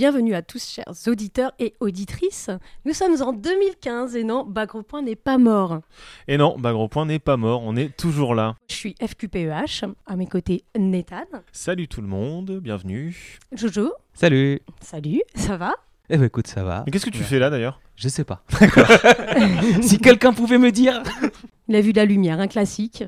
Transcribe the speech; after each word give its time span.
Bienvenue 0.00 0.34
à 0.34 0.40
tous, 0.40 0.66
chers 0.66 0.94
auditeurs 1.08 1.52
et 1.58 1.74
auditrices. 1.78 2.48
Nous 2.86 2.94
sommes 2.94 3.20
en 3.20 3.34
2015 3.34 4.16
et 4.16 4.24
non, 4.24 4.46
Bagro 4.46 4.82
Point 4.82 5.02
n'est 5.02 5.14
pas 5.14 5.36
mort. 5.36 5.80
Et 6.26 6.38
non, 6.38 6.56
Bagro 6.58 6.88
Point 6.88 7.04
n'est 7.04 7.18
pas 7.18 7.36
mort, 7.36 7.60
on 7.62 7.76
est 7.76 7.94
toujours 7.94 8.34
là. 8.34 8.56
Je 8.70 8.76
suis 8.76 8.94
FQPEH, 8.98 9.84
à 10.06 10.16
mes 10.16 10.26
côtés 10.26 10.64
Nathan. 10.74 11.26
Salut 11.52 11.86
tout 11.86 12.00
le 12.00 12.06
monde, 12.06 12.60
bienvenue. 12.62 13.38
Jojo. 13.52 13.92
Salut. 14.14 14.60
Salut, 14.80 15.20
ça 15.34 15.58
va? 15.58 15.74
Eh 16.08 16.16
ben 16.16 16.24
écoute, 16.24 16.46
ça 16.46 16.64
va. 16.64 16.82
Mais 16.86 16.92
qu'est-ce 16.92 17.04
que 17.04 17.10
tu 17.10 17.22
fais 17.22 17.38
là 17.38 17.50
d'ailleurs? 17.50 17.78
Je 17.94 18.08
sais 18.08 18.24
pas. 18.24 18.42
si 19.82 19.98
quelqu'un 19.98 20.32
pouvait 20.32 20.56
me 20.56 20.72
dire. 20.72 21.02
Il 21.68 21.76
a 21.76 21.82
vu 21.82 21.92
la 21.92 22.06
lumière, 22.06 22.40
un 22.40 22.48
classique. 22.48 23.04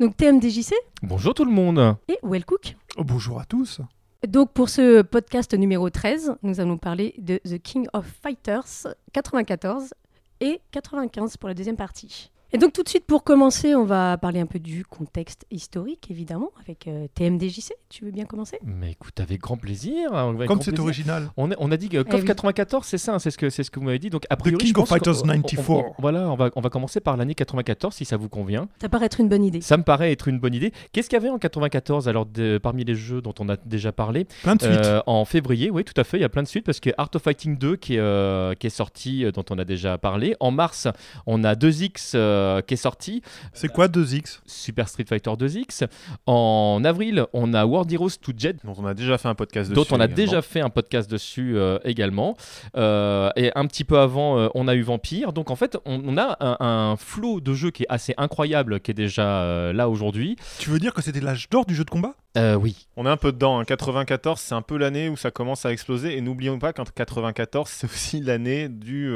Donc 0.00 0.16
TMDJC 0.16 0.74
Bonjour 1.04 1.34
tout 1.34 1.44
le 1.44 1.52
monde. 1.52 1.96
et 2.08 2.18
Wellcook. 2.24 2.74
Oh, 2.96 3.04
bonjour 3.04 3.38
à 3.38 3.44
tous. 3.44 3.80
Donc 4.26 4.52
pour 4.52 4.68
ce 4.68 5.02
podcast 5.02 5.54
numéro 5.54 5.88
13, 5.88 6.34
nous 6.42 6.58
allons 6.58 6.78
parler 6.78 7.14
de 7.18 7.38
The 7.44 7.62
King 7.62 7.86
of 7.92 8.06
Fighters 8.22 8.88
94 9.12 9.94
et 10.40 10.60
95 10.72 11.36
pour 11.36 11.48
la 11.48 11.54
deuxième 11.54 11.76
partie. 11.76 12.32
Et 12.52 12.58
donc 12.58 12.72
tout 12.72 12.82
de 12.84 12.88
suite 12.88 13.04
pour 13.06 13.24
commencer, 13.24 13.74
on 13.74 13.84
va 13.84 14.16
parler 14.18 14.38
un 14.40 14.46
peu 14.46 14.60
du 14.60 14.84
contexte 14.84 15.44
historique 15.50 16.08
évidemment 16.10 16.50
avec 16.60 16.86
euh, 16.86 17.06
TMDJC. 17.14 17.72
Tu 17.88 18.04
veux 18.04 18.12
bien 18.12 18.24
commencer? 18.24 18.58
Mais 18.64 18.92
écoute, 18.92 19.18
avec 19.18 19.40
grand 19.40 19.56
plaisir. 19.56 20.14
avec 20.14 20.46
Comme 20.46 20.62
c'est 20.62 20.78
original. 20.78 21.28
On, 21.36 21.50
a- 21.50 21.54
on 21.58 21.72
a 21.72 21.76
dit 21.76 21.88
que 21.88 21.96
Eh 21.98 22.04
KOF 22.04 22.20
oui. 22.20 22.26
94, 22.26 22.86
c'est 22.86 22.98
ça, 22.98 23.14
hein, 23.14 23.18
c'est 23.18 23.30
ce 23.32 23.38
que 23.38 23.50
c'est 23.50 23.64
ce 23.64 23.70
que 23.70 23.80
vous 23.80 23.86
m'avez 23.86 23.98
dit. 23.98 24.10
Donc 24.10 24.24
a 24.30 24.36
priori, 24.36 24.58
King 24.64 24.68
je 24.74 24.80
of 24.80 24.88
pense 24.88 24.88
Fighters 24.90 25.16
on- 25.24 25.28
on- 25.28 25.42
94. 25.42 25.68
on- 25.70 25.92
voilà, 26.00 26.30
on 26.30 26.36
va 26.36 26.50
on 26.54 26.60
va 26.60 26.70
commencer 26.70 27.00
par 27.00 27.16
l'année 27.16 27.34
94 27.34 27.94
si 27.94 28.04
ça 28.04 28.16
vous 28.16 28.28
convient. 28.28 28.68
Ça 28.80 28.88
paraît 28.88 29.06
être 29.06 29.20
une 29.20 29.28
bonne 29.28 29.44
idée. 29.44 29.60
Ça 29.60 29.76
me 29.76 29.82
paraît 29.82 30.12
être 30.12 30.28
une 30.28 30.38
bonne 30.38 30.54
idée. 30.54 30.72
Qu'est-ce 30.92 31.08
qu'il 31.10 31.16
y 31.18 31.20
avait 31.20 31.30
en 31.30 31.38
94 31.38 32.08
alors 32.08 32.26
de- 32.26 32.58
parmi 32.62 32.84
les 32.84 32.94
jeux 32.94 33.20
dont 33.22 33.34
on 33.40 33.48
a 33.48 33.56
déjà 33.56 33.90
parlé? 33.90 34.24
Plein 34.44 34.54
de 34.54 34.62
suites. 34.62 34.72
Euh, 34.84 35.02
en 35.06 35.24
février, 35.24 35.70
oui, 35.70 35.82
tout 35.84 36.00
à 36.00 36.04
fait, 36.04 36.16
il 36.18 36.20
y 36.20 36.24
a 36.24 36.28
plein 36.28 36.44
de 36.44 36.48
suites 36.48 36.64
parce 36.64 36.78
que 36.78 36.90
Art 36.96 37.10
of 37.14 37.22
Fighting 37.22 37.58
2 37.58 37.74
qui 37.76 37.96
est, 37.96 37.98
euh, 37.98 38.54
qui 38.54 38.68
est 38.68 38.70
sorti, 38.70 39.24
dont 39.32 39.44
on 39.50 39.58
a 39.58 39.64
déjà 39.64 39.98
parlé. 39.98 40.36
En 40.38 40.52
mars, 40.52 40.86
on 41.26 41.42
a 41.42 41.54
2X 41.56 42.12
euh, 42.36 42.60
qui 42.62 42.74
est 42.74 42.76
sorti, 42.76 43.22
c'est 43.52 43.68
quoi 43.68 43.88
2X 43.88 44.40
Super 44.46 44.88
Street 44.88 45.04
Fighter 45.08 45.30
2X. 45.30 45.86
En 46.26 46.82
avril, 46.84 47.26
on 47.32 47.54
a 47.54 47.64
World 47.64 47.90
Heroes 47.92 48.10
to 48.22 48.32
Jet, 48.36 48.56
dont 48.64 48.74
on 48.78 48.86
a 48.86 48.94
déjà 48.94 49.18
fait 49.18 49.28
un 49.28 49.34
podcast 49.34 49.72
dont 49.72 49.82
dessus. 49.82 49.94
on 49.94 50.00
a 50.00 50.04
également. 50.04 50.16
déjà 50.16 50.42
fait 50.42 50.60
un 50.60 50.70
podcast 50.70 51.10
dessus 51.10 51.56
euh, 51.56 51.78
également. 51.84 52.36
Euh, 52.76 53.30
et 53.36 53.50
un 53.54 53.66
petit 53.66 53.84
peu 53.84 53.98
avant, 53.98 54.48
on 54.54 54.68
a 54.68 54.74
eu 54.74 54.82
Vampire. 54.82 55.32
Donc 55.32 55.50
en 55.50 55.56
fait, 55.56 55.76
on, 55.84 56.02
on 56.06 56.16
a 56.18 56.36
un, 56.40 56.56
un 56.60 56.96
flot 56.96 57.40
de 57.40 57.54
jeux 57.54 57.70
qui 57.70 57.84
est 57.84 57.86
assez 57.88 58.14
incroyable, 58.16 58.80
qui 58.80 58.90
est 58.90 58.94
déjà 58.94 59.72
là 59.72 59.88
aujourd'hui. 59.88 60.36
Tu 60.58 60.70
veux 60.70 60.78
dire 60.78 60.94
que 60.94 61.02
c'était 61.02 61.20
l'âge 61.20 61.48
d'or 61.50 61.64
du 61.66 61.74
jeu 61.74 61.84
de 61.84 61.90
combat? 61.90 62.14
Oui, 62.60 62.86
On 62.98 63.06
est 63.06 63.10
un 63.10 63.16
peu 63.16 63.32
dedans. 63.32 63.58
hein. 63.60 63.64
94, 63.64 64.38
c'est 64.38 64.54
un 64.54 64.60
peu 64.60 64.76
l'année 64.76 65.08
où 65.08 65.16
ça 65.16 65.30
commence 65.30 65.64
à 65.64 65.72
exploser. 65.72 66.18
Et 66.18 66.20
n'oublions 66.20 66.58
pas 66.58 66.74
qu'en 66.74 66.84
94, 66.84 67.66
c'est 67.68 67.86
aussi 67.86 68.20
l'année 68.20 68.68
du. 68.68 69.10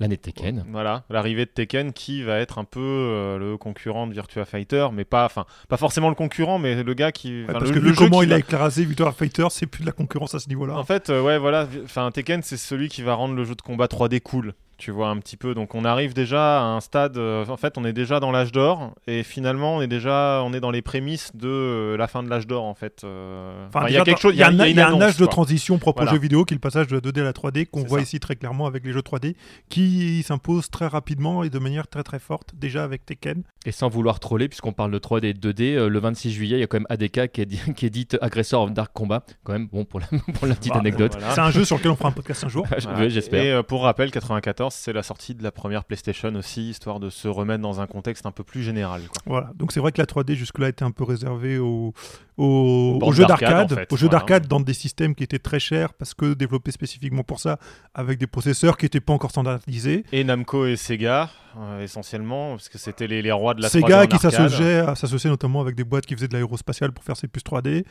L'année 0.00 0.16
de 0.16 0.20
Tekken. 0.20 0.64
Voilà, 0.70 1.04
l'arrivée 1.10 1.44
de 1.44 1.50
Tekken 1.50 1.92
qui 1.92 2.22
va 2.22 2.38
être 2.38 2.58
un 2.58 2.64
peu 2.64 2.80
euh, 2.80 3.38
le 3.38 3.56
concurrent 3.56 4.06
de 4.06 4.12
Virtua 4.12 4.44
Fighter, 4.44 4.88
mais 4.92 5.04
pas, 5.04 5.24
enfin, 5.24 5.44
pas 5.68 5.76
forcément 5.76 6.08
le 6.08 6.14
concurrent, 6.14 6.58
mais 6.58 6.82
le 6.82 6.94
gars 6.94 7.12
qui. 7.12 7.44
Ouais, 7.46 7.52
Parce 7.52 7.70
le- 7.70 7.74
que 7.74 7.78
le 7.78 7.92
comment 7.94 8.18
qui 8.20 8.24
il 8.26 8.28
va- 8.30 8.36
a 8.36 8.38
écrasé 8.38 8.84
Victor 8.84 9.14
Fighter, 9.14 9.46
c'est 9.50 9.66
plus 9.66 9.82
de 9.82 9.86
la 9.86 9.92
concurrence 9.92 10.34
à 10.34 10.38
ce 10.40 10.48
niveau-là. 10.48 10.76
En 10.76 10.84
fait, 10.84 11.10
euh, 11.10 11.22
ouais, 11.22 11.38
voilà, 11.38 11.68
enfin 11.84 12.10
Tekken, 12.10 12.42
c'est 12.42 12.56
celui 12.56 12.88
qui 12.88 13.02
va 13.02 13.14
rendre 13.14 13.34
le 13.34 13.44
jeu 13.44 13.54
de 13.54 13.62
combat 13.62 13.86
3D 13.86 14.20
cool. 14.20 14.54
Tu 14.84 14.90
vois 14.90 15.08
un 15.08 15.16
petit 15.18 15.38
peu, 15.38 15.54
donc 15.54 15.74
on 15.74 15.82
arrive 15.86 16.12
déjà 16.12 16.60
à 16.60 16.64
un 16.64 16.80
stade. 16.80 17.16
euh, 17.16 17.46
en 17.48 17.56
fait, 17.56 17.78
on 17.78 17.86
est 17.86 17.94
déjà 17.94 18.20
dans 18.20 18.30
l'âge 18.30 18.52
d'or, 18.52 18.92
et 19.06 19.22
finalement, 19.22 19.76
on 19.76 19.80
est 19.80 19.86
déjà, 19.86 20.42
on 20.44 20.52
est 20.52 20.60
dans 20.60 20.70
les 20.70 20.82
prémices 20.82 21.30
de 21.34 21.48
euh, 21.48 21.96
la 21.96 22.06
fin 22.06 22.22
de 22.22 22.28
l'âge 22.28 22.46
d'or, 22.46 22.64
en 22.64 22.74
fait. 22.74 23.00
euh. 23.02 23.66
Enfin, 23.68 23.78
Enfin, 23.80 23.88
il 23.88 23.94
y 23.94 23.96
a 23.96 24.04
quelque 24.04 24.20
chose, 24.20 24.34
il 24.34 24.40
y 24.40 24.42
a 24.42 24.48
un, 24.48 24.52
y 24.52 24.78
a 24.78 24.88
âge 25.02 25.16
de 25.16 25.24
transition 25.24 25.78
propre 25.78 26.00
Voilà. 26.00 26.10
aux 26.10 26.14
jeux 26.16 26.20
vidéo 26.20 26.44
qui 26.44 26.52
est 26.52 26.56
le 26.56 26.60
passage 26.60 26.86
de 26.88 26.96
la 26.96 27.00
2D 27.00 27.20
à 27.20 27.24
la 27.24 27.32
3D 27.32 27.64
qu'on 27.64 27.82
voit 27.84 28.00
ça. 28.00 28.02
ici 28.02 28.20
très 28.20 28.36
clairement 28.36 28.66
avec 28.66 28.84
les 28.84 28.92
jeux 28.92 29.00
3D 29.00 29.36
qui 29.70 30.22
s'imposent 30.22 30.68
très 30.70 30.86
rapidement 30.86 31.44
et 31.44 31.48
de 31.48 31.58
manière 31.58 31.88
très 31.88 32.02
très 32.02 32.18
forte 32.18 32.50
déjà 32.54 32.84
avec 32.84 33.06
Tekken. 33.06 33.42
Et 33.64 33.72
sans 33.72 33.88
vouloir 33.88 34.20
troller, 34.20 34.48
puisqu'on 34.48 34.72
parle 34.74 34.90
de 34.90 34.98
3D 34.98 35.24
et 35.24 35.32
de 35.32 35.50
2D, 35.52 35.76
euh, 35.76 35.88
le 35.88 35.98
26 35.98 36.30
juillet, 36.30 36.58
il 36.58 36.60
y 36.60 36.62
a 36.62 36.66
quand 36.66 36.76
même 36.76 36.86
ADK 36.90 37.32
qui 37.32 37.40
est, 37.40 37.46
dit, 37.46 37.58
qui 37.74 37.86
est 37.86 37.90
dite 37.90 38.18
Aggressor 38.20 38.64
of 38.64 38.72
Dark 38.72 38.92
Combat. 38.92 39.24
Quand 39.44 39.54
même, 39.54 39.66
bon, 39.66 39.86
pour 39.86 40.00
la, 40.00 40.06
pour 40.34 40.46
la 40.46 40.54
petite 40.54 40.74
Bah, 40.74 40.80
anecdote. 40.80 41.12
Voilà. 41.18 41.34
C'est 41.34 41.40
un 41.40 41.50
jeu 41.50 41.64
sur 41.64 41.78
lequel 41.78 41.92
on 41.92 41.96
fera 41.96 42.10
un 42.10 42.12
podcast 42.12 42.44
un 42.44 42.48
jour. 42.48 42.66
J'espère. 43.08 43.60
Et 43.60 43.62
pour 43.62 43.84
rappel, 43.84 44.10
94, 44.10 44.73
c'est 44.74 44.92
la 44.92 45.02
sortie 45.02 45.34
de 45.34 45.42
la 45.42 45.52
première 45.52 45.84
PlayStation 45.84 46.34
aussi, 46.34 46.70
histoire 46.70 47.00
de 47.00 47.10
se 47.10 47.28
remettre 47.28 47.62
dans 47.62 47.80
un 47.80 47.86
contexte 47.86 48.26
un 48.26 48.30
peu 48.30 48.44
plus 48.44 48.62
général. 48.62 49.02
Voilà, 49.26 49.50
donc 49.56 49.72
c'est 49.72 49.80
vrai 49.80 49.92
que 49.92 50.00
la 50.00 50.06
3D 50.06 50.34
jusque-là 50.34 50.68
était 50.68 50.84
un 50.84 50.90
peu 50.90 51.04
réservée 51.04 51.58
aux, 51.58 51.94
aux, 52.36 52.98
Aux 53.00 53.12
jeux 53.12 53.24
d'arcade, 53.26 53.50
d'arcade, 53.50 53.72
en 53.72 53.76
fait, 53.76 53.92
aux 53.92 53.96
jeux 53.96 54.06
voilà. 54.06 54.18
d'arcade 54.18 54.46
dans 54.48 54.60
des 54.60 54.74
systèmes 54.74 55.14
qui 55.14 55.22
étaient 55.22 55.38
très 55.38 55.60
chers 55.60 55.94
parce 55.94 56.14
que 56.14 56.34
développés 56.34 56.72
spécifiquement 56.72 57.22
pour 57.22 57.38
ça, 57.38 57.58
avec 57.94 58.18
des 58.18 58.26
processeurs 58.26 58.76
qui 58.76 58.86
n'étaient 58.86 59.00
pas 59.00 59.12
encore 59.12 59.30
standardisés. 59.30 60.04
Et 60.10 60.24
Namco 60.24 60.66
et 60.66 60.76
Sega, 60.76 61.30
euh, 61.56 61.82
essentiellement, 61.82 62.50
parce 62.52 62.68
que 62.68 62.78
c'était 62.78 63.06
les, 63.06 63.22
les 63.22 63.30
rois 63.30 63.54
de 63.54 63.62
la 63.62 63.68
3D 63.68 63.70
Sega 63.70 64.02
en 64.02 64.06
qui 64.06 64.16
arcade. 64.16 64.96
s'associait 64.96 65.28
notamment 65.28 65.60
avec 65.60 65.76
des 65.76 65.84
boîtes 65.84 66.06
qui 66.06 66.14
faisaient 66.14 66.26
de 66.28 66.32
l'aérospatiale 66.32 66.90
pour 66.90 67.04
faire 67.04 67.16
ses 67.16 67.28
puces 67.28 67.44
3D, 67.44 67.84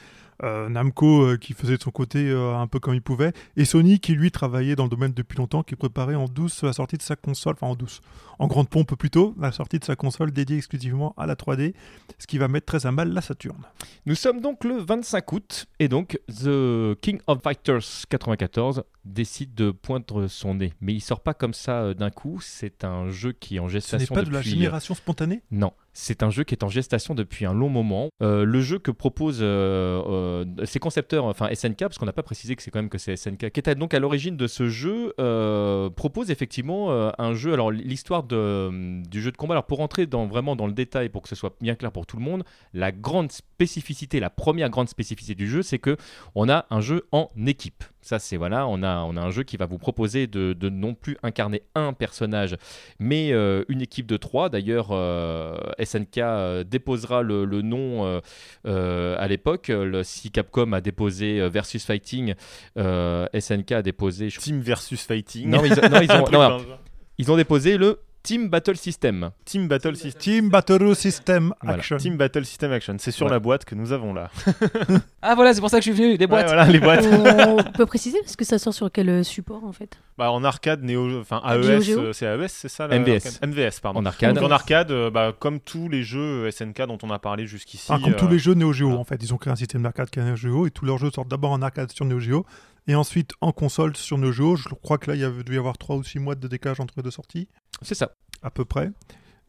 euh, 0.44 0.68
Namco 0.68 1.22
euh, 1.24 1.38
qui 1.38 1.54
faisait 1.54 1.78
de 1.78 1.82
son 1.82 1.92
côté 1.92 2.30
un 2.32 2.68
peu 2.68 2.80
comme 2.80 2.94
il 2.96 3.02
pouvait, 3.02 3.32
et 3.56 3.64
Sony 3.64 4.00
qui 4.00 4.14
lui 4.14 4.32
travaillait 4.32 4.76
dans 4.76 4.84
le 4.84 4.90
domaine 4.90 5.14
depuis 5.14 5.38
longtemps, 5.38 5.64
qui 5.64 5.76
préparait 5.78 6.16
en 6.16 6.26
douce 6.26 6.64
la 6.64 6.74
sortie 6.74 6.98
de 6.98 7.02
sa 7.04 7.16
console, 7.16 7.54
enfin 7.54 7.68
en 7.68 7.76
douce, 7.76 8.02
en 8.40 8.48
grande 8.48 8.68
pompe 8.68 8.96
plutôt, 8.96 9.34
la 9.40 9.52
sortie 9.52 9.80
de 9.80 9.86
sa 9.86 9.96
console 9.96 10.32
dédiée 10.32 10.58
exclusivement 10.58 11.14
à 11.18 11.26
la 11.26 11.36
3D, 11.36 11.74
ce 12.20 12.28
qui 12.28 12.38
va 12.38 12.48
mettre 12.48 12.66
très 12.66 12.86
à 12.86 12.92
mal 12.92 13.14
la 13.14 13.22
Saturne. 13.22 13.64
Nous 14.06 14.16
sommes 14.16 14.33
donc 14.42 14.64
le 14.64 14.78
25 14.78 15.32
août, 15.32 15.66
et 15.80 15.88
donc 15.88 16.20
The 16.28 16.96
King 17.02 17.20
of 17.28 17.42
Fighters 17.42 18.06
94 18.10 18.84
décide 19.06 19.54
de 19.54 19.72
poindre 19.72 20.28
son 20.28 20.56
nez. 20.56 20.74
Mais 20.82 20.94
il 20.94 21.02
sort 21.02 21.22
pas 21.22 21.34
comme 21.34 21.54
ça 21.54 21.82
euh, 21.82 21.94
d'un 21.94 22.10
coup, 22.10 22.40
c'est 22.42 22.84
un 22.84 23.10
jeu 23.10 23.32
qui 23.32 23.58
est 23.58 23.60
en 23.60 23.68
Ce 23.68 23.74
n'est 23.74 23.80
gestation 23.82 24.16
pas 24.16 24.24
de 24.24 24.32
la 24.32 24.40
euh, 24.40 24.42
génération 24.42 24.96
spontanée? 24.96 25.42
Non, 25.52 25.74
c'est 25.94 26.24
un 26.24 26.30
jeu 26.30 26.44
qui 26.44 26.56
est 26.56 26.64
en 26.64 26.70
gestation 26.70 27.14
depuis 27.14 27.46
un 27.46 27.54
long 27.54 27.70
moment. 27.70 28.10
Euh, 28.22 28.46
le 28.46 28.62
jeu 28.62 28.80
que 28.80 28.92
propose 28.92 29.40
euh, 29.42 30.02
euh, 30.08 30.66
ses 30.66 30.80
concepteurs, 30.80 31.26
enfin 31.26 31.50
SNK, 31.54 31.80
parce 31.80 31.98
qu'on 31.98 32.06
n'a 32.06 32.14
pas 32.14 32.24
précisé 32.24 32.56
que 32.56 32.64
c'est 32.64 32.72
quand 32.72 32.80
même 32.80 32.90
que 32.90 32.98
c'est 32.98 33.16
SNK, 33.16 33.52
qui 33.52 33.60
était 33.60 33.76
donc 33.76 33.94
à 33.94 34.00
l'origine 34.00 34.36
de 34.36 34.48
ce 34.48 34.70
jeu, 34.70 35.14
euh, 35.20 35.90
propose 35.90 36.32
effectivement 36.32 36.92
euh, 36.92 37.12
un 37.18 37.34
jeu. 37.34 37.54
Alors 37.54 37.72
l'histoire 37.72 38.24
du 38.24 39.22
jeu 39.22 39.32
de 39.32 39.38
combat, 39.38 39.54
alors 39.54 39.66
pour 39.66 39.78
rentrer 39.78 40.08
dans, 40.08 40.26
vraiment 40.26 40.56
dans 40.56 40.68
le 40.68 40.74
détail, 40.74 41.10
pour 41.10 41.22
que 41.22 41.30
ce 41.30 41.36
soit 41.36 41.56
bien 41.62 41.76
clair 41.76 41.92
pour 41.92 42.06
tout 42.06 42.18
le 42.18 42.24
monde, 42.24 42.44
la 42.74 42.92
grande 42.92 43.32
spécificité, 43.32 44.20
la 44.20 44.30
première 44.30 44.70
grande 44.70 44.90
spécificité 44.90 45.36
du 45.36 45.48
jeu, 45.48 45.62
c'est 45.62 45.80
que 45.80 45.98
on 46.36 46.50
a 46.50 46.66
un 46.70 46.82
jeu 46.82 47.08
en 47.12 47.30
équipe. 47.46 47.84
Ça, 48.04 48.20
c'est 48.20 48.38
voilà, 48.38 48.68
on 48.68 48.84
a, 48.84 48.98
on 49.04 49.16
a 49.18 49.22
un 49.22 49.32
jeu 49.32 49.44
qui 49.44 49.58
va 49.58 49.66
vous 49.66 49.78
proposer 49.80 50.28
de, 50.28 50.54
de 50.54 50.70
non 50.70 50.94
plus 50.94 51.18
incarner 51.24 51.64
un 51.74 51.94
personnage, 51.94 52.56
mais 53.00 53.32
euh, 53.32 53.64
une 53.70 53.82
équipe 53.82 54.06
de 54.06 54.18
trois. 54.18 54.50
D'ailleurs, 54.50 54.90
euh, 54.92 55.58
SNK 55.84 56.18
euh, 56.20 56.64
déposera 56.64 57.22
le, 57.22 57.46
le 57.46 57.62
nom 57.62 58.22
à 58.66 59.28
l'époque. 59.28 59.72
Si 60.04 60.32
Capcom 60.32 60.74
a 60.74 60.82
déposé 60.82 61.48
Versus 61.50 61.86
Fighting, 61.86 62.34
SNK 62.78 63.72
a 63.72 63.82
déposé. 63.82 64.30
je- 64.30 64.40
Team 64.40 64.60
versus 64.60 65.02
Fighting. 65.04 65.50
Non, 65.50 65.64
ils, 65.64 65.70
non, 65.72 66.40
ont, 66.40 66.62
ils 67.18 67.32
ont 67.32 67.38
déposé 67.38 67.78
le 67.78 68.00
Team 68.24 68.48
Battle 68.48 68.78
System. 68.78 69.32
Team 69.44 69.68
Battle 69.68 69.98
System. 69.98 70.22
Team 70.22 70.50
Battle 70.50 70.96
System 70.96 71.54
Voilà. 71.62 71.78
Action. 71.80 71.98
Team 71.98 72.16
Battle 72.16 72.46
System 72.46 72.72
Action. 72.72 72.96
C'est 72.98 73.12
sur 73.12 73.26
Ouais. 73.26 73.32
la 73.34 73.40
boîte 73.40 73.66
que 73.66 73.76
nous 73.76 73.92
avons 73.92 74.14
là. 74.14 74.32
Ah 75.22 75.36
voilà, 75.36 75.54
c'est 75.54 75.62
pour 75.62 75.70
ça 75.70 75.80
que 75.80 75.86
je 75.86 75.92
suis 75.92 75.98
venu, 76.02 76.14
les 76.14 76.20
Ouais, 76.20 76.28
boîtes. 76.28 76.48
voilà, 76.48 76.66
les 76.68 76.80
boîtes. 76.80 77.06
on 77.68 77.72
peut 77.72 77.86
préciser 77.86 78.20
parce 78.22 78.36
que 78.36 78.44
ça 78.46 78.58
sort 78.60 78.74
sur 78.74 78.92
quel 78.92 79.10
euh, 79.10 79.24
support 79.24 79.64
en 79.64 79.72
fait? 79.72 79.98
Bah, 80.18 80.32
en 80.32 80.44
arcade, 80.44 80.84
Néo, 80.84 81.20
enfin 81.22 81.42
Neo 81.46 81.64
AES, 81.70 81.82
Geo 81.82 82.00
euh, 82.00 82.14
c'est 82.14 82.26
AES, 82.26 82.48
c'est 82.50 82.70
ça 82.70 82.88
la- 82.88 83.00
MVS. 83.00 83.40
MVS, 83.46 83.80
pardon. 83.82 84.00
En 84.00 84.06
arcade. 84.06 84.36
Donc 84.36 84.44
en 84.44 84.52
arcade, 84.52 84.92
euh, 84.92 85.10
bah, 85.10 85.34
comme 85.38 85.60
tous 85.60 85.88
les 85.90 86.04
jeux 86.04 86.50
SNK 86.52 86.86
dont 86.88 86.98
on 87.04 87.10
a 87.10 87.20
parlé 87.20 87.46
jusqu'ici. 87.48 87.88
Ah, 87.90 88.00
comme 88.04 88.16
tous 88.16 88.28
les 88.28 88.40
jeux 88.40 88.54
Neo 88.54 88.72
Geo 88.74 88.92
en 88.98 89.04
fait, 89.04 89.22
ils 89.22 89.34
ont 89.34 89.38
créé 89.38 89.52
un 89.52 89.56
système 89.58 89.84
d'arcade 89.84 90.10
qui 90.10 90.20
est 90.20 90.24
Neo 90.24 90.36
Geo 90.36 90.66
et 90.68 90.72
tous 90.72 90.86
leurs 90.86 90.98
jeux 90.98 91.12
sortent 91.12 91.30
d'abord 91.30 91.52
en 91.52 91.62
arcade 91.62 91.92
sur 91.92 92.06
Neo 92.06 92.20
Geo 92.20 92.46
et 92.88 92.96
ensuite 92.96 93.32
en 93.42 93.52
console 93.54 93.96
sur 93.96 94.18
Neo 94.18 94.32
Geo. 94.34 94.56
Je 94.58 94.68
crois 94.82 94.98
que 94.98 95.10
là 95.12 95.16
il 95.16 95.22
y 95.22 95.26
avait 95.26 95.44
dû 95.44 95.56
y 95.56 95.58
avoir 95.58 95.78
3 95.78 95.96
ou 95.98 96.04
6 96.04 96.20
mois 96.20 96.36
de 96.36 96.48
décalage 96.48 96.80
entre 96.82 96.94
les 96.98 97.04
deux 97.04 97.12
sorties, 97.12 97.48
C'est 97.84 97.96
ça. 97.96 98.12
à 98.42 98.50
peu 98.50 98.66
près. 98.66 98.92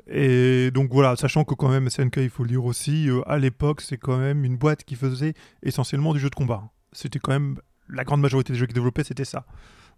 Et 0.06 0.70
donc 0.70 0.92
voilà, 0.92 1.16
sachant 1.16 1.44
que 1.44 1.54
quand 1.54 1.68
même 1.70 1.88
SNK, 1.88 2.16
il 2.18 2.30
faut 2.30 2.42
le 2.42 2.50
dire 2.50 2.64
aussi, 2.64 3.08
euh, 3.08 3.22
à 3.26 3.38
l'époque 3.38 3.80
c'est 3.80 3.96
quand 3.96 4.18
même 4.18 4.44
une 4.44 4.56
boîte 4.56 4.84
qui 4.84 4.96
faisait 4.96 5.34
essentiellement 5.62 6.12
du 6.12 6.20
jeu 6.20 6.28
de 6.28 6.34
combat. 6.34 6.64
C'était 6.92 7.18
quand 7.18 7.32
même 7.32 7.58
la 7.88 8.04
grande 8.04 8.20
majorité 8.20 8.52
des 8.52 8.58
jeux 8.58 8.66
qu'ils 8.66 8.74
développaient, 8.74 9.04
c'était 9.04 9.24
ça. 9.24 9.46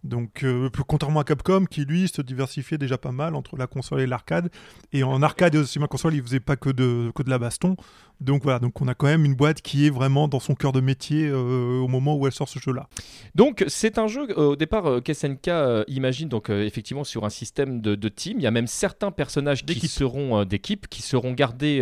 Donc, 0.05 0.45
euh, 0.45 0.69
contrairement 0.87 1.21
à 1.21 1.25
Capcom, 1.25 1.65
qui 1.65 1.85
lui 1.85 2.09
se 2.09 2.23
diversifiait 2.23 2.79
déjà 2.79 2.99
pas 2.99 3.13
mal 3.13 3.35
entre 3.35 3.57
la 3.57 3.67
console 3.67 4.01
et 4.01 4.07
l'arcade. 4.07 4.51
Et 4.93 5.03
en 5.03 5.23
arcade 5.23 5.55
et 5.55 5.59
aussi 5.59 5.79
ma 5.79 5.89
console, 5.89 6.15
il 6.15 6.23
faisait 6.23 6.41
pas 6.41 6.57
que 6.57 6.71
de, 6.71 7.11
que 7.15 7.23
de 7.23 7.31
la 7.31 7.39
baston. 7.39 7.77
Donc 8.19 8.45
voilà, 8.45 8.59
donc 8.59 8.81
on 8.81 8.89
a 8.89 8.95
quand 8.95 9.09
même 9.09 9.27
une 9.27 9.35
boîte 9.35 9.61
qui 9.61 9.87
est 9.87 9.91
vraiment 9.91 10.27
dans 10.27 10.41
son 10.41 10.55
cœur 10.55 10.73
de 10.73 10.81
métier 10.81 11.29
euh, 11.29 11.81
au 11.81 11.89
moment 11.89 12.17
où 12.17 12.27
elle 12.27 12.33
sort 12.33 12.49
ce 12.49 12.59
jeu-là. 12.59 12.89
Donc 13.35 13.63
c'est 13.69 13.99
un 13.99 14.07
jeu 14.07 14.27
euh, 14.31 14.53
au 14.53 14.57
départ 14.57 15.03
qu'SNK 15.05 15.51
imagine 15.89 16.31
donc 16.31 16.49
effectivement 16.49 17.05
sur 17.05 17.27
un 17.27 17.31
système 17.31 17.83
de, 17.83 17.95
de 17.95 18.09
team. 18.09 18.39
Il 18.39 18.43
y 18.43 18.47
a 18.47 18.51
même 18.51 18.69
certains 18.69 19.11
personnages 19.11 19.67
qui 19.67 19.87
seront 19.87 20.47
d'équipe 20.47 20.89
qui 20.89 21.03
seront 21.03 21.33
gardés 21.33 21.81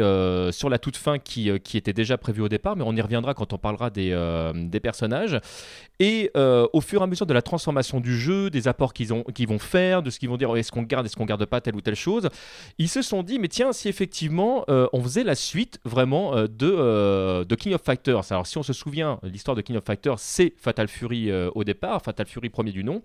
sur 0.51 0.69
la 0.71 0.79
toute 0.81 0.97
fin 0.97 1.21
qui, 1.21 1.51
qui 1.61 1.77
étaient 1.77 1.93
déjà 1.93 2.19
prévus 2.19 2.43
au 2.43 2.49
départ, 2.49 2.75
mais 2.75 2.83
on 2.85 2.97
y 2.97 3.01
reviendra 3.01 3.35
quand 3.35 3.53
on 3.53 3.59
parlera 3.59 3.91
des, 3.91 4.11
des 4.55 4.81
personnages. 4.81 5.39
Et 6.01 6.33
au 6.35 6.81
fur 6.81 7.01
et 7.01 7.05
à 7.05 7.07
mesure 7.07 7.27
de 7.27 7.35
la 7.35 7.43
transformation 7.43 8.01
du 8.05 8.17
jeu, 8.17 8.51
des 8.51 8.69
apports 8.69 8.93
qu'ils 8.93 9.13
ont 9.13 9.25
qu'ils 9.35 9.49
vont 9.49 9.59
faire, 9.59 10.03
de 10.05 10.11
ce 10.11 10.21
qu'ils 10.21 10.29
vont 10.29 10.37
dire 10.37 10.55
est-ce 10.57 10.71
qu'on 10.71 10.83
garde, 10.83 11.07
est-ce 11.07 11.17
qu'on 11.17 11.25
garde 11.25 11.45
pas 11.47 11.61
telle 11.61 11.75
ou 11.75 11.81
telle 11.81 11.97
chose, 11.97 12.29
ils 12.79 12.89
se 12.89 13.03
sont 13.03 13.25
dit 13.25 13.41
mais 13.41 13.49
tiens 13.49 13.73
si 13.73 13.89
effectivement 13.89 14.65
euh, 14.69 14.87
on 14.93 15.03
faisait 15.03 15.25
la 15.25 15.35
suite 15.35 15.81
vraiment 15.85 16.37
euh, 16.37 16.47
de, 16.47 16.71
euh, 16.71 17.45
de 17.45 17.55
King 17.57 17.75
of 17.75 17.83
Fighters. 17.83 18.31
Alors 18.31 18.47
si 18.47 18.57
on 18.59 18.63
se 18.63 18.73
souvient, 18.73 19.19
l'histoire 19.25 19.57
de 19.57 19.63
King 19.63 19.77
of 19.77 19.85
Fighters 19.85 20.19
c'est 20.21 20.53
Fatal 20.57 20.87
Fury 20.87 21.33
au 21.55 21.65
départ, 21.65 22.03
Fatal 22.03 22.27
Fury 22.27 22.51
premier 22.51 22.71
du 22.71 22.85
nom. 22.85 23.03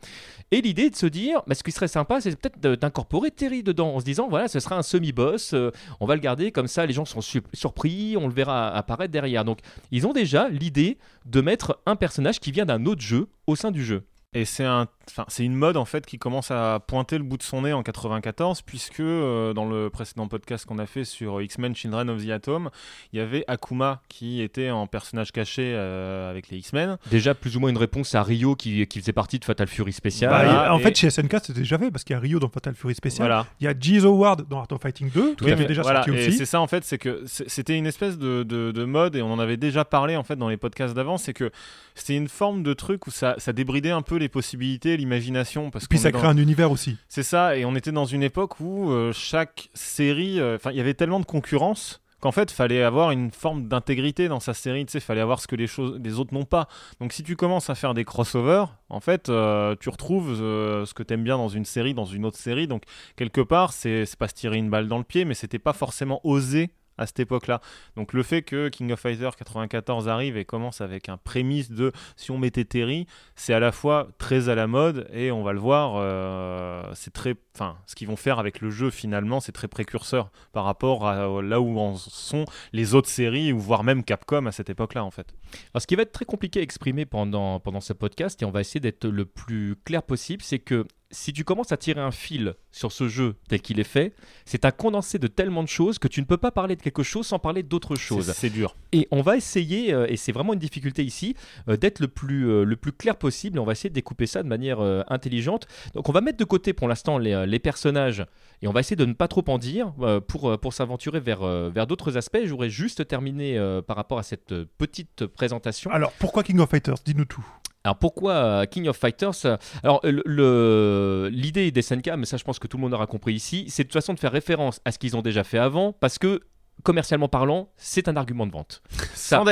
Et 0.52 0.62
l'idée 0.62 0.90
de 0.90 0.96
se 0.96 1.06
dire, 1.06 1.42
bah, 1.48 1.56
ce 1.56 1.64
qui 1.64 1.72
serait 1.72 1.88
sympa, 1.88 2.22
c'est 2.22 2.36
peut-être 2.36 2.60
d'incorporer 2.80 3.32
Terry 3.32 3.64
dedans, 3.64 3.96
en 3.96 4.00
se 4.00 4.06
disant, 4.06 4.28
voilà, 4.30 4.48
ce 4.48 4.60
sera 4.60 4.78
un 4.78 4.84
semi-boss, 4.84 5.56
on 6.00 6.06
va 6.06 6.16
le 6.16 6.22
garder 6.22 6.52
comme 6.52 6.68
ça, 6.68 6.86
les 6.86 6.94
gens 6.94 7.06
sont 7.06 7.22
su- 7.22 7.42
surpris, 7.54 8.18
on 8.18 8.28
le 8.28 8.34
verra 8.34 8.70
apparaître 8.70 9.12
derrière. 9.12 9.46
Donc, 9.46 9.60
ils 9.92 10.06
ont 10.06 10.14
déjà 10.14 10.50
l'idée 10.50 10.98
de 11.26 11.42
mettre 11.42 11.80
un 11.86 11.96
personnage 11.96 12.40
qui 12.40 12.52
vient 12.52 12.66
d'un 12.66 12.86
autre 12.86 13.02
jeu 13.02 13.28
au 13.48 13.56
sein 13.56 13.72
du 13.72 13.84
jeu. 13.86 14.04
Et 14.36 14.46
c'est 14.46 14.64
un, 14.64 14.86
enfin, 15.10 15.26
c'est 15.28 15.44
une 15.44 15.56
mode 15.56 15.76
en 15.76 15.86
fait 15.86 16.06
qui 16.06 16.20
commence 16.20 16.52
à 16.52 16.80
pointer 16.86 17.18
le 17.18 17.24
bout 17.24 17.38
de 17.38 17.42
son 17.44 17.64
nez 17.64 17.74
en 17.74 17.82
94, 17.82 18.62
puisque 18.62 19.00
euh, 19.00 19.54
dans 19.54 19.66
le 19.68 19.90
précédent 19.90 20.28
podcast 20.28 20.68
qu'on 20.68 20.78
a 20.78 20.86
fait 20.86 21.04
sur 21.04 21.42
X-Men 21.42 21.76
Children 21.76 22.12
of 22.12 22.24
the 22.24 22.30
Atom, 22.30 22.70
il 23.12 23.18
y 23.18 23.22
avait 23.24 23.44
Akuma 23.48 24.02
qui 24.08 24.44
était 24.44 24.70
en 24.70 24.86
personnage 24.86 25.32
caché 25.32 25.74
euh, 25.76 26.30
avec 26.30 26.50
les 26.50 26.58
X-Men. 26.58 26.98
Déjà, 27.10 27.34
plus 27.34 27.58
ou 27.58 27.60
moins 27.60 27.72
une 27.72 27.78
réponse 27.80 28.14
à 28.14 28.22
Rio 28.22 28.56
qui, 28.56 28.86
qui 28.86 29.00
faisait 29.00 29.14
partie 29.14 29.40
de 29.40 29.46
Fatal 29.46 29.68
Fury 29.68 29.94
spécial. 29.94 30.30
Bah, 30.30 30.44
Voilà, 30.46 30.66
il- 30.68 30.72
en 30.74 30.78
et- 30.78 30.84
fait, 30.84 30.96
chez 30.96 31.10
SNK, 31.10 31.38
c'était 31.42 31.54
déjà 31.62 31.80
fait 31.80 31.90
parce 31.90 32.04
qu'il 32.04 32.14
y 32.14 32.18
a 32.18 32.20
Rio 32.20 32.38
dans 32.40 32.50
Fatal 32.50 32.76
Fury 32.76 32.94
Spécial. 32.94 33.28
Voilà. 33.28 33.48
Il 33.60 33.64
y 33.64 33.68
a 33.68 33.74
Jiz 33.80 34.06
Howard 34.06 34.48
dans 34.48 34.60
Art 34.60 34.68
of 34.70 34.80
Fighting 34.80 35.10
2, 35.10 35.34
qui 35.38 35.46
Oui, 35.46 35.52
avait 35.54 35.64
mais 35.64 35.68
déjà 35.68 35.82
voilà, 35.82 36.04
sorti 36.04 36.20
et 36.22 36.28
aussi. 36.28 36.38
c'est 36.38 36.46
ça 36.46 36.62
en 36.62 36.68
fait, 36.68 36.84
c'est 36.84 37.00
que 37.00 37.24
c'était 37.26 37.76
une 37.76 37.88
espèce 37.88 38.20
de, 38.20 38.44
de- 38.44 38.70
de 38.70 38.84
mode 38.86 39.16
et 39.16 39.24
on 39.24 39.34
en 39.34 39.40
avait 39.40 39.58
déjà 39.58 39.86
parlé 39.86 40.16
en 40.18 40.24
fait 40.24 40.36
dans 40.36 40.50
les 40.50 40.58
podcasts 40.58 40.94
d'avant, 40.94 41.18
c'est 41.18 41.34
que 41.34 41.50
c'était 41.96 42.16
une 42.16 42.28
forme 42.30 42.62
de 42.62 42.74
truc 42.76 43.08
où 43.08 43.12
ça, 43.12 43.34
ça 43.40 43.54
débridait 43.54 43.90
un 43.90 44.04
peu 44.04 44.19
les 44.20 44.30
possibilités, 44.30 44.96
l'imagination, 44.98 45.72
parce 45.72 45.88
Puis 45.88 45.98
ça 46.00 46.12
dans- 46.12 46.20
crée 46.20 46.28
un 46.28 46.38
univers 46.38 46.72
aussi. 46.72 46.98
C'est 47.08 47.24
ça, 47.24 47.58
et 47.58 47.66
on 47.66 47.76
était 47.76 47.92
dans 47.92 48.06
une 48.06 48.24
époque 48.24 48.60
où 48.60 48.92
euh, 48.92 49.12
chaque 49.14 49.70
série, 49.74 50.40
euh, 50.40 50.56
enfin, 50.58 50.72
il 50.72 50.78
y 50.78 50.82
avait 50.82 50.94
tellement 50.94 51.20
de 51.20 51.26
concurrence 51.26 52.02
qu'en 52.22 52.32
fait, 52.34 52.52
fallait 52.52 52.84
avoir 52.84 53.12
une 53.12 53.32
forme 53.32 53.70
d'intégrité 53.70 54.28
dans 54.28 54.42
sa 54.42 54.54
série. 54.54 54.86
Tu 54.86 54.92
sais, 54.92 55.00
fallait 55.00 55.22
avoir 55.22 55.40
ce 55.40 55.48
que 55.48 55.56
les 55.56 55.68
choses, 55.68 55.98
les 56.04 56.20
autres 56.20 56.34
n'ont 56.34 56.44
pas. 56.44 56.68
Donc, 57.00 57.14
si 57.14 57.24
tu 57.24 57.38
commences 57.38 57.70
à 57.70 57.76
faire 57.76 57.94
des 57.94 58.04
crossovers, 58.04 58.66
en 58.90 59.00
fait, 59.00 59.30
euh, 59.30 59.74
tu 59.80 59.88
retrouves 59.88 60.38
euh, 60.42 60.86
ce 60.86 60.94
que 60.94 61.02
t'aimes 61.02 61.24
bien 61.24 61.38
dans 61.38 61.48
une 61.48 61.64
série, 61.64 61.94
dans 61.94 62.04
une 62.04 62.26
autre 62.26 62.38
série. 62.38 62.68
Donc, 62.68 62.84
quelque 63.16 63.40
part, 63.40 63.72
c'est 63.72 64.06
c'est 64.06 64.20
pas 64.20 64.28
se 64.28 64.34
tirer 64.34 64.58
une 64.58 64.70
balle 64.70 64.90
dans 64.90 64.98
le 64.98 65.06
pied, 65.06 65.24
mais 65.24 65.34
c'était 65.34 65.60
pas 65.60 65.72
forcément 65.72 66.20
osé 66.26 66.72
à 67.00 67.08
cette 67.08 67.20
époque-là. 67.20 67.62
Donc 67.96 68.14
le 68.14 68.22
fait 68.22 68.44
que 68.44 68.70
King 68.70 68.92
of 68.92 69.00
Fighters 69.00 69.36
94 69.36 70.08
arrive 70.08 70.38
et 70.38 70.46
commence 70.46 70.82
avec 70.82 71.10
un 71.10 71.18
prémisse 71.18 71.72
de 71.72 71.92
si 72.16 72.30
on 72.30 72.38
mettait 72.38 72.66
Terry, 72.66 73.08
c'est 73.36 73.54
à 73.54 73.60
la 73.60 73.72
fois 73.72 74.10
très 74.20 74.50
à 74.50 74.56
la 74.56 74.68
mode 74.68 75.08
et 75.12 75.32
on 75.32 75.42
va 75.42 75.54
le 75.54 75.60
voir, 75.60 75.94
euh, 75.96 76.84
c'est 76.94 77.14
très, 77.14 77.36
enfin, 77.56 77.78
ce 77.88 77.96
qu'ils 77.96 78.08
vont 78.08 78.18
faire 78.18 78.38
avec 78.38 78.62
le 78.62 78.70
jeu 78.70 78.90
finalement, 78.90 79.40
c'est 79.40 79.52
très 79.52 79.68
précurseur 79.68 80.32
par 80.52 80.66
rapport 80.66 81.08
à 81.08 81.42
là 81.42 81.62
où 81.62 81.80
en 81.80 81.96
sont 81.96 82.46
les 82.74 82.94
autres 82.94 83.10
séries 83.10 83.54
ou 83.54 83.60
voire 83.60 83.84
même 83.84 84.04
Capcom 84.04 84.46
à 84.46 84.52
cette 84.52 84.70
époque-là 84.70 85.04
en 85.04 85.12
fait. 85.12 85.34
Alors, 85.74 85.82
ce 85.82 85.88
qui 85.88 85.96
va 85.96 86.04
être 86.04 86.12
très 86.12 86.26
compliqué 86.26 86.60
à 86.60 86.64
exprimer 86.64 87.06
pendant, 87.06 87.60
pendant 87.60 87.82
ce 87.82 87.94
podcast, 87.94 88.42
et 88.42 88.46
on 88.46 88.52
va 88.52 88.62
essayer 88.62 88.80
d'être 88.80 89.08
le 89.08 89.26
plus 89.26 89.76
clair 89.86 90.04
possible, 90.04 90.44
c'est 90.44 90.60
que 90.60 90.86
si 91.12 91.34
tu 91.34 91.44
commences 91.44 91.72
à 91.72 91.78
tirer 91.78 92.02
un 92.02 92.12
fil 92.12 92.54
sur 92.72 92.92
ce 92.92 93.08
jeu 93.08 93.36
tel 93.48 93.62
qu'il 93.62 93.80
est 93.80 93.84
fait, 93.84 94.14
c'est 94.46 94.64
un 94.66 94.72
condensé 94.72 95.18
de 95.18 95.28
tellement 95.28 95.64
de 95.64 95.68
choses 95.68 95.98
que 95.98 96.08
tu 96.08 96.22
ne 96.22 96.26
peux 96.26 96.38
pas 96.38 96.52
parler 96.52 96.76
de 96.76 96.82
quelque 96.82 97.02
chose 97.04 97.26
sans 97.26 97.40
parler 97.40 97.64
d'autre 97.64 97.96
chose. 97.96 98.32
c'est 98.32 98.50
dur. 98.50 98.76
Et 98.92 99.08
on 99.12 99.22
va 99.22 99.36
essayer, 99.38 99.94
euh, 99.94 100.06
et 100.08 100.18
c'est 100.18 100.32
vraiment 100.32 100.54
une 100.54 100.60
difficulté 100.60 101.04
ici, 101.04 101.36
euh, 101.68 101.78
d'être 101.78 102.00
le 102.00 102.08
plus, 102.08 102.48
euh, 102.50 102.64
le 102.64 102.76
plus 102.76 102.92
clair 102.92 103.16
possible. 103.16 103.58
Et 103.58 103.60
on 103.60 103.66
va 103.66 103.72
essayer 103.72 103.90
de 103.90 103.96
découper 103.96 104.28
ça 104.28 104.44
de 104.44 104.48
manière 104.48 104.80
euh, 104.82 105.02
intelligente. 105.08 105.68
Donc 105.96 106.10
on 106.10 106.12
va 106.12 106.22
mettre 106.22 106.38
de 106.38 106.44
côté 106.46 106.74
pour 106.74 106.88
l'instant 106.88 107.18
les, 107.18 107.46
les 107.48 107.60
personnages 107.60 108.26
et 108.62 108.68
on 108.68 108.72
va 108.72 108.82
essayer 108.82 108.96
de 108.96 109.06
ne 109.06 109.14
pas 109.14 109.28
trop 109.28 109.44
en 109.48 109.58
dire 109.58 109.94
euh, 110.02 110.20
pour, 110.20 110.50
euh, 110.52 110.58
pour 110.58 110.74
s'aventurer 110.74 111.20
vers, 111.20 111.42
euh, 111.44 111.70
vers 111.74 111.88
d'autres 111.88 112.18
aspects. 112.18 112.40
Je 112.44 112.50
voudrais 112.52 112.70
juste 112.70 113.08
terminer 113.08 113.58
euh, 113.58 113.82
par 113.82 113.96
rapport 113.96 114.20
à 114.20 114.24
cette 114.24 114.54
petite 114.78 115.26
présentation. 115.26 115.90
Alors, 115.92 116.12
pourquoi 116.20 116.44
King 116.44 116.60
of 116.60 116.70
Fighters? 116.70 116.98
Dis-nous 117.04 117.26
tout. 117.26 117.46
Alors 117.86 117.98
pourquoi 117.98 118.34
euh, 118.34 118.66
King 118.66 118.88
of 118.90 118.98
Fighters 118.98 119.46
euh, 119.46 119.58
Alors 119.84 120.02
l'idée 120.04 121.72
des 121.72 121.82
SNK, 121.82 122.12
mais 122.18 122.26
ça 122.26 122.38
je 122.38 122.44
pense 122.44 122.60
que 122.60 122.68
tout 122.68 122.78
le 122.78 122.82
monde 122.82 122.94
aura 122.94 123.08
compris 123.08 123.34
ici, 123.34 123.66
c'est 123.70 123.84
de 123.84 123.88
toute 123.88 123.94
façon 123.94 124.14
de 124.14 124.20
faire 124.20 124.32
référence 124.32 124.82
à 124.86 124.92
ce 124.92 125.00
qu'ils 125.00 125.16
ont 125.16 125.22
déjà 125.22 125.44
fait 125.44 125.58
avant, 125.60 125.94
parce 125.94 126.18
que 126.18 126.42
commercialement 126.84 127.28
parlant, 127.28 127.70
c'est 127.78 128.08
un 128.08 128.16
argument 128.16 128.48
de 128.48 128.52
vente. 128.54 128.82
Ça, 129.14 129.44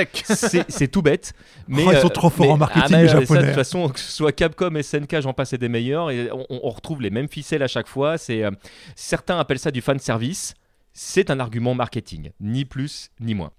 c'est 0.69 0.87
tout 0.87 1.01
bête. 1.01 1.33
Mais, 1.67 1.83
Oh, 1.85 1.91
ils 1.91 1.99
sont 1.99 2.07
euh, 2.07 2.09
trop 2.09 2.29
forts 2.29 2.45
mais- 2.45 2.51
en 2.53 2.57
marketing, 2.57 2.83
ah, 2.85 2.89
mais, 2.89 3.03
les 3.03 3.09
euh, 3.09 3.11
ça, 3.13 3.19
Japonais. 3.19 3.41
de 3.41 3.45
toute 3.47 3.55
façon, 3.55 3.89
que 3.89 3.99
ce 3.99 4.11
soit 4.11 4.31
Capcom, 4.31 4.81
SNK, 4.81 5.19
j'en 5.21 5.33
passe 5.33 5.51
et 5.53 5.57
des 5.57 5.67
meilleurs, 5.69 6.09
et 6.09 6.29
on, 6.31 6.45
on 6.49 6.69
retrouve 6.69 7.01
les 7.01 7.09
mêmes 7.09 7.27
ficelles 7.27 7.63
à 7.63 7.67
chaque 7.67 7.87
fois. 7.87 8.17
C'est 8.17 8.43
euh, 8.45 8.51
certains 8.95 9.37
appellent 9.39 9.59
ça 9.59 9.71
du 9.71 9.81
fan 9.81 9.99
service. 9.99 10.53
C'est 10.93 11.29
un 11.29 11.39
argument 11.41 11.73
marketing, 11.75 12.31
ni 12.39 12.63
plus 12.65 13.09
ni 13.19 13.35
moins. 13.35 13.51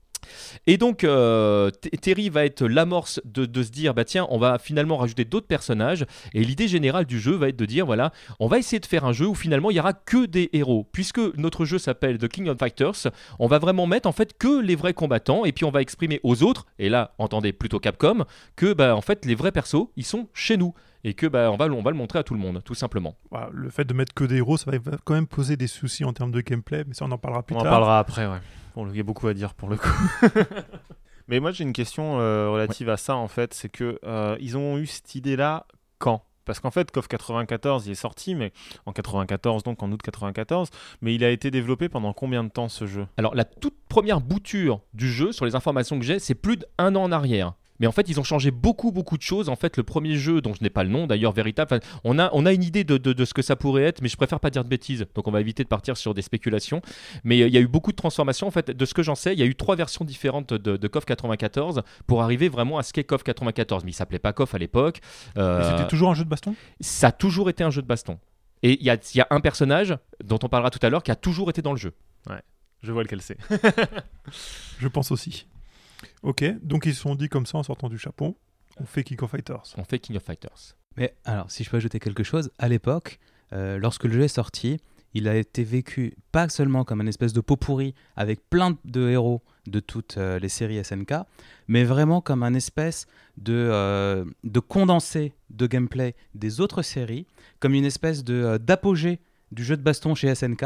Et 0.66 0.76
donc, 0.76 1.04
euh, 1.04 1.70
Terry 2.00 2.28
va 2.28 2.44
être 2.44 2.64
l'amorce 2.64 3.20
de, 3.24 3.62
se 3.62 3.70
dire, 3.70 3.94
bah 3.94 4.04
tiens, 4.04 4.26
on 4.30 4.38
va 4.38 4.58
finalement 4.58 4.96
rajouter 4.96 5.24
d'autres 5.24 5.46
personnages. 5.46 6.04
Et 6.34 6.44
l'idée 6.44 6.68
générale 6.68 7.04
du 7.04 7.18
jeu 7.18 7.36
va 7.36 7.48
être 7.48 7.56
de 7.56 7.66
dire, 7.66 7.86
voilà, 7.86 8.12
on 8.40 8.46
va 8.46 8.58
essayer 8.58 8.80
de 8.80 8.86
faire 8.86 9.04
un 9.04 9.12
jeu 9.12 9.26
où 9.26 9.34
finalement 9.34 9.70
il 9.70 9.76
y 9.76 9.80
aura 9.80 9.92
que 9.92 10.26
des 10.26 10.50
héros. 10.52 10.86
Puisque 10.92 11.20
notre 11.36 11.64
jeu 11.64 11.78
s'appelle 11.78 12.18
The 12.18 12.28
King 12.28 12.48
of 12.48 12.58
Fighters, 12.58 13.10
on 13.38 13.46
va 13.46 13.58
vraiment 13.58 13.86
mettre 13.86 14.08
en 14.08 14.12
fait 14.12 14.36
que 14.36 14.60
les 14.60 14.76
vrais 14.76 14.94
combattants. 14.94 15.44
Et 15.44 15.52
puis 15.52 15.64
on 15.64 15.70
va 15.70 15.82
exprimer 15.82 16.20
aux 16.22 16.42
autres, 16.42 16.66
et 16.78 16.88
là, 16.88 17.14
entendez 17.18 17.52
plutôt 17.52 17.80
Capcom, 17.80 18.24
que 18.56 18.72
bah 18.72 18.98
les 19.24 19.34
vrais 19.34 19.52
persos, 19.52 19.88
ils 19.96 20.04
sont 20.04 20.28
chez 20.34 20.56
nous. 20.56 20.74
Et 21.04 21.14
que 21.14 21.26
bah 21.26 21.50
on 21.52 21.56
va, 21.56 21.66
on 21.66 21.82
va 21.82 21.90
le 21.90 21.96
montrer 21.96 22.18
à 22.18 22.22
tout 22.22 22.34
le 22.34 22.40
monde, 22.40 22.60
tout 22.64 22.74
simplement. 22.74 23.16
Voilà, 23.30 23.50
le 23.52 23.70
fait 23.70 23.84
de 23.84 23.94
mettre 23.94 24.12
que 24.14 24.24
des 24.24 24.36
héros, 24.36 24.56
ça 24.56 24.70
va 24.70 24.78
quand 25.04 25.14
même 25.14 25.26
poser 25.28 25.56
des 25.56 25.68
soucis 25.68 26.04
en 26.04 26.12
termes 26.12 26.32
de 26.32 26.40
gameplay, 26.40 26.84
mais 26.86 26.94
ça, 26.94 27.04
on 27.04 27.12
en 27.12 27.18
parlera 27.18 27.42
plus 27.42 27.54
On 27.54 27.60
en 27.60 27.62
tard. 27.62 27.70
parlera 27.70 27.98
après, 27.98 28.26
ouais. 28.26 28.38
Bon, 28.74 28.88
il 28.88 28.96
y 28.96 29.00
a 29.00 29.04
beaucoup 29.04 29.28
à 29.28 29.34
dire 29.34 29.54
pour 29.54 29.68
le 29.68 29.76
coup. 29.76 29.88
Mais 31.28 31.40
moi, 31.40 31.50
j'ai 31.50 31.62
une 31.62 31.74
question 31.74 32.20
euh, 32.20 32.48
relative 32.48 32.88
à 32.88 32.96
ça, 32.96 33.14
en 33.14 33.28
fait. 33.28 33.52
C'est 33.52 33.68
que 33.68 33.98
euh, 34.04 34.36
ils 34.40 34.56
ont 34.56 34.78
eu 34.78 34.86
cette 34.86 35.14
idée-là 35.14 35.66
quand? 35.98 36.24
Parce 36.46 36.60
qu'en 36.60 36.70
fait, 36.70 36.90
KOF 36.90 37.08
94, 37.08 37.86
il 37.86 37.90
est 37.92 37.94
sorti, 37.94 38.34
mais 38.34 38.52
en 38.86 38.92
94, 38.92 39.62
donc 39.62 39.82
en 39.82 39.92
août 39.92 40.00
94. 40.00 40.70
Mais 41.02 41.14
il 41.14 41.22
a 41.22 41.28
été 41.28 41.50
développé 41.50 41.90
pendant 41.90 42.14
combien 42.14 42.42
de 42.42 42.48
temps 42.48 42.70
ce 42.70 42.86
jeu? 42.86 43.06
Alors 43.18 43.34
la 43.34 43.44
toute 43.44 43.76
première 43.90 44.22
bouture 44.22 44.80
du 44.94 45.12
jeu, 45.12 45.32
sur 45.32 45.44
les 45.44 45.54
informations 45.54 45.98
que 45.98 46.06
j'ai, 46.06 46.18
c'est 46.18 46.34
plus 46.34 46.56
d'un 46.56 46.96
an 46.96 47.02
en 47.02 47.12
arrière. 47.12 47.52
Mais 47.80 47.86
en 47.86 47.92
fait, 47.92 48.08
ils 48.08 48.18
ont 48.18 48.24
changé 48.24 48.50
beaucoup, 48.50 48.90
beaucoup 48.92 49.16
de 49.16 49.22
choses. 49.22 49.48
En 49.48 49.56
fait, 49.56 49.76
le 49.76 49.82
premier 49.82 50.16
jeu, 50.16 50.40
dont 50.40 50.52
je 50.54 50.62
n'ai 50.62 50.70
pas 50.70 50.82
le 50.84 50.90
nom 50.90 51.06
d'ailleurs 51.06 51.32
véritable, 51.32 51.80
on 52.04 52.18
a, 52.18 52.28
on 52.32 52.44
a 52.46 52.52
une 52.52 52.62
idée 52.64 52.84
de, 52.84 52.96
de- 52.98 53.12
de 53.12 53.24
ce 53.24 53.34
que 53.34 53.42
ça 53.42 53.56
pourrait 53.56 53.82
être, 53.84 54.02
mais 54.02 54.08
je 54.08 54.16
préfère 54.16 54.40
pas 54.40 54.50
dire 54.50 54.64
de 54.64 54.68
bêtises. 54.68 55.06
Donc, 55.14 55.28
on 55.28 55.30
va 55.30 55.40
éviter 55.40 55.62
de 55.62 55.68
partir 55.68 55.96
sur 55.96 56.14
des 56.14 56.22
spéculations. 56.22 56.80
Mais 57.24 57.40
euh, 57.42 57.46
il 57.48 57.54
y 57.54 57.56
a 57.56 57.60
eu 57.60 57.68
beaucoup 57.68 57.90
de 57.92 57.96
transformations. 57.96 58.46
En 58.46 58.50
fait, 58.50 58.70
de 58.70 58.84
ce 58.84 58.94
que 58.94 59.02
j'en 59.02 59.14
sais, 59.14 59.32
il 59.32 59.38
y 59.38 59.42
a 59.42 59.46
eu 59.46 59.54
trois 59.54 59.76
versions 59.76 60.04
différentes 60.04 60.52
de, 60.54 60.76
de 60.76 60.88
KOF 60.88 61.04
94 61.04 61.82
pour 62.06 62.22
arriver 62.22 62.48
vraiment 62.48 62.78
à 62.78 62.82
ce 62.82 62.92
qu'est 62.92 63.04
KOF 63.04 63.22
94. 63.22 63.84
Mais 63.84 63.90
il 63.90 63.94
s'appelait 63.94 64.18
pas 64.18 64.32
KOF 64.32 64.54
à 64.54 64.58
l'époque. 64.58 65.00
Euh, 65.36 65.70
C'était 65.70 65.88
toujours 65.88 66.10
un 66.10 66.14
jeu 66.14 66.24
de 66.24 66.28
baston? 66.30 66.54
ça 66.80 67.08
a 67.08 67.12
toujours 67.12 67.48
été 67.50 67.62
un 67.64 67.70
jeu 67.70 67.82
de 67.82 67.86
baston. 67.86 68.18
Et 68.64 68.72
il 68.80 68.84
y 68.84 68.90
a, 68.90 68.96
il 69.14 69.18
y 69.18 69.20
a 69.20 69.26
un 69.30 69.40
personnage 69.40 69.96
dont 70.24 70.38
on 70.42 70.48
parlera 70.48 70.70
tout 70.70 70.84
à 70.84 70.90
l'heure 70.90 71.04
qui 71.04 71.12
a 71.12 71.16
toujours 71.16 71.48
été 71.50 71.62
dans 71.62 71.72
le 71.72 71.78
jeu. 71.78 71.92
Je 72.82 72.92
vois 72.92 73.02
lequel 73.02 73.20
c'est. 73.22 73.36
Je 74.78 74.88
pense 74.88 75.10
aussi. 75.10 75.46
Ok, 76.22 76.44
donc 76.62 76.86
ils 76.86 76.94
se 76.94 77.00
sont 77.00 77.14
dit 77.14 77.28
comme 77.28 77.46
ça 77.46 77.58
en 77.58 77.62
sortant 77.62 77.88
du 77.88 77.98
chapeau, 77.98 78.36
on 78.80 78.84
fait 78.84 79.02
King 79.02 79.18
of 79.22 79.30
Fighters. 79.30 79.74
On 79.76 79.84
fait 79.84 79.98
King 79.98 80.16
of 80.16 80.22
Fighters. 80.22 80.76
Mais 80.96 81.14
alors, 81.24 81.50
si 81.50 81.64
je 81.64 81.70
peux 81.70 81.76
ajouter 81.76 82.00
quelque 82.00 82.22
chose, 82.22 82.50
à 82.58 82.68
l'époque, 82.68 83.18
euh, 83.52 83.78
lorsque 83.78 84.04
le 84.04 84.12
jeu 84.12 84.22
est 84.22 84.28
sorti, 84.28 84.78
il 85.14 85.28
a 85.28 85.36
été 85.36 85.64
vécu 85.64 86.14
pas 86.32 86.48
seulement 86.48 86.84
comme 86.84 87.00
une 87.00 87.08
espèce 87.08 87.32
de 87.32 87.40
pot 87.40 87.56
pourri 87.56 87.94
avec 88.16 88.40
plein 88.48 88.76
de 88.84 89.08
héros 89.08 89.42
de 89.66 89.80
toutes 89.80 90.16
euh, 90.18 90.38
les 90.38 90.48
séries 90.48 90.82
SNK, 90.82 91.14
mais 91.66 91.84
vraiment 91.84 92.20
comme 92.20 92.42
un 92.42 92.54
espèce 92.54 93.06
de, 93.36 93.54
euh, 93.54 94.24
de 94.44 94.60
condensé 94.60 95.34
de 95.50 95.66
gameplay 95.66 96.14
des 96.34 96.60
autres 96.60 96.82
séries, 96.82 97.26
comme 97.60 97.74
une 97.74 97.84
espèce 97.84 98.24
de, 98.24 98.34
euh, 98.34 98.58
d'apogée 98.58 99.20
du 99.52 99.64
jeu 99.64 99.76
de 99.76 99.82
baston 99.82 100.14
chez 100.14 100.34
SNK. 100.34 100.64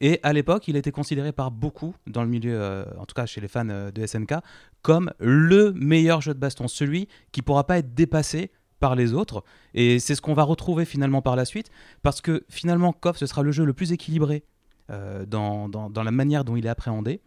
Et 0.00 0.18
à 0.22 0.32
l'époque, 0.32 0.66
il 0.66 0.76
était 0.76 0.92
considéré 0.92 1.32
par 1.32 1.50
beaucoup, 1.50 1.94
dans 2.06 2.22
le 2.22 2.28
milieu, 2.28 2.54
euh, 2.54 2.84
en 2.98 3.04
tout 3.04 3.14
cas 3.14 3.26
chez 3.26 3.40
les 3.40 3.48
fans 3.48 3.68
euh, 3.68 3.90
de 3.90 4.06
SNK, 4.06 4.34
comme 4.82 5.12
le 5.18 5.72
meilleur 5.72 6.22
jeu 6.22 6.32
de 6.32 6.38
baston, 6.38 6.68
celui 6.68 7.06
qui 7.32 7.42
pourra 7.42 7.66
pas 7.66 7.78
être 7.78 7.94
dépassé 7.94 8.50
par 8.78 8.96
les 8.96 9.12
autres. 9.12 9.44
Et 9.74 9.98
c'est 9.98 10.14
ce 10.14 10.22
qu'on 10.22 10.32
va 10.32 10.42
retrouver 10.42 10.86
finalement 10.86 11.20
par 11.20 11.36
la 11.36 11.44
suite, 11.44 11.70
parce 12.02 12.22
que 12.22 12.44
finalement, 12.48 12.94
KOF, 12.94 13.18
ce 13.18 13.26
sera 13.26 13.42
le 13.42 13.52
jeu 13.52 13.66
le 13.66 13.74
plus 13.74 13.92
équilibré 13.92 14.42
euh, 14.90 15.26
dans, 15.26 15.68
la 16.02 16.10
manière 16.10 16.44
dont 16.44 16.56
il 16.56 16.64
est 16.64 16.70
appréhendé. 16.70 17.20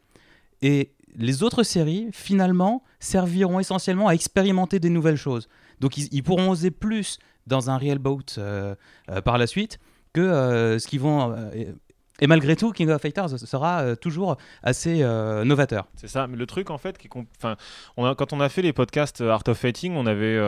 Et 0.64 0.94
les 1.16 1.44
autres 1.44 1.62
séries, 1.62 2.08
finalement, 2.12 2.84
serviront 3.00 3.60
essentiellement 3.60 4.08
à 4.08 4.14
expérimenter 4.14 4.80
des 4.80 4.90
nouvelles 4.90 5.18
choses. 5.18 5.48
Donc 5.80 5.98
ils, 5.98 6.24
pourront 6.24 6.50
oser 6.50 6.72
plus 6.72 7.20
dans 7.46 7.70
un 7.70 7.78
real 7.78 8.00
boat 8.00 8.40
par 9.26 9.38
la 9.38 9.46
suite 9.46 9.78
que 10.12 10.78
ce 10.80 10.88
qu'ils 10.88 11.02
vont... 11.02 11.36
et, 12.22 12.28
malgré 12.28 12.56
tout, 12.56 12.72
King 12.72 12.90
of 12.90 13.02
Fighters 13.02 13.40
sera 13.40 13.82
euh, 13.82 13.96
toujours 13.96 14.38
assez 14.62 15.02
euh, 15.02 15.44
novateur. 15.44 15.88
C'est 15.96 16.08
ça, 16.08 16.28
mais 16.28 16.38
le 16.38 16.46
truc 16.46 16.70
en 16.70 16.78
fait, 16.78 16.98
qui 16.98 17.10
quand 17.10 18.34
on 18.34 18.40
a 18.40 18.50
fait 18.50 18.62
les 18.62 18.72
podcasts 18.72 19.22
euh, 19.22 19.32
Art 19.32 19.44
of 19.48 19.58
Fighting, 19.58 19.96
on 19.96 20.06
avait 20.06 20.40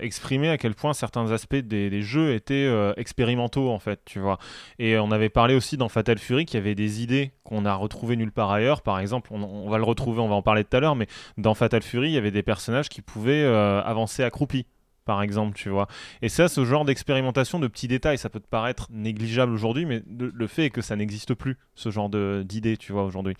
exprimé 0.00 0.48
à 0.48 0.58
quel 0.58 0.74
point 0.74 0.92
certains 0.94 1.30
aspects 1.30 1.54
des, 1.54 2.02
jeux 2.02 2.34
étaient 2.34 2.70
expérimentaux 2.96 3.70
en 3.70 3.78
fait, 3.78 4.00
tu 4.04 4.18
vois. 4.18 4.38
Et 4.78 4.98
on 4.98 5.10
avait 5.12 5.28
parlé 5.28 5.54
aussi 5.54 5.76
dans 5.76 5.88
Fatal 5.88 6.18
Fury 6.18 6.44
qu'il 6.44 6.58
y 6.58 6.62
avait 6.62 6.74
des 6.74 7.02
idées 7.02 7.32
qu'on 7.44 7.64
a 7.64 7.74
retrouvées 7.74 8.16
nulle 8.16 8.32
part 8.32 8.50
ailleurs. 8.50 8.82
Par 8.82 8.98
exemple, 8.98 9.30
on, 9.32 9.42
on 9.42 9.70
va 9.70 9.78
le 9.78 9.84
retrouver, 9.84 10.20
on 10.20 10.28
va 10.28 10.34
en 10.34 10.42
parler 10.42 10.64
tout 10.64 10.76
à 10.76 10.80
l'heure, 10.80 10.96
mais 10.96 11.06
dans 11.38 11.54
Fatal 11.54 11.82
Fury, 11.82 12.08
il 12.08 12.14
y 12.14 12.18
avait 12.18 12.30
des 12.30 12.42
personnages 12.42 12.88
qui 12.88 13.02
pouvaient 13.02 13.44
avancer 13.44 14.24
accroupis. 14.24 14.66
Par 15.04 15.22
exemple, 15.22 15.56
tu 15.56 15.68
vois. 15.68 15.88
Et 16.22 16.28
ça, 16.28 16.48
ce 16.48 16.64
genre 16.64 16.84
d'expérimentation 16.84 17.58
de 17.58 17.66
petits 17.66 17.88
détails, 17.88 18.18
ça 18.18 18.28
peut 18.28 18.40
te 18.40 18.46
paraître 18.46 18.88
négligeable 18.90 19.52
aujourd'hui, 19.52 19.84
mais 19.84 20.02
le, 20.08 20.30
le 20.32 20.46
fait 20.46 20.66
est 20.66 20.70
que 20.70 20.80
ça 20.80 20.96
n'existe 20.96 21.34
plus, 21.34 21.58
ce 21.74 21.90
genre 21.90 22.08
d'idée, 22.08 22.76
tu 22.76 22.92
vois, 22.92 23.04
aujourd'hui. 23.04 23.34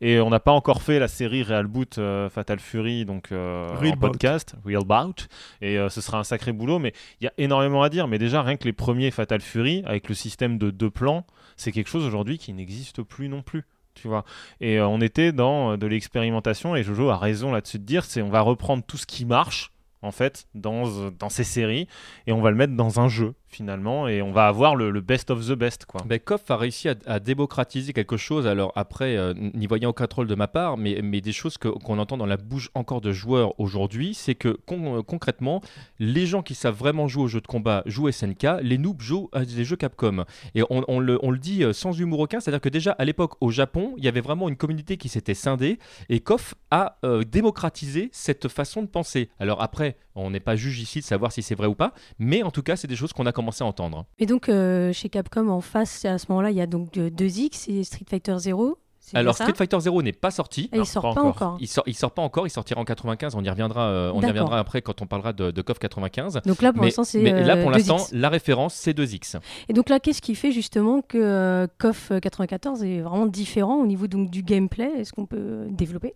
Et 0.00 0.20
on 0.20 0.30
n'a 0.30 0.40
pas 0.40 0.52
encore 0.52 0.82
fait 0.82 0.98
la 0.98 1.08
série 1.08 1.42
Real 1.42 1.66
Boot 1.66 1.98
euh, 1.98 2.28
Fatal 2.28 2.58
Fury 2.58 3.04
donc 3.04 3.32
euh, 3.32 3.68
Real 3.80 3.94
en 3.94 3.96
podcast, 3.96 4.56
Real 4.64 4.84
Bout, 4.84 5.28
et 5.60 5.78
euh, 5.78 5.88
ce 5.88 6.00
sera 6.00 6.18
un 6.18 6.24
sacré 6.24 6.52
boulot. 6.52 6.78
Mais 6.78 6.92
il 7.20 7.24
y 7.24 7.28
a 7.28 7.32
énormément 7.38 7.82
à 7.82 7.88
dire. 7.88 8.08
Mais 8.08 8.18
déjà 8.18 8.42
rien 8.42 8.56
que 8.56 8.64
les 8.64 8.72
premiers 8.72 9.10
Fatal 9.10 9.40
Fury 9.40 9.82
avec 9.86 10.08
le 10.08 10.14
système 10.14 10.58
de 10.58 10.70
deux 10.70 10.90
plans, 10.90 11.24
c'est 11.56 11.72
quelque 11.72 11.88
chose 11.88 12.04
aujourd'hui 12.04 12.38
qui 12.38 12.52
n'existe 12.52 13.02
plus 13.02 13.28
non 13.28 13.42
plus. 13.42 13.64
Tu 13.94 14.08
vois. 14.08 14.24
Et 14.60 14.78
euh, 14.78 14.86
on 14.86 15.00
était 15.00 15.32
dans 15.32 15.72
euh, 15.72 15.76
de 15.76 15.86
l'expérimentation 15.86 16.76
et 16.76 16.82
Jojo 16.82 17.08
a 17.08 17.16
raison 17.16 17.50
là-dessus 17.50 17.78
de 17.78 17.84
dire, 17.84 18.04
c'est 18.04 18.22
on 18.22 18.28
va 18.28 18.42
reprendre 18.42 18.84
tout 18.86 18.98
ce 18.98 19.06
qui 19.06 19.24
marche 19.24 19.72
en 20.02 20.10
fait 20.12 20.46
dans, 20.54 20.86
euh, 20.86 21.10
dans 21.10 21.28
ces 21.28 21.44
séries 21.44 21.88
et 22.26 22.32
on 22.32 22.40
va 22.40 22.50
le 22.50 22.56
mettre 22.56 22.74
dans 22.74 23.00
un 23.00 23.08
jeu 23.08 23.34
finalement 23.56 24.06
et 24.06 24.20
on 24.20 24.32
va 24.32 24.48
avoir 24.48 24.76
le, 24.76 25.00
best 25.00 25.30
of 25.30 25.46
the 25.46 25.52
best 25.52 25.86
quoi. 25.86 26.02
Ben, 26.04 26.18
KOF 26.18 26.50
a 26.50 26.56
réussi 26.56 26.88
à, 26.88 27.20
démocratiser 27.20 27.92
quelque 27.92 28.16
chose. 28.16 28.46
Alors 28.46 28.72
après, 28.76 29.16
euh, 29.16 29.32
n'y 29.34 29.66
voyant 29.66 29.90
aucun 29.90 30.06
troll 30.06 30.26
de 30.26 30.34
ma 30.34 30.46
part, 30.46 30.76
mais, 30.76 31.00
mais 31.02 31.20
des 31.20 31.32
choses 31.32 31.56
qu'on 31.56 31.98
entend 31.98 32.16
dans 32.16 32.26
la 32.26 32.36
bouche 32.36 32.70
encore 32.74 33.00
de 33.00 33.12
joueurs 33.12 33.58
aujourd'hui, 33.58 34.14
c'est 34.14 34.34
que 34.34 34.58
euh, 34.70 35.02
concrètement, 35.02 35.62
les 35.98 36.26
gens 36.26 36.42
qui 36.42 36.54
savent 36.54 36.76
vraiment 36.76 37.08
jouer 37.08 37.24
aux 37.24 37.28
jeux 37.28 37.40
de 37.40 37.46
combat 37.46 37.82
jouent 37.86 38.10
SNK, 38.10 38.46
les 38.62 38.78
noobs 38.78 39.00
jouent 39.00 39.30
à 39.32 39.44
des 39.44 39.64
jeux 39.64 39.76
Capcom. 39.76 40.24
Et 40.54 40.62
on, 40.68 41.00
le, 41.00 41.18
on 41.22 41.30
le 41.30 41.38
dit 41.38 41.64
euh, 41.64 41.72
sans 41.72 41.98
humour 41.98 42.20
aucun, 42.20 42.40
c'est-à-dire 42.40 42.60
que 42.60 42.68
déjà 42.68 42.92
à 42.92 43.04
l'époque 43.04 43.34
au 43.40 43.50
Japon, 43.50 43.94
il 43.96 44.04
y 44.04 44.08
avait 44.08 44.20
vraiment 44.20 44.48
une 44.48 44.56
communauté 44.56 44.98
qui 44.98 45.08
s'était 45.08 45.34
scindée 45.34 45.78
et 46.08 46.20
KOF 46.20 46.54
a 46.70 46.98
démocratisé 47.26 48.10
cette 48.12 48.48
façon 48.48 48.82
de 48.82 48.86
penser. 48.86 49.30
Alors 49.38 49.62
après, 49.62 49.96
on 50.14 50.30
n'est 50.30 50.40
pas 50.40 50.56
juge 50.56 50.80
ici 50.80 51.00
de 51.00 51.04
savoir 51.04 51.32
si 51.32 51.42
c'est 51.42 51.54
vrai 51.54 51.66
ou 51.66 51.74
pas, 51.74 51.92
mais 52.18 52.42
en 52.42 52.50
tout 52.50 52.62
cas, 52.62 52.76
c'est 52.76 52.88
des 52.88 52.96
choses 52.96 53.12
qu'on 53.12 53.26
a 53.26 53.32
commencé 53.32 53.45
à 53.60 53.64
entendre. 53.64 54.04
Et 54.18 54.26
donc, 54.26 54.48
euh, 54.48 54.92
chez 54.92 55.08
Capcom, 55.08 55.48
en 55.48 55.60
face, 55.60 56.04
à 56.04 56.18
ce 56.18 56.26
moment-là, 56.30 56.50
il 56.50 56.56
y 56.56 56.60
a 56.60 56.66
donc 56.66 56.96
euh, 56.96 57.10
2X 57.10 57.70
et 57.70 57.84
Street 57.84 58.04
Fighter 58.08 58.34
0. 58.38 58.78
c'est 59.00 59.16
Alors 59.16 59.34
Street 59.34 59.54
Fighter 59.54 59.78
0 59.80 60.02
n'est 60.02 60.12
pas 60.12 60.30
sorti. 60.30 60.68
Il 60.72 60.84
sort 60.84 61.02
pas 61.02 61.14
pas, 61.14 61.20
encore. 61.20 61.48
encore. 61.48 61.58
Il 61.60 61.68
sort, 61.68 61.84
il 61.86 61.94
sort 61.94 62.10
pas 62.10 62.22
encore, 62.22 62.46
il 62.46 62.50
sortira 62.50 62.80
en 62.80 62.84
95, 62.84 63.34
on 63.34 63.42
y 63.44 63.48
reviendra, 63.50 63.82
euh, 63.88 64.12
on 64.14 64.20
y 64.22 64.26
reviendra 64.26 64.58
après 64.58 64.82
quand 64.82 65.00
on 65.02 65.06
parlera 65.06 65.32
de, 65.32 65.50
de 65.50 65.62
KOF 65.62 65.78
95. 65.78 66.40
Donc 66.44 66.62
là, 66.62 66.72
pour 66.72 66.80
Mais, 66.82 66.88
l'instant, 66.88 67.04
c'est 67.04 67.20
mais 67.20 67.44
là, 67.44 67.56
euh, 67.56 67.62
pour 67.62 67.70
l'instant, 67.70 67.96
2X. 67.98 68.08
la 68.16 68.28
référence, 68.28 68.74
c'est 68.74 68.96
2X. 68.96 69.38
Et 69.68 69.72
donc 69.72 69.88
là, 69.88 70.00
qu'est-ce 70.00 70.22
qui 70.22 70.34
fait 70.34 70.52
justement 70.52 71.02
que 71.02 71.18
euh, 71.18 71.66
KOF 71.78 72.12
94 72.20 72.82
est 72.82 73.00
vraiment 73.00 73.26
différent 73.26 73.76
au 73.76 73.86
niveau 73.86 74.06
donc, 74.06 74.30
du 74.30 74.42
gameplay? 74.42 74.90
Est-ce 74.98 75.12
qu'on 75.12 75.26
peut 75.26 75.66
développer? 75.70 76.14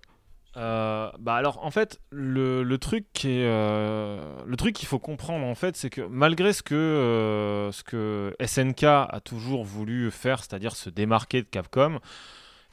Euh, 0.57 1.13
bah 1.21 1.37
alors 1.37 1.65
en 1.65 1.71
fait 1.71 2.01
le, 2.11 2.65
le 2.65 2.79
truc 2.79 3.07
qui 3.13 3.29
euh, 3.45 4.19
le 4.45 4.57
truc 4.57 4.75
qu'il 4.75 4.89
faut 4.89 4.99
comprendre 4.99 5.47
en 5.47 5.55
fait 5.55 5.77
c'est 5.77 5.91
que 5.91 6.01
malgré 6.01 6.53
ce 6.53 6.65
que 6.65 6.75
euh, 6.75 7.71
ce 7.71 7.85
que 7.85 8.35
SNK 8.45 8.83
a 8.83 9.21
toujours 9.25 9.63
voulu 9.63 10.11
faire 10.11 10.41
c'est-à-dire 10.41 10.75
se 10.75 10.91
démarquer 10.91 11.43
de 11.43 11.47
Capcom 11.47 12.01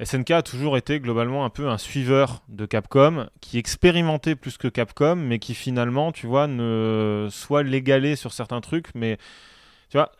SNK 0.04 0.32
a 0.32 0.42
toujours 0.42 0.76
été 0.76 1.00
globalement 1.00 1.46
un 1.46 1.52
peu 1.52 1.70
un 1.70 1.78
suiveur 1.78 2.42
de 2.50 2.66
Capcom 2.66 3.28
qui 3.42 3.60
expérimentait 3.60 4.36
plus 4.36 4.58
que 4.58 4.68
Capcom 4.68 5.16
mais 5.16 5.38
qui 5.38 5.54
finalement 5.54 6.12
tu 6.12 6.26
vois 6.26 6.48
ne 6.48 7.28
soit 7.30 7.62
l'égalé 7.62 8.16
sur 8.16 8.34
certains 8.34 8.62
trucs 8.62 8.88
mais 8.96 9.20
tu 9.90 9.98
vois, 9.98 10.12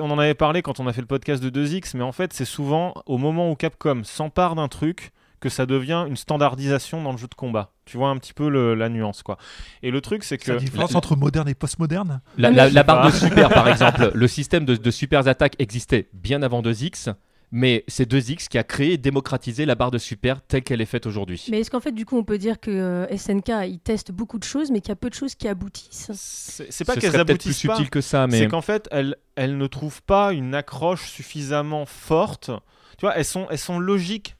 on 0.00 0.10
en 0.10 0.18
avait 0.18 0.34
parlé 0.34 0.62
quand 0.62 0.78
on 0.80 0.86
a 0.86 0.92
fait 0.94 1.02
le 1.02 1.06
podcast 1.06 1.42
de 1.42 1.50
2X, 1.50 1.94
mais 1.98 2.02
en 2.02 2.12
fait, 2.12 2.32
c'est 2.32 2.46
souvent 2.46 2.94
au 3.04 3.18
moment 3.18 3.50
où 3.50 3.54
Capcom 3.56 4.04
s'empare 4.04 4.54
d'un 4.54 4.68
truc 4.68 5.12
que 5.42 5.50
ça 5.50 5.66
devient 5.66 6.06
une 6.08 6.16
standardisation 6.16 7.02
dans 7.02 7.12
le 7.12 7.18
jeu 7.18 7.26
de 7.28 7.34
combat. 7.34 7.72
Tu 7.84 7.96
vois 7.98 8.08
un 8.08 8.16
petit 8.16 8.32
peu 8.32 8.48
le- 8.48 8.74
la 8.74 8.88
nuance, 8.88 9.22
quoi. 9.22 9.36
Et 9.82 9.90
le 9.90 10.00
truc, 10.00 10.22
c'est 10.24 10.40
C'est 10.40 10.46
que 10.46 10.52
la 10.52 10.58
différence 10.58 10.92
la- 10.92 10.98
entre 10.98 11.16
moderne 11.16 11.48
et 11.48 11.54
postmoderne 11.54 12.20
La, 12.38 12.50
la- 12.50 12.82
barre 12.82 13.06
de 13.06 13.10
super, 13.12 13.50
par 13.50 13.68
exemple, 13.68 14.10
le 14.14 14.28
système 14.28 14.64
de, 14.64 14.76
de 14.76 14.90
super 14.90 15.26
attaques 15.28 15.56
existait 15.58 16.08
bien 16.14 16.42
avant 16.42 16.62
2X, 16.62 17.12
mais 17.54 17.84
c'est 17.86 18.10
2X 18.10 18.48
qui 18.48 18.56
a 18.56 18.62
créé 18.64 18.92
et 18.94 18.96
démocratisé 18.98 19.66
la 19.66 19.74
barre 19.74 19.90
de 19.90 19.98
super 19.98 20.40
telle 20.40 20.62
qu'elle 20.62 20.80
est 20.80 20.86
faite 20.86 21.06
aujourd'hui. 21.06 21.44
Mais 21.50 21.60
est-ce 21.60 21.70
qu'en 21.70 21.80
fait, 21.80 21.92
du 21.92 22.06
coup, 22.06 22.16
on 22.16 22.24
peut 22.24 22.38
dire 22.38 22.58
que 22.60 22.70
euh, 22.70 23.06
SNK, 23.16 23.50
il 23.68 23.78
teste 23.78 24.10
beaucoup 24.12 24.38
de 24.38 24.44
choses, 24.44 24.70
mais 24.70 24.80
qu'il 24.80 24.88
y 24.88 24.92
a 24.92 24.96
peu 24.96 25.10
de 25.10 25.14
choses 25.14 25.34
qui 25.34 25.48
aboutissent? 25.48 26.10
C'est 26.14 26.84
pas 26.86 26.94
Ce 26.94 27.00
qu'elles 27.00 27.10
serait 27.12 27.24
peut-être 27.26 27.42
plus 27.42 27.50
aboutissent 27.50 27.66
pas. 27.66 27.74
subtil 27.76 27.90
que 27.90 28.00
ça, 28.00 28.26
mais 28.26 28.38
C'est 28.38 28.48
qu'en 28.48 28.62
fait, 28.62 28.88
elles, 28.90 29.16
elles 29.36 29.58
ne 29.58 29.66
trouvent 29.66 30.02
pas 30.02 30.32
une 30.32 30.54
accroche 30.54 31.10
suffisamment 31.10 31.84
forte. 31.84 32.50
Tu 32.98 33.06
vois, 33.06 33.16
elles 33.16 33.24
sont, 33.24 33.46
elles 33.50 33.58
sont 33.58 33.78
logiques 33.80 34.36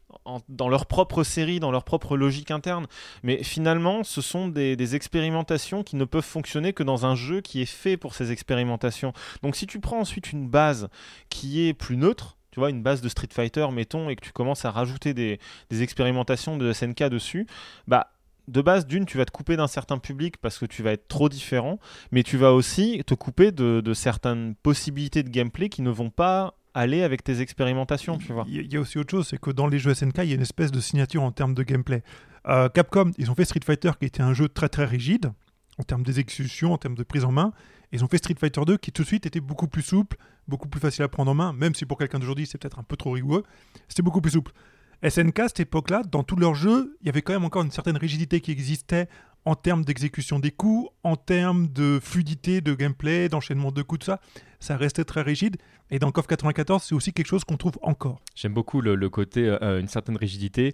dans 0.48 0.68
leur 0.68 0.86
propre 0.86 1.24
série, 1.24 1.60
dans 1.60 1.70
leur 1.70 1.84
propre 1.84 2.16
logique 2.16 2.50
interne. 2.50 2.86
Mais 3.22 3.42
finalement, 3.42 4.04
ce 4.04 4.20
sont 4.20 4.48
des, 4.48 4.94
expérimentations 4.94 5.82
qui 5.82 5.96
ne 5.96 6.04
peuvent 6.04 6.24
fonctionner 6.24 6.72
que 6.72 6.82
dans 6.82 7.06
un 7.06 7.14
jeu 7.14 7.40
qui 7.40 7.62
est 7.62 7.66
fait 7.66 7.96
pour 7.96 8.14
ces 8.14 8.32
expérimentations. 8.32 9.12
Donc 9.42 9.56
si 9.56 9.66
tu 9.66 9.80
prends 9.80 10.00
ensuite 10.00 10.32
une 10.32 10.48
base 10.48 10.88
qui 11.28 11.66
est 11.66 11.72
plus 11.72 11.96
neutre, 11.96 12.36
tu 12.50 12.60
vois, 12.60 12.68
une 12.68 12.82
base 12.82 13.00
de 13.00 13.08
Street 13.08 13.28
Fighter, 13.32 13.66
mettons, 13.72 14.10
et 14.10 14.16
que 14.16 14.24
tu 14.24 14.32
commences 14.32 14.64
à 14.64 14.70
rajouter 14.70 15.14
des, 15.14 15.38
expérimentations 15.70 16.56
de 16.56 16.72
SNK 16.72 17.04
dessus, 17.04 17.46
bah 17.86 18.08
de 18.48 18.60
base, 18.60 18.86
d'une, 18.86 19.06
tu 19.06 19.18
vas 19.18 19.24
te 19.24 19.30
couper 19.30 19.56
d'un 19.56 19.68
certain 19.68 19.98
public 19.98 20.36
parce 20.36 20.58
que 20.58 20.66
tu 20.66 20.82
vas 20.82 20.92
être 20.92 21.06
trop 21.06 21.28
différent, 21.28 21.78
mais 22.10 22.24
tu 22.24 22.36
vas 22.36 22.52
aussi 22.52 23.00
te 23.06 23.14
couper 23.14 23.52
de 23.52 23.94
certaines 23.94 24.56
possibilités 24.56 25.22
de 25.22 25.30
gameplay 25.30 25.68
qui 25.68 25.80
ne 25.80 25.90
vont 25.90 26.10
pas 26.10 26.54
aller 26.74 27.02
avec 27.02 27.22
tes 27.24 27.40
expérimentations, 27.40 28.18
tu 28.18 28.32
vois. 28.32 28.44
Il 28.48 28.72
y, 28.72 28.76
a- 28.76 28.80
aussi 28.80 28.98
autre 28.98 29.10
chose, 29.10 29.28
c'est 29.28 29.38
que 29.40 29.50
dans 29.50 29.66
les 29.66 29.78
jeux 29.78 29.94
SNK, 29.94 30.18
il 30.18 30.28
y 30.28 30.32
a 30.32 30.34
une 30.36 30.40
espèce 30.42 30.70
de 30.70 30.80
signature 30.80 31.22
en 31.22 31.32
termes 31.32 31.54
de 31.54 31.62
gameplay. 31.62 32.02
Euh, 32.48 32.68
Capcom, 32.68 33.12
ils 33.18 33.30
ont 33.30 33.34
fait 33.34 33.44
Street 33.44 33.60
Fighter 33.64 33.90
qui 34.00 34.06
était 34.06 34.22
un 34.22 34.34
jeu 34.34 34.48
très 34.48 34.68
très 34.68 34.84
rigide 34.84 35.32
en 35.78 35.82
termes 35.84 36.02
d'exécution, 36.02 36.72
en 36.72 36.78
termes 36.78 36.94
de 36.96 37.02
prise 37.02 37.24
en 37.24 37.32
main. 37.32 37.52
Ils 37.92 38.02
ont 38.04 38.08
fait 38.08 38.18
Street 38.18 38.34
Fighter 38.38 38.62
2 38.66 38.76
qui 38.78 38.90
tout 38.92 39.02
de 39.02 39.06
suite 39.06 39.26
était 39.26 39.40
beaucoup 39.40 39.68
plus 39.68 39.82
souple, 39.82 40.16
beaucoup 40.48 40.68
plus 40.68 40.80
facile 40.80 41.02
à 41.04 41.08
prendre 41.08 41.30
en 41.30 41.34
main, 41.34 41.52
même 41.52 41.74
si 41.74 41.84
pour 41.86 41.98
quelqu'un 41.98 42.18
d'aujourd'hui 42.18 42.46
c'est 42.46 42.58
peut-être 42.58 42.78
un 42.78 42.82
peu 42.82 42.96
trop 42.96 43.10
rigoureux, 43.12 43.44
c'était 43.88 44.02
beaucoup 44.02 44.20
plus 44.20 44.32
souple. 44.32 44.52
SNK, 45.06 45.38
à 45.40 45.48
cette 45.48 45.60
époque-là, 45.60 46.02
dans 46.10 46.22
tous 46.22 46.36
leurs 46.36 46.54
jeux, 46.54 46.96
il 47.00 47.06
y 47.06 47.08
avait 47.10 47.22
quand 47.22 47.32
même 47.32 47.44
encore 47.44 47.62
une 47.64 47.70
certaine 47.72 47.96
rigidité 47.96 48.40
qui 48.40 48.50
existait 48.52 49.08
en 49.44 49.54
termes 49.54 49.84
d'exécution 49.84 50.38
des 50.38 50.50
coups, 50.50 50.90
en 51.02 51.16
termes 51.16 51.68
de 51.68 51.98
fluidité 52.02 52.60
de 52.60 52.74
gameplay, 52.74 53.28
d'enchaînement 53.28 53.72
de 53.72 53.82
coups, 53.82 54.00
tout 54.00 54.06
ça. 54.06 54.20
Ça 54.60 54.76
restait 54.76 55.04
très 55.04 55.22
rigide. 55.22 55.56
Et 55.90 55.98
dans 55.98 56.10
KOF 56.12 56.26
94, 56.26 56.82
c'est 56.82 56.94
aussi 56.94 57.12
quelque 57.12 57.26
chose 57.26 57.44
qu'on 57.44 57.56
trouve 57.56 57.78
encore. 57.82 58.20
j'aime 58.34 58.54
beaucoup 58.54 58.80
le, 58.80 58.96
côté, 59.10 59.46
euh, 59.46 59.80
une 59.80 59.88
certaine 59.88 60.16
rigidité. 60.16 60.72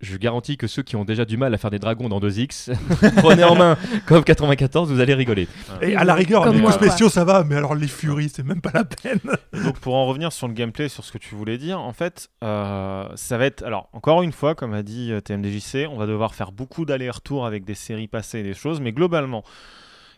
Je 0.00 0.16
garantis 0.16 0.56
que 0.56 0.66
ceux 0.66 0.82
qui 0.82 0.96
ont 0.96 1.04
déjà 1.04 1.26
du 1.26 1.36
mal 1.36 1.52
à 1.52 1.58
faire 1.58 1.70
des 1.70 1.78
dragons 1.78 2.08
dans 2.08 2.20
2X, 2.20 2.74
prenez 3.18 3.44
en 3.44 3.54
main 3.54 3.76
KOF 4.06 4.24
94, 4.24 4.90
vous 4.90 5.00
allez 5.00 5.12
rigoler. 5.12 5.46
Et 5.82 5.94
à 5.94 6.04
la 6.04 6.14
rigueur, 6.14 6.42
Comme 6.42 6.56
les 6.56 6.62
coups 6.62 6.74
spéciaux, 6.74 7.10
ça 7.10 7.24
va, 7.24 7.44
mais 7.44 7.56
alors 7.56 7.74
les 7.74 7.86
furies, 7.86 8.30
c'est 8.30 8.42
même 8.42 8.62
pas 8.62 8.70
la 8.72 8.84
peine. 8.84 9.20
Donc 9.52 9.78
pour 9.78 9.94
en 9.94 10.06
revenir 10.06 10.32
sur 10.32 10.48
le 10.48 10.54
gameplay, 10.54 10.88
sur 10.88 11.04
ce 11.04 11.12
que 11.12 11.18
tu 11.18 11.34
voulais 11.34 11.58
dire, 11.58 11.78
en 11.78 11.92
fait, 11.92 12.30
euh, 12.42 13.08
ça 13.14 13.36
va 13.36 13.44
être... 13.44 13.62
Alors, 13.62 13.90
encore 13.92 14.22
une 14.22 14.32
fois, 14.32 14.54
comme 14.54 14.72
a 14.72 14.82
dit 14.82 15.12
euh, 15.12 15.20
TMDJC, 15.20 15.86
on 15.90 15.96
va 15.96 16.06
devoir 16.06 16.34
faire 16.34 16.50
beaucoup 16.50 16.86
d'allers-retours 16.86 17.44
avec 17.44 17.64
des 17.66 17.74
séries 17.74 18.08
passées 18.08 18.38
et 18.38 18.42
des 18.42 18.54
choses, 18.54 18.80
mais 18.80 18.92
globalement, 18.92 19.44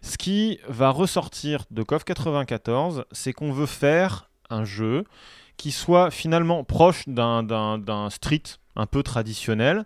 ce 0.00 0.16
qui 0.16 0.60
va 0.68 0.90
ressortir 0.90 1.64
de 1.72 1.82
KOF 1.82 2.04
94, 2.04 3.04
c'est 3.10 3.32
qu'on 3.32 3.52
veut 3.52 3.66
faire 3.66 4.30
un 4.48 4.64
jeu 4.64 5.04
qui 5.56 5.72
soit 5.72 6.10
finalement 6.10 6.64
proche 6.64 7.08
d'un 7.08 8.08
street 8.10 8.42
un 8.76 8.86
peu 8.86 9.02
traditionnel, 9.02 9.84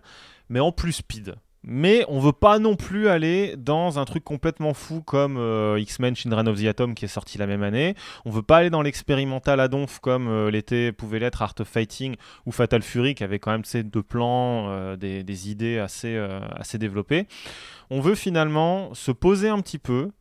mais 0.49 0.59
en 0.59 0.71
plus 0.71 0.93
speed. 0.93 1.35
Mais 1.69 2.05
on 2.07 2.19
veut 2.19 2.31
pas 2.31 2.59
non 2.59 2.77
plus 2.77 3.09
aller 3.09 3.55
dans 3.57 3.99
un 3.99 4.05
truc 4.05 4.23
complètement 4.23 4.73
fou 4.73 5.01
comme 5.01 5.37
euh, 5.37 5.77
X-Men 5.79 6.15
Children 6.15 6.47
of 6.47 6.61
the 6.61 6.65
Atom 6.65 6.95
qui 6.95 7.03
est 7.03 7.09
sorti 7.09 7.37
la 7.37 7.45
même 7.45 7.61
année. 7.61 7.93
On 8.23 8.29
veut 8.29 8.41
pas 8.41 8.57
aller 8.57 8.69
dans 8.69 8.81
l'expérimental 8.81 9.59
à 9.59 9.67
donf 9.67 9.99
comme 9.99 10.29
euh, 10.29 10.49
l'était 10.49 10.93
pouvait 10.93 11.19
l'être 11.19 11.41
Art 11.41 11.55
of 11.59 11.67
Fighting 11.67 12.15
ou 12.45 12.53
Fatal 12.53 12.81
Fury 12.81 13.15
qui 13.15 13.23
avait 13.25 13.39
quand 13.39 13.51
même 13.51 13.65
ces 13.65 13.83
deux 13.83 14.01
plans, 14.01 14.69
euh, 14.69 14.95
des, 14.95 15.49
idées 15.49 15.77
assez, 15.77 16.17
développées. 16.75 17.27
On 17.89 17.99
veut 17.99 18.15
finalement 18.15 18.93
se 18.93 19.11
poser 19.11 19.49
un 19.49 19.59
petit 19.59 19.79
peu 19.79 20.11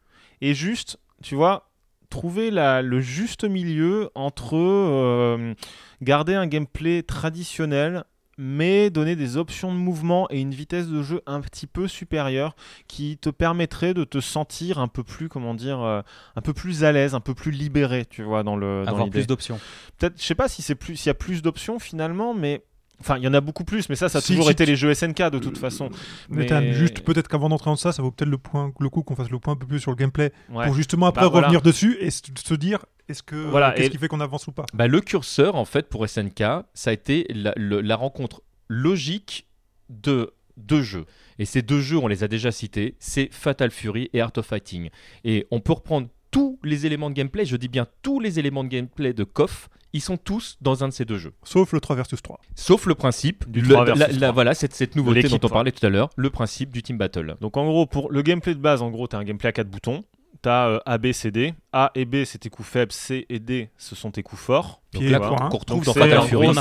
et 0.41 0.53
juste, 0.53 0.99
tu 1.23 1.37
vois, 1.37 1.71
trouver 2.11 2.51
le 2.51 3.01
juste 3.01 3.45
milieu 3.45 4.11
entre 4.17 5.55
garder 6.03 6.35
un 6.35 6.49
gameplay 6.49 7.05
traditionnel 7.05 8.05
mais 8.39 8.91
donner 8.91 9.17
des 9.17 9.37
options 9.37 9.73
de 9.73 9.79
mouvement 9.79 10.27
et 10.31 10.41
une 10.41 10.53
vitesse 10.53 10.89
de 10.89 11.03
jeu 11.03 11.23
un 11.27 11.41
petit 11.41 11.67
peu 11.67 11.89
supérieure 11.89 12.55
qui 12.87 13.17
te 13.19 13.31
permettrait 13.31 13.95
de 13.95 14.05
te 14.05 14.21
sentir 14.21 14.79
un 14.79 14.89
peu 14.89 15.03
plus 15.03 15.29
comment 15.29 15.55
dire 15.55 15.81
euh, 15.81 16.03
un 16.37 16.41
peu 16.43 16.53
plus 16.53 16.85
à 16.85 16.93
l'aise 16.93 17.15
un 17.15 17.21
peu 17.21 17.35
plus 17.35 17.51
libéré 17.51 18.05
tu 18.05 18.23
vois 18.23 18.43
dans 18.43 18.57
le 18.57 18.83
dans 18.85 18.93
Avoir 18.93 19.11
plus 19.11 19.27
d'options. 19.27 19.59
peut-être 19.99 20.21
je 20.21 20.25
sais 20.25 20.35
pas 20.35 20.49
si 20.49 20.63
c'est 20.63 20.75
plus 20.75 20.97
s'il 20.97 21.09
y 21.09 21.11
a 21.11 21.15
plus 21.15 21.43
d'options 21.43 21.79
finalement 21.79 22.35
mais 22.35 22.63
enfin 23.01 23.19
il 23.19 23.25
y 23.25 23.29
en 23.29 23.35
a 23.35 23.41
beaucoup 23.41 23.65
plus 23.65 23.89
mais 23.89 23.97
ça 23.97 24.09
ça 24.09 24.19
a 24.19 24.21
Si, 24.21 24.29
toujours 24.33 24.47
si 24.47 24.53
été 24.53 24.65
tu- 24.65 24.71
les 24.71 24.77
jeux 24.77 24.93
SNK 24.95 25.31
de 25.31 25.39
toute 25.39 25.59
façon 25.59 25.91
Nathan, 26.31 26.61
Mais- 26.61 26.73
juste 26.73 27.01
peut-être 27.03 27.29
qu'avant 27.29 27.49
d'entrer 27.49 27.71
dans 27.71 27.77
ça, 27.77 27.93
ça 27.93 28.03
vaut 28.03 28.11
peut-être 28.11 28.29
le, 28.31 28.39
point, 28.39 28.73
le 28.81 28.89
coup 28.89 29.03
qu'on 29.03 29.15
fasse 29.17 29.31
le 29.31 29.39
point 29.39 29.53
un 29.55 29.57
peu 29.57 29.67
plus 29.67 29.81
sur 29.81 29.91
le 29.91 29.97
gameplay 29.97 30.33
Ouais. 30.51 30.65
pour 30.67 30.75
justement 30.75 31.07
après 31.07 31.23
Bah, 31.23 31.29
voilà. 31.29 31.47
revenir 31.49 31.63
dessus 31.63 31.97
et 32.01 32.11
se, 32.11 32.55
dire 32.55 32.87
est-ce 33.09 33.23
que 33.23 33.37
Voilà, 33.37 33.73
qu'est-ce 33.73 33.91
qui 33.91 33.99
fait 33.99 34.09
qu'on 34.09 34.21
avance 34.21 34.47
ou 34.47 34.53
pas? 34.53 34.67
Bah, 34.75 34.87
le 34.89 35.01
curseur, 35.01 35.55
en 35.57 35.65
fait, 35.65 35.89
pour 35.89 36.05
SNK, 36.09 36.43
ça 36.75 36.91
a 36.91 36.93
été 36.93 37.27
la, 37.33 37.53
le- 37.57 37.81
la 37.81 37.95
rencontre 37.97 38.43
logique 38.69 39.47
de 39.89 40.33
deux 40.57 40.83
jeux. 40.83 41.05
Et 41.39 41.45
ces 41.45 41.63
deux 41.63 41.81
jeux, 41.81 41.99
on 41.99 42.09
les 42.09 42.25
a 42.25 42.29
déjà 42.29 42.51
cités, 42.51 42.97
c'est 42.99 43.29
Fatal 43.33 43.71
Fury 43.71 44.11
et 44.13 44.21
Art 44.21 44.33
of 44.37 44.47
Fighting. 44.47 44.91
Et 45.25 45.47
on 45.51 45.61
peut 45.61 45.73
reprendre 45.75 46.09
tous 46.31 46.59
les 46.65 46.87
éléments 46.87 47.11
de 47.11 47.15
gameplay, 47.15 47.45
je 47.47 47.57
dis 47.57 47.69
bien 47.69 47.87
tous 48.03 48.21
les 48.21 48.39
éléments 48.39 48.65
de 48.65 48.69
gameplay 48.69 49.13
de 49.13 49.25
KOF, 49.25 49.69
ils 49.97 50.01
sont 50.01 50.17
tous 50.17 50.57
dans 50.61 50.85
un 50.85 50.89
de 50.89 50.93
ces 50.93 51.05
deux 51.05 51.19
jeux. 51.19 51.33
Sauf 51.43 51.73
le 51.73 51.81
3 51.81 51.97
versus 51.97 52.23
3. 52.23 52.41
Sauf 52.55 52.87
le 52.87 52.95
principe, 52.95 53.51
Du 53.51 53.61
le- 53.61 53.69
3 53.75 53.85
versus 53.85 54.01
la- 54.01 54.09
la- 54.09 54.19
3. 54.19 54.33
voilà, 54.33 54.55
cette, 54.55 54.75
cette 54.75 54.95
nouveauté 54.97 55.23
dont 55.29 55.41
on 55.43 55.49
parlait 55.49 55.73
tout 55.73 55.85
à 55.85 55.89
l'heure, 55.91 56.11
le 56.17 56.31
principe 56.31 56.71
du 56.71 56.83
team 56.83 56.97
battle. 56.99 57.37
Donc 57.41 57.57
en 57.57 57.65
gros, 57.67 57.87
pour 57.87 58.11
le 58.13 58.23
gameplay 58.23 58.55
de 58.55 58.61
base, 58.61 58.83
en 58.83 58.91
gros, 58.91 59.09
tu 59.09 59.17
as 59.17 59.19
un 59.19 59.25
gameplay 59.25 59.49
à 59.49 59.53
4 59.53 59.69
boutons. 59.69 60.05
Tu 60.43 60.49
as 60.51 60.83
A, 60.85 60.99
B, 60.99 61.13
C, 61.13 61.31
D. 61.31 61.55
A 61.85 61.91
et 61.95 62.05
B, 62.07 62.25
c'est 62.25 62.39
tes 62.39 62.49
coups 62.51 62.69
faibles. 62.69 62.93
C 62.93 63.27
et 63.29 63.39
D, 63.39 63.69
ce 63.77 63.95
sont 63.95 64.11
tes 64.11 64.23
coups 64.23 64.41
forts. 64.41 64.81
Donc 64.95 65.03
Pied, 65.03 65.11
là, 65.13 65.19
point. 65.21 65.37
qu'on 65.51 65.59
retrouve 65.59 65.79
Donc 65.79 65.85
dans 65.85 65.93
c'est 65.93 66.01
Fatal 66.01 66.23
Fury. 66.23 66.49
euh, 66.49 66.53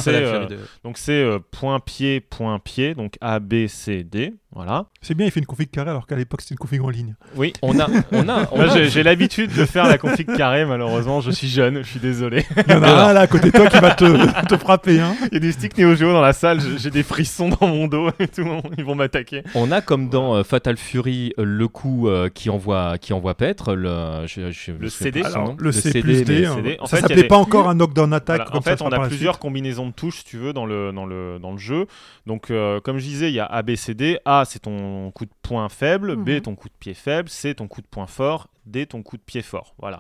Fury 0.41 0.48
de- 0.48 0.60
Donc 0.84 0.98
c'est 0.98 1.13
euh, 1.13 1.39
point 1.51 1.79
pied, 1.79 2.19
point 2.19 2.60
pied. 2.60 2.93
Donc 2.95 3.13
A, 3.22 3.39
B, 3.39 3.67
C, 3.67 4.03
D. 4.03 4.34
Voilà. 4.51 4.86
C'est 5.01 5.13
bien, 5.15 5.25
il 5.25 5.31
fait 5.31 5.39
une 5.41 5.45
config 5.45 5.69
carré 5.69 5.89
alors 5.89 6.07
qu'à 6.07 6.15
l'époque 6.15 6.41
c'était 6.41 6.53
une 6.55 6.60
config 6.60 6.81
en 6.81 6.89
ligne. 6.89 7.15
Oui. 7.36 7.53
On 7.62 7.77
a, 7.79 7.88
on 8.12 8.27
a, 8.29 8.48
on 8.51 8.60
a- 8.69 8.88
j'ai 8.88 9.03
l'habitude 9.03 9.53
de 9.53 9.65
faire 9.65 9.86
la 9.88 9.98
config 9.98 10.25
carré, 10.36 10.65
malheureusement. 10.65 11.22
Je 11.22 11.31
suis 11.31 11.48
jeune, 11.48 11.77
je 11.84 11.89
suis 11.89 12.00
désolé. 12.00 12.45
Il 12.67 12.72
y 12.74 12.75
en 12.75 12.84
a 12.84 12.89
un 13.10 13.13
là 13.13 13.22
à 13.22 13.27
côté 13.27 13.51
de 13.51 13.57
toi 13.57 13.67
qui 13.67 13.79
va 13.79 13.91
te, 13.95 14.45
te 14.48 14.57
frapper. 14.57 15.00
Hein. 15.00 15.15
Il 15.31 15.36
y 15.36 15.38
a 15.38 15.39
des 15.39 15.51
sticks 15.53 15.77
Neo 15.77 15.95
Geo 15.95 16.12
dans 16.12 16.22
la 16.22 16.34
salle, 16.34 16.60
j'ai 16.77 16.89
des 16.91 17.03
frissons 17.03 17.50
dans 17.50 17.67
mon 17.67 17.88
dos 17.88 18.10
et 18.19 18.27
tout. 18.27 18.45
Ils 18.77 18.84
vont 18.84 18.95
m'attaquer. 18.95 19.43
On 19.55 19.72
a 19.72 19.79
comme 19.81 20.10
dans 20.10 20.36
euh, 20.36 20.43
Fatal 20.43 20.75
Fury 20.77 21.34
euh, 21.38 21.43
le 21.45 21.67
coup 21.69 22.07
euh, 22.10 22.29
qui 22.29 22.50
envoie 22.50 22.98
qui 22.98 23.13
envoie 23.13 23.36
paître 23.36 23.75
le 23.75 24.25
je- 24.27 24.51
je 24.51 24.72
Le 24.72 24.89
CD. 25.12 25.24
son 25.24 25.43
nom. 25.43 25.55
le 25.59 25.71
C 25.71 26.01
plus 26.01 26.24
D, 26.24 26.45
hein. 26.45 26.55
CD. 26.55 26.77
En 26.79 26.85
ça 26.85 27.00
s'appelait 27.01 27.24
pas 27.27 27.38
encore 27.38 27.69
un 27.69 27.75
knockdown 27.75 28.13
attack 28.13 28.53
en 28.53 28.62
fait, 28.62 28.81
on 28.81 28.89
a 28.91 29.07
plusieurs 29.07 29.39
combinaisons 29.39 29.88
de 29.88 29.93
touches, 29.93 30.19
si 30.19 30.25
tu 30.25 30.38
veux, 30.38 30.53
dans 30.53 30.65
le, 30.65 30.91
dans 30.91 31.05
le, 31.05 31.39
dans 31.39 31.51
le 31.51 31.57
jeu. 31.57 31.88
Donc, 32.25 32.51
euh, 32.51 32.79
comme 32.81 32.97
je 32.97 33.05
disais, 33.05 33.29
il 33.29 33.35
y 33.35 33.39
a 33.39 33.45
A, 33.45 33.62
B, 33.62 33.75
C, 33.75 33.93
D. 33.93 34.19
A, 34.25 34.43
c'est 34.45 34.59
ton 34.59 35.12
coup 35.12 35.25
de 35.25 35.31
poing 35.41 35.69
faible. 35.69 36.15
B, 36.15 36.29
Mhm. 36.29 36.41
ton 36.41 36.55
coup 36.55 36.67
de 36.69 36.74
pied 36.79 36.93
faible. 36.93 37.29
C, 37.29 37.53
ton 37.55 37.67
coup 37.67 37.81
de 37.81 37.88
poing 37.88 38.07
fort. 38.07 38.47
D, 38.65 38.88
ton 38.88 39.03
coup 39.03 39.15
de 39.17 39.21
pied 39.21 39.43
fort. 39.43 39.75
Voilà. 39.77 40.00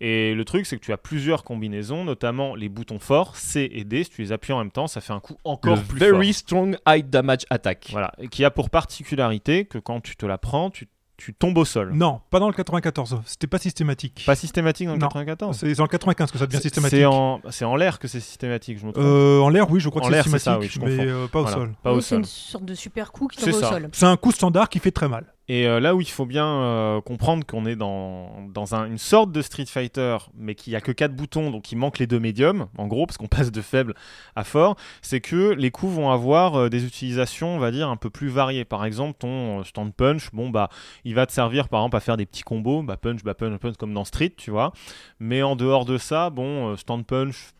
Et 0.00 0.32
le 0.34 0.42
truc, 0.46 0.64
c'est 0.64 0.76
que 0.78 0.82
tu 0.82 0.90
as 0.92 0.96
plusieurs 0.96 1.44
combinaisons, 1.44 2.02
notamment 2.02 2.54
les 2.54 2.70
boutons 2.70 2.98
forts, 2.98 3.36
C 3.36 3.68
et 3.70 3.84
D. 3.84 4.04
Si 4.04 4.10
tu 4.10 4.22
les 4.22 4.32
appuies 4.32 4.54
en 4.54 4.58
même 4.58 4.70
temps, 4.70 4.86
ça 4.86 5.02
fait 5.02 5.12
un 5.12 5.20
coup 5.20 5.36
encore 5.44 5.76
le 5.76 5.82
plus 5.82 5.98
very 5.98 6.28
fort. 6.32 6.34
strong 6.34 6.78
high 6.88 7.08
damage 7.10 7.44
attack. 7.50 7.88
Voilà. 7.90 8.12
Et 8.18 8.28
qui 8.28 8.42
a 8.44 8.50
pour 8.50 8.70
particularité 8.70 9.66
que 9.66 9.76
quand 9.78 10.00
tu 10.00 10.16
te 10.16 10.24
la 10.24 10.38
prends, 10.38 10.70
tu, 10.70 10.88
tu 11.16 11.32
tombes 11.34 11.56
au 11.58 11.64
sol. 11.64 11.92
Non, 11.94 12.20
pas 12.30 12.38
dans 12.40 12.48
le 12.48 12.52
94. 12.54 13.20
C'était 13.24 13.46
pas 13.46 13.58
systématique. 13.58 14.22
Pas 14.26 14.34
systématique 14.34 14.86
dans 14.86 14.92
le 14.94 14.98
Non. 14.98 15.08
94. 15.08 15.56
C'est 15.56 15.74
dans 15.74 15.84
le 15.84 15.88
95 15.88 16.30
que 16.30 16.38
ça 16.38 16.46
devient 16.46 16.60
systématique. 16.60 16.98
C'est 16.98 17.04
en, 17.06 17.40
c'est 17.50 17.64
en 17.64 17.74
l'air 17.76 17.98
que 17.98 18.06
c'est 18.08 18.20
systématique, 18.20 18.78
je 18.78 18.86
me 18.86 18.92
trompe. 18.92 19.04
Euh, 19.04 19.40
en 19.40 19.48
l'air, 19.48 19.70
oui, 19.70 19.80
je 19.80 19.88
crois 19.88 20.02
En 20.02 20.08
que 20.08 20.14
c'est 20.14 20.22
systématique, 20.22 20.44
ça, 20.44 20.58
oui, 20.58 20.68
je 20.68 20.80
mais 20.80 21.06
euh, 21.06 21.26
pas 21.26 21.38
au 21.40 21.42
Voilà. 21.42 21.56
sol. 21.56 21.74
Pas 21.82 21.90
au 21.90 21.94
Donc, 21.94 22.02
c'est 22.02 22.08
sol. 22.10 22.18
une 22.18 22.24
sorte 22.24 22.64
de 22.64 22.74
super 22.74 23.12
coup 23.12 23.28
qui 23.28 23.38
tombe 23.38 23.54
au 23.54 23.60
sol. 23.60 23.88
C'est 23.92 24.06
un 24.06 24.16
coup 24.16 24.32
standard 24.32 24.68
qui 24.68 24.78
fait 24.78 24.90
très 24.90 25.08
mal. 25.08 25.32
Et 25.48 25.68
euh, 25.68 25.78
là 25.78 25.94
où 25.94 26.00
il 26.00 26.08
faut 26.10 26.26
bien 26.26 26.44
euh, 26.46 27.00
comprendre 27.00 27.46
qu'on 27.46 27.66
est 27.66 27.76
dans, 27.76 28.48
dans 28.52 28.74
un- 28.74 28.86
une 28.86 28.98
sorte 28.98 29.30
de 29.30 29.42
Street 29.42 29.66
Fighter, 29.66 30.16
mais 30.36 30.56
qu'il 30.56 30.72
n'y 30.72 30.76
a 30.76 30.80
que 30.80 30.90
4 30.90 31.14
boutons, 31.14 31.52
donc 31.52 31.70
il 31.70 31.76
manque 31.76 32.00
les 32.00 32.08
deux 32.08 32.18
médiums, 32.18 32.66
en 32.76 32.88
gros, 32.88 33.06
parce 33.06 33.16
qu'on 33.16 33.28
passe 33.28 33.52
de 33.52 33.60
faible 33.62 33.94
à 34.34 34.42
fort, 34.42 34.74
c'est 35.02 35.20
que 35.20 35.52
les 35.52 35.70
coups 35.70 35.92
vont 35.94 36.10
avoir 36.10 36.56
euh, 36.56 36.68
des 36.68 36.84
utilisations, 36.84 37.54
on 37.54 37.58
va 37.60 37.70
dire, 37.70 37.88
un 37.88 37.96
peu 37.96 38.10
plus 38.10 38.28
variées. 38.28 38.64
Par 38.64 38.84
exemple, 38.84 39.16
ton 39.20 39.62
stand 39.62 39.94
punch, 39.94 40.30
bon, 40.32 40.50
bah, 40.50 40.68
il 41.04 41.14
va 41.14 41.26
te 41.26 41.32
servir, 41.32 41.68
par 41.68 41.80
exemple, 41.82 41.96
à 41.96 42.00
faire 42.00 42.16
des 42.16 42.26
petits 42.26 42.42
combos, 42.42 42.82
bah, 42.82 42.96
punch, 42.96 43.22
bah, 43.22 43.34
punch, 43.34 43.56
punch, 43.60 43.76
comme 43.76 43.94
dans 43.94 44.04
Street, 44.04 44.32
tu 44.36 44.50
vois. 44.50 44.72
Mais 45.20 45.42
en 45.44 45.54
dehors 45.54 45.84
de 45.84 45.96
ça, 45.96 46.30
bon, 46.30 46.76
stand 46.76 47.06
punch, 47.06 47.52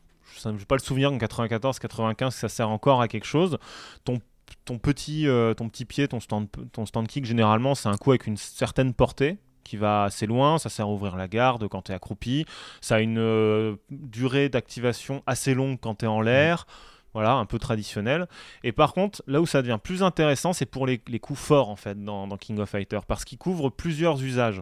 je 0.42 0.48
n'ai 0.48 0.58
pas 0.64 0.74
le 0.74 0.80
souvenir 0.82 1.10
qu'en 1.10 1.18
94, 1.18 1.78
95, 1.78 2.34
ça 2.34 2.48
sert 2.48 2.68
encore 2.68 3.00
à 3.00 3.06
quelque 3.08 3.26
chose. 3.26 3.58
Ton 4.04 4.18
ton 4.64 4.78
petit, 4.78 5.26
euh, 5.28 5.54
ton 5.54 5.68
petit 5.68 5.84
pied, 5.84 6.08
ton 6.08 6.20
stand, 6.20 6.48
ton 6.72 6.86
stand 6.86 7.06
kick, 7.06 7.24
généralement, 7.24 7.74
c'est 7.74 7.88
un 7.88 7.96
coup 7.96 8.10
avec 8.10 8.26
une 8.26 8.36
certaine 8.36 8.94
portée 8.94 9.38
qui 9.64 9.76
va 9.76 10.04
assez 10.04 10.26
loin, 10.26 10.58
ça 10.58 10.68
sert 10.68 10.86
à 10.86 10.88
ouvrir 10.88 11.16
la 11.16 11.26
garde 11.26 11.66
quand 11.68 11.82
tu 11.82 11.92
es 11.92 11.94
accroupi, 11.94 12.46
ça 12.80 12.96
a 12.96 13.00
une 13.00 13.18
euh, 13.18 13.76
durée 13.90 14.48
d'activation 14.48 15.22
assez 15.26 15.54
longue 15.54 15.78
quand 15.80 15.96
tu 15.96 16.04
es 16.04 16.08
en 16.08 16.20
l'air, 16.20 16.66
voilà, 17.14 17.32
un 17.32 17.46
peu 17.46 17.58
traditionnel. 17.58 18.28
Et 18.62 18.72
par 18.72 18.92
contre, 18.92 19.22
là 19.26 19.40
où 19.40 19.46
ça 19.46 19.62
devient 19.62 19.78
plus 19.82 20.02
intéressant, 20.02 20.52
c'est 20.52 20.66
pour 20.66 20.86
les, 20.86 21.00
les 21.08 21.18
coups 21.18 21.40
forts 21.40 21.68
en 21.68 21.76
fait 21.76 22.00
dans, 22.00 22.28
dans 22.28 22.36
King 22.36 22.58
of 22.60 22.70
Fighter, 22.70 23.00
parce 23.08 23.24
qu'ils 23.24 23.38
couvrent 23.38 23.70
plusieurs 23.70 24.22
usages. 24.22 24.60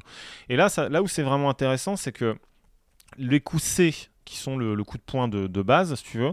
Et 0.49 0.57
là, 0.57 0.68
ça, 0.68 0.88
là 0.88 1.03
où 1.03 1.09
c'est 1.09 1.23
vraiment 1.23 1.51
intéressant, 1.51 1.97
c'est 1.97 2.12
que 2.12 2.37
les 3.18 3.40
coups 3.40 3.62
C, 3.62 3.94
qui 4.24 4.37
sont 4.37 4.57
le, 4.57 4.74
le 4.74 4.85
coup 4.85 4.96
de 4.96 5.03
poing 5.03 5.29
de, 5.29 5.46
de 5.46 5.62
base, 5.62 5.94
si 5.96 6.05
tu 6.05 6.18
veux, 6.18 6.33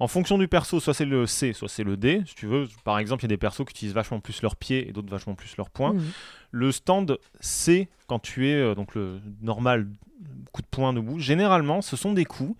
en 0.00 0.08
fonction 0.08 0.38
du 0.38 0.48
perso, 0.48 0.80
soit 0.80 0.94
c'est 0.94 1.04
le 1.04 1.26
C, 1.26 1.52
soit 1.52 1.68
c'est 1.68 1.84
le 1.84 1.96
D, 1.96 2.22
si 2.26 2.34
tu 2.34 2.46
veux. 2.46 2.68
Par 2.84 2.98
exemple, 2.98 3.22
il 3.22 3.24
y 3.24 3.26
a 3.26 3.34
des 3.34 3.36
persos 3.36 3.64
qui 3.64 3.72
utilisent 3.72 3.94
vachement 3.94 4.20
plus 4.20 4.42
leurs 4.42 4.56
pieds 4.56 4.88
et 4.88 4.92
d'autres 4.92 5.10
vachement 5.10 5.34
plus 5.34 5.56
leurs 5.56 5.70
poings. 5.70 5.94
Mhm. 5.94 6.10
Le 6.50 6.72
stand 6.72 7.18
C, 7.40 7.88
quand 8.06 8.18
tu 8.18 8.48
es 8.48 8.54
euh, 8.54 8.74
donc 8.74 8.94
le 8.94 9.20
normal 9.42 9.88
coup 10.52 10.62
de 10.62 10.66
poing 10.66 10.92
debout, 10.92 11.18
généralement, 11.18 11.82
ce 11.82 11.96
sont 11.96 12.12
des 12.12 12.24
coups 12.24 12.56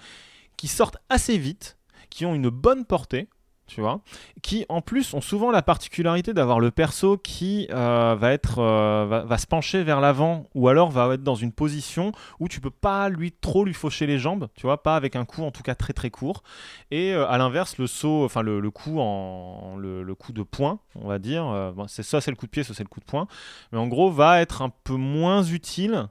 qui 0.57 0.69
sortent 0.69 0.99
assez 1.09 1.39
vite, 1.39 1.77
qui 2.11 2.27
ont 2.27 2.35
une 2.35 2.49
bonne 2.49 2.85
portée, 2.85 3.29
tu 3.67 3.81
vois, 3.81 4.01
qui 4.43 4.67
en 4.69 4.83
plus 4.83 5.15
ont 5.15 5.21
souvent 5.21 5.51
la 5.51 5.63
particularité 5.63 6.35
d'avoir 6.35 6.61
le 6.61 6.71
perso 6.71 7.17
qui 7.17 7.67
euh, 7.71 8.15
va 8.19 8.33
être 8.33 8.59
euh, 8.59 9.25
va, 9.27 9.39
se 9.39 9.47
pencher 9.47 9.83
vers 9.83 10.01
l'avant 10.01 10.49
ou 10.55 10.69
alors 10.69 10.91
va 10.91 11.15
être 11.15 11.23
dans 11.23 11.35
une 11.35 11.53
position 11.53 12.13
où 12.41 12.49
tu 12.49 12.61
peux 12.61 12.71
pas 12.71 13.09
lui 13.09 13.33
trop 13.33 13.65
lui 13.65 13.75
faucher 13.75 14.07
les 14.07 14.19
jambes, 14.19 14.49
tu 14.55 14.67
vois, 14.67 14.83
pas 14.83 14.97
avec 14.97 15.17
un 15.17 15.25
coup 15.25 15.43
en 15.43 15.51
tout 15.51 15.63
cas 15.63 15.75
très 15.75 15.93
très 15.93 16.11
court. 16.11 16.43
Et 16.91 17.15
euh, 17.15 17.27
à 17.27 17.39
l'inverse, 17.39 17.79
le 17.79 17.87
saut, 17.87 18.25
enfin 18.25 18.43
le, 18.43 18.71
coup 18.71 19.01
en 19.01 19.77
le, 19.77 20.15
coup 20.15 20.33
de 20.33 20.43
poing, 20.43 20.81
on 20.95 21.09
va 21.09 21.19
dire, 21.19 21.73
c'est 21.89 22.03
ça 22.03 22.21
c'est 22.21 22.31
le 22.31 22.37
coup 22.37 22.47
de 22.47 22.51
pied, 22.51 22.65
ça 22.65 22.75
c'est 22.75 22.85
le 22.85 22.89
coup 22.89 23.01
de 23.01 23.05
poing, 23.05 23.27
mais 23.73 23.79
en 23.79 23.87
gros 23.87 24.11
va 24.11 24.41
être 24.41 24.63
un 24.63 24.71
peu 24.85 24.95
moins 24.95 25.43
utile 25.43 26.09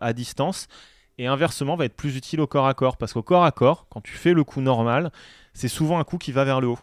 à 0.00 0.12
distance 0.12 0.68
et 1.18 1.26
inversement 1.26 1.76
va 1.76 1.84
être 1.84 1.96
plus 1.96 2.16
utile 2.16 2.40
au 2.40 2.46
corps 2.46 2.66
à 2.66 2.74
corps 2.74 2.96
parce 2.96 3.12
qu'au 3.12 3.22
corps 3.22 3.44
à 3.44 3.52
corps, 3.52 3.86
quand 3.90 4.00
tu 4.00 4.12
fais 4.12 4.32
le 4.32 4.44
coup 4.44 4.60
normal, 4.60 5.12
c'est 5.52 5.68
souvent 5.68 5.98
un 5.98 6.04
coup 6.04 6.18
qui 6.18 6.32
va 6.32 6.44
vers 6.44 6.60
le 6.60 6.68
haut. 6.68 6.78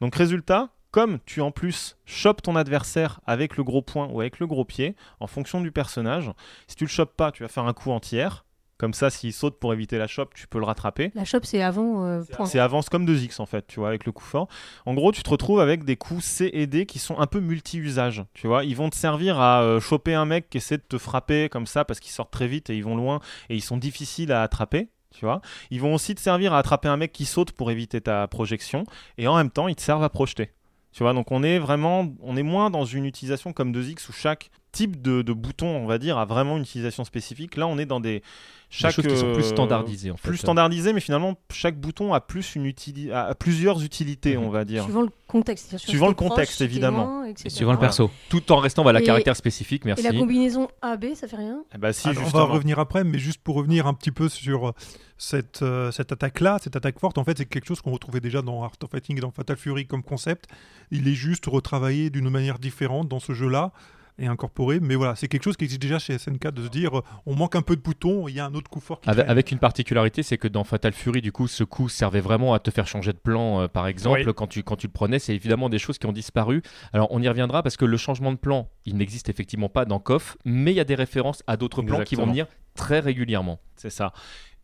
Donc 0.00 0.14
résultat, 0.14 0.70
comme 0.90 1.18
tu 1.26 1.40
en 1.40 1.50
plus 1.50 1.96
chopes 2.04 2.42
ton 2.42 2.56
adversaire 2.56 3.20
avec 3.26 3.56
le 3.56 3.64
gros 3.64 3.82
poing 3.82 4.08
ou 4.08 4.20
avec 4.20 4.38
le 4.38 4.46
gros 4.46 4.64
pied, 4.64 4.96
en 5.20 5.26
fonction 5.26 5.60
du 5.60 5.72
personnage, 5.72 6.30
si 6.68 6.76
tu 6.76 6.84
le 6.84 6.90
chopes 6.90 7.16
pas, 7.16 7.32
tu 7.32 7.42
vas 7.42 7.48
faire 7.48 7.66
un 7.66 7.72
coup 7.72 7.90
entière. 7.90 8.44
Comme 8.84 8.92
ça, 8.92 9.08
s'il 9.08 9.32
saute 9.32 9.58
pour 9.58 9.72
éviter 9.72 9.96
la 9.96 10.06
chope, 10.06 10.34
tu 10.34 10.46
peux 10.46 10.58
le 10.58 10.66
rattraper. 10.66 11.10
La 11.14 11.24
chope, 11.24 11.46
c'est 11.46 11.62
avant 11.62 12.04
euh. 12.04 12.22
C'est 12.44 12.58
avance 12.58 12.90
comme 12.90 13.06
2X 13.06 13.40
en 13.40 13.46
fait, 13.46 13.66
tu 13.66 13.80
vois, 13.80 13.88
avec 13.88 14.04
le 14.04 14.12
coup 14.12 14.22
fort. 14.22 14.46
En 14.84 14.92
gros, 14.92 15.10
tu 15.10 15.22
te 15.22 15.30
retrouves 15.30 15.60
avec 15.60 15.84
des 15.84 15.96
coups 15.96 16.22
C 16.22 16.50
et 16.52 16.66
D 16.66 16.84
qui 16.84 16.98
sont 16.98 17.18
un 17.18 17.26
peu 17.26 17.40
multi-usages, 17.40 18.26
tu 18.34 18.46
vois. 18.46 18.62
Ils 18.62 18.76
vont 18.76 18.90
te 18.90 18.94
servir 18.96 19.40
à 19.40 19.62
euh, 19.62 19.80
choper 19.80 20.12
un 20.12 20.26
mec 20.26 20.50
qui 20.50 20.58
essaie 20.58 20.76
de 20.76 20.82
te 20.86 20.98
frapper 20.98 21.48
comme 21.48 21.66
ça 21.66 21.86
parce 21.86 21.98
qu'ils 21.98 22.12
sortent 22.12 22.30
très 22.30 22.46
vite 22.46 22.68
et 22.68 22.76
ils 22.76 22.84
vont 22.84 22.94
loin 22.94 23.20
et 23.48 23.54
ils 23.54 23.62
sont 23.62 23.78
difficiles 23.78 24.32
à 24.32 24.42
attraper. 24.42 24.90
Tu 25.14 25.24
vois, 25.24 25.40
ils 25.70 25.80
vont 25.80 25.94
aussi 25.94 26.14
te 26.14 26.20
servir 26.20 26.52
à 26.52 26.58
attraper 26.58 26.88
un 26.88 26.98
mec 26.98 27.10
qui 27.10 27.24
saute 27.24 27.52
pour 27.52 27.70
éviter 27.70 28.02
ta 28.02 28.28
projection 28.28 28.84
et 29.16 29.26
en 29.28 29.36
même 29.38 29.50
temps 29.50 29.66
ils 29.66 29.76
te 29.76 29.80
servent 29.80 30.04
à 30.04 30.10
projeter. 30.10 30.50
Tu 30.92 31.02
vois, 31.02 31.14
donc 31.14 31.32
on 31.32 31.42
est 31.42 31.58
vraiment, 31.58 32.06
on 32.20 32.36
est 32.36 32.42
moins 32.42 32.68
dans 32.68 32.84
une 32.84 33.06
utilisation 33.06 33.54
comme 33.54 33.72
2X 33.72 34.10
où 34.10 34.12
chaque 34.12 34.50
type 34.74 35.00
de, 35.00 35.22
de 35.22 35.32
bouton, 35.32 35.66
on 35.68 35.86
va 35.86 35.98
dire, 35.98 36.18
a 36.18 36.24
vraiment 36.26 36.56
une 36.56 36.62
utilisation 36.64 37.04
spécifique. 37.04 37.56
Là, 37.56 37.66
on 37.66 37.78
est 37.78 37.86
dans 37.86 38.00
des 38.00 38.18
Des 38.20 38.22
chaque 38.70 38.94
choses 38.94 39.06
qui 39.06 39.16
sont 39.16 39.32
plus 39.32 39.44
euh, 39.44 39.48
standardisées 39.48 40.10
en 40.10 40.16
fait. 40.16 40.28
plus 40.28 40.36
standardisé, 40.36 40.92
mais 40.92 41.00
finalement, 41.00 41.36
chaque 41.52 41.78
bouton 41.78 42.12
a, 42.12 42.20
plus 42.20 42.56
une 42.56 42.66
utili- 42.66 43.12
a 43.12 43.32
plusieurs 43.36 43.82
utilités, 43.84 44.36
Mhm. 44.36 44.44
on 44.44 44.50
va 44.50 44.64
dire. 44.64 44.82
Suivant 44.82 45.02
le 45.02 45.10
contexte. 45.28 45.76
Suivant 45.78 46.08
le 46.08 46.14
contexte, 46.14 46.56
proche, 46.56 46.68
évidemment. 46.68 47.04
loin, 47.04 47.24
etc. 47.26 47.50
Suivant 47.50 47.70
le 47.72 47.76
Voilà. 47.78 47.88
perso. 47.90 48.10
Tout 48.28 48.50
en 48.50 48.56
restant 48.56 48.82
voilà, 48.82 49.00
Et- 49.00 49.04
caractère 49.04 49.36
spécifique, 49.36 49.84
merci. 49.84 50.04
Et 50.04 50.10
la 50.10 50.18
combinaison 50.18 50.68
AB, 50.82 51.14
ça 51.14 51.28
fait 51.28 51.36
rien? 51.36 51.62
Eh 51.74 51.78
ben, 51.78 51.92
si, 51.92 52.08
Alors, 52.08 52.24
on 52.26 52.28
va 52.30 52.42
revenir 52.44 52.78
après, 52.80 53.04
mais 53.04 53.18
juste 53.18 53.40
pour 53.42 53.54
revenir 53.54 53.86
un 53.86 53.94
petit 53.94 54.10
peu 54.10 54.28
sur 54.28 54.68
euh, 54.68 54.72
cette, 55.18 55.62
euh, 55.62 55.92
cette 55.92 56.10
attaque-là, 56.10 56.58
cette 56.60 56.74
attaque 56.74 56.98
forte, 56.98 57.16
en 57.18 57.24
fait, 57.24 57.38
c'est 57.38 57.46
quelque 57.46 57.66
chose 57.66 57.80
qu'on 57.80 57.92
retrouvait 57.92 58.20
déjà 58.20 58.42
dans 58.42 58.64
Art 58.64 58.72
of 58.82 58.90
Fighting 58.90 59.18
et 59.18 59.20
dans 59.20 59.30
Fatal 59.30 59.56
Fury 59.56 59.86
comme 59.86 60.02
concept. 60.02 60.46
Il 60.90 61.06
est 61.06 61.14
juste 61.14 61.46
retravaillé 61.46 62.10
d'une 62.10 62.28
manière 62.28 62.58
différente 62.58 63.08
dans 63.08 63.20
ce 63.20 63.34
jeu-là. 63.34 63.70
Et 64.18 64.26
incorporé. 64.26 64.80
Mais 64.80 64.94
voilà, 64.94 65.16
c'est 65.16 65.28
quelque 65.28 65.42
chose 65.42 65.56
qui 65.56 65.64
existe 65.64 65.82
déjà 65.82 65.98
chez 65.98 66.16
SNK 66.18 66.48
de 66.52 66.62
se 66.64 66.68
dire, 66.68 66.98
euh, 66.98 67.02
on 67.26 67.34
manque 67.34 67.56
un 67.56 67.62
peu 67.62 67.76
de 67.76 67.80
boutons, 67.80 68.28
il 68.28 68.34
y 68.34 68.40
a 68.40 68.46
un 68.46 68.54
autre 68.54 68.70
coup 68.70 68.80
fort 68.80 69.00
qui 69.00 69.10
Avec, 69.10 69.28
avec 69.28 69.50
une 69.52 69.58
particularité, 69.58 70.22
c'est 70.22 70.38
que 70.38 70.48
dans 70.48 70.64
Fatal 70.64 70.92
Fury, 70.92 71.20
du 71.20 71.32
coup, 71.32 71.48
ce 71.48 71.64
coup 71.64 71.88
servait 71.88 72.20
vraiment 72.20 72.54
à 72.54 72.58
te 72.58 72.70
faire 72.70 72.86
changer 72.86 73.12
de 73.12 73.18
plan, 73.18 73.62
euh, 73.62 73.68
par 73.68 73.86
exemple, 73.86 74.22
Oui. 74.26 74.34
quand, 74.34 74.46
tu, 74.46 74.62
quand 74.62 74.76
tu 74.76 74.86
le 74.86 74.92
prenais. 74.92 75.18
C'est 75.18 75.34
évidemment 75.34 75.68
des 75.68 75.78
choses 75.78 75.98
qui 75.98 76.06
ont 76.06 76.12
disparu. 76.12 76.62
Alors, 76.92 77.08
on 77.10 77.20
y 77.22 77.28
reviendra 77.28 77.62
parce 77.62 77.76
que 77.76 77.84
le 77.84 77.96
changement 77.96 78.32
de 78.32 78.38
plan, 78.38 78.68
il 78.84 78.96
n'existe 78.96 79.28
effectivement 79.28 79.68
pas 79.68 79.84
dans 79.84 79.98
KOF, 79.98 80.36
mais 80.44 80.72
il 80.72 80.76
y 80.76 80.80
a 80.80 80.84
des 80.84 80.94
références 80.94 81.42
à 81.46 81.56
d'autres 81.56 81.82
plans 81.82 82.02
qui 82.02 82.14
vont 82.16 82.26
venir 82.26 82.46
très 82.74 83.00
régulièrement. 83.00 83.60
C'est 83.76 83.90
ça. 83.90 84.12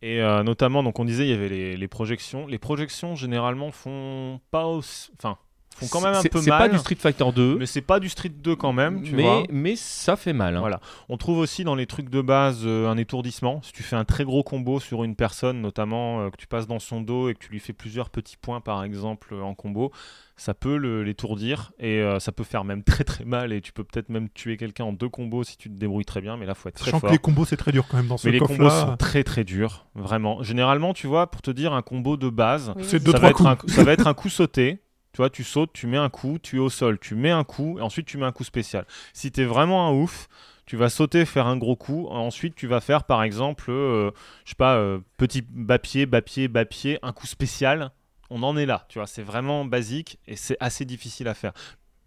Et 0.03 0.19
euh, 0.21 0.41
notamment, 0.43 0.81
donc 0.81 0.97
on 0.97 1.05
disait, 1.05 1.25
il 1.27 1.29
y 1.29 1.33
avait 1.33 1.49
les, 1.49 1.77
les 1.77 1.87
projections. 1.87 2.47
Les 2.47 2.57
projections, 2.57 3.15
généralement, 3.15 3.69
font 3.71 4.39
pas 4.49 4.65
aussi... 4.65 5.11
Enfin, 5.17 5.37
font 5.75 5.87
quand 5.87 6.01
même 6.01 6.13
un 6.13 6.21
C'est- 6.21 6.29
peu 6.29 6.41
C'est 6.41 6.49
mal. 6.51 6.59
pas 6.59 6.69
du 6.69 6.77
Street 6.77 6.95
Fighter 6.95 7.25
2, 7.35 7.57
Mais 7.57 7.65
c'est 7.65 7.81
pas 7.81 7.99
du 7.99 8.07
Street 8.09 8.29
2 8.29 8.55
quand 8.55 8.73
même, 8.73 9.01
tu 9.03 9.15
mais, 9.15 9.23
vois. 9.23 9.43
mais 9.49 9.75
ça 9.75 10.15
fait 10.15 10.33
mal. 10.33 10.55
hein. 10.55 10.59
Voilà. 10.59 10.79
On 11.09 11.17
trouve 11.17 11.39
aussi 11.39 11.63
dans 11.63 11.75
les 11.75 11.85
trucs 11.87 12.09
de 12.09 12.21
base 12.21 12.61
euh, 12.65 12.87
un 12.89 12.97
étourdissement. 12.97 13.61
Si 13.63 13.71
tu 13.73 13.81
fais 13.83 13.95
un 13.95 14.05
très 14.05 14.23
gros 14.23 14.43
combo 14.43 14.79
sur 14.79 15.03
une 15.03 15.15
personne, 15.15 15.61
notamment 15.61 16.21
euh, 16.21 16.29
que 16.29 16.37
tu 16.37 16.47
passes 16.47 16.67
dans 16.67 16.79
son 16.79 17.01
dos 17.01 17.29
et 17.29 17.33
que 17.33 17.39
tu 17.39 17.51
lui 17.51 17.59
fais 17.59 17.73
plusieurs 17.73 18.09
petits 18.09 18.37
points 18.37 18.61
par 18.61 18.83
exemple 18.83 19.33
euh, 19.33 19.41
en 19.41 19.55
combo, 19.55 19.91
ça 20.37 20.53
peut 20.55 20.75
l'étourdir 20.75 21.71
et 21.79 21.99
euh, 21.99 22.19
ça 22.19 22.31
peut 22.31 22.43
faire 22.43 22.63
même 22.63 22.83
très 22.83 23.03
très 23.03 23.25
mal 23.25 23.53
et 23.53 23.61
tu 23.61 23.73
peux 23.73 23.83
peut-être 23.83 24.09
même 24.09 24.27
tuer 24.29 24.57
quelqu'un 24.57 24.85
en 24.85 24.93
deux 24.93 25.09
combos 25.09 25.43
si 25.43 25.57
tu 25.57 25.69
te 25.69 25.75
débrouilles 25.75 26.05
très 26.05 26.21
bien. 26.21 26.37
Mais 26.37 26.45
là, 26.45 26.53
faut 26.55 26.69
être 26.69 26.75
très 26.75 26.85
Sachant 26.85 26.99
fort. 26.99 27.09
que 27.09 27.13
les 27.13 27.19
combos, 27.19 27.45
c'est 27.45 27.57
très 27.57 27.71
dur 27.71 27.85
quand 27.89 27.97
même 27.97 28.07
dans 28.07 28.17
ce 28.17 28.27
Mais 28.27 28.33
les 28.33 28.39
combos 28.39 28.55
coffre-là. 28.57 28.87
sont 28.91 28.97
très 28.97 29.23
très 29.23 29.43
durs, 29.43 29.85
vraiment. 29.95 30.41
Généralement, 30.43 30.93
tu 30.93 31.07
vois, 31.07 31.29
pour 31.29 31.41
te 31.41 31.51
dire 31.51 31.73
un 31.73 31.81
combo 31.81 32.17
de 32.17 32.29
base, 32.29 32.73
Oui, 32.75 32.83
C'est 32.85 32.97
vas-y. 32.97 33.03
deux, 33.05 33.11
ça, 33.11 33.17
trois 33.17 33.27
va 33.27 33.29
être 33.31 33.45
un, 33.45 33.55
coups. 33.55 33.73
ça 33.73 33.83
va 33.83 33.91
être 33.93 34.07
un 34.07 34.13
coup 34.13 34.29
sauté. 34.29 34.79
Tu 35.13 35.17
vois, 35.17 35.29
tu 35.29 35.43
sautes, 35.43 35.71
tu 35.73 35.87
mets 35.87 35.97
un 35.97 36.09
coup, 36.09 36.37
tu 36.41 36.55
es 36.57 36.59
au 36.59 36.69
sol, 36.69 36.97
tu 36.99 37.15
mets 37.15 37.31
un 37.31 37.43
coup, 37.43 37.77
et 37.79 37.81
ensuite 37.81 38.05
tu 38.05 38.17
mets 38.17 38.25
un 38.25 38.31
coup 38.31 38.43
spécial. 38.45 38.85
Si 39.13 39.31
tu 39.31 39.41
es 39.41 39.45
vraiment 39.45 39.87
un 39.87 39.91
ouf, 39.93 40.27
tu 40.65 40.77
vas 40.77 40.89
sauter, 40.89 41.25
faire 41.25 41.47
un 41.47 41.57
gros 41.57 41.75
coup, 41.75 42.07
ensuite 42.09 42.55
tu 42.55 42.65
vas 42.67 42.79
faire 42.79 43.03
par 43.03 43.21
exemple, 43.23 43.71
euh, 43.71 44.11
je 44.45 44.51
sais 44.51 44.55
pas, 44.55 44.77
euh, 44.77 44.99
petit 45.17 45.41
bas-pied, 45.41 46.05
bas-pied, 46.05 46.47
bas-pied, 46.47 46.97
un 47.01 47.11
coup 47.11 47.27
spécial. 47.27 47.91
On 48.29 48.43
en 48.43 48.55
est 48.55 48.65
là, 48.65 48.85
tu 48.87 48.99
vois, 48.99 49.07
c'est 49.07 49.23
vraiment 49.23 49.65
basique 49.65 50.17
et 50.27 50.37
c'est 50.37 50.55
assez 50.61 50.85
difficile 50.85 51.27
à 51.27 51.33
faire. 51.33 51.51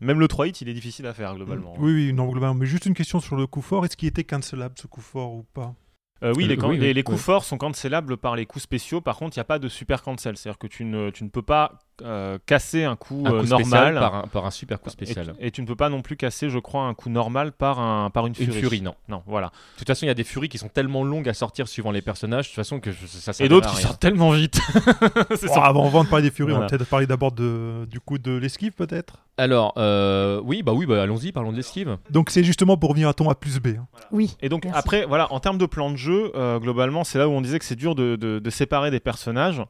Même 0.01 0.19
le 0.19 0.27
3 0.27 0.49
hit, 0.49 0.61
il 0.63 0.69
est 0.71 0.75
difficile 0.75 1.07
à 1.07 1.13
faire 1.13 1.35
globalement. 1.35 1.75
Oui, 1.79 1.93
oui, 1.93 2.13
non, 2.15 2.29
globalement. 2.29 2.55
Mais 2.55 2.67
juste 2.67 2.87
une 2.87 2.95
question 2.95 3.21
sur 3.21 3.37
le 3.37 3.47
coup 3.47 3.61
fort. 3.61 3.85
Est-ce 3.85 3.97
qu'il 3.97 4.09
était 4.09 4.25
cancelable 4.25 4.75
ce 4.81 4.87
coup 4.87 5.01
fort 5.03 5.33
ou 5.35 5.45
pas? 5.55 5.75
Euh, 6.23 6.33
oui, 6.37 6.45
Euh, 6.45 6.49
les, 6.49 6.57
oui, 6.57 6.79
les- 6.79 6.87
oui, 6.89 6.95
les 6.95 7.03
coups 7.03 7.19
oui. 7.19 7.23
forts 7.23 7.45
sont 7.45 7.59
cancellables 7.59 8.17
par 8.17 8.35
les 8.37 8.45
coups 8.47 8.63
spéciaux. 8.63 9.01
Par 9.01 9.17
contre, 9.17 9.37
il 9.37 9.41
n'y 9.41 9.43
a 9.43 9.45
pas 9.47 9.59
de 9.59 9.69
super 9.69 10.03
cancel. 10.03 10.37
C'est-à-dire 10.37 10.59
que 10.59 10.67
tu 10.67 10.85
ne, 10.85 11.11
tu 11.11 11.25
ne 11.25 11.29
peux 11.29 11.43
pas 11.43 11.79
euh, 12.03 12.39
casser 12.47 12.85
un 12.85 12.97
coup, 12.97 13.23
Un 13.27 13.33
euh, 13.35 13.41
coup 13.41 13.47
normal. 13.47 13.95
par 13.95 14.15
un, 14.15 14.23
par 14.27 14.47
un 14.47 14.51
super 14.51 14.81
coup 14.81 14.91
spécial. 14.91 15.35
et 15.39 15.51
tu 15.51 15.61
ne 15.63 15.67
peux 15.67 15.77
pas 15.77 15.89
non 15.89 16.03
plus 16.03 16.17
casser, 16.17 16.49
je 16.51 16.59
crois, 16.59 16.83
un 16.85 16.95
coup 16.95 17.09
normal 17.11 17.53
par, 17.53 17.79
un, 17.79 18.11
par 18.11 18.27
une 18.27 18.35
Une 18.39 18.47
furie. 18.47 18.61
furie, 18.61 18.81
non. 18.83 18.95
Non, 19.09 19.23
voilà. 19.27 19.49
De 19.49 19.79
toute 19.79 19.87
façon, 19.87 20.05
il 20.05 20.09
y 20.09 20.11
a 20.11 20.15
des 20.15 20.25
furies 20.25 20.49
qui 20.49 20.59
sont 20.59 20.69
tellement 20.69 21.05
longues 21.05 21.29
à 21.29 21.35
sortir 21.35 21.69
suivant 21.69 21.91
les 21.91 22.03
personnages, 22.03 22.45
de 22.45 22.49
toute 22.49 22.57
façon 22.57 22.81
que 22.81 22.91
je- 22.91 23.07
ça 23.07 23.33
Et 23.45 23.49
d'autres 23.49 23.71
qui 23.75 23.83
sortent 23.83 24.01
tellement 24.01 24.31
vite. 24.31 24.61
C'est 25.37 25.47
Bon, 25.49 25.55
ça. 25.55 25.65
avant, 25.65 25.87
avant 25.87 26.05
de 26.05 26.09
parler 26.09 26.29
des 26.29 26.35
furies, 26.35 26.53
on 26.53 26.59
va 26.61 26.67
peut-être 26.67 26.87
parler 26.87 27.07
d'abord 27.07 27.33
de, 27.33 27.87
du 27.91 28.01
coup 28.01 28.19
de 28.19 28.33
l'esquive 28.37 28.73
peut-être? 28.73 29.19
Alors, 29.37 29.73
euh, 29.79 30.41
oui, 30.45 30.63
bah 30.63 30.73
oui, 30.73 30.87
bah 30.87 31.03
allons-y, 31.03 31.33
parlons 31.33 31.51
de 31.51 31.57
l'esquive. 31.57 31.99
Donc 32.11 32.31
c'est 32.31 32.45
justement 32.45 32.77
pour 32.77 32.91
revenir 32.91 33.09
à 33.09 33.15
ton 33.15 33.29
A 33.31 33.35
plus 33.35 33.59
B. 33.59 33.69
hein. 33.79 33.87
Oui. 34.13 34.37
Et 34.41 34.49
donc 34.49 34.65
Merci. 34.65 34.79
après, 34.79 35.07
voilà, 35.07 35.33
en 35.33 35.41
termes 35.41 35.59
de 35.59 35.67
plan 35.67 35.91
de 35.91 35.97
jeu, 35.97 36.31
euh, 36.37 36.61
globalement, 36.61 37.03
c'est 37.03 37.19
là 37.19 37.29
où 37.29 37.33
on 37.33 37.41
disait 37.41 37.59
que 37.59 37.65
c'est 37.65 37.75
dur 37.75 37.95
de, 37.97 38.15
de- 38.17 38.39
de 38.39 38.51
séparer 38.51 38.91
des 38.93 39.01
personnages. 39.01 39.61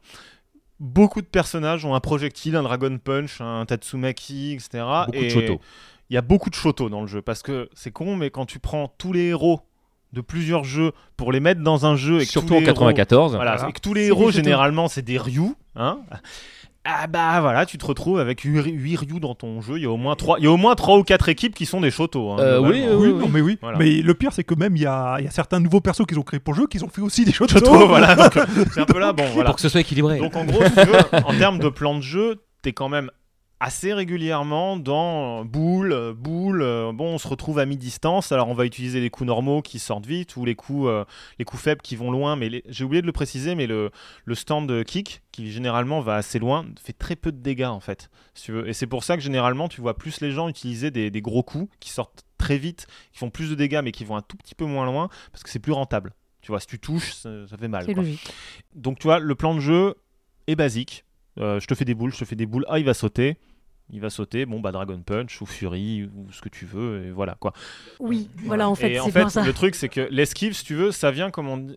Beaucoup 0.79 1.21
de 1.21 1.25
personnages 1.27 1.85
ont 1.85 1.95
un 1.95 1.99
projectile, 1.99 2.55
un 2.55 2.63
Dragon 2.63 2.97
Punch, 3.01 3.39
un 3.41 3.65
Tatsumaki, 3.65 4.53
etc. 4.53 4.83
Beaucoup 5.07 5.17
et 5.17 5.23
de 5.25 5.29
shoto. 5.29 5.61
Il 6.09 6.13
y 6.13 6.17
a 6.17 6.21
beaucoup 6.21 6.49
de 6.49 6.55
shoto 6.55 6.89
dans 6.89 7.01
le 7.01 7.07
jeu 7.07 7.21
parce 7.21 7.41
que 7.41 7.69
c'est 7.73 7.91
con, 7.91 8.15
mais 8.15 8.29
quand 8.29 8.45
tu 8.45 8.59
prends 8.59 8.89
tous 8.97 9.13
les 9.13 9.27
héros 9.27 9.61
de 10.13 10.21
plusieurs 10.21 10.63
jeux 10.63 10.91
pour 11.17 11.31
les 11.31 11.39
mettre 11.39 11.61
dans 11.61 11.85
un 11.85 11.95
jeu 11.95 12.21
et 12.21 12.25
que 12.25 12.31
Surtout 12.31 12.49
tous 12.49 12.53
en 12.55 12.59
les 12.59 12.65
héros- 12.65 12.73
94. 12.73 13.35
Voilà, 13.35 13.55
Voilà. 13.55 13.69
et 13.69 13.73
que 13.73 13.79
tous 13.81 13.93
les 13.93 14.05
héros 14.07 14.31
généralement 14.31 14.87
c'est 14.87 15.01
des 15.01 15.17
Ryu, 15.17 15.55
hein. 15.75 15.99
Ah 16.87 17.07
bah 17.07 17.41
voilà, 17.41 17.65
tu 17.65 17.79
te 17.79 17.85
retrouves 17.85 18.19
avec 18.19 18.41
8 18.41 18.95
Ryu 18.95 19.19
dans 19.19 19.33
ton 19.33 19.59
jeu. 19.59 19.77
Il 19.77 19.83
y 19.83 19.85
a 19.87 19.89
au 19.91 19.97
moins 19.97 20.15
3 20.15 20.37
il 20.39 20.43
y 20.45 20.47
a 20.47 20.51
au 20.51 20.57
moins 20.57 20.75
trois 20.75 20.97
ou 20.97 21.03
4 21.03 21.29
équipes 21.29 21.55
qui 21.55 21.65
sont 21.65 21.81
des 21.81 21.89
shotos. 21.89 22.33
hein, 22.33 22.37
Euh, 22.39 22.59
oui, 22.59 22.85
oui, 22.87 23.07
oui, 23.07 23.13
non, 23.13 23.27
mais 23.27 23.41
oui. 23.41 23.57
Voilà. 23.61 23.77
Mais 23.79 24.03
le 24.03 24.13
pire, 24.13 24.31
c'est 24.33 24.43
que 24.43 24.53
même 24.53 24.75
il 24.75 24.83
y 24.83 24.85
a, 24.85 25.15
il 25.19 25.25
y 25.25 25.27
a 25.27 25.31
certains 25.31 25.59
nouveaux 25.59 25.81
persos 25.81 26.05
qu'ils 26.07 26.19
ont 26.19 26.23
créés 26.23 26.39
pour 26.39 26.53
le 26.53 26.59
jeu 26.59 26.67
qui 26.67 26.81
ont 26.83 26.89
fait 26.89 27.01
aussi 27.01 27.25
des 27.25 27.31
Shoto, 27.33 27.87
voilà. 27.87 28.15
c'est 28.73 28.81
un 28.81 28.85
peu 28.85 28.99
là, 28.99 29.13
bon 29.13 29.25
voilà. 29.33 29.49
Pour 29.49 29.55
que 29.55 29.61
ce 29.61 29.69
soit 29.69 29.81
équilibré. 29.81 30.19
Donc 30.19 30.35
en 30.35 30.45
gros, 30.45 30.63
si 30.63 30.71
tu 30.73 30.85
veux, 30.85 30.99
en 31.25 31.33
termes 31.37 31.57
de 31.59 31.69
plan 31.69 31.95
de 31.95 32.01
jeu, 32.01 32.43
t'es 32.61 32.73
quand 32.73 32.89
même 32.89 33.09
assez 33.59 33.93
régulièrement 33.93 34.77
dans 34.77 35.45
boule, 35.45 35.91
euh, 35.93 36.13
boule. 36.13 36.61
euh, 36.61 36.91
bon, 36.93 37.13
on 37.13 37.17
se 37.17 37.27
retrouve 37.27 37.57
à 37.59 37.65
mi-distance. 37.65 38.31
Alors 38.31 38.49
on 38.49 38.53
va 38.53 38.65
utiliser 38.65 38.99
les 38.99 39.09
coups 39.09 39.27
normaux 39.27 39.61
qui 39.61 39.79
sortent 39.79 40.05
vite 40.05 40.35
ou 40.35 40.45
les 40.45 40.55
coups, 40.55 40.87
euh, 40.87 41.05
les 41.39 41.45
coups 41.45 41.61
faibles 41.63 41.81
qui 41.81 41.95
vont 41.95 42.11
loin. 42.11 42.35
Mais 42.35 42.49
les- 42.49 42.63
j'ai 42.67 42.83
oublié 42.83 43.01
de 43.01 43.07
le 43.07 43.13
préciser, 43.13 43.55
mais 43.55 43.65
le, 43.67 43.91
le 44.25 44.35
stand 44.35 44.83
kick 44.83 45.21
qui 45.31 45.51
généralement 45.51 46.01
va 46.01 46.15
assez 46.15 46.37
loin 46.39 46.65
fait 46.83 46.93
très 46.93 47.15
peu 47.15 47.31
de 47.31 47.37
dégâts 47.41 47.63
en 47.65 47.79
fait. 47.79 48.09
Si 48.33 48.43
tu 48.45 48.51
veux. 48.51 48.67
Et 48.67 48.73
c'est 48.73 48.87
pour 48.87 49.03
ça 49.03 49.15
que 49.15 49.23
généralement 49.23 49.67
tu 49.69 49.81
vois 49.81 49.97
plus 49.97 50.21
les 50.21 50.31
gens 50.31 50.49
utiliser 50.49 50.91
des, 50.91 51.09
des 51.09 51.21
gros 51.21 51.43
coups 51.43 51.69
qui 51.79 51.89
sortent 51.89 52.23
très 52.37 52.57
vite, 52.57 52.87
qui 53.13 53.19
font 53.19 53.29
plus 53.29 53.49
de 53.49 53.55
dégâts 53.55 53.81
mais 53.83 53.91
qui 53.91 54.03
vont 54.03 54.17
un 54.17 54.21
tout 54.21 54.37
petit 54.37 54.55
peu 54.55 54.65
moins 54.65 54.85
loin 54.85 55.09
parce 55.31 55.43
que 55.43 55.49
c'est 55.49 55.59
plus 55.59 55.71
rentable. 55.71 56.13
Tu 56.41 56.51
vois, 56.51 56.59
si 56.59 56.67
tu 56.67 56.77
touches, 56.77 57.13
ça, 57.13 57.47
ça 57.47 57.57
fait 57.57 57.67
mal. 57.67 57.85
Quoi. 57.95 58.03
Donc 58.75 58.99
tu 58.99 59.07
vois, 59.07 59.17
le 59.19 59.33
plan 59.33 59.55
de 59.55 59.61
jeu 59.61 59.95
est 60.47 60.55
basique. 60.55 61.03
Euh, 61.39 61.59
je 61.59 61.67
te 61.67 61.75
fais 61.75 61.85
des 61.85 61.95
boules, 61.95 62.13
je 62.13 62.19
te 62.19 62.25
fais 62.25 62.35
des 62.35 62.45
boules. 62.45 62.65
Ah, 62.67 62.79
il 62.79 62.85
va 62.85 62.93
sauter. 62.93 63.37
Il 63.89 64.01
va 64.01 64.09
sauter. 64.09 64.45
Bon, 64.45 64.59
bah 64.59 64.71
Dragon 64.71 64.99
Punch 64.99 65.41
ou 65.41 65.45
Fury 65.45 66.03
ou 66.03 66.31
ce 66.31 66.41
que 66.41 66.49
tu 66.49 66.65
veux. 66.65 67.05
Et 67.05 67.11
voilà 67.11 67.35
quoi. 67.39 67.53
Oui, 67.99 68.29
voilà, 68.43 68.69
en 68.69 68.75
fait, 68.75 68.93
et 68.93 68.99
en 68.99 69.09
fait, 69.09 69.29
ça. 69.29 69.43
le 69.43 69.53
truc, 69.53 69.75
c'est 69.75 69.89
que 69.89 70.07
l'esquive, 70.11 70.53
si 70.53 70.63
tu 70.63 70.73
veux, 70.75 70.91
ça 70.91 71.11
vient 71.11 71.29
comme, 71.29 71.47
on 71.47 71.67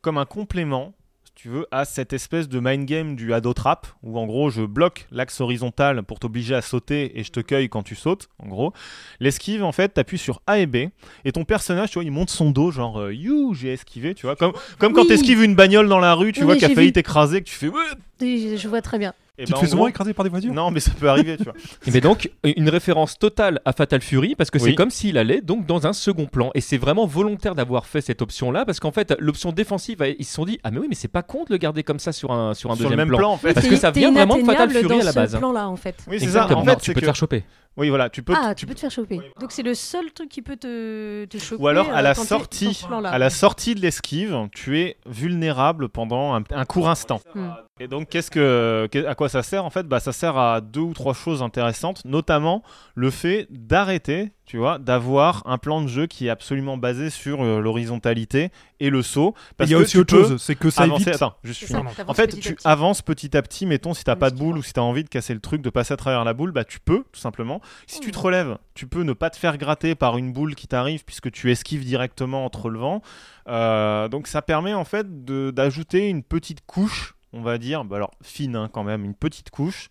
comme 0.00 0.18
un 0.18 0.24
complément. 0.24 0.94
Tu 1.40 1.50
veux, 1.50 1.68
à 1.70 1.84
cette 1.84 2.12
espèce 2.12 2.48
de 2.48 2.58
mind 2.58 2.84
game 2.84 3.14
du 3.14 3.32
Hado 3.32 3.52
Trap, 3.52 3.86
où 4.02 4.18
en 4.18 4.26
gros 4.26 4.50
je 4.50 4.62
bloque 4.62 5.06
l'axe 5.12 5.40
horizontal 5.40 6.02
pour 6.02 6.18
t'obliger 6.18 6.56
à 6.56 6.62
sauter 6.62 7.16
et 7.16 7.22
je 7.22 7.30
te 7.30 7.38
cueille 7.38 7.68
quand 7.68 7.84
tu 7.84 7.94
sautes, 7.94 8.28
en 8.40 8.48
gros. 8.48 8.72
L'esquive, 9.20 9.62
en 9.62 9.70
fait, 9.70 9.90
t'appuies 9.90 10.18
sur 10.18 10.42
A 10.48 10.58
et 10.58 10.66
B, 10.66 10.88
et 11.24 11.30
ton 11.30 11.44
personnage, 11.44 11.90
tu 11.90 11.94
vois, 11.94 12.02
il 12.02 12.10
monte 12.10 12.30
son 12.30 12.50
dos, 12.50 12.72
genre, 12.72 12.98
euh, 12.98 13.14
you, 13.14 13.54
j'ai 13.54 13.72
esquivé, 13.72 14.16
tu 14.16 14.26
vois, 14.26 14.34
comme, 14.34 14.52
comme 14.80 14.92
quand 14.92 15.06
t'esquives 15.06 15.40
une 15.44 15.54
bagnole 15.54 15.88
dans 15.88 16.00
la 16.00 16.14
rue, 16.14 16.32
tu 16.32 16.40
Oui, 16.40 16.46
vois, 16.46 16.56
qui 16.56 16.64
a 16.64 16.70
failli 16.70 16.92
t'écraser, 16.92 17.40
que 17.40 17.48
tu 17.48 17.54
fais, 17.54 17.68
Oui, 17.68 18.56
Je 18.58 18.66
vois 18.66 18.82
très 18.82 18.98
bien. 18.98 19.14
Et 19.40 19.44
Tu 19.44 19.52
bah, 19.52 19.58
te 19.58 19.60
fais 19.60 19.66
en 19.66 19.70
souvent 19.70 19.82
gros- 19.82 19.88
écraser 19.88 20.14
par 20.14 20.24
des 20.24 20.30
voitures 20.30 20.52
Non, 20.52 20.70
mais 20.72 20.80
ça 20.80 20.90
peut 20.98 21.08
arriver, 21.08 21.36
tu 21.36 21.44
vois. 21.44 21.52
Mais 21.92 22.00
donc, 22.02 22.30
une 22.44 22.68
référence 22.68 23.18
totale 23.18 23.60
à 23.64 23.72
Fatal 23.72 24.00
Fury, 24.00 24.34
parce 24.34 24.50
que 24.50 24.58
c'est 24.58 24.74
comme 24.74 24.90
s'il 24.90 25.16
allait 25.16 25.40
donc 25.40 25.64
dans 25.64 25.86
un 25.86 25.92
second 25.92 26.26
plan. 26.26 26.50
Et 26.54 26.60
c'est 26.60 26.76
vraiment 26.78 27.06
volontaire 27.06 27.54
d'avoir 27.54 27.86
fait 27.86 28.00
cette 28.00 28.20
option-là, 28.20 28.64
parce 28.64 28.80
qu'en 28.80 28.90
fait, 28.90 29.14
l'option 29.20 29.52
défensive, 29.52 30.04
ils 30.18 30.24
se 30.24 30.34
sont 30.34 30.44
dit 30.44 30.58
Ah, 30.64 30.70
mais 30.72 30.78
oui, 30.78 30.86
mais 30.88 30.96
c'est 30.96 31.08
pas 31.08 31.22
con 31.22 31.44
de 31.44 31.52
le 31.52 31.56
garder 31.56 31.84
comme 31.84 32.00
ça 32.00 32.12
sur 32.12 32.32
un, 32.32 32.54
sur 32.54 32.70
un 32.70 32.74
Sur 32.74 32.84
le 32.84 32.90
deuxième 32.90 33.08
même 33.08 33.16
plan, 33.16 33.32
en 33.32 33.36
fait. 33.38 33.54
Parce 33.54 33.68
que 33.68 33.76
ça 33.76 33.92
vient 33.92 34.12
vraiment 34.12 34.36
de 34.36 34.42
Fatal 34.44 34.70
Fury 34.70 35.00
à 35.00 35.04
la 35.04 35.12
base. 35.12 35.32
ce 35.32 35.36
plan-là, 35.36 35.68
en 35.68 35.76
fait. 35.76 35.96
Oui, 36.08 36.18
c'est 36.18 36.26
ça. 36.26 36.52
En 36.56 36.64
fait, 36.64 36.76
tu 36.76 36.90
peux 36.90 36.94
que... 36.94 37.00
te 37.00 37.04
faire 37.04 37.16
choper. 37.16 37.44
Oui, 37.78 37.88
voilà, 37.88 38.10
tu 38.10 38.22
peux. 38.22 38.34
Ah, 38.36 38.54
tu 38.54 38.58
tu 38.58 38.66
peux 38.66 38.74
te 38.74 38.80
faire 38.80 38.90
choper. 38.90 39.20
Donc 39.40 39.52
c'est 39.52 39.62
le 39.62 39.72
seul 39.72 40.12
truc 40.12 40.28
qui 40.28 40.42
peut 40.42 40.56
te, 40.56 41.24
te 41.24 41.38
choper. 41.38 41.62
Ou 41.62 41.68
alors 41.68 41.88
à 41.90 42.00
euh, 42.00 42.02
la 42.02 42.14
sortie, 42.14 42.84
à 42.90 43.18
la 43.18 43.30
sortie 43.30 43.74
de 43.74 43.80
l'esquive, 43.80 44.36
tu 44.52 44.80
es 44.80 44.96
vulnérable 45.06 45.88
pendant 45.88 46.34
un, 46.34 46.42
un 46.50 46.64
court 46.64 46.90
instant. 46.90 47.20
Hmm. 47.34 47.50
Et 47.80 47.86
donc 47.86 48.08
qu'est-ce 48.08 48.30
que, 48.30 48.88
à 49.06 49.14
quoi 49.14 49.28
ça 49.28 49.42
sert 49.42 49.64
en 49.64 49.70
fait? 49.70 49.86
Bah 49.86 50.00
ça 50.00 50.12
sert 50.12 50.36
à 50.36 50.60
deux 50.60 50.80
ou 50.80 50.92
trois 50.92 51.14
choses 51.14 51.40
intéressantes, 51.40 52.04
notamment 52.04 52.62
le 52.94 53.10
fait 53.10 53.46
d'arrêter, 53.50 54.32
tu 54.48 54.56
vois, 54.56 54.78
d'avoir 54.78 55.42
un 55.44 55.58
plan 55.58 55.82
de 55.82 55.88
jeu 55.88 56.06
qui 56.06 56.26
est 56.26 56.30
absolument 56.30 56.78
basé 56.78 57.10
sur 57.10 57.42
euh, 57.44 57.60
l'horizontalité 57.60 58.50
et 58.80 58.88
le 58.88 59.02
saut. 59.02 59.34
Parce 59.58 59.68
Il 59.68 59.72
y 59.72 59.76
a 59.76 59.78
que 59.78 59.82
aussi 59.84 59.98
autre 59.98 60.16
chose, 60.16 60.42
c'est 60.42 60.54
que 60.54 60.70
ça 60.70 60.84
avancer. 60.84 61.02
évite. 61.10 61.16
Attends, 61.16 61.34
juste 61.44 61.60
C'est 61.60 61.66
finis. 61.66 61.80
ça, 61.90 61.94
t'avances 61.96 62.10
En 62.10 62.14
fait, 62.14 62.28
petit 62.28 62.38
à 62.38 62.40
tu 62.40 62.54
petit. 62.54 62.66
avances 62.66 63.02
petit 63.02 63.36
à 63.36 63.42
petit. 63.42 63.66
Mettons, 63.66 63.92
si 63.92 64.04
t'as 64.04 64.16
pas 64.16 64.30
de 64.30 64.38
boule 64.38 64.56
ou 64.56 64.62
si 64.62 64.72
t'as 64.72 64.80
envie 64.80 65.04
de 65.04 65.10
casser 65.10 65.34
le 65.34 65.40
truc, 65.40 65.60
de 65.60 65.68
passer 65.68 65.92
à 65.92 65.98
travers 65.98 66.24
la 66.24 66.32
boule, 66.32 66.52
bah 66.52 66.64
tu 66.64 66.80
peux, 66.80 67.04
tout 67.12 67.20
simplement. 67.20 67.60
Si 67.86 68.00
tu 68.00 68.10
te 68.10 68.18
relèves, 68.18 68.56
tu 68.74 68.86
peux 68.86 69.02
ne 69.02 69.12
pas 69.12 69.28
te 69.28 69.36
faire 69.36 69.58
gratter 69.58 69.94
par 69.94 70.16
une 70.16 70.32
boule 70.32 70.54
qui 70.54 70.66
t'arrive 70.66 71.04
puisque 71.04 71.30
tu 71.30 71.50
esquives 71.52 71.84
directement 71.84 72.46
en 72.46 72.48
te 72.48 72.56
relevant. 72.56 73.02
Euh, 73.48 74.08
donc 74.08 74.26
ça 74.28 74.40
permet 74.40 74.72
en 74.72 74.84
fait 74.84 75.24
d'ajouter 75.26 76.08
une 76.08 76.22
petite 76.22 76.64
couche, 76.66 77.14
on 77.34 77.42
va 77.42 77.58
dire, 77.58 77.84
bah 77.84 77.96
alors 77.96 78.12
fine 78.22 78.56
hein, 78.56 78.70
quand 78.72 78.82
même, 78.84 79.04
une 79.04 79.14
petite 79.14 79.50
couche 79.50 79.88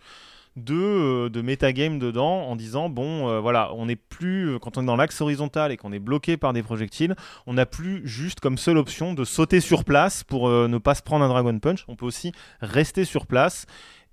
de, 0.58 0.76
euh, 0.76 1.30
de 1.30 1.42
metagame 1.42 2.00
dedans 2.00 2.42
en 2.48 2.56
disant 2.56 2.90
bon 2.90 3.30
euh, 3.30 3.40
voilà 3.40 3.72
on 3.76 3.86
n'est 3.86 3.96
plus 3.96 4.58
quand 4.60 4.78
on 4.78 4.82
est 4.82 4.86
dans 4.86 4.96
l'axe 4.96 5.22
horizontal 5.22 5.72
et 5.72 5.78
qu'on 5.78 5.94
est 5.94 6.00
bloqué 6.00 6.36
par 6.36 6.52
des 6.52 6.64
projectiles 6.64 7.16
on 7.46 7.54
n'a 7.54 7.66
plus 7.66 8.02
juste 8.06 8.40
comme 8.40 8.58
seule 8.58 8.78
option 8.78 9.14
de 9.14 9.24
sauter 9.24 9.62
sur 9.62 9.86
place 9.86 10.24
pour 10.24 10.48
euh, 10.48 10.68
ne 10.68 10.78
pas 10.78 10.96
se 10.96 11.02
prendre 11.02 11.24
un 11.24 11.30
dragon 11.30 11.58
punch. 11.60 11.86
On 11.88 11.96
peut 11.96 12.06
aussi 12.06 12.32
rester 12.62 13.06
sur 13.06 13.26
place 13.28 13.66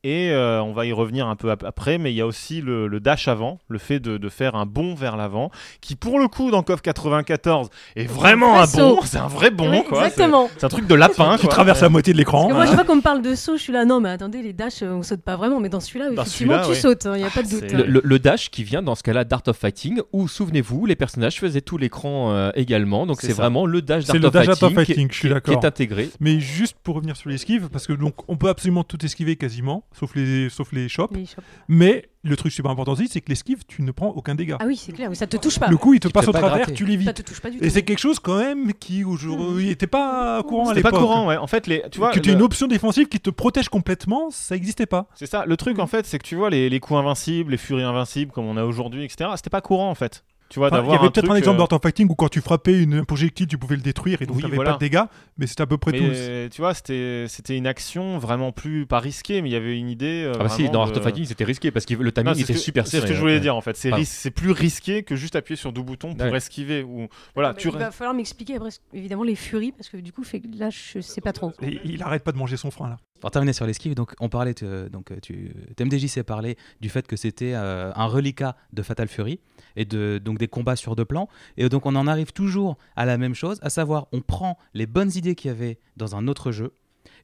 Et 0.07 0.31
euh, 0.33 0.63
on 0.63 0.73
va 0.75 0.85
y 0.85 0.93
revenir 0.93 1.27
un 1.27 1.35
peu 1.35 1.51
ap- 1.51 1.65
après, 1.65 1.97
mais 1.97 2.13
il 2.13 2.15
y 2.17 2.21
a 2.21 2.27
aussi 2.27 2.61
le, 2.61 2.87
le 2.89 3.01
dash 3.01 3.27
avant, 3.27 3.59
le 3.69 3.79
fait 3.79 4.01
de, 4.01 4.19
de 4.19 4.29
faire 4.29 4.55
un 4.55 4.67
bond 4.67 4.95
vers 4.95 5.17
l'avant, 5.17 5.51
qui 5.81 5.97
pour 5.97 6.19
le 6.19 6.29
coup 6.29 6.51
dans 6.51 6.63
KOF 6.63 6.83
94 6.83 7.71
est 7.97 8.05
vraiment 8.05 8.61
un 8.61 8.67
bond, 8.67 9.01
c'est 9.05 9.17
un 9.19 9.29
vrai 9.29 9.51
bond 9.51 9.71
Oui, 9.71 9.83
quoi. 9.89 10.01
C'est- 10.03 10.07
exactement. 10.09 10.51
C'est 10.59 10.65
un 10.65 10.69
truc 10.69 10.87
de 10.87 10.95
lapin. 10.95 11.37
Tu 11.37 11.47
quoi. 11.47 11.55
traverses 11.55 11.81
la 11.81 11.89
moitié 11.89 12.13
de 12.13 12.19
l'écran. 12.19 12.51
Moi, 12.51 12.67
je 12.67 12.73
vois 12.73 12.85
qu'on 12.85 12.97
me 12.97 13.01
parle 13.01 13.23
de 13.23 13.35
saut, 13.35 13.57
je 13.57 13.63
suis 13.63 13.73
là, 13.73 13.87
non, 13.87 14.01
mais 14.01 14.11
attendez, 14.11 14.43
les 14.43 14.53
dash, 14.53 14.83
euh, 14.83 14.93
on 14.93 15.03
saute 15.03 15.23
pas 15.23 15.37
vraiment, 15.37 15.59
mais 15.59 15.71
dans 15.71 15.81
celui-là, 15.81 16.11
Dans 16.11 16.23
effectivement, 16.23 16.53
celui-là, 16.63 16.65
tu 16.67 16.71
oui. 16.73 16.77
sautes, 16.77 17.05
il 17.07 17.21
n'y 17.21 17.25
a 17.25 17.31
pas 17.31 17.43
de 17.43 17.49
Ah, 17.49 17.61
doute. 17.61 17.65
hein. 17.73 17.77
Le, 17.79 17.85
le- 17.87 18.01
le 18.05 18.19
dash 18.19 18.51
qui 18.51 18.63
vient 18.63 18.83
dans 18.83 18.95
ce 18.95 19.03
cas-là 19.03 19.25
d'Art 19.25 19.43
of 19.47 19.57
Fighting, 19.57 20.01
où 20.13 20.29
souvenez-vous, 20.29 20.85
les 20.85 20.97
personnages 20.97 21.41
faisaient 21.41 21.63
tout 21.63 21.79
l'écran 21.79 22.31
euh, 22.33 22.51
également. 22.57 23.07
Donc 23.07 23.23
C'est 23.23 23.33
vraiment 23.33 23.65
le 23.65 23.81
dash 23.81 24.05
C'est 24.05 24.19
d'Art 24.19 24.33
le 24.45 24.51
of, 24.53 24.63
of 24.63 24.75
Fighting 24.75 25.09
qui- 25.09 25.15
je 25.15 25.19
suis 25.19 25.29
qui, 25.29 25.29
qui 25.29 25.33
d'accord. 25.35 25.55
est 25.55 25.67
intégré. 25.67 26.11
Mais 26.21 26.41
juste 26.41 26.77
pour 26.83 26.97
revenir 26.97 27.17
sur 27.17 27.31
l'esquive, 27.31 27.69
parce 27.73 27.87
que 27.87 27.95
donc 27.95 28.15
on 28.29 28.37
peut 28.37 28.51
absolument 28.51 28.85
tout 28.85 29.03
esquiver 29.03 29.37
quasiment, 29.37 29.85
sauf 29.95 30.15
les, 30.15 30.51
sauf 30.51 30.73
les 30.73 30.89
shops. 30.89 31.09
Les 31.15 31.25
shops. 31.27 31.43
Mais 31.69 32.09
le 32.23 32.37
truc 32.37 32.53
super 32.53 32.71
important 32.71 32.93
aussi, 32.93 33.09
c'est 33.09 33.21
que 33.21 33.29
l'esquive, 33.29 33.63
tu 33.67 33.83
ne 33.83 33.91
prends 33.93 34.09
aucun 34.09 34.35
dégât. 34.35 34.57
Ah 34.61 34.65
oui, 34.67 34.77
c'est 34.77 34.93
clair, 34.93 35.09
oui, 35.11 35.17
ça 35.17 35.27
te 35.27 35.37
touche 35.37 35.59
pas. 35.59 35.69
Le 35.69 35.77
coup, 35.77 35.95
il 35.95 36.01
te 36.01 36.09
Tu 36.09 36.13
passe 36.13 36.27
au 36.29 36.33
pas 36.33 36.39
travers, 36.41 36.57
gratter. 36.59 36.73
tu 36.75 36.85
Ça 36.85 36.91
l'évites. 36.91 37.15
te 37.15 37.23
touche 37.23 37.41
pas 37.41 37.51
du 37.51 37.59
tout. 37.59 37.65
Et 37.65 37.71
c'est 37.71 37.83
quelque 37.83 37.99
chose 37.99 38.19
quand 38.19 38.39
même 38.39 38.73
qui 38.75 39.05
aujourd'hui 39.05 39.67
n'était 39.67 39.87
pas 39.87 40.43
courant 40.43 40.65
à 40.65 40.69
C'était 40.71 40.83
pas 40.83 40.89
l'époque. 40.91 41.01
courant, 41.03 41.27
ouais. 41.29 41.37
En 41.37 41.47
fait, 41.47 41.67
les, 41.67 41.83
tu 41.91 41.99
vois, 41.99 42.13
que 42.13 42.19
tu 42.19 42.29
aies 42.29 42.33
le- 42.33 42.39
une 42.39 42.45
option 42.45 42.67
défensive 42.67 43.09
qui 43.09 43.21
te 43.21 43.31
protège 43.31 43.69
complètement, 43.69 44.31
ça 44.31 44.55
n'existait 44.55 44.87
pas. 44.87 45.07
c'est 45.15 45.27
ça. 45.27 45.45
Le 45.47 45.57
truc 45.57 45.79
en 45.79 45.87
fait, 45.87 46.07
c'est 46.07 46.19
que 46.19 46.27
tu 46.27 46.35
vois 46.37 46.51
les, 46.51 46.69
les 46.71 46.81
coups 46.81 46.99
invincibles, 46.99 47.51
les 47.53 47.57
furies 47.59 47.83
invincibles 47.83 48.33
comme 48.33 48.47
on 48.47 48.57
a 48.57 48.65
aujourd'hui, 48.65 49.05
etc. 49.05 49.31
C'était 49.37 49.51
pas 49.51 49.61
courant 49.61 49.91
en 49.91 49.95
fait. 49.95 50.25
Tu 50.51 50.59
vois, 50.61 50.69
Enfin, 50.69 50.85
il 50.87 50.93
y 50.93 50.95
avait 50.95 51.11
peut-être 51.11 51.31
un 51.31 51.35
exemple 51.35 51.61
euh, 51.61 51.65
of 51.75 51.83
Fighting 51.83 52.07
où 52.09 52.15
quand 52.15 52.29
tu 52.29 52.41
frappais 52.41 52.81
une, 52.83 52.95
un 52.95 53.05
projectile, 53.05 53.47
tu 53.47 53.59
pouvais 53.59 53.77
le 53.77 53.83
détruire 53.83 54.23
et 54.23 54.27
donc 54.27 54.37
Oui, 54.37 54.43
tu 54.43 54.47
n'avais 54.47 54.57
voilà. 54.57 54.73
pas 54.73 54.77
de 54.77 54.81
dégâts, 54.81 55.03
mais 55.39 55.47
c'était 55.47 55.63
à 55.63 55.67
peu 55.67 55.79
près 55.79 55.93
tout. 55.93 56.05
Mais 56.05 56.49
tu 56.51 56.61
vois, 56.61 56.75
c'était 56.75 57.25
c'était 57.29 57.57
une 57.57 57.67
action 57.67 58.19
vraiment 58.19 58.53
plus 58.53 58.87
pas 58.87 59.01
risquée, 59.01 59.43
mais 59.43 59.49
il 59.49 59.53
y 59.53 59.57
avait 59.57 59.77
une 59.79 59.89
idée. 59.89 60.23
euh, 60.25 60.33
Ah 60.39 60.45
bah 60.45 60.49
si, 60.51 60.69
dans 60.69 60.83
Art 60.83 60.91
of 60.97 61.03
Fighting, 61.03 61.25
c'était 61.25 61.45
risqué 61.45 61.71
parce 61.71 61.87
que 61.87 61.95
le 61.95 62.05
Non, 62.05 62.11
timing 62.13 62.35
c'est 62.35 62.41
était 62.43 62.53
que- 62.53 62.59
super 62.59 62.85
C'est 62.87 62.99
serré. 62.99 63.03
ce 63.03 63.07
que 63.09 63.15
je 63.15 63.19
hein. 63.19 63.21
voulais 63.23 63.41
dire 63.41 63.57
en 63.57 63.61
fait. 63.63 63.77
C'est 63.77 63.93
ris- 63.93 64.05
c'est 64.05 64.31
plus 64.31 64.53
risqué 64.53 65.03
que 65.03 65.17
juste 65.17 65.35
appuyer 65.35 65.57
sur 65.57 65.73
deux 65.73 65.83
boutons 65.83 66.15
pour 66.15 66.27
Ouais. 66.27 66.37
esquiver. 66.37 66.83
Ou 66.83 67.09
voilà, 67.35 67.49
Ah 67.49 67.53
bah, 67.55 67.59
tu 67.61 67.69
il 67.69 67.75
va 67.77 67.91
falloir 67.91 68.15
m'expliquer 68.15 68.59
évidemment, 68.93 69.25
les 69.25 69.35
furies, 69.37 69.73
parce 69.73 69.89
que 69.89 69.97
du 69.97 70.13
coup, 70.13 70.23
fait, 70.25 70.43
là, 70.57 70.69
je 70.71 71.01
sais 71.01 71.21
pas 71.21 71.33
trop. 71.33 71.53
Et 71.63 71.81
il 71.85 72.03
arrête 72.03 72.23
pas 72.23 72.33
de 72.33 72.39
manger 72.39 72.57
son 72.57 72.71
frein 72.71 72.91
là. 72.91 72.97
Pour 73.25 73.31
terminer 73.31 73.55
sur 73.55 73.65
l'esquive, 73.65 73.95
donc 73.95 74.15
on 74.21 74.29
parlait, 74.29 74.53
donc 74.93 75.11
euh, 75.11 75.17
tu, 75.23 75.55
TMDJ 75.77 76.09
s'est 76.09 76.25
parlé 76.25 76.59
du 76.83 76.91
fait 76.91 77.07
que 77.07 77.17
c'était 77.17 77.55
euh, 77.55 77.91
un 77.97 78.05
reliquat 78.05 78.55
de 78.75 78.83
Fatal 78.83 79.09
Fury 79.09 79.41
et 79.77 79.87
de 79.87 80.21
donc 80.23 80.37
des 80.37 80.47
combats 80.47 80.77
sur 80.77 80.95
deux 80.95 81.07
plans. 81.07 81.31
Et 81.57 81.67
donc 81.71 81.87
on 81.87 81.97
en 81.97 82.07
arrive 82.07 82.35
toujours 82.35 82.77
à 82.97 83.07
la 83.07 83.17
même 83.17 83.35
chose, 83.35 83.61
à 83.63 83.71
savoir 83.71 84.09
on 84.13 84.21
prend 84.21 84.59
les 84.75 84.85
bonnes 84.85 85.11
idées 85.15 85.37
qu'il 85.37 85.49
y 85.49 85.55
avait 85.55 85.79
dans 85.97 86.17
un 86.17 86.29
autre 86.29 86.53
jeu 86.53 86.75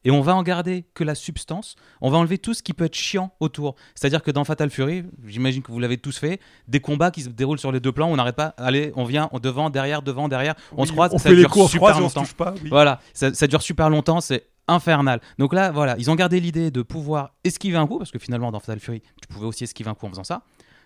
et 0.05 0.11
on 0.11 0.21
va 0.21 0.35
en 0.35 0.43
garder 0.43 0.85
que 0.95 1.05
la 1.05 1.15
substance. 1.15 1.77
On 2.01 2.11
va 2.11 2.19
enlever 2.19 2.39
tout 2.39 2.55
ce 2.55 2.63
qui 2.63 2.73
peut 2.73 2.85
être 2.85 2.95
chiant 2.95 3.33
autour. 3.41 3.75
C'est-à-dire 3.95 4.23
que 4.23 4.31
dans 4.31 4.45
Fatal 4.45 4.71
Fury, 4.71 5.05
j'imagine 5.27 5.63
que 5.63 5.71
vous 5.73 5.79
l'avez 5.81 5.99
tous 5.99 6.17
fait, 6.19 6.41
des 6.69 6.81
combats 6.81 7.11
qui 7.11 7.23
se 7.23 7.29
déroulent 7.29 7.59
sur 7.59 7.73
les 7.73 7.81
deux 7.81 7.93
plans, 7.93 8.09
on 8.11 8.17
n'arrête 8.17 8.37
pas. 8.37 8.55
Allez, 8.57 8.93
on 8.97 9.05
vient 9.05 9.29
on 9.33 9.39
devant, 9.39 9.71
derrière, 9.71 10.03
devant, 10.03 10.29
derrière, 10.29 10.55
on 10.77 10.85
se 10.85 10.91
Oui, 10.91 10.97
croise, 10.97 11.11
on 11.15 11.19
ça 11.19 11.29
fait 11.29 11.35
les 11.35 11.43
dure 11.43 11.51
on 11.57 11.65
se 11.67 11.73
super 11.73 11.89
croise 11.91 12.01
et 12.01 12.05
on 12.05 12.09
se 12.09 12.19
longtemps. 12.19 12.35
pas. 12.37 12.55
oui. 12.63 12.69
Voilà, 12.71 13.01
ça, 13.13 13.35
ça 13.35 13.47
dure 13.47 13.63
super 13.63 13.91
longtemps, 13.91 14.21
c'est 14.21 14.47
infernal. 14.69 15.21
Donc 15.39 15.53
là, 15.53 15.71
voilà, 15.73 15.97
ils 15.99 16.11
ont 16.11 16.15
gardé 16.15 16.41
l'idée 16.41 16.71
de 16.71 16.83
pouvoir 16.83 17.35
esquiver 17.45 17.77
un 17.77 17.87
coup, 17.87 17.99
parce 17.99 18.11
que 18.11 18.19
finalement, 18.19 18.51
dans 18.53 18.61
Fatal 18.61 18.79
Fury, 18.81 19.03
tu 19.21 19.29
pouvais 19.29 19.47
aussi 19.47 19.65
esquiver 19.65 19.91
un 19.91 19.95
coup 19.95 20.07
en 20.07 20.11
faisant 20.11 20.25
ça, 20.25 20.43